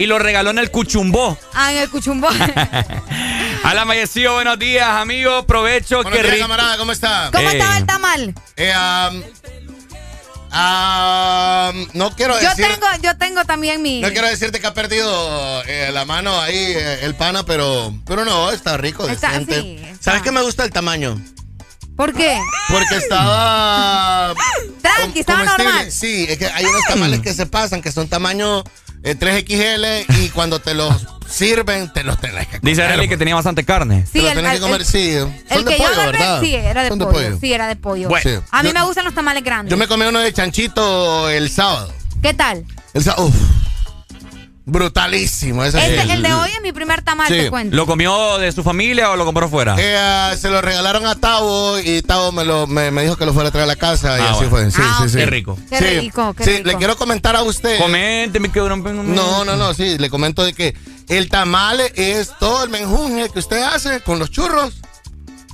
[0.00, 1.36] y lo regaló en el cuchumbó.
[1.52, 2.28] Ah, en el cuchumbó.
[3.64, 5.44] Al Mayecillo, buenos días, amigo.
[5.46, 6.02] Provecho.
[6.02, 7.30] Buenos días, camarada, ¿cómo está?
[7.32, 7.52] ¿Cómo eh.
[7.52, 8.34] estaba el tamal?
[8.56, 9.16] Eh, um,
[10.52, 12.48] um no quiero yo.
[12.56, 14.00] Tengo, yo tengo también mi.
[14.00, 18.50] No quiero decirte que ha perdido eh, la mano ahí, el pana, pero, pero no,
[18.50, 19.60] está rico, está, decente.
[19.60, 19.79] Sí.
[20.00, 21.20] ¿Sabes qué me gusta el tamaño?
[21.96, 22.38] ¿Por qué?
[22.70, 24.32] Porque estaba...
[24.80, 25.92] Tranqui, estaba normal.
[25.92, 28.64] Sí, es que hay unos tamales que se pasan, que son tamaño
[29.02, 32.60] eh, 3XL y cuando te los sirven, te los tenés que comer.
[32.62, 34.06] Dice Arely que tenía bastante carne.
[34.06, 35.12] Sí, te los el- tenés que el- comer, el- sí.
[35.18, 36.40] Son El de que yo pollo, agarré, ¿verdad?
[36.40, 37.38] sí, era de Son pollo.
[37.38, 38.08] Sí, era de pollo.
[38.08, 38.30] Bueno.
[38.40, 38.44] Sí.
[38.50, 39.70] A mí Yo- me gustan los tamales grandes.
[39.70, 41.92] Yo me comí uno de chanchito el sábado.
[42.22, 42.64] ¿Qué tal?
[42.94, 43.34] El sábado, uf,
[44.70, 45.64] brutalísimo.
[45.64, 46.10] Ese Este, sí.
[46.10, 47.34] el de hoy es mi primer tamal, Sí.
[47.34, 47.76] te cuento.
[47.76, 49.76] ¿Lo comió de su familia o lo compró fuera?
[49.78, 53.26] Eh, ah, se lo regalaron a Tavo y Tavo me, lo, me, me dijo que
[53.26, 54.70] lo fuera a traer a la casa y Ah, así bueno.
[54.70, 54.70] fue.
[54.70, 55.16] Sí, Ah, sí, sí.
[55.18, 55.58] Qué rico.
[55.68, 55.84] Qué Sí.
[56.00, 56.68] rico, qué sí, rico.
[56.68, 57.78] le quiero comentar a usted.
[57.78, 58.82] Comente, mi quebrón.
[59.14, 60.74] No, no, no, sí, le comento de que
[61.08, 64.79] el tamal es todo el menjunje que usted hace con los churros,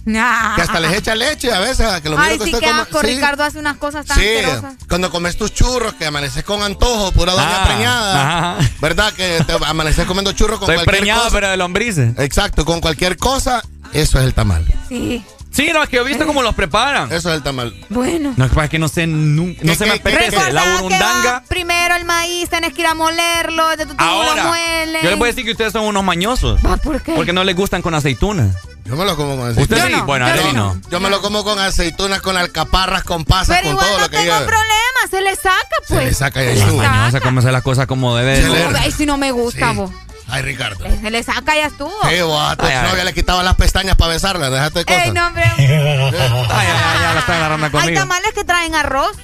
[0.06, 3.00] Que hasta les echa leche a veces, que lo Ay, que sí, qué come- asco.
[3.00, 3.06] sí.
[3.08, 4.74] Ricardo hace unas cosas tan Sí, asquerosas.
[4.88, 8.22] cuando comes tus churros, que amaneces con antojo, pura doña Ah, preñada,
[8.54, 8.68] ajá.
[8.80, 9.12] ¿verdad?
[9.14, 11.34] Que te amaneces comiendo churros con Estoy cualquier preñado, cosa.
[11.34, 12.16] pero de lombrices.
[12.18, 13.62] Exacto, con cualquier cosa,
[13.92, 14.64] eso es el tamal.
[14.88, 15.24] Sí.
[15.50, 17.10] Sí, no, es que yo he visto cómo los preparan.
[17.10, 17.74] Eso es el tamal.
[17.88, 18.34] Bueno.
[18.36, 20.52] No, es que- que no sé, no ¿Qué, se me apetece.
[20.52, 21.42] La que burundanga.
[21.48, 25.18] primero el maíz, tenés que ir a molerlo, de tu tú lo Ahora, yo les
[25.18, 26.60] voy a decir que ustedes son unos mañosos.
[26.62, 27.14] Ah, ¿Por qué?
[27.14, 28.54] Porque no les gustan con aceitunas.
[28.86, 29.80] Yo me lo como con aceitunas.
[29.84, 30.00] ¿Usted sí?
[30.00, 30.74] no, bueno, yo Arely no.
[30.74, 30.80] no.
[30.90, 34.02] Yo me lo como con aceitunas, con alcaparras, con pasas, Pero con igual todo no
[34.04, 34.46] lo que tengo lleva.
[34.46, 36.04] problema, se le saca, Se pues.
[36.06, 36.84] le saca y ahí Se le sube.
[36.84, 36.96] saca.
[36.96, 38.76] Mañosa, cómese las cosas como debe de Se le- ser.
[38.76, 39.76] Ay, si no me gusta, Sí.
[39.76, 39.90] vos.
[40.28, 40.84] Ay, Ricardo.
[41.00, 41.92] Se le saca y ya estuvo.
[42.08, 45.04] Sí, vos a tu novia le quitaba las pestañas para besarla, déjate de cosas.
[45.04, 45.44] Ey, no, hombre.
[45.56, 48.00] Ay, ay, ay, ya la están agarrando Hay conmigo.
[48.00, 49.16] tamales que traen arroz.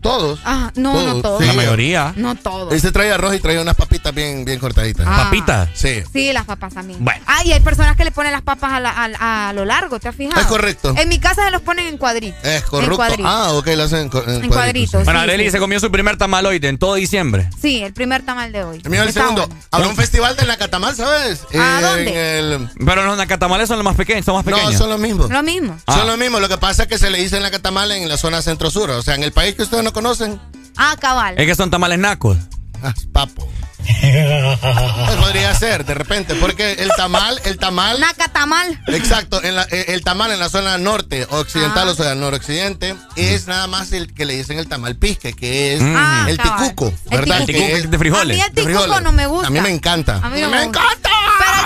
[0.00, 0.38] Todos.
[0.44, 1.46] Ah, no, no Todos, sí.
[1.46, 2.12] La mayoría.
[2.16, 2.72] No todos.
[2.72, 5.04] Este trae arroz y trae unas papitas bien, bien cortaditas.
[5.08, 5.24] Ah.
[5.24, 5.68] Papitas.
[5.74, 6.02] Sí.
[6.12, 7.04] Sí, las papas también.
[7.04, 7.20] Bueno.
[7.26, 9.98] Ah, y hay personas que le ponen las papas a, la- a- a lo largo,
[9.98, 10.40] ¿te has fijado?
[10.40, 10.94] Es correcto.
[10.96, 12.38] En mi casa se los ponen en cuadritos.
[12.44, 12.96] Es En corrupto.
[12.96, 13.26] cuadritos.
[13.28, 14.54] Ah, ok, lo hacen en, cu- en En cuadritos.
[14.56, 15.04] cuadritos.
[15.04, 15.50] Bueno, sí, Arely sí.
[15.50, 17.50] se comió su primer tamaloide en todo diciembre.
[17.60, 18.78] Sí, el primer tamal de hoy.
[18.84, 19.46] Es el segundo.
[19.48, 19.62] bueno.
[19.72, 21.40] Habrá un festival de Nacatamal, ¿sabes?
[21.52, 22.38] ¿A En dónde?
[22.38, 24.78] el- Pero los nacatamales son los más pequeños, son más No, pequeños.
[24.78, 25.30] son los mismos.
[25.30, 25.76] Lo mismo.
[25.86, 25.96] Ah.
[25.98, 26.38] Son lo mismo.
[26.38, 28.90] Lo que pasa es que se le dice Nacatamal en la zona centro-sur.
[28.90, 30.40] O sea, en el país que ustedes no conocen,
[30.76, 31.34] Ah, cabal.
[31.38, 32.36] Es que son tamales nacos.
[32.82, 33.48] ah, papo.
[33.86, 38.00] Pues podría ser, de repente, porque el tamal, el tamal.
[38.00, 38.80] Nacatamal.
[38.88, 41.92] Exacto, en la- eh, el tamal en la zona norte, occidental, Ah.
[41.92, 45.82] o sea, noroccidente, es nada más el que le dicen el tamal pisque, que es
[45.84, 46.70] Ah, el cabal.
[46.70, 47.40] ticuco, El ¿verdad?
[47.42, 47.64] El ticuco.
[47.64, 48.36] es de A frijoles.
[48.36, 49.46] mí el ticuco no me gusta.
[49.46, 50.16] A mí me encanta.
[50.22, 50.80] A mí no me, me gusta.
[50.82, 51.10] encanta.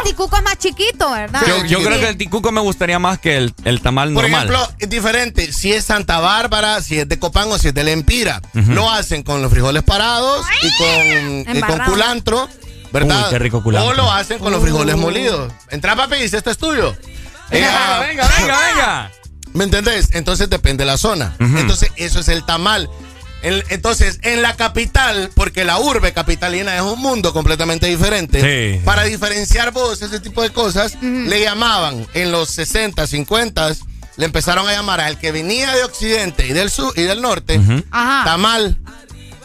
[0.04, 1.42] El ticuco es más chiquito, ¿verdad?
[1.46, 4.48] Yo, yo creo que el ticuco me gustaría más que el, el tamal Por normal.
[4.48, 7.84] ejemplo, es diferente si es Santa Bárbara, si es de Copán o si es de
[7.84, 8.40] Lempira.
[8.54, 10.76] Lo hacen con los frijoles parados y
[11.46, 12.48] con, y con culantro,
[12.92, 13.24] ¿verdad?
[13.24, 13.90] Uy, qué rico culantro.
[13.90, 15.52] O lo hacen con los frijoles molidos.
[15.70, 16.94] Entra, papi, dice, esto es tuyo.
[17.50, 19.10] Eh, venga, venga, venga, venga.
[19.52, 20.10] ¿Me entendés?
[20.12, 21.34] Entonces depende de la zona.
[21.40, 22.88] Entonces, eso es el tamal.
[23.42, 28.80] Entonces, en la capital, porque la urbe capitalina es un mundo completamente diferente, Sí.
[28.84, 33.74] para diferenciar vos ese tipo de cosas, le llamaban en los 60, 50,
[34.16, 37.60] le empezaron a llamar al que venía de Occidente y del sur y del norte,
[37.90, 38.24] Ajá.
[38.24, 38.76] tamal.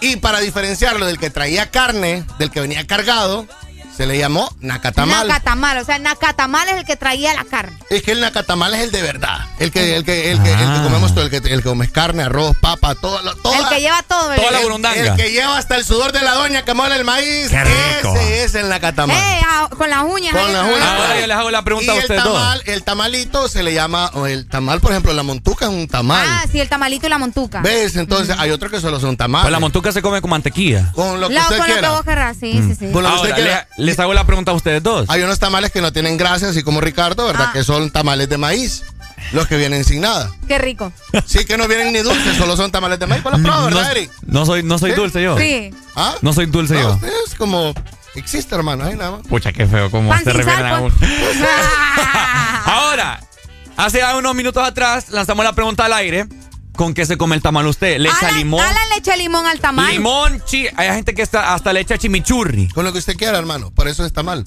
[0.02, 3.48] Y para diferenciarlo del que traía carne, del que venía cargado,
[3.96, 5.28] se le llamó nacatamal.
[5.28, 5.78] Nacatamal.
[5.78, 7.78] O sea, nacatamal es el que traía la carne.
[7.90, 9.40] Es que el nacatamal es el de verdad.
[9.60, 10.82] El que, el que, el que, el que Ah.
[10.84, 13.22] comemos todo, el que, el que comes carne, arroz, papa, todo.
[13.22, 14.44] lo- toda- El que lleva todo, ¿verdad?
[14.44, 14.96] Toda la el- burundanga.
[15.02, 17.50] El que lleva hasta el sudor de la doña que mola el maíz.
[17.50, 18.16] Qué rico.
[18.16, 19.16] Ese es el nacatamal.
[19.16, 20.34] Eh, ah, con las uñas.
[20.36, 20.82] Con las uñas.
[20.90, 22.34] Ahora yo les hago la pregunta y a ustedes el dos.
[22.34, 25.88] tamal, el tamalito se le llama, o el tamal, por ejemplo, la montuca es un
[25.88, 26.26] tamal.
[26.30, 27.62] Ah, sí, el tamalito y la montuca.
[27.62, 27.96] ¿Ves?
[27.96, 29.46] Entonces hay otro que solo son tamales.
[29.46, 30.92] Pues la montuca se come con mantequilla.
[30.94, 31.88] Con lo que La- usted con lo quiera.
[31.90, 32.92] que vos querrás, sí, sí, sí.
[32.92, 33.68] Con lo que Ahora, usted quiera.
[33.78, 35.10] le- les hago la pregunta a ustedes dos.
[35.10, 37.48] Hay unos tamales que no tienen grasa, así como Ricardo, ¿verdad?
[37.50, 37.54] Ah.
[37.54, 38.84] Que son tamales de maíz.
[39.32, 40.30] Los que vienen sin nada.
[40.48, 40.92] Qué rico.
[41.26, 43.24] Sí, que no vienen ni dulces, solo son tamales de maíz.
[43.24, 44.12] Pues los pruebas, no, ¿verdad, Eric?
[44.26, 44.96] no soy, no soy ¿Sí?
[44.98, 45.38] dulce yo.
[45.38, 45.74] Sí.
[45.96, 46.16] ¿Ah?
[46.22, 47.08] No soy dulce No, yo.
[47.26, 47.74] es como.
[48.16, 49.22] Existe, hermano, ahí nada más.
[49.28, 50.94] Pucha, qué feo como se refieren a uno.
[52.66, 53.20] Ahora,
[53.78, 56.28] hace unos minutos atrás lanzamos la pregunta al aire.
[56.76, 57.98] ¿Con qué se come el tamal usted?
[58.00, 58.62] ¿Le echa Alan- limón?
[58.62, 59.92] Alan le echa limón al tamal.
[59.92, 60.68] Limón, chi.
[60.76, 62.68] Hay gente que está, hasta le echa chimichurri.
[62.70, 63.72] Con lo que usted quiera, hermano.
[63.72, 64.44] Por eso está mal.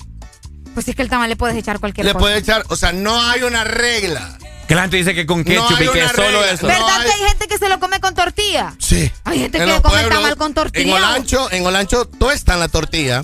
[0.74, 2.20] Pues es que el tamal le puedes echar cualquier Le cosa.
[2.20, 4.38] puede echar, o sea, no hay una regla.
[4.68, 6.50] Que la gente dice que con ketchup hay y que una solo regla.
[6.52, 6.66] eso.
[6.66, 8.74] ¿Verdad No hay- que hay gente que se lo come con tortilla?
[8.78, 9.10] Sí.
[9.24, 10.84] Hay gente En que come el pueblos, tamal con tortilla.
[10.84, 13.22] En Olancho, en Olancho, tuestan la tortilla.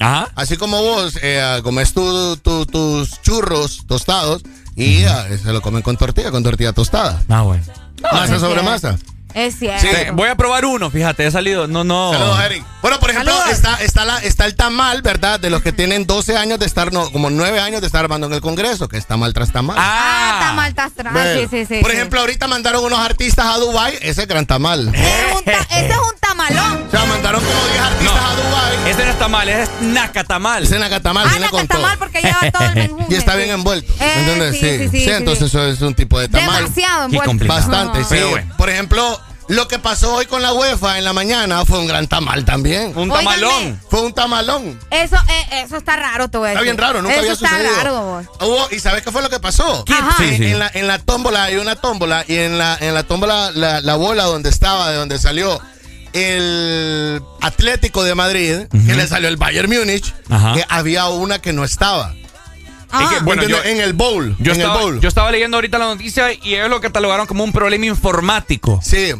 [0.00, 0.32] Ajá.
[0.34, 4.42] Así como vos eh, comes tu- tu- tus churros tostados
[4.74, 7.22] y ah, se lo comen con tortilla, con tortilla tostada.
[7.28, 7.62] Ah, bueno.
[8.12, 8.96] Masa sobre masa.
[9.34, 9.80] Es cierto.
[9.80, 9.88] Sí.
[9.88, 11.66] Sí, Voy a probar uno, fíjate, he salido.
[11.66, 12.12] No, no.
[12.12, 12.64] Saludos, Eric.
[12.82, 13.52] Bueno, por ejemplo, Saludos.
[13.52, 15.40] está, está, la, está el tamal, ¿verdad?
[15.40, 18.26] De los que tienen 12 años de estar, no, como 9 años de estar armando
[18.26, 19.76] en el Congreso, que está mal tras tamal.
[19.78, 21.14] Ah, está mal, está atrás.
[21.14, 21.48] Ve.
[21.50, 21.80] Sí, sí, sí.
[21.80, 21.96] Por sí.
[21.96, 24.92] ejemplo, ahorita mandaron unos artistas a Dubai, ese es gran tamal.
[24.94, 26.82] Ese es un tamalón.
[26.86, 28.90] O sea, mandaron como 10 artistas a Dubai.
[28.90, 30.62] Ese no es tamal, ese es nacatamal.
[30.62, 31.82] Ese nacatamal Ah, viene con todo.
[31.82, 33.06] nacatamal porque lleva todo el menjunje.
[33.14, 33.92] Y está bien envuelto.
[34.00, 34.52] Eh, ¿Me entiendes?
[34.60, 35.56] sí, sí, sí, sí, entonces sí.
[35.56, 36.62] eso es un tipo de tamal.
[36.64, 37.46] Demasiado envuelto.
[37.46, 38.02] Bastante, Ah.
[38.02, 38.08] sí.
[38.10, 38.54] Pero bueno.
[38.56, 42.06] Por ejemplo, lo que pasó hoy con la UEFA en la mañana fue un gran
[42.08, 42.96] tamal también.
[42.96, 43.80] Un tamalón.
[43.90, 44.78] Fue un tamalón.
[44.90, 47.48] Eso, eh, eso está raro, te voy a Está bien raro, nunca eso había está
[47.48, 47.76] sucedido.
[47.76, 48.26] raro, vos.
[48.40, 49.84] Hubo- ¿Y sabes qué fue lo que pasó?
[49.90, 50.14] Ajá.
[50.18, 50.44] Sí, En, sí.
[50.46, 53.80] en la, en la tómbola hay una tómbola y en la, en la tómbola la,
[53.80, 55.60] la bola donde estaba, de donde salió
[56.12, 60.54] el Atlético de Madrid, que le salió el Bayern Múnich, Ajá.
[60.54, 62.12] que había una que no estaba.
[62.12, 63.20] Que, Ah.
[63.22, 64.36] bueno, yo, en el bowl.
[64.38, 65.00] yo en estaba, el bowl.
[65.00, 68.80] yo estaba leyendo ahorita la noticia y ellos lo catalogaron como un problema informático.
[68.82, 69.12] sí.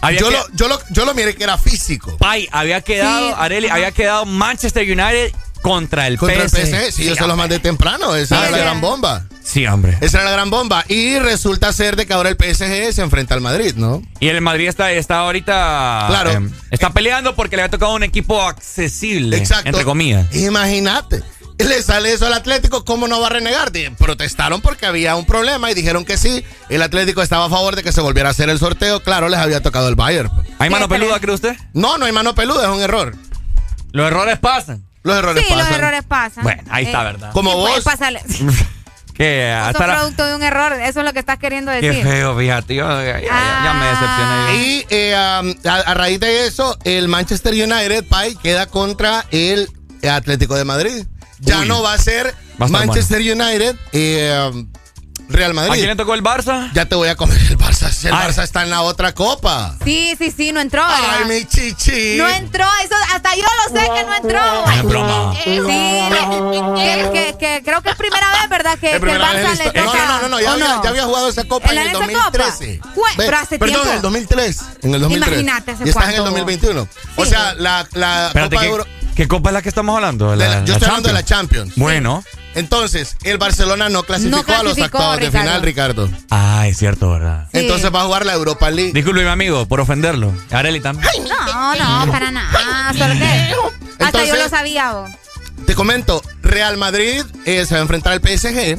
[0.00, 2.16] Había Yo que- lo, yo, lo, yo lo miré que era físico.
[2.18, 3.34] Pai, había quedado, Sí.
[3.36, 6.66] Areli, había quedado Manchester United contra el Contra el PSG.
[6.70, 8.14] PSG, sí, yo se los mandé temprano.
[8.14, 9.24] Esa era la gran bomba.
[9.50, 9.96] Sí, hombre.
[10.02, 10.84] Esa era la gran bomba.
[10.88, 14.02] Y resulta ser de que ahora el PSG se enfrenta al Madrid, ¿no?
[14.20, 16.04] Y el Madrid está, está ahorita.
[16.08, 16.32] Claro.
[16.32, 19.38] eh, está peleando porque le ha tocado un equipo accesible.
[19.38, 19.68] Exacto.
[19.70, 20.26] Entre comillas.
[20.36, 21.22] Imagínate.
[21.56, 23.72] Le sale eso al Atlético, ¿cómo no va a renegar?
[23.96, 26.44] Protestaron porque había un problema y dijeron que sí.
[26.68, 29.02] El Atlético estaba a favor de que se volviera a hacer el sorteo.
[29.02, 30.30] Claro, les había tocado el Bayern.
[30.58, 31.56] ¿Hay mano Sí, peluda, cree usted?
[31.72, 33.16] No, no hay mano peluda, es un error.
[33.92, 34.84] Los errores pasan.
[35.02, 35.66] Los errores Sí, pasan.
[35.68, 36.44] los errores pasan.
[36.44, 37.32] Bueno, ahí está, Eh, ¿verdad?
[37.32, 37.84] Como sí, puede vos.
[37.84, 38.20] pasarle.
[39.18, 42.04] Que hasta la- producto de un error, eso es lo que estás queriendo Qué decir.
[42.04, 42.74] feo, fíjate.
[42.76, 44.46] Yo, ya, ya- ya me decepcioné.
[44.46, 44.54] yo.
[44.64, 49.68] Y eh, um, a, a raíz de eso, el Manchester United, Pai, queda contra el
[50.08, 51.04] Atlético de Madrid.
[51.40, 51.68] Ya Uy.
[51.68, 52.26] no va a ser
[52.60, 54.64] Va a estar Manchester United eh,
[55.28, 55.74] Real ¿A Madrid.
[55.74, 56.70] quién le tocó el Barça?
[56.72, 57.88] Ya te voy a comer el Barça.
[58.06, 58.28] El Ay.
[58.28, 59.76] Barça está en la otra copa.
[59.84, 61.18] Sí, sí, sí, no entró, ¿verdad?
[61.22, 62.16] Ay, mi chichi.
[62.16, 64.70] No entró, eso hasta yo lo sé que no entró.
[64.72, 65.34] Es broma.
[65.36, 68.72] Eh, sí, que, que- que creo que es primera vez, ¿verdad?
[68.78, 69.82] Que, que el en Barça le toca.
[69.82, 71.88] No, no, no, no, ya, ¿o había, ya había jugado esa copa ¿En en, el
[71.88, 72.12] esa copa?
[72.32, 72.80] 2013.
[72.94, 73.88] Fue, Ve, pero hace perdón, tiempo.
[73.90, 74.60] en el 2003.
[74.82, 75.28] En el 2003.
[75.40, 76.22] Imagínate hace Y estás en cuánto.
[76.22, 76.88] el 2021.
[77.16, 78.86] O sea, la, la Espérate, Copa ¿qué, Euro.
[79.14, 80.30] qué copa es la que estamos hablando?
[80.30, 81.72] de La- la- yo la estoy hablando de la Champions.
[81.76, 82.24] Bueno.
[82.58, 86.08] Entonces, el Barcelona no clasificó, a los octavos de final, Ricardo.
[86.30, 87.46] Ah, es cierto, ¿verdad?
[87.52, 87.60] Sí.
[87.60, 88.92] Entonces va a jugar la Europa League.
[88.92, 90.32] Disculpe, mi amigo, por ofenderlo.
[90.50, 91.10] Areli también.
[91.28, 91.74] No,
[92.06, 92.92] no, para nada.
[92.92, 94.92] Solo que hasta Entonces- yo lo sabía.
[94.92, 95.10] vos.
[95.66, 98.78] Te comento, Real Madrid eh, se va a enfrentar al PSG.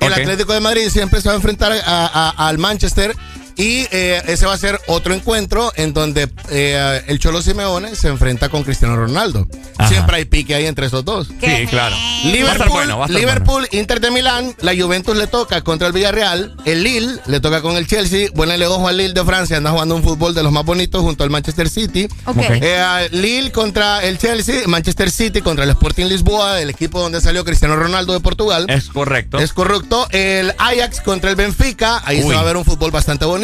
[0.00, 0.12] El.
[0.14, 3.14] Atlético de Madrid siempre se va a enfrentar a- a- al Manchester.
[3.56, 8.08] Y eh, ese va a ser otro encuentro en donde eh, el Cholo Simeone se
[8.08, 9.46] enfrenta con Cristiano Ronaldo.
[9.76, 9.88] Ajá.
[9.88, 11.28] Siempre hay pique ahí entre esos dos.
[11.28, 11.94] Sí, claro.
[12.24, 17.40] Liverpool, bueno, Inter de Milán, la Juventus le toca contra el Villarreal, el Lille le
[17.40, 20.42] toca con el Chelsea, buenle ojo al Lille de Francia, anda jugando un fútbol de
[20.42, 22.08] los más bonitos junto al Manchester City.
[22.26, 22.36] Ok.
[22.36, 22.44] Ok.
[22.50, 27.44] Eh, Lille contra el Chelsea, Manchester City contra el Sporting Lisboa, el equipo donde salió
[27.44, 28.66] Cristiano Ronaldo de Portugal.
[28.68, 29.38] Es correcto.
[29.38, 30.06] Es corrupto.
[30.10, 32.02] El Ajax contra el Benfica.
[32.04, 32.28] Ahí Uy.
[32.28, 33.39] se va a ver un fútbol bastante bonito.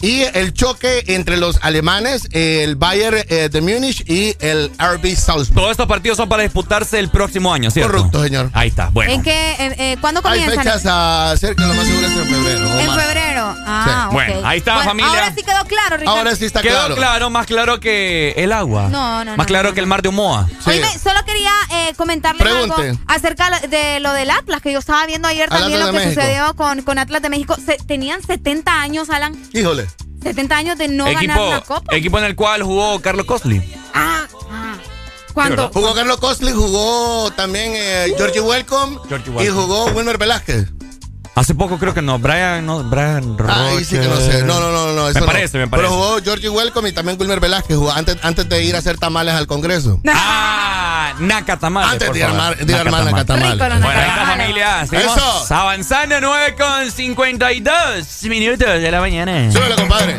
[0.00, 5.54] Y el choque entre los alemanes, el Bayern eh, de Múnich y el RB Salzburg.
[5.54, 7.92] Todos estos partidos son para disputarse el próximo año, ¿cierto?
[7.92, 8.50] Correcto, señor.
[8.52, 9.12] Ahí está, bueno.
[9.12, 9.52] ¿En qué?
[9.58, 10.64] eh, eh, ¿Cuándo Hay comienzan?
[10.64, 12.80] fechas a lo más seguro es en febrero.
[12.80, 13.54] En febrero.
[13.66, 14.14] Ah, Sí.
[14.14, 15.10] Bueno, ahí está, Bueno, familia.
[15.10, 16.18] Ahora sí quedó claro, Ricardo.
[16.18, 16.94] Ahora sí está Quedó claro.
[16.96, 17.30] claro.
[17.30, 18.88] más claro que el agua.
[18.88, 20.48] No, no, Más no, claro no, que el mar de Omoa.
[20.64, 20.70] Sí.
[20.70, 22.88] Oíme, solo quería eh, comentarle Pregunte.
[22.90, 26.06] algo acerca de lo del Atlas, que yo estaba viendo ayer también Atlas lo que
[26.06, 26.20] México.
[26.22, 27.56] sucedió con, con Atlas de México.
[27.64, 29.27] Se- tenían 70 años, Alan.
[29.52, 29.86] Híjole.
[30.22, 31.96] 70 años de no ganar equipo, una copa.
[31.96, 33.62] equipo en el cual jugó Carlos Cosli.
[33.94, 34.76] Ah, ah.
[35.32, 35.70] ¿Cuándo?
[35.72, 40.66] Jugó Carlos Costly, jugó también eh, Georgie Welcome Georgie y jugó Wilmer Velázquez.
[41.34, 42.18] Hace poco creo que no.
[42.18, 43.52] Brian, no, Brian Roche.
[43.52, 44.42] Ahí sí que no sé.
[44.42, 45.08] No, no, no, no.
[45.08, 45.32] eso Me no.
[45.32, 45.88] parece, me parece.
[45.88, 48.98] Pero jugó Georgie Welcome y también Wilmer Velázquez jugó antes, antes de ir a hacer
[48.98, 50.00] tamales al Congreso.
[51.10, 51.88] Ah, Nacatamal.
[51.88, 53.52] Antes de armar, de armar Nacatamal.
[53.52, 54.86] Rico, los Bueno, ahí familia.
[54.86, 55.54] Seguimos Eso.
[55.54, 59.50] avanzando 9 con 52 minutos de la mañana.
[59.50, 60.18] Súbele, compadre.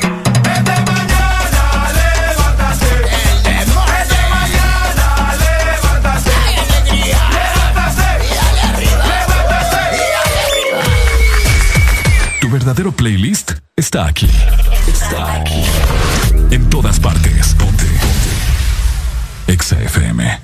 [12.60, 14.30] Verdadero playlist está aquí.
[14.86, 15.64] Está aquí.
[16.52, 17.56] En todas partes.
[17.56, 17.86] Ponte.
[17.86, 19.54] Ponte.
[19.54, 20.42] Exa FM.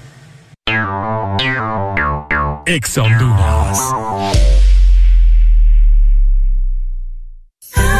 [2.66, 3.80] Exa Honduras.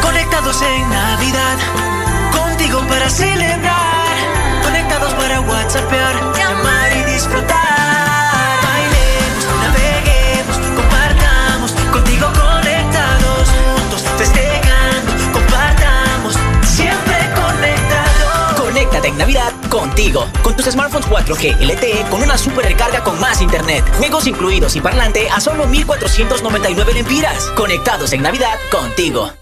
[0.00, 1.58] Conectados en Navidad,
[2.32, 4.16] contigo para celebrar.
[4.64, 6.35] Conectados para WhatsAppear,
[19.94, 20.26] Tigo.
[20.42, 24.80] Con tus smartphones 4G LTE con una super recarga con más internet, juegos incluidos y
[24.80, 27.44] parlante a solo 1499 lempiras.
[27.56, 29.32] Conectados en Navidad contigo.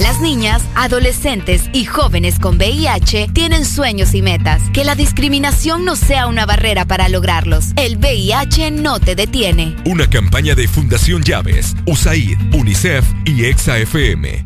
[0.00, 4.62] Las niñas, adolescentes y jóvenes con VIH tienen sueños y metas.
[4.72, 7.72] Que la discriminación no sea una barrera para lograrlos.
[7.76, 9.74] El VIH no te detiene.
[9.86, 14.45] Una campaña de Fundación Llaves, USAID, UNICEF y EXA-FM.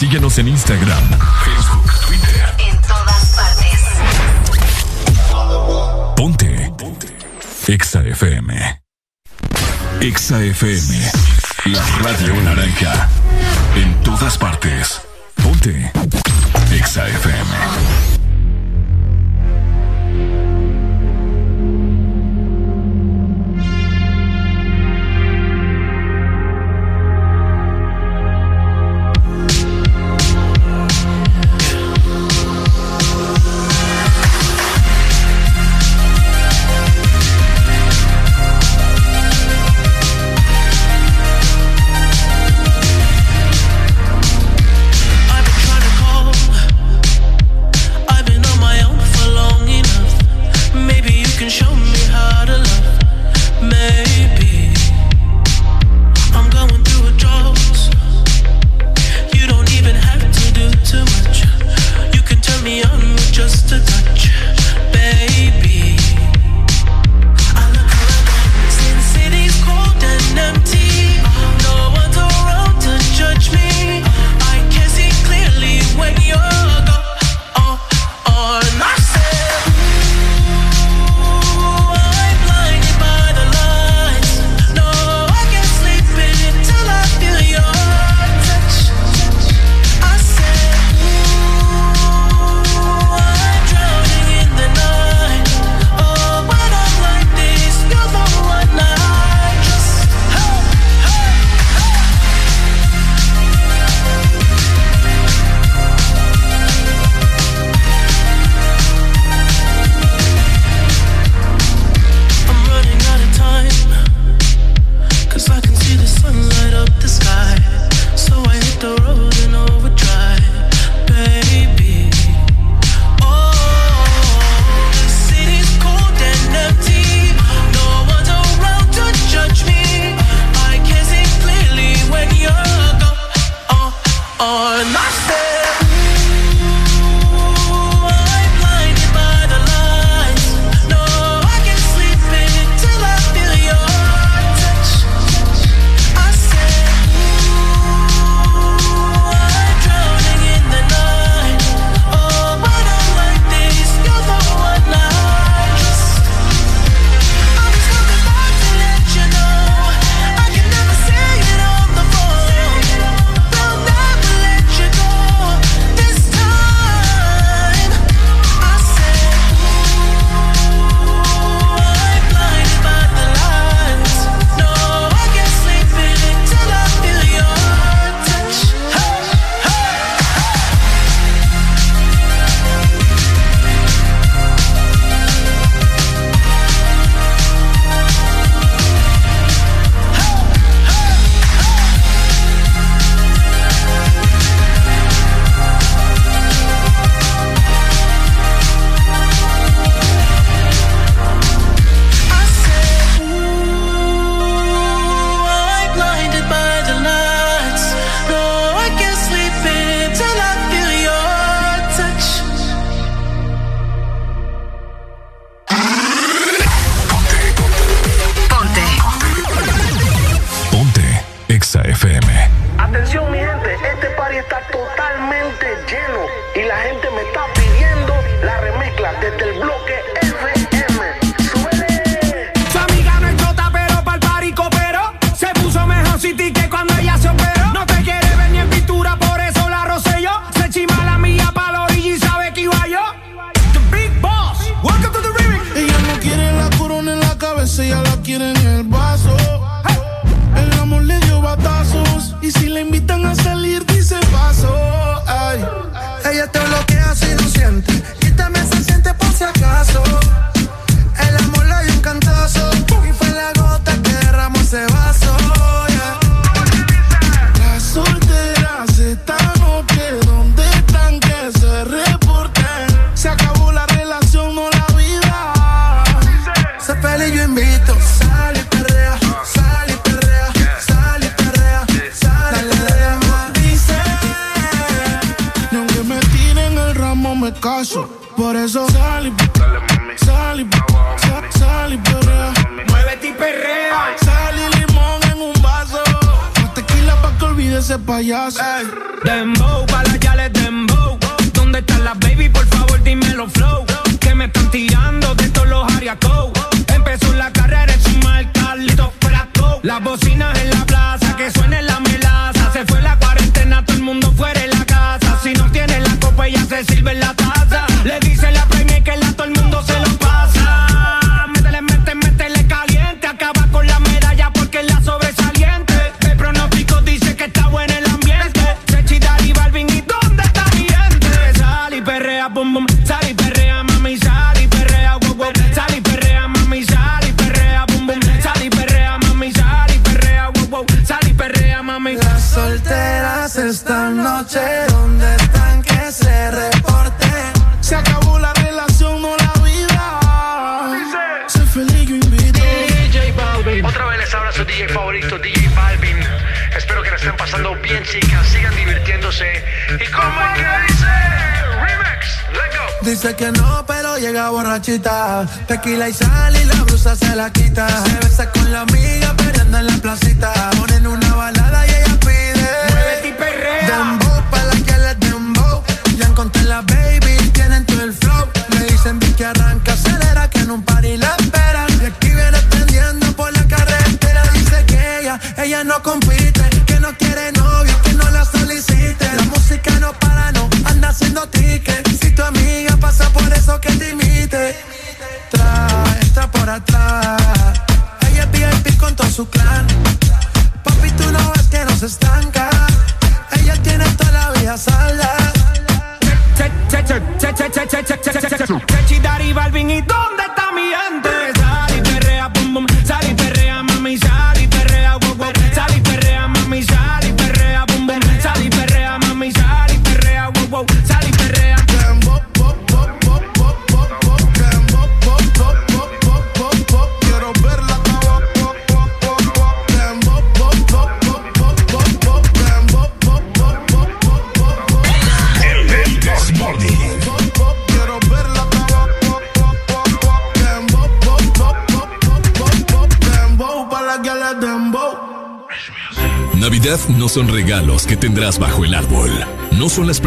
[0.00, 1.10] Síguenos en Instagram,
[1.44, 2.54] Facebook, Twitter.
[2.56, 3.80] En todas partes.
[6.16, 6.72] Ponte.
[6.78, 7.06] Ponte.
[7.66, 8.80] Exa FM.
[10.00, 11.12] Exa FM.
[11.66, 13.10] La radio naranja.
[13.76, 15.02] En todas partes.
[15.42, 15.92] Ponte.
[16.72, 18.19] Exa FM.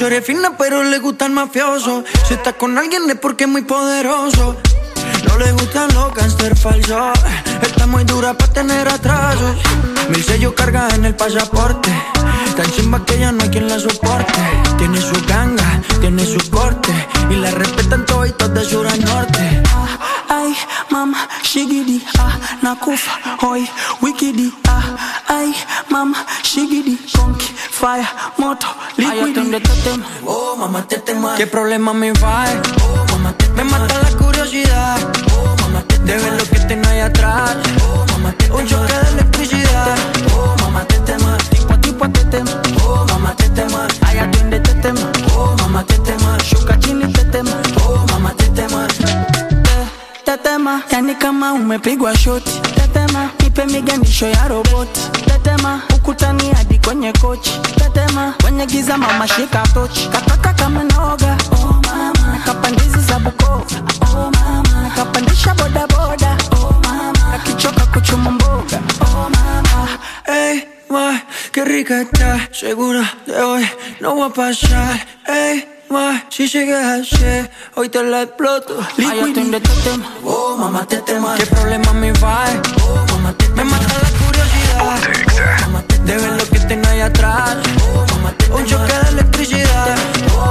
[0.00, 2.04] Shorty fina, pero le gusta el mafioso.
[2.26, 4.56] Si está con alguien es porque es muy poderoso.
[5.28, 7.18] No le gustan los gangster falsos.
[7.60, 9.56] Está muy dura para tener atrasos.
[10.08, 11.90] Mil sellos carga en el pasaporte.
[12.56, 14.40] Tan chimba que ya no hay quien la soporte.
[14.78, 16.94] Tiene su ganga, tiene su corte.
[17.28, 19.62] Y la respetan todos de sur a norte.
[20.30, 20.56] Ay,
[20.88, 23.68] mam, shigidi, ah, nakufa, hoy,
[24.00, 24.96] wikidi, ah
[25.90, 28.06] mama, shigidi, conky, fire,
[28.38, 29.40] moto, liquidi.
[29.40, 31.36] Ay, tetema, oh, mamá, tetema.
[31.36, 32.44] ¿Qué problema me va?
[32.82, 33.56] Oh, mamá, tetema.
[33.56, 34.98] Me mata la curiosidad,
[35.36, 36.06] oh, mamá, tetema.
[36.06, 38.56] De ver lo que tengo ahí atrás, oh, mamá, tetema.
[38.58, 39.96] Un choque de electricidad,
[40.36, 41.36] oh, mamá, tetema.
[41.50, 43.86] Tipo a tipo tetema, oh, mamá, tetema.
[44.06, 46.38] Ay, atiende tetema, oh, mamá, tetema.
[46.44, 47.52] Shuka chini tetema,
[47.86, 48.86] oh, mamá, tetema.
[50.24, 52.50] Tetema, yani kama umepigwa shoti.
[53.60, 55.00] Nipe miganisho ya roboti.
[55.26, 57.50] Tetema, ukutani hadi kwenye kochi.
[57.76, 60.08] Tetema, kwenye giza mama shika tochi.
[60.08, 62.32] Kataka kama noga, oh mama.
[62.32, 63.64] Nakapandizi za Bukova,
[64.14, 64.82] oh mama.
[64.82, 67.12] Nakapandisha boda boda, oh mama.
[67.32, 69.88] Nakichoka kuchuma mboga, oh mama.
[70.26, 71.20] Ey, ma,
[71.52, 72.48] qué rica está.
[72.52, 73.68] Segura de hoy
[74.00, 75.06] no va a pasar.
[75.28, 78.74] Ey, ma, si sigues así, hoy te la exploto.
[78.96, 81.36] Liquid de tetema, oh mamá tetema.
[81.36, 82.44] ¿Qué problema me va?
[82.88, 83.09] Oh.
[83.54, 84.98] Me mata la curiosidad.
[86.04, 87.56] De ver lo que tengo ahí atrás.
[88.52, 89.96] Un choque de electricidad.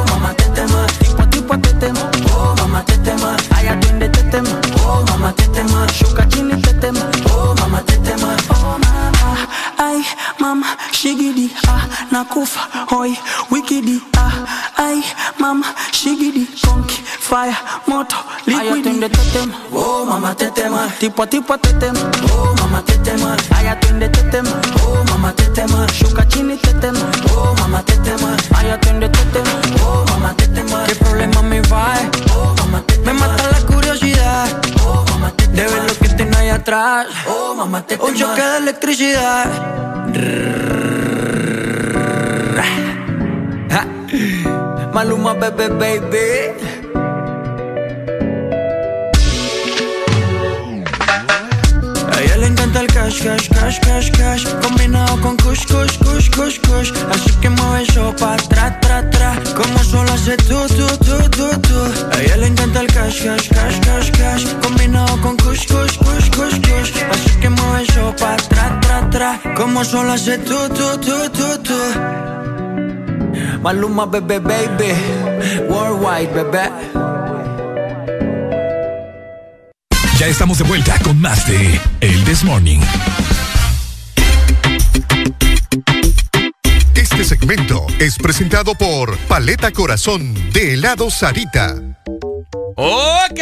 [0.09, 0.85] Mamá tetema.
[0.99, 2.11] Tipo a tipo tetema.
[2.33, 3.35] Oh mamá tetema.
[3.55, 4.59] Ay, atiende tetema.
[4.85, 5.87] Oh mamá tetema.
[5.93, 7.01] Shuka chini tetema.
[7.33, 8.35] Oh mamá tetema.
[8.49, 9.47] Oh mama.
[9.77, 10.03] Ay,
[10.39, 12.59] mama, shigidi, ah, nakufa,
[12.89, 13.17] hoi,
[13.49, 14.31] wikidi, ah,
[14.79, 15.03] ay,
[15.39, 17.55] mama, shigidi, conky, fire,
[17.87, 18.15] moto,
[18.47, 18.89] liquidi.
[18.89, 21.99] Ay, tetema, oh, mama, tetema, tipo tipo tetema,
[22.31, 28.37] oh, mama, tetema, ay, atiende tetema, oh, mama, tetema, shuka chini tetema, oh, mama, tetema,
[28.57, 29.51] ay, atiende tetema,
[29.83, 31.93] oh, mama, tetema, ¿qué problema me va?
[32.35, 34.47] Oh, mama, tetema, me mata la curiosidad,
[34.85, 38.41] oh, mama, tetema, de ver lo que tengo ahí atrás, oh, mama, tetema, un choque
[38.41, 39.45] de electricidad.
[44.93, 46.53] Maluma, bebé, baby.
[52.11, 54.45] A ella le encanta el cash, cash, cash, cash, cash.
[54.63, 56.91] Combinado con kush, kush, kush, kush, kush.
[57.11, 59.35] Así que mueve eso pa' tra, tra, tra.
[59.55, 61.79] Como solo hace tú, tú, tú, tú, tú
[62.11, 64.45] A ella le encanta el cash, cash, cash, cash, cash.
[64.63, 66.91] Combinado con kush, kush, kush, kush, kush.
[67.11, 69.39] Así que mueve eso pa' tra, tra, tra.
[69.55, 71.79] Como solo hace tú, tú, tú, tú, tú
[73.61, 74.93] Maluma, bebé, baby
[75.69, 76.69] Worldwide, bebé
[80.17, 82.79] Ya estamos de vuelta con más de El This Morning.
[86.93, 91.88] Este segmento es presentado por Paleta Corazón de helado Sarita.
[92.81, 93.39] Ok.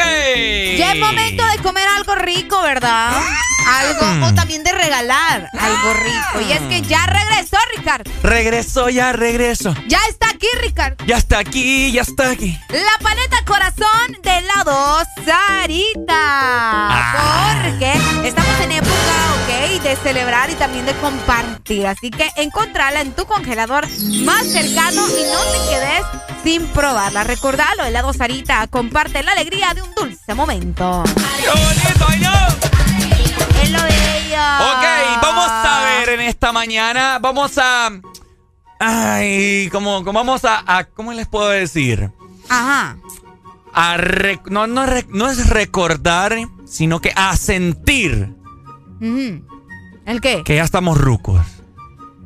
[0.77, 3.21] Ya es momento de comer algo rico, ¿verdad?
[3.67, 6.41] Algo, o también de regalar algo rico.
[6.41, 8.09] Y es que ya regresó, Ricardo.
[8.23, 9.75] Regreso, ya regreso.
[9.87, 11.05] Ya está aquí, Ricardo.
[11.05, 12.57] Ya está aquí, ya está aquí.
[12.69, 16.89] La paleta corazón de helado Sarita.
[17.61, 17.93] Porque
[18.27, 18.71] estamos en
[19.07, 21.87] ok, de celebrar y también de compartir.
[21.87, 23.87] Así que encontrala en tu congelador
[24.23, 26.03] más cercano y no te quedes
[26.43, 27.23] sin probarla.
[27.23, 28.67] Recordalo, helado Sarita.
[28.67, 31.03] Comparte la alegría de un dulce momento.
[31.39, 32.47] ¡Qué bonito, ay no!
[33.63, 34.43] Es lo bello.
[34.71, 37.19] Ok, vamos a ver en esta mañana.
[37.19, 37.89] Vamos a.
[38.79, 42.11] Ay, ¿cómo, cómo vamos a, a- ¿Cómo les puedo decir?
[42.47, 42.97] Ajá.
[43.73, 48.33] A rec- no, no, no es recordar, sino que a sentir.
[48.99, 50.43] ¿El qué?
[50.43, 51.41] que ya estamos rucos.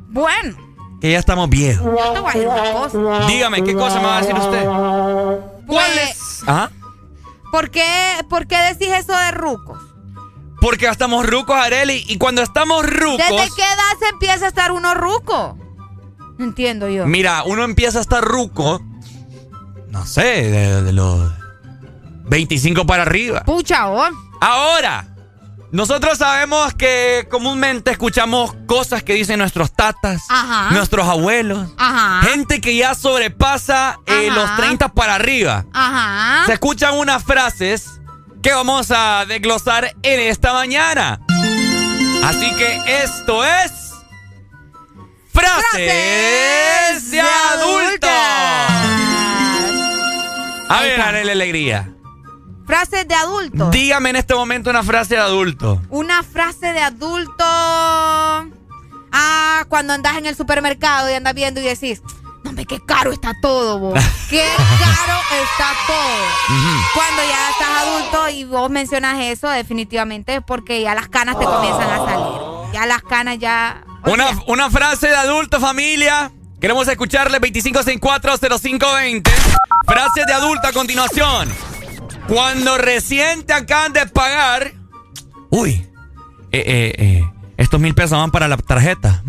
[0.08, 0.56] Bueno,
[1.00, 1.84] Que ya estamos viejos.
[1.84, 3.26] yo te voy a decir una cosa.
[3.26, 4.64] Dígame, ¿qué cosa me va a decir usted?
[5.66, 6.42] ¿Cuál es?
[6.46, 6.70] ¿Ah?
[7.50, 7.84] ¿Por qué,
[8.28, 9.78] ¿Por qué decís eso de rucos?
[10.60, 12.04] Porque ya estamos rucos, Areli.
[12.08, 13.18] Y cuando estamos rucos.
[13.18, 15.58] ¿Desde qué edad se empieza a estar uno ruco?
[16.38, 17.04] Entiendo yo.
[17.06, 18.80] Mira, uno empieza a estar ruco.
[19.88, 21.32] No sé, de, de los
[22.26, 23.42] 25 para arriba.
[23.44, 24.08] Pucha, oh.
[24.40, 25.11] Ahora,
[25.72, 30.70] nosotros sabemos que comúnmente escuchamos cosas que dicen nuestros tatas, Ajá.
[30.74, 32.20] nuestros abuelos, Ajá.
[32.28, 35.64] gente que ya sobrepasa eh, los 30 para arriba.
[35.72, 36.44] Ajá.
[36.46, 37.86] Se escuchan unas frases
[38.42, 41.20] que vamos a desglosar en esta mañana.
[42.24, 43.72] Así que esto es.
[45.32, 48.10] Frases, de adultos.
[50.68, 51.88] A ver, Arely Alegría.
[52.66, 53.70] Frases de adulto.
[53.70, 55.80] Dígame en este momento una frase de adulto.
[55.90, 57.44] Una frase de adulto.
[59.14, 62.02] Ah, cuando andas en el supermercado y andas viendo y decís,
[62.44, 63.94] no hombre, qué caro está todo, vos.
[64.30, 66.56] Qué caro está todo.
[66.94, 71.44] Cuando ya estás adulto y vos mencionas eso, definitivamente es porque ya las canas te
[71.44, 72.40] comienzan a salir.
[72.72, 73.84] Ya las canas ya.
[74.06, 76.32] Una, una frase de adulto, familia.
[76.60, 79.30] Queremos escucharle 25640520.
[79.86, 81.71] Frase de adulto a continuación.
[82.28, 84.72] Cuando recién te acaban de pagar
[85.50, 85.86] Uy,
[86.50, 89.22] eh, eh, eh, estos mil pesos van para la tarjeta.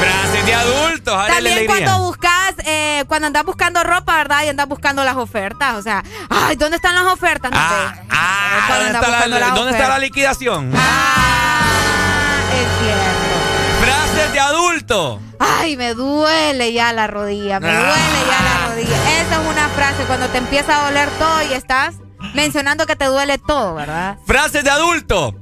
[0.00, 1.66] Frases de adultos, También Alegría.
[1.66, 4.44] cuando buscas, eh, cuando andas buscando ropa, ¿verdad?
[4.44, 5.74] Y andas buscando las ofertas.
[5.74, 7.50] O sea, ay, ¿dónde están las ofertas?
[7.50, 8.02] No sé.
[8.10, 10.72] Ah, Cuando ¿dónde, está la, está liquidación?
[10.76, 13.84] Ah, es cierto.
[13.84, 15.20] Frases de adulto.
[15.40, 18.61] Ay, me duele ya la rodilla, me duele ya la rodilla.
[18.90, 21.94] Esa es una frase cuando te empieza a doler todo y estás
[22.34, 24.18] mencionando que te duele todo, ¿verdad?
[24.26, 25.34] Frases de adulto.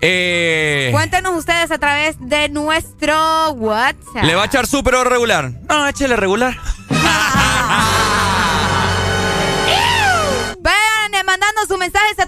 [0.00, 4.22] Eh, Cuéntenos ustedes a través de nuestro WhatsApp.
[4.22, 5.50] ¿Le va a echar súper o regular?
[5.68, 6.56] No, échele regular.
[10.60, 12.27] Vayan eh, mandando sus mensajes a través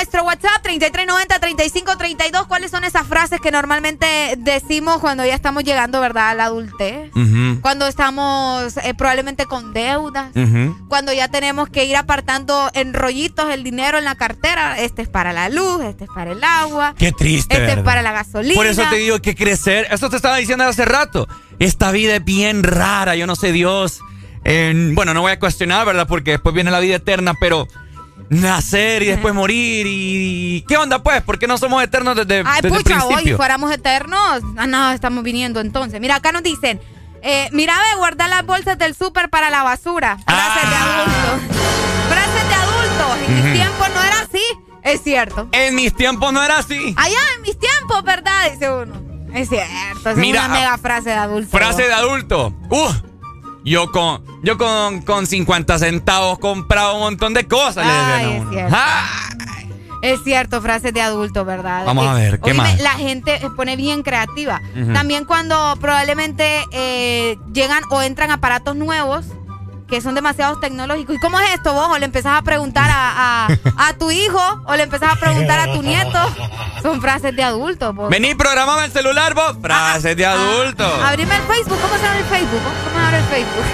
[0.00, 2.46] nuestro WhatsApp 3390-3532.
[2.46, 7.10] ¿Cuáles son esas frases que normalmente decimos cuando ya estamos llegando, verdad, a la adultez?
[7.60, 10.30] Cuando estamos eh, probablemente con deudas.
[10.88, 14.80] Cuando ya tenemos que ir apartando en rollitos el dinero en la cartera.
[14.80, 16.94] Este es para la luz, este es para el agua.
[16.96, 17.54] Qué triste.
[17.54, 18.54] Este es para la gasolina.
[18.54, 21.28] Por eso te digo que crecer, eso te estaba diciendo hace rato.
[21.58, 24.00] Esta vida es bien rara, yo no sé Dios.
[24.44, 26.08] Eh, bueno, no voy a cuestionar, ¿verdad?
[26.08, 27.68] Porque después viene la vida eterna, pero
[28.30, 30.64] nacer y después morir y...
[30.66, 31.20] ¿Qué onda pues?
[31.22, 33.36] ¿Por qué no somos eternos desde, Ay, desde el pucha, hoy principio?
[33.36, 34.42] fuéramos eternos.
[34.56, 36.00] Ah, no, estamos viniendo entonces.
[36.00, 36.80] Mira, acá nos dicen,
[37.22, 40.16] eh, mira, ve, guardar las bolsas del súper para la basura.
[40.24, 41.56] Frases de adultos.
[42.08, 43.28] Frases de adultos.
[43.28, 44.42] En mis tiempos no era así.
[44.82, 45.48] Es cierto.
[45.52, 46.94] En mis tiempos no era así.
[46.96, 48.50] Allá en mis tiempos, ¿verdad?
[48.52, 48.94] Dice uno.
[49.34, 50.10] Es cierto.
[50.10, 51.50] Es Mira, una mega frase de adulto.
[51.56, 52.54] Frase de adulto.
[52.70, 52.90] ¡Uh!
[53.64, 57.86] Yo con, yo con, con 50 centavos compraba un montón de cosas.
[57.86, 58.76] le es cierto.
[60.02, 61.84] Es cierto, frases de adulto, ¿verdad?
[61.84, 62.80] Vamos a ver, ¿qué más?
[62.80, 64.60] La gente se pone bien creativa.
[64.94, 69.26] También cuando probablemente eh, llegan o entran aparatos nuevos
[69.90, 71.16] que son demasiados tecnológicos.
[71.16, 71.88] ¿Y cómo es esto vos?
[71.90, 73.48] O le empezás a preguntar a, a-
[73.88, 76.18] a tu hijo o le empezás a preguntar a tu nieto.
[76.80, 77.92] Son frases de adulto.
[77.92, 78.08] vos.
[78.08, 79.56] Vení, programame el celular, vos.
[79.60, 80.84] Frases de adulto.
[80.84, 81.78] Abrime el Facebook.
[81.82, 82.60] ¿Cómo se abre el Facebook?
[82.84, 83.64] ¿Cómo se abre el Facebook?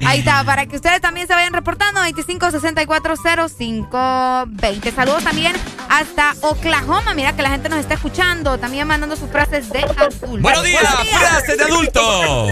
[0.08, 4.94] Ahí está, para que ustedes también se vayan reportando 25640520.
[4.94, 5.52] Saludos también
[5.88, 7.12] hasta Oklahoma.
[7.14, 10.26] Mira que la gente nos está escuchando, también mandando sus frases de adulto.
[10.40, 12.46] Buenos días, frases de adulto.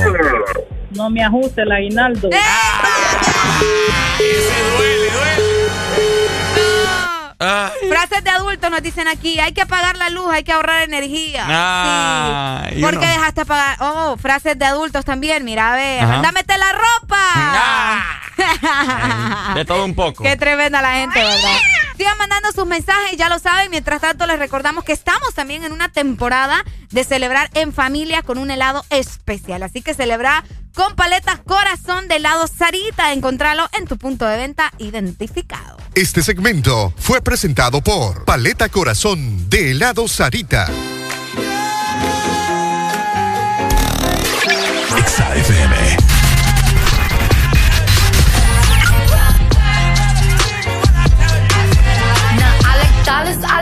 [0.94, 2.28] No me ajuste el aguinaldo.
[2.30, 2.36] ¡Eh!
[7.88, 11.44] Frases de adultos nos dicen aquí, hay que apagar la luz, hay que ahorrar energía.
[11.46, 12.80] Ah, Sí.
[12.80, 13.76] ¿Por qué dejaste apagar?
[13.80, 18.04] Oh, frases de adultos también, mira, a ver, meter la ropa.
[19.54, 20.22] De todo un poco.
[20.24, 21.58] Qué tremenda la gente, ¿verdad?
[21.96, 23.70] Sigan mandando sus mensajes, ya lo saben.
[23.70, 28.38] Mientras tanto, les recordamos que estamos también en una temporada de celebrar en familia con
[28.38, 29.62] un helado especial.
[29.62, 30.42] Así que celebra
[30.74, 33.12] con paletas corazón de helado Sarita.
[33.12, 35.78] Encontralo en tu punto de venta identificado.
[35.94, 40.68] Este segmento fue presentado por Paleta Corazón de helado Sarita.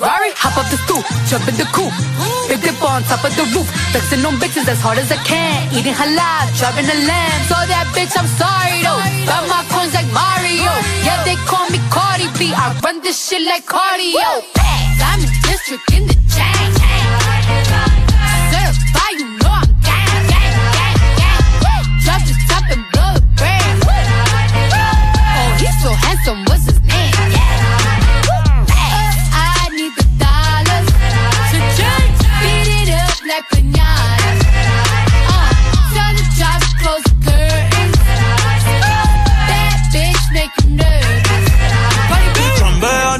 [0.00, 1.92] Ferrari, hop up the stoop, jump in the coupe.
[2.48, 5.68] Big dip on top of the roof, flexing on bitches as hard as I can.
[5.76, 7.40] Eating halal, driving a lamb.
[7.52, 8.96] So that bitch, I'm sorry though.
[9.28, 10.72] Got my coins like Mario.
[11.04, 12.48] Yeah, they call me Cardi B.
[12.48, 14.40] I run this shit like cardio.
[14.96, 16.89] Diamond district in the chain.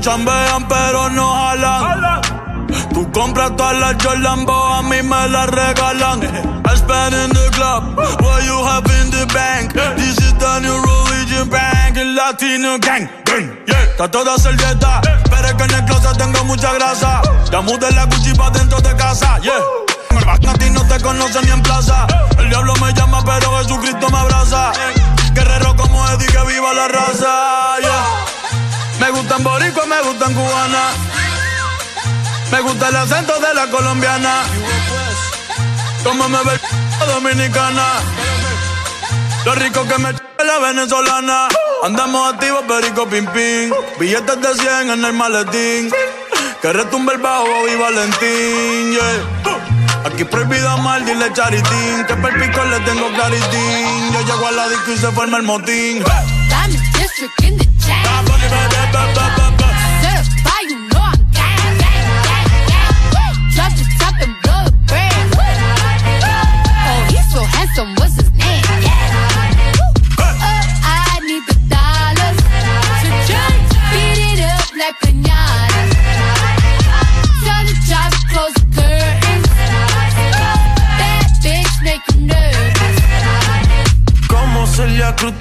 [0.01, 2.23] Chambean, pero no jalan.
[2.95, 6.23] Tú compras todas las Jordan, a mí me las regalan.
[6.65, 9.75] I spend in the club, what you have in the bank.
[9.97, 13.09] This is the new religion bank, el latino gang.
[13.27, 13.83] gang, yeah.
[13.91, 17.21] Está toda servieta, pero es que en el closet tengo mucha grasa.
[17.51, 19.61] Ya mudé la Gucci pa' dentro de casa, yeah.
[20.27, 22.07] A ti no te conocen ni en plaza.
[22.39, 24.73] El diablo me llama, pero Jesucristo me abraza.
[25.35, 28.30] Guerrero como Eddie, que viva la raza, yeah.
[29.01, 30.83] Me gustan boricua, me gustan cubana.
[32.53, 34.43] Me gusta el acento de la colombiana.
[36.05, 36.61] Como me ve
[37.07, 37.87] dominicana.
[39.47, 41.49] Lo rico que me la venezolana.
[41.83, 43.73] Andamos activos, perico pim pim.
[43.99, 45.91] Billetes de 100 en el maletín.
[46.61, 50.05] Que retumbe el bajo y Valentín, yeah.
[50.05, 52.05] Aquí prohibido mal, dile charitín.
[52.07, 54.13] Que per pico le tengo claritín.
[54.13, 56.05] Yo llego a la disco y se forma el motín.
[57.91, 59.40] Shine.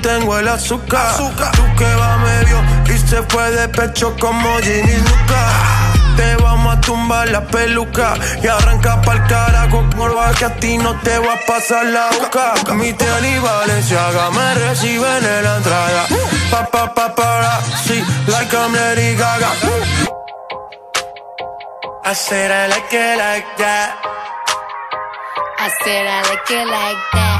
[0.02, 1.18] Tengo el azúcar.
[1.18, 2.58] Tú que va medio
[2.94, 5.42] y se fue de pecho como Ginny Luca.
[6.16, 10.96] Te vamos a tumbar la peluca y arranca pa'l carajo curva que a ti no
[11.02, 12.54] te va a pasar la boca.
[12.74, 16.06] Mi tele y Valenciaga me reciben en la entrada.
[16.52, 19.52] Pa pa pa para, sí, like I'm Lady Gaga.
[22.06, 23.96] I said I like it like that.
[25.60, 27.39] I said I like it like that.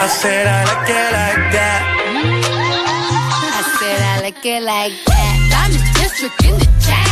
[0.00, 1.80] I said I like it like that.
[3.50, 5.34] I said I like it like that.
[5.50, 7.07] Diamond District in the chat.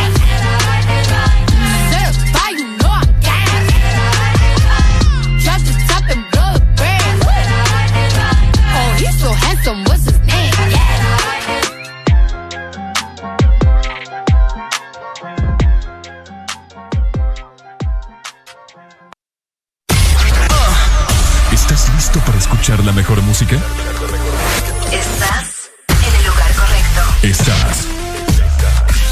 [22.86, 23.56] La mejor música?
[24.92, 27.00] Estás en el lugar correcto.
[27.22, 27.88] Estás.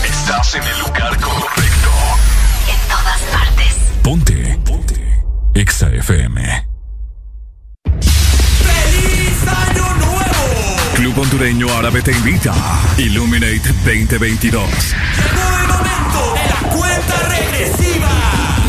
[0.04, 1.90] Estás en el lugar correcto.
[2.68, 3.74] En todas partes.
[4.00, 4.58] Ponte.
[4.64, 5.24] Ponte.
[5.54, 6.68] Exa FM.
[8.62, 10.94] ¡Feliz Año Nuevo!
[10.94, 12.54] Club Hondureño Árabe te invita.
[12.96, 14.70] Illuminate 2022.
[14.70, 17.83] Llegó el momento de la cuenta regresiva.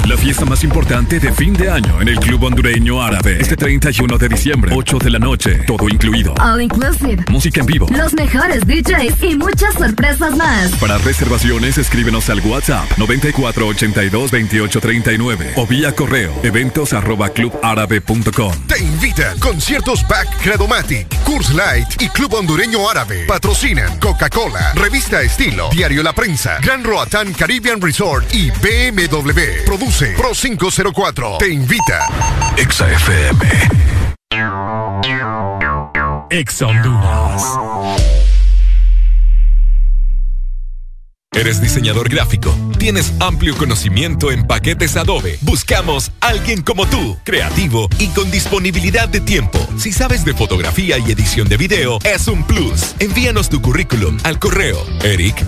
[0.07, 3.37] La fiesta más importante de fin de año en el Club Hondureño Árabe.
[3.39, 6.35] Este 31 de diciembre, 8 de la noche, todo incluido.
[6.39, 7.25] All inclusive.
[7.31, 7.87] Música en vivo.
[7.89, 10.73] Los mejores DJs y muchas sorpresas más.
[10.75, 18.53] Para reservaciones, escríbenos al WhatsApp 94822839 o vía correo eventos arroba clubárabe.com.
[18.67, 23.25] Te invita Conciertos Back Credomatic, Curse Light y Club Hondureño Árabe.
[23.27, 29.65] Patrocinan Coca-Cola, Revista Estilo, Diario La Prensa, Gran Roatán Caribbean Resort y BMW.
[29.65, 31.37] Produce Pro 504.
[31.37, 32.07] Te invita.
[32.57, 33.39] Exa FM.
[36.29, 38.24] Exa Honduras.
[41.35, 42.55] ¿Eres diseñador gráfico?
[42.79, 45.37] ¿Tienes amplio conocimiento en paquetes Adobe?
[45.41, 49.59] Buscamos alguien como tú, creativo y con disponibilidad de tiempo.
[49.77, 52.95] Si sabes de fotografía y edición de video, es un plus.
[52.99, 55.41] Envíanos tu currículum al correo eric.as.hn.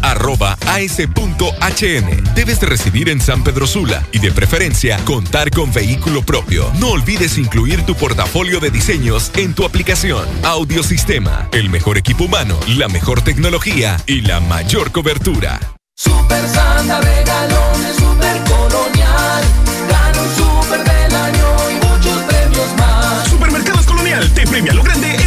[2.36, 6.70] Debes de residir en San Pedro Sula y de preferencia contar con vehículo propio.
[6.80, 10.28] No olvides incluir tu portafolio de diseños en tu aplicación.
[10.44, 15.77] Audiosistema, el mejor equipo humano, la mejor tecnología y la mayor cobertura.
[16.00, 19.44] Super Santa regalones, super colonial.
[19.90, 23.28] Gana un super del año y muchos premios más.
[23.28, 25.27] Supermercados Colonial te premia lo grande.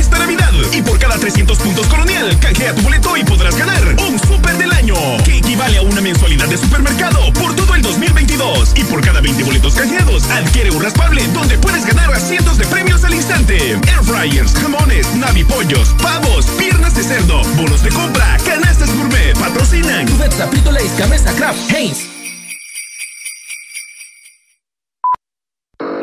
[0.73, 4.73] Y por cada 300 puntos Colonial, canjea tu boleto y podrás ganar un super del
[4.73, 4.95] año.
[5.25, 8.73] Que equivale a una mensualidad de supermercado por todo el 2022.
[8.77, 12.67] Y por cada 20 boletos canjeados, adquiere un raspable donde puedes ganar a cientos de
[12.67, 13.57] premios al instante.
[13.57, 20.07] Air fryers, jamones, navipollos, pavos, piernas de cerdo, bonos de compra, canastas gourmet, patrocinan.
[20.09, 22.20] Cubeta, Frito Lays, Gamesa, Kraft, Heinz.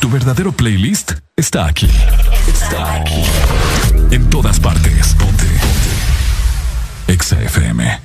[0.00, 1.88] Tu verdadero playlist está aquí.
[2.46, 3.22] Está aquí.
[4.10, 5.14] En todas partes.
[5.18, 5.44] Ponte.
[5.44, 7.12] Ponte.
[7.12, 8.00] Exa FM.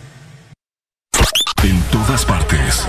[1.64, 2.85] En todas partes.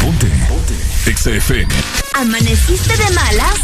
[0.00, 0.28] Ponte.
[0.48, 0.74] Ponte.
[1.10, 1.72] Exa FM.
[2.14, 3.58] ¿Amaneciste de malas?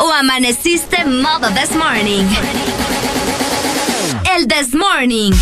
[0.00, 2.24] ¿O amaneciste modo this morning?
[4.34, 5.32] El this morning.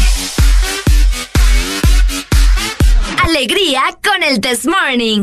[3.22, 5.22] Alegría con el this morning.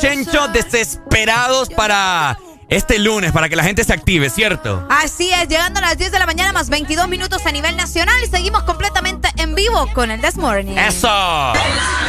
[0.00, 2.38] chenchos desesperados para
[2.70, 4.86] este lunes para que la gente se active, ¿cierto?
[4.88, 8.14] Así es, llegando a las 10 de la mañana más 22 minutos a nivel nacional
[8.24, 10.76] y seguimos completamente en vivo con el This Morning.
[10.78, 11.52] ¡Eso!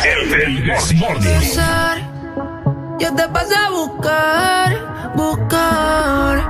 [0.05, 1.29] El, el This Morning.
[2.99, 6.43] Yo te paso a buscar, buscar.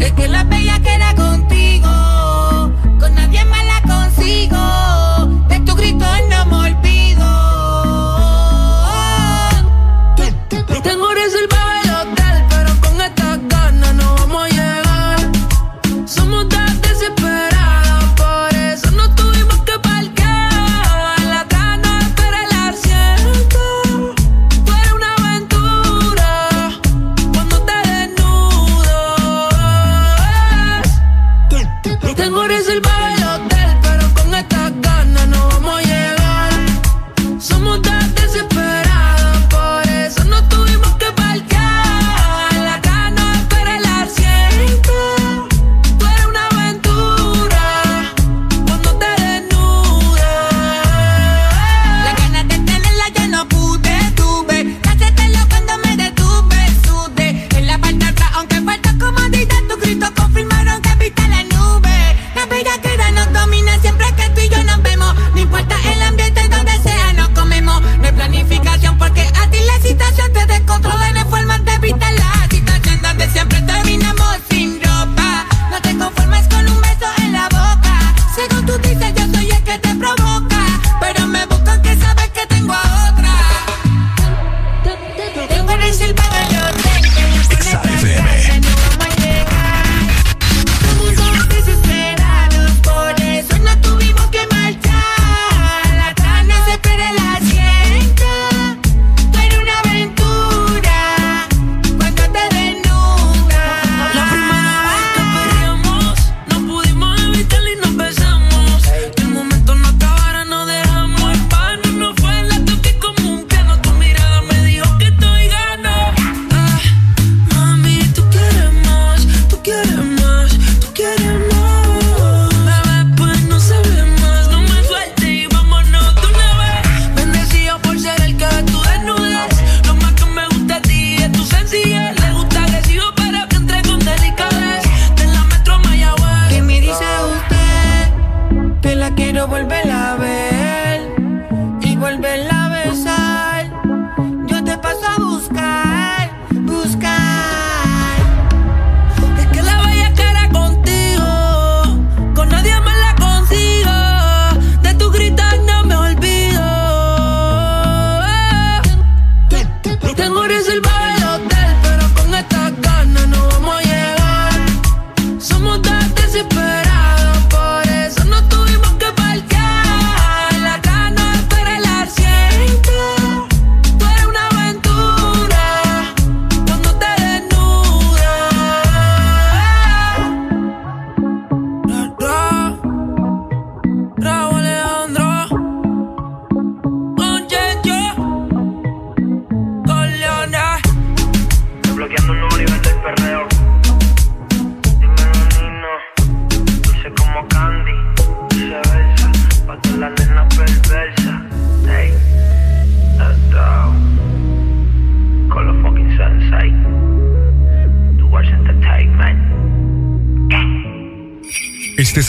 [0.00, 4.56] Es que la bella queda contigo, con nadie más la consigo.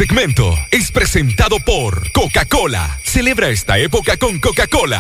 [0.01, 2.97] Segmento es presentado por Coca-Cola.
[3.03, 4.99] Celebra esta época con Coca-Cola.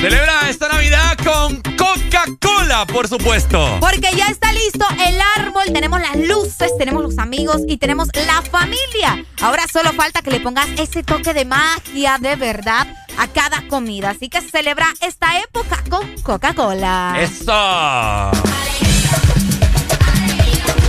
[0.00, 3.76] Celebra esta Navidad con Coca-Cola, por supuesto.
[3.80, 8.40] Porque ya está listo el árbol, tenemos las luces, tenemos los amigos y tenemos la
[8.40, 9.26] familia.
[9.42, 12.86] Ahora solo falta que le pongas ese toque de magia de verdad
[13.18, 14.08] a cada comida.
[14.08, 17.18] Así que celebra esta época con Coca-Cola.
[17.20, 18.37] Eso.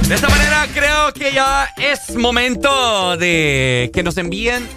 [0.10, 4.68] De esta manera creo que ya es momento de que nos envíen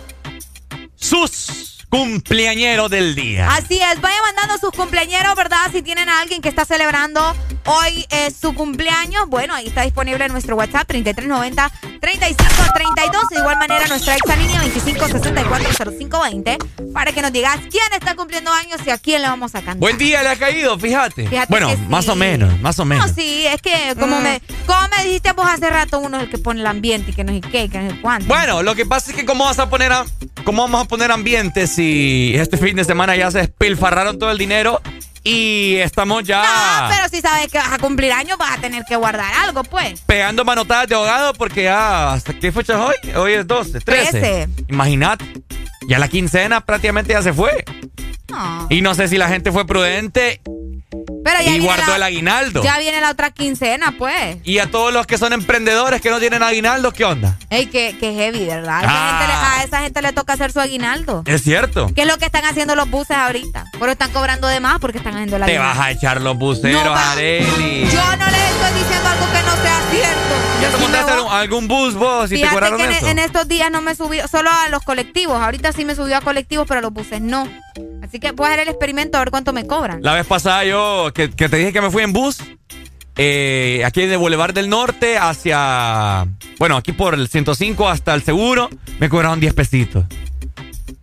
[0.94, 3.48] sus cumpleañeros del día.
[3.54, 5.70] Así es, vayan mandando sus cumpleaños, ¿verdad?
[5.72, 7.34] Si tienen a alguien que está celebrando
[7.66, 13.28] hoy eh, su cumpleaños, bueno, ahí está disponible en nuestro WhatsApp 3390-3532.
[13.30, 18.80] De igual manera, nuestra exa línea 25640520 para que nos digas quién está cumpliendo años
[18.86, 19.76] y a quién le vamos a cantar.
[19.78, 21.28] Buen día le ha caído, fíjate.
[21.28, 21.76] Fíjate bueno, sí.
[21.88, 23.06] más o menos, más o menos.
[23.08, 24.22] No, sí, es que como, Mm.
[24.22, 24.40] me,
[24.96, 27.32] me dijiste vos hace rato, uno es el que pone el ambiente y que no
[27.32, 28.26] sé qué, que no sé cuánto.
[28.28, 30.04] Bueno, lo que pasa es que cómo vas a poner a-
[30.44, 34.38] cómo vamos a poner ambiente si este fin de semana ya se despilfarraron todo el
[34.38, 34.80] dinero
[35.24, 38.84] y estamos ya No, pero si sabes que vas a cumplir años, vas a tener
[38.84, 40.00] que guardar algo, pues.
[40.00, 43.12] pegando manotadas de ahogado porque ya hasta qué fecha es hoy?
[43.14, 44.10] Hoy es 12, 13.
[44.10, 44.48] Trece.
[44.68, 45.24] Imagínate.
[45.88, 47.64] Ya la quincena prácticamente ya se fue.
[48.30, 48.66] No.
[48.70, 50.40] Y no sé si la gente fue prudente
[51.24, 52.62] Pero ya y guardó la- el aguinaldo.
[52.62, 54.38] Ya viene la otra quincena, pues.
[54.44, 57.36] Y a todos los que son emprendedores que no tienen aguinaldo, ¿qué onda?
[57.50, 58.78] Ey, que, que heavy, ¿verdad?
[58.78, 59.08] A esa, Ah.
[59.20, 61.22] gente le, a esa gente le toca hacer su aguinaldo.
[61.26, 61.90] Es cierto.
[61.94, 63.66] ¿Qué es lo que están haciendo los buses ahorita?
[63.78, 66.84] Pero están cobrando de más porque están haciendo la Te vas a echar los buceros,
[66.84, 66.94] No.
[66.94, 67.88] Areli.
[67.90, 70.34] Yo no les estoy diciendo algo que no sea cierto.
[70.62, 73.06] ¿Ya te montaste algún, bus vos y te Fíjate cobraron que en, eso?
[73.08, 75.40] en estos días no me subió, solo a los colectivos.
[75.42, 77.48] Ahorita sí me subió a colectivos, pero a los buses no.
[78.02, 80.02] Así que voy a hacer el experimento a ver cuánto me cobran.
[80.02, 82.38] La vez pasada yo, que, que te dije que me fui en bus,
[83.16, 86.26] eh, aquí de Boulevard del Norte hacia,
[86.58, 88.68] bueno, aquí por el 105 hasta el seguro,
[88.98, 90.04] me cobraron 10 pesitos.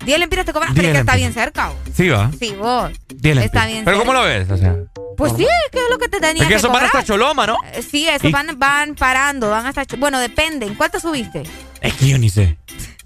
[0.06, 1.68] 10 lempiras te cobran, pero es que está bien cerca.
[1.70, 1.78] vos.
[1.94, 2.32] Sí, va.
[2.40, 2.92] Sí, vos.
[3.14, 4.50] 10 Está bien Pero ¿cómo lo ves?
[4.50, 4.76] O sea,
[5.18, 6.86] Pues sí, ¿qué es lo que te tenía es que que eso van cobrar?
[6.96, 7.58] hasta Choloma, ¿no?
[7.74, 9.84] Eh, Sí, eso van, van parando, van hasta...
[9.86, 10.76] Ch- Bueno, dependen.
[10.76, 11.44] ¿Cuánto subiste?
[11.82, 12.58] Es que yo ni sé.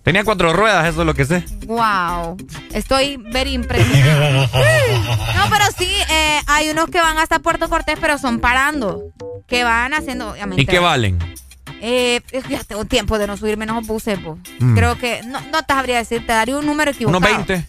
[0.03, 1.45] Tenía cuatro ruedas, eso es lo que sé.
[1.65, 2.35] Wow,
[2.73, 4.49] estoy very impresionada.
[5.35, 9.01] no, pero sí, eh, hay unos que van hasta Puerto Cortés, pero son parando.
[9.47, 10.61] Que van haciendo, obviamente.
[10.61, 11.19] ¿Y qué valen?
[11.79, 14.37] Eh, ya tengo tiempo de no subirme en los buses, po.
[14.59, 14.75] Mm.
[14.75, 17.19] Creo que, no, no te sabría decir, te daría un número equivocado.
[17.19, 17.65] Unos 20.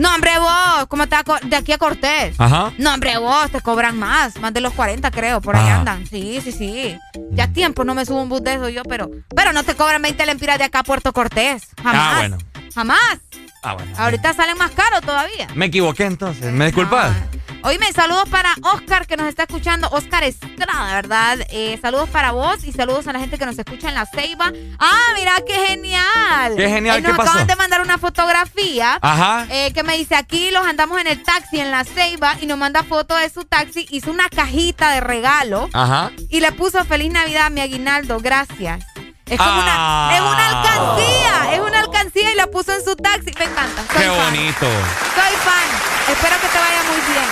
[0.00, 2.34] No, hombre, vos, ¿cómo te de aquí a Cortés?
[2.40, 2.72] Ajá.
[2.78, 5.80] No, hombre, vos, te cobran más, más de los 40 creo, por ahí Ah.
[5.80, 6.06] andan.
[6.06, 6.96] Sí, sí, sí.
[7.32, 10.00] Ya tiempo no me subo un bus de eso yo, pero, pero no te cobran
[10.00, 11.64] 20 lempiras de acá a Puerto Cortés.
[11.82, 12.12] Jamás.
[12.14, 12.38] Ah, bueno.
[12.74, 13.18] Jamás.
[13.62, 13.92] Ah, bueno.
[13.98, 15.48] Ahorita salen más caros todavía.
[15.54, 16.50] Me equivoqué entonces.
[16.50, 17.14] ¿Me disculpas?
[17.62, 21.38] Oíme, saludos para Oscar que nos está escuchando, Oscar Estrada, ¿verdad?
[21.50, 24.50] Eh, saludos para vos y saludos a la gente que nos escucha en la Ceiba.
[24.78, 26.54] Ah, mira qué genial.
[26.56, 27.30] Qué genial, Eh, nos ¿qué pasó?
[27.30, 28.98] acaban de mandar una fotografía.
[29.02, 29.46] Ajá.
[29.50, 32.56] eh, que me dice aquí los andamos en el taxi en la Ceiba y nos
[32.56, 36.12] manda foto de su taxi, hizo una cajita de regalo Ajá.
[36.30, 38.82] y le puso feliz Navidad mi aguinaldo, gracias.
[39.30, 40.08] Es como Ah.
[40.10, 43.32] una, es una alcancía, es una alcancía y la puso en su taxi.
[43.38, 43.82] Me encanta.
[43.92, 44.24] Soy Qué fan.
[44.24, 44.66] bonito.
[44.66, 45.68] Soy fan.
[46.12, 47.30] Espero que te vaya muy bien.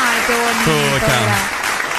[0.00, 1.06] Ay, qué bonito.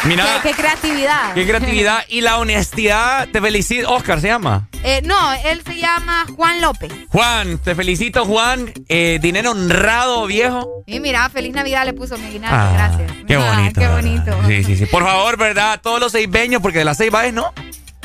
[0.04, 0.26] Mira.
[0.42, 1.34] Qué, qué creatividad.
[1.34, 3.28] qué creatividad y la honestidad.
[3.34, 3.90] Te felicito.
[3.92, 4.70] Oscar se llama.
[4.84, 6.90] Eh, no, él se llama Juan López.
[7.10, 8.72] Juan, te felicito, Juan.
[8.88, 10.84] Eh, dinero honrado, viejo.
[10.86, 12.56] Y mira, feliz Navidad le puso mi aguinaldo.
[12.58, 13.12] Ah, Gracias.
[13.28, 13.82] Qué Ah, bonito.
[13.82, 14.40] qué bonito.
[14.48, 14.86] Sí, sí, sí.
[14.86, 15.82] Por favor, ¿verdad?
[15.84, 17.52] Todos los ceibeños, porque de la ceiba es, ¿no?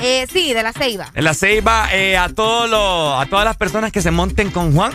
[0.06, 1.10] Eh, sí, de la Ceiba.
[1.14, 4.74] En la ceiba, eh, a, todos los, a todas las personas que se monten con
[4.74, 4.92] Juan.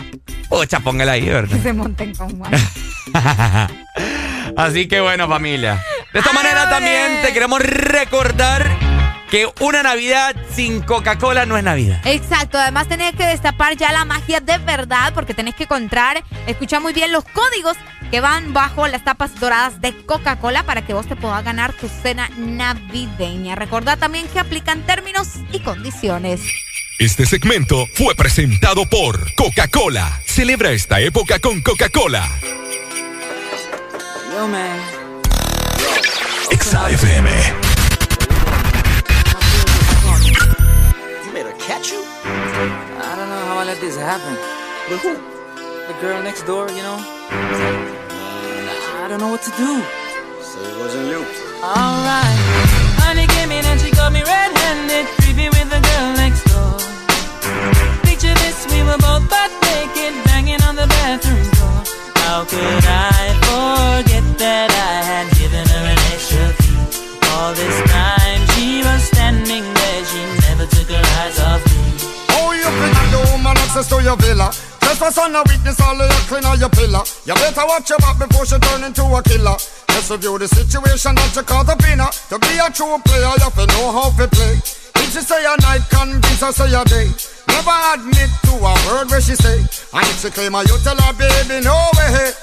[0.50, 1.56] Ocha, póngala ahí, ¿verdad?
[1.56, 2.52] Que se monten con Juan.
[4.56, 5.84] Así que bueno, familia.
[6.12, 8.89] De esta manera también te queremos recordar
[9.30, 12.00] que una Navidad sin Coca-Cola no es Navidad.
[12.04, 16.80] Exacto, además tenés que destapar ya la magia de verdad porque tenés que encontrar, escucha
[16.80, 17.76] muy bien los códigos
[18.10, 21.88] que van bajo las tapas doradas de Coca-Cola para que vos te puedas ganar tu
[21.88, 23.54] cena navideña.
[23.54, 26.40] Recordá también que aplican términos y condiciones.
[26.98, 30.20] Este segmento fue presentado por Coca-Cola.
[30.26, 32.28] Celebra esta época con Coca-Cola.
[34.32, 34.80] Yo, man.
[36.50, 37.69] Exa FM.
[41.80, 42.04] got you?
[43.00, 44.36] I don't know how I let this happen.
[44.90, 45.14] With who?
[45.88, 46.98] The girl next door, you know?
[49.00, 49.80] I don't know what to do.
[50.42, 51.24] So it wasn't you.
[51.64, 52.38] Alright.
[53.00, 56.76] Honey came in and she caught me red-handed, creepy with the girl next door.
[58.04, 61.80] Picture this, we were both butt naked, banging on the bathroom door.
[62.16, 63.29] How could I?
[73.70, 74.50] Access to your villa.
[74.82, 77.06] Trespass on a witness, all of your clean on your pillar.
[77.22, 79.54] You better watch your back before she turn into a killer.
[79.94, 82.02] Let's review the situation that you caught up in.
[82.02, 84.58] To be a true player, you have to know how to play.
[84.58, 87.14] If she say a night, convince her say a day.
[87.46, 89.62] Never admit to a word where she say.
[89.62, 92.34] And if she claim her, you tell her, baby, no way.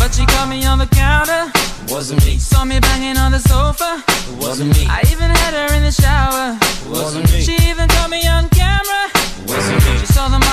[0.00, 1.52] But she caught me on the counter.
[1.92, 2.40] Wasn't me.
[2.40, 4.00] Saw me banging on the sofa.
[4.40, 4.88] Wasn't me.
[4.88, 6.56] I even had her in the shower.
[6.88, 7.44] Wasn't me.
[7.44, 8.48] She even caught me on camera.
[8.48, 8.55] Wasn't me.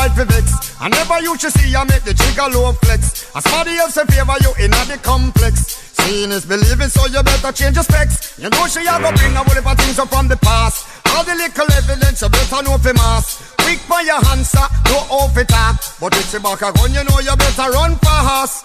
[0.00, 0.80] right for vex.
[0.80, 3.28] I never used to see you make the trigger low flex.
[3.36, 5.76] As somebody else in favor you in the complex.
[6.00, 8.38] Seeing is believing, so you better change your specs.
[8.38, 10.99] You know she have a bring a whole heap of things up from the past.
[11.16, 13.54] All the little evidence you better know for mass.
[13.62, 15.76] Quick by your answer, no off it talk.
[16.00, 18.64] But if she back a gun, you know you better run fast.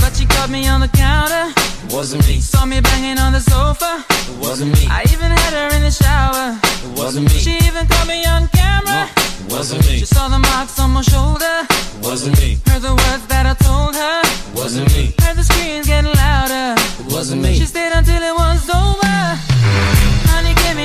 [0.00, 1.52] But she caught me on the counter.
[1.84, 2.40] It Wasn't me.
[2.40, 4.04] Saw me banging on the sofa.
[4.08, 4.86] It wasn't me.
[4.90, 6.58] I even had her in the shower.
[6.84, 7.38] It wasn't me.
[7.38, 9.08] She even caught me on camera.
[9.16, 9.98] It Wasn't me.
[10.00, 11.66] She saw the marks on my shoulder.
[11.70, 12.58] It Wasn't me.
[12.66, 14.22] Heard the words that I told her.
[14.54, 15.14] Wasn't me.
[15.20, 16.80] Heard the screams getting louder.
[17.00, 17.54] It wasn't me.
[17.54, 19.47] She stayed until it was over.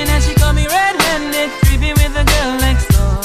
[0.04, 3.22] In and she caught me red-handed, creepy with the girl next door.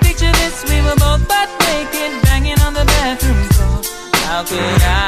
[0.00, 3.82] Picture this, we were both butt naked, banging on the bathroom door.
[4.22, 5.07] How could I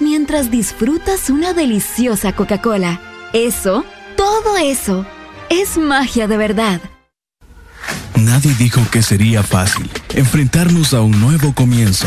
[0.00, 3.00] mientras disfrutas una deliciosa Coca-Cola.
[3.32, 3.84] Eso,
[4.16, 5.06] todo eso,
[5.50, 6.80] es magia de verdad.
[8.16, 12.06] Nadie dijo que sería fácil enfrentarnos a un nuevo comienzo,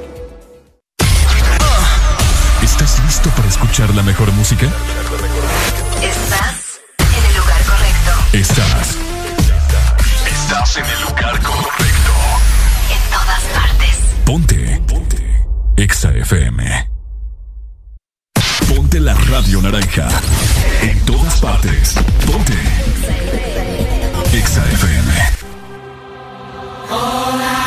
[3.21, 4.65] Listo para escuchar la mejor música?
[6.01, 8.11] Estás en el lugar correcto.
[8.33, 8.97] Estás.
[10.25, 12.13] Estás en el lugar correcto.
[12.89, 13.97] En todas partes.
[14.25, 14.81] Ponte.
[14.87, 15.45] Ponte.
[15.77, 16.89] Exa FM.
[18.67, 20.07] Ponte la radio naranja.
[20.81, 21.95] En todas partes.
[22.25, 22.57] Ponte.
[24.33, 25.11] Exa FM.
[26.89, 27.60] All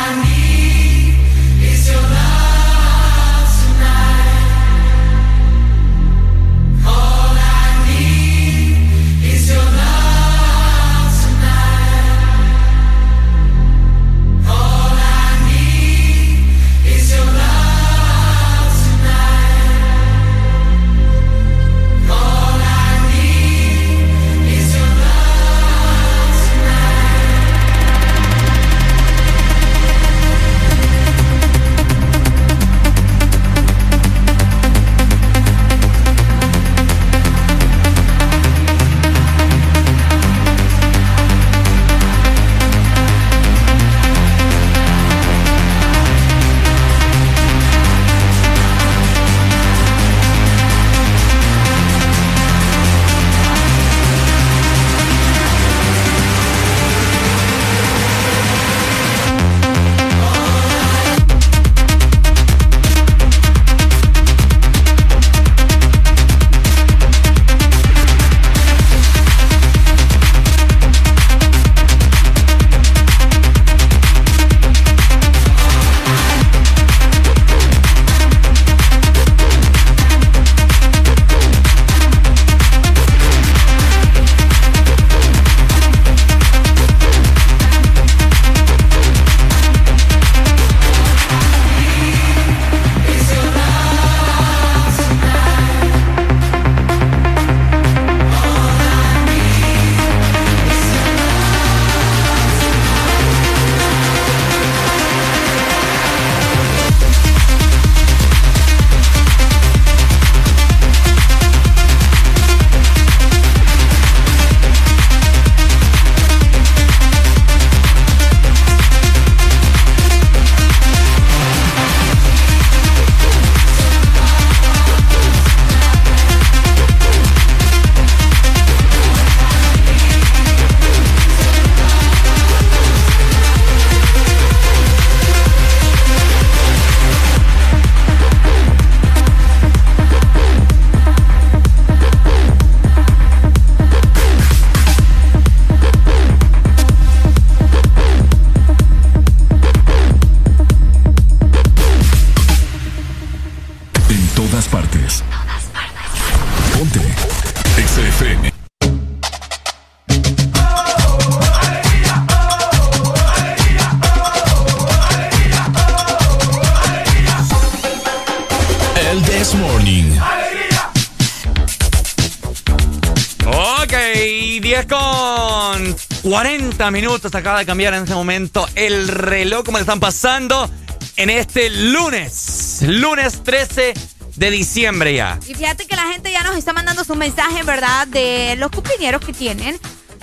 [177.25, 177.39] minutos.
[177.39, 179.63] Acaba de cambiar en este momento el reloj.
[179.65, 180.69] ¿Cómo le están pasando
[181.17, 182.79] en este lunes?
[182.85, 183.93] Lunes 13
[184.35, 185.39] de diciembre ya.
[185.47, 188.07] Y fíjate que la gente ya nos está mandando su mensaje, ¿verdad?
[188.07, 189.79] De los cumpleaños que tienen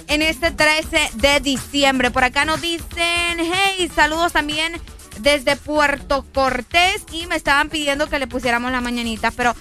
[0.06, 2.10] en este 13 de diciembre.
[2.10, 4.80] Por acá nos dicen, hey, saludos también
[5.18, 9.54] desde Puerto Cortés y me estaban pidiendo que le pusiéramos las mañanitas, pero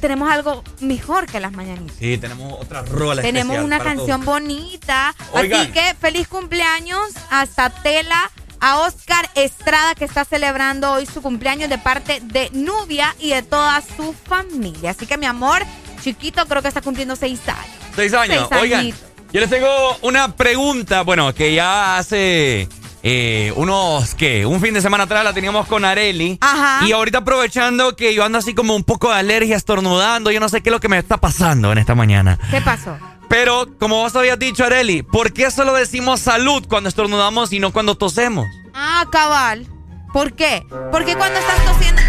[0.00, 1.96] tenemos algo mejor que las mañanitas.
[1.98, 4.24] Sí, tenemos otra rola Tenemos una canción todos.
[4.40, 5.14] bonita.
[5.32, 5.62] Oigan.
[5.62, 7.00] Así que feliz cumpleaños
[7.30, 8.30] hasta Tela.
[8.64, 13.42] A Oscar Estrada que está celebrando hoy su cumpleaños de parte de Nubia y de
[13.42, 14.92] toda su familia.
[14.92, 15.64] Así que mi amor,
[16.00, 17.76] chiquito, creo que está cumpliendo seis años.
[17.96, 18.46] Seis años.
[18.48, 18.86] Seis Oigan,
[19.32, 19.68] yo les tengo
[20.02, 21.02] una pregunta.
[21.02, 22.68] Bueno, que ya hace
[23.02, 24.46] eh, unos, ¿qué?
[24.46, 26.38] Un fin de semana atrás la teníamos con Areli.
[26.40, 26.86] Ajá.
[26.86, 30.48] Y ahorita aprovechando que yo ando así como un poco de alergia, estornudando, yo no
[30.48, 32.38] sé qué es lo que me está pasando en esta mañana.
[32.50, 32.96] ¿Qué pasó?
[33.28, 37.72] Pero, como vos habías dicho, Areli, ¿por qué solo decimos salud cuando estornudamos y no
[37.72, 38.46] cuando tosemos?
[38.74, 39.66] Ah, cabal.
[40.12, 40.62] ¿Por qué?
[40.90, 42.02] Porque cuando estás tosiendo.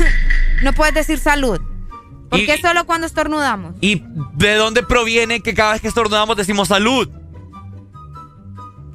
[0.62, 1.58] no puedes decir salud.
[2.28, 3.74] ¿Por Y- qué solo cuando estornudamos?
[3.80, 4.02] ¿Y
[4.34, 7.08] de dónde proviene que cada vez que estornudamos decimos salud?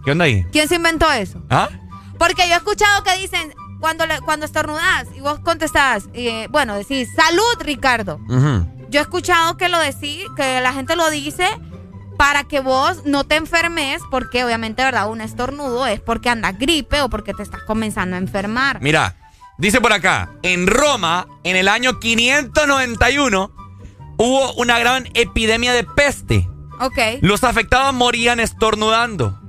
[0.04, 0.46] ¿Qué onda ahí?
[0.52, 1.42] ¿Quién se inventó eso?
[1.50, 1.70] ¿Ah?
[2.18, 6.76] Porque yo he escuchado que dicen cuando le- cuando estornudas y vos contestás, eh, bueno,
[6.76, 8.20] decís salud, Ricardo.
[8.30, 8.68] Ujú.
[8.90, 11.48] Yo he escuchado que lo decís, que la gente lo dice
[12.18, 15.10] para que vos no te enfermes, porque obviamente, ¿verdad?
[15.10, 18.80] Un estornudo es porque andas gripe o porque te estás comenzando a enfermar.
[18.82, 19.16] Mira,
[19.58, 23.52] dice por acá, en Roma, en el año 591,
[24.18, 26.48] hubo una gran epidemia de peste.
[26.80, 26.98] Ok.
[27.22, 29.41] Los afectados morían estornudando.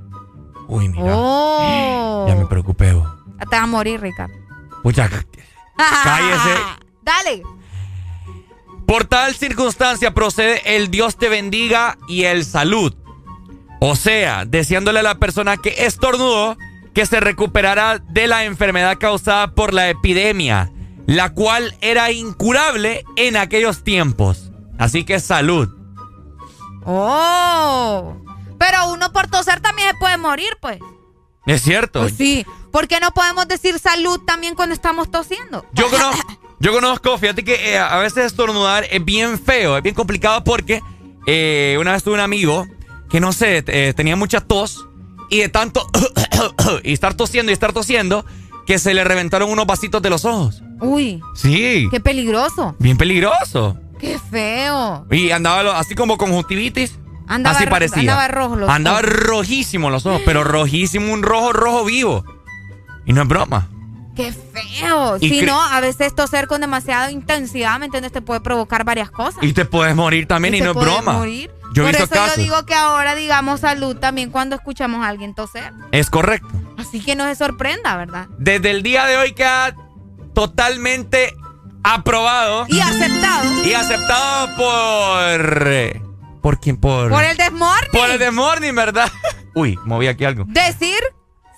[0.68, 1.12] Uy, mira.
[1.16, 2.26] Oh.
[2.28, 2.92] Ya me preocupé.
[2.92, 3.08] vos.
[3.38, 4.34] Te vas a morir, Ricardo.
[4.82, 5.08] Pucha,
[5.76, 6.60] cállese.
[7.02, 7.42] Dale.
[8.86, 12.94] Por tal circunstancia procede el Dios te bendiga y el salud.
[13.80, 16.56] O sea, deseándole a la persona que estornudó
[16.94, 20.70] que se recuperara de la enfermedad causada por la epidemia,
[21.06, 24.52] la cual era incurable en aquellos tiempos.
[24.78, 25.68] Así que salud.
[26.84, 28.16] Oh.
[28.62, 30.78] Pero uno por toser también se puede morir, pues.
[31.46, 32.02] Es cierto.
[32.02, 32.46] Pues sí.
[32.70, 35.66] ¿Por qué no podemos decir salud también cuando estamos tosiendo?
[35.72, 39.96] Yo conozco, yo conozco, fíjate que eh, a veces estornudar es bien feo, es bien
[39.96, 40.80] complicado porque
[41.26, 42.64] eh, una vez tuve un amigo
[43.10, 44.86] que no sé, eh, tenía mucha tos
[45.28, 45.84] y de tanto
[46.84, 48.24] y estar tosiendo y estar tosiendo
[48.64, 50.62] que se le reventaron unos vasitos de los ojos.
[50.80, 52.76] Uy, Sí, qué peligroso.
[52.78, 53.76] bien peligroso.
[53.98, 55.04] Qué feo.
[55.10, 57.00] Y andaba así como conjuntivitis.
[57.34, 58.00] Andaba así parecía.
[58.00, 59.10] andaba rojo los Andaba ojos.
[59.10, 62.24] rojísimo los ojos, pero rojísimo, un rojo, rojo vivo.
[63.06, 63.68] Y no es broma.
[64.14, 65.16] Qué feo.
[65.20, 68.12] Y Si no, a veces toser con demasiada intensidad, ¿me entiendes?
[68.12, 69.42] Te puede provocar varias cosas.
[69.42, 71.12] Y te puedes morir también y, te no es broma.
[71.14, 71.50] morir.
[71.72, 72.36] Yo Por eso casos.
[72.36, 75.72] yo digo que ahora digamos salud también cuando escuchamos a alguien toser.
[75.92, 76.48] Es correcto.
[76.76, 78.26] Así que no se sorprenda, ¿verdad?
[78.36, 79.74] Desde el día de hoy queda
[80.34, 81.34] totalmente
[81.82, 83.64] aprobado Y aceptado.
[83.64, 86.11] y aceptado por.
[86.42, 86.76] ¿Por quién?
[86.76, 87.08] Por.
[87.10, 87.90] Por el desmorning.
[87.92, 89.10] Por el de Morning, ¿verdad?
[89.54, 90.44] Uy, moví aquí algo.
[90.48, 90.98] Decir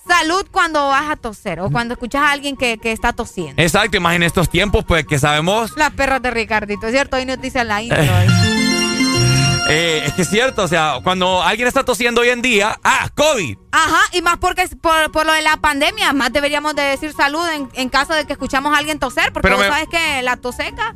[0.06, 3.60] salud cuando vas a toser o cuando escuchas a alguien que, que está tosiendo.
[3.62, 5.72] Exacto, imagina estos tiempos, pues que sabemos.
[5.76, 7.16] Las perras de Ricardito, ¿cierto?
[7.16, 8.02] Hoy nos dice la intro.
[9.70, 12.78] eh, es que es cierto, o sea, cuando alguien está tosiendo hoy en día.
[12.84, 13.56] ¡Ah, COVID!
[13.72, 17.48] Ajá, y más porque por, por lo de la pandemia, más deberíamos de decir salud
[17.48, 20.20] en, en caso de que escuchamos a alguien toser, porque Pero vos me- sabes que
[20.22, 20.94] la toseca,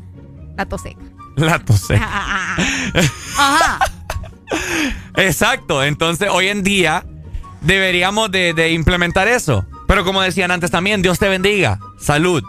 [0.56, 1.00] la toseca.
[1.46, 1.94] La tosé.
[1.96, 3.78] Ajá.
[5.16, 7.04] Exacto, entonces hoy en día
[7.60, 9.64] deberíamos de, de implementar eso.
[9.86, 11.78] Pero como decían antes también, Dios te bendiga.
[11.98, 12.42] Salud.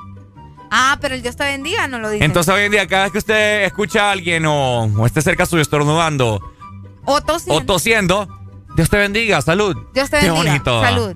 [0.72, 2.24] Ah, pero el Dios te bendiga, no lo dice.
[2.24, 5.46] Entonces hoy en día cada vez que usted escucha a alguien o, o esté cerca
[5.46, 6.40] suyo estornudando
[7.06, 7.62] o tosiendo.
[7.62, 8.40] o tosiendo,
[8.76, 9.76] Dios te bendiga, salud.
[9.94, 10.52] Dios te Qué bendiga.
[10.52, 10.82] bonito.
[10.82, 11.16] Salud.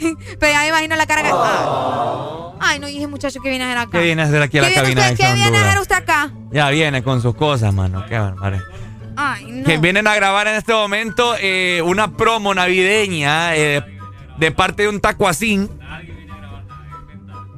[0.40, 1.30] pero ya me imagino la cara que.
[1.32, 2.52] Ah.
[2.60, 3.90] Ay, no dije muchacho que viene a hacer acá.
[3.98, 5.68] ¿Qué viene a hacer aquí a la ¿Qué viene cabina de usted, ¿Qué viene a
[5.68, 6.30] hacer usted acá?
[6.52, 8.04] Ya viene con sus cosas, mano.
[8.08, 8.64] Qué barbaridad.
[9.16, 9.64] Ay, no.
[9.64, 13.82] Que vienen a grabar en este momento eh, una promo navideña eh,
[14.38, 15.68] de parte de un tacuacín.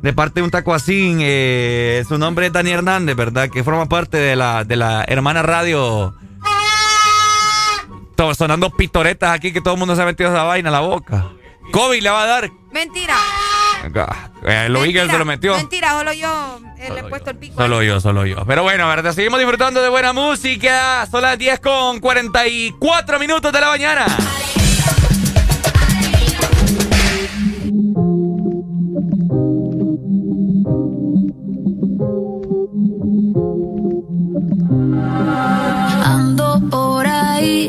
[0.03, 1.19] De parte de un tacuacín.
[1.21, 3.49] Eh, su nombre es Dani Hernández, ¿verdad?
[3.51, 6.15] Que forma parte de la, de la hermana radio.
[8.17, 10.81] To- Sonando pitoretas aquí que todo el mundo se ha metido esa vaina a la
[10.81, 11.27] boca.
[11.71, 12.51] COVID le va a dar.
[12.73, 13.17] Mentira.
[14.45, 15.57] Eh, lo vi que él se lo metió.
[15.57, 17.57] Mentira, solo yo eh, le he puesto el pico.
[17.57, 18.45] Solo yo, solo yo.
[18.47, 19.13] Pero bueno, ¿verdad?
[19.13, 21.07] Seguimos disfrutando de buena música.
[21.11, 24.07] Son las 10 con 44 minutos de la mañana.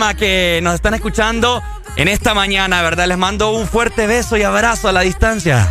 [0.00, 1.62] Que nos están escuchando
[1.96, 3.06] en esta mañana, ¿verdad?
[3.06, 5.70] Les mando un fuerte beso y abrazo a la distancia.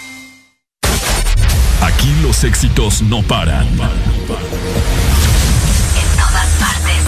[1.81, 3.67] Aquí los éxitos no paran.
[3.67, 3.77] En
[6.17, 7.03] todas partes.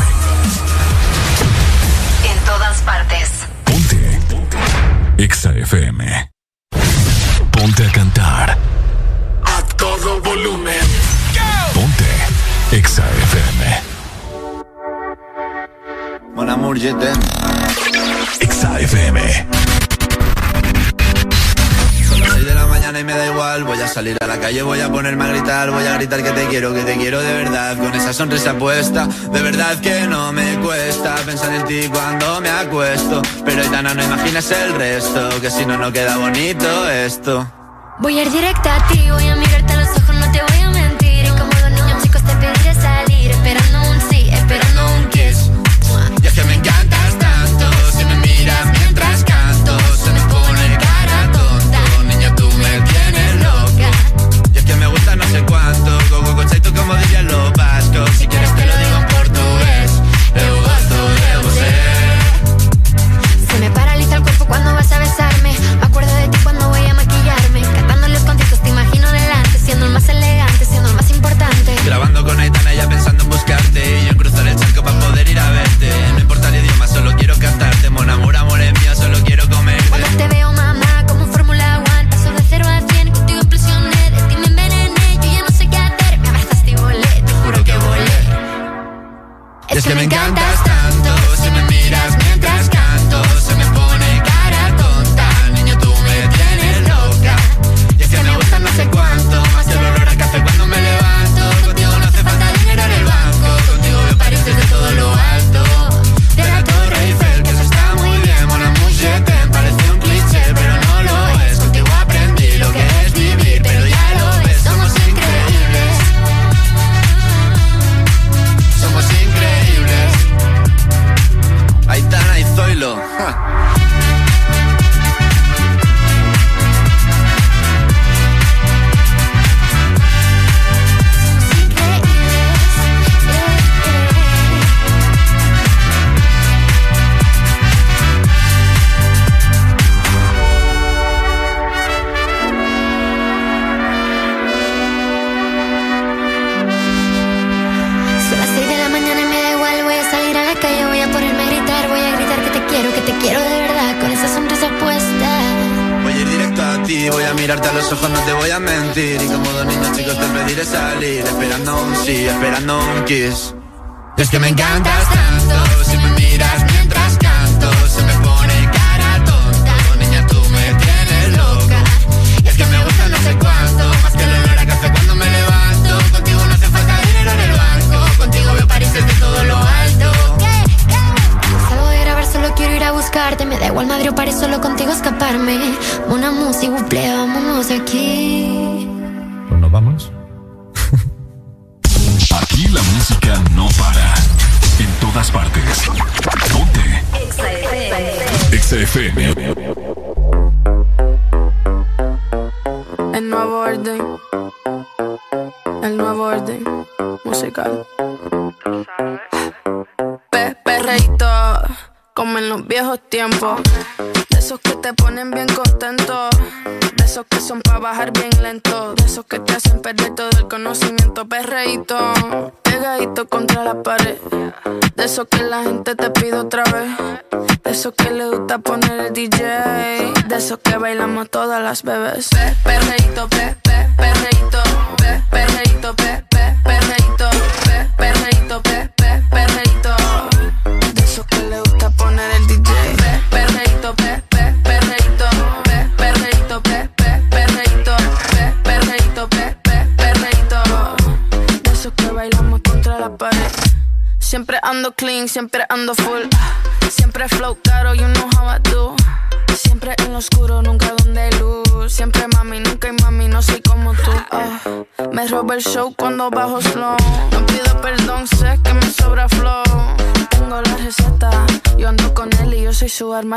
[2.23, 3.29] En todas partes.
[5.17, 6.31] EXA FM.
[7.51, 8.57] Ponte a cantar.
[9.45, 10.73] A todo volumen.
[11.73, 12.05] Ponte.
[12.71, 13.81] EXA FM.
[16.35, 17.21] Mon amour, je t'aime.
[18.41, 19.82] EXA FM.
[22.23, 23.63] Son las 6 de la mañana y me da igual.
[23.63, 25.71] Voy a salir a la calle, voy a ponerme a gritar.
[25.71, 27.77] Voy a gritar que te quiero, que te quiero de verdad.
[27.77, 32.49] Con esa sonrisa puesta, de verdad que no me cuesta pensar en ti cuando me
[32.49, 33.21] acuesto.
[33.45, 37.47] Pero Itana, no imaginas el resto, que si no, no queda bonito esto.
[37.99, 39.82] Voy a ir directa a ti, voy a mirarte a los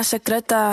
[0.06, 0.65] secreta.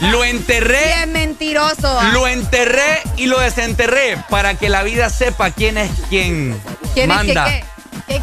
[0.00, 0.84] Lo enterré.
[0.96, 2.02] Bien mentiroso.
[2.12, 6.60] Lo enterré y lo desenterré para que la vida sepa quién es quien
[6.94, 7.64] ¿Quién es manda que
[8.06, 8.22] qué?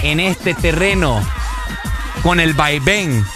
[0.00, 1.22] qué, en este terreno
[2.26, 3.20] con el vaivén.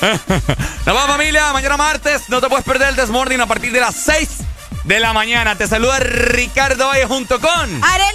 [0.00, 3.94] Nos vamos familia, mañana martes, no te puedes perder el Desmorning a partir de las
[3.96, 4.28] 6
[4.84, 5.56] de la mañana.
[5.56, 7.50] Te saluda Ricardo Valle junto con...
[7.82, 8.09] Arelia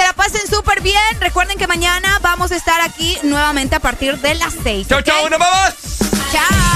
[0.00, 1.20] se la pasen súper bien.
[1.20, 4.88] Recuerden que mañana vamos a estar aquí nuevamente a partir de las 6.
[4.88, 5.74] Chau, chau, nos vamos.
[6.32, 6.69] Chao.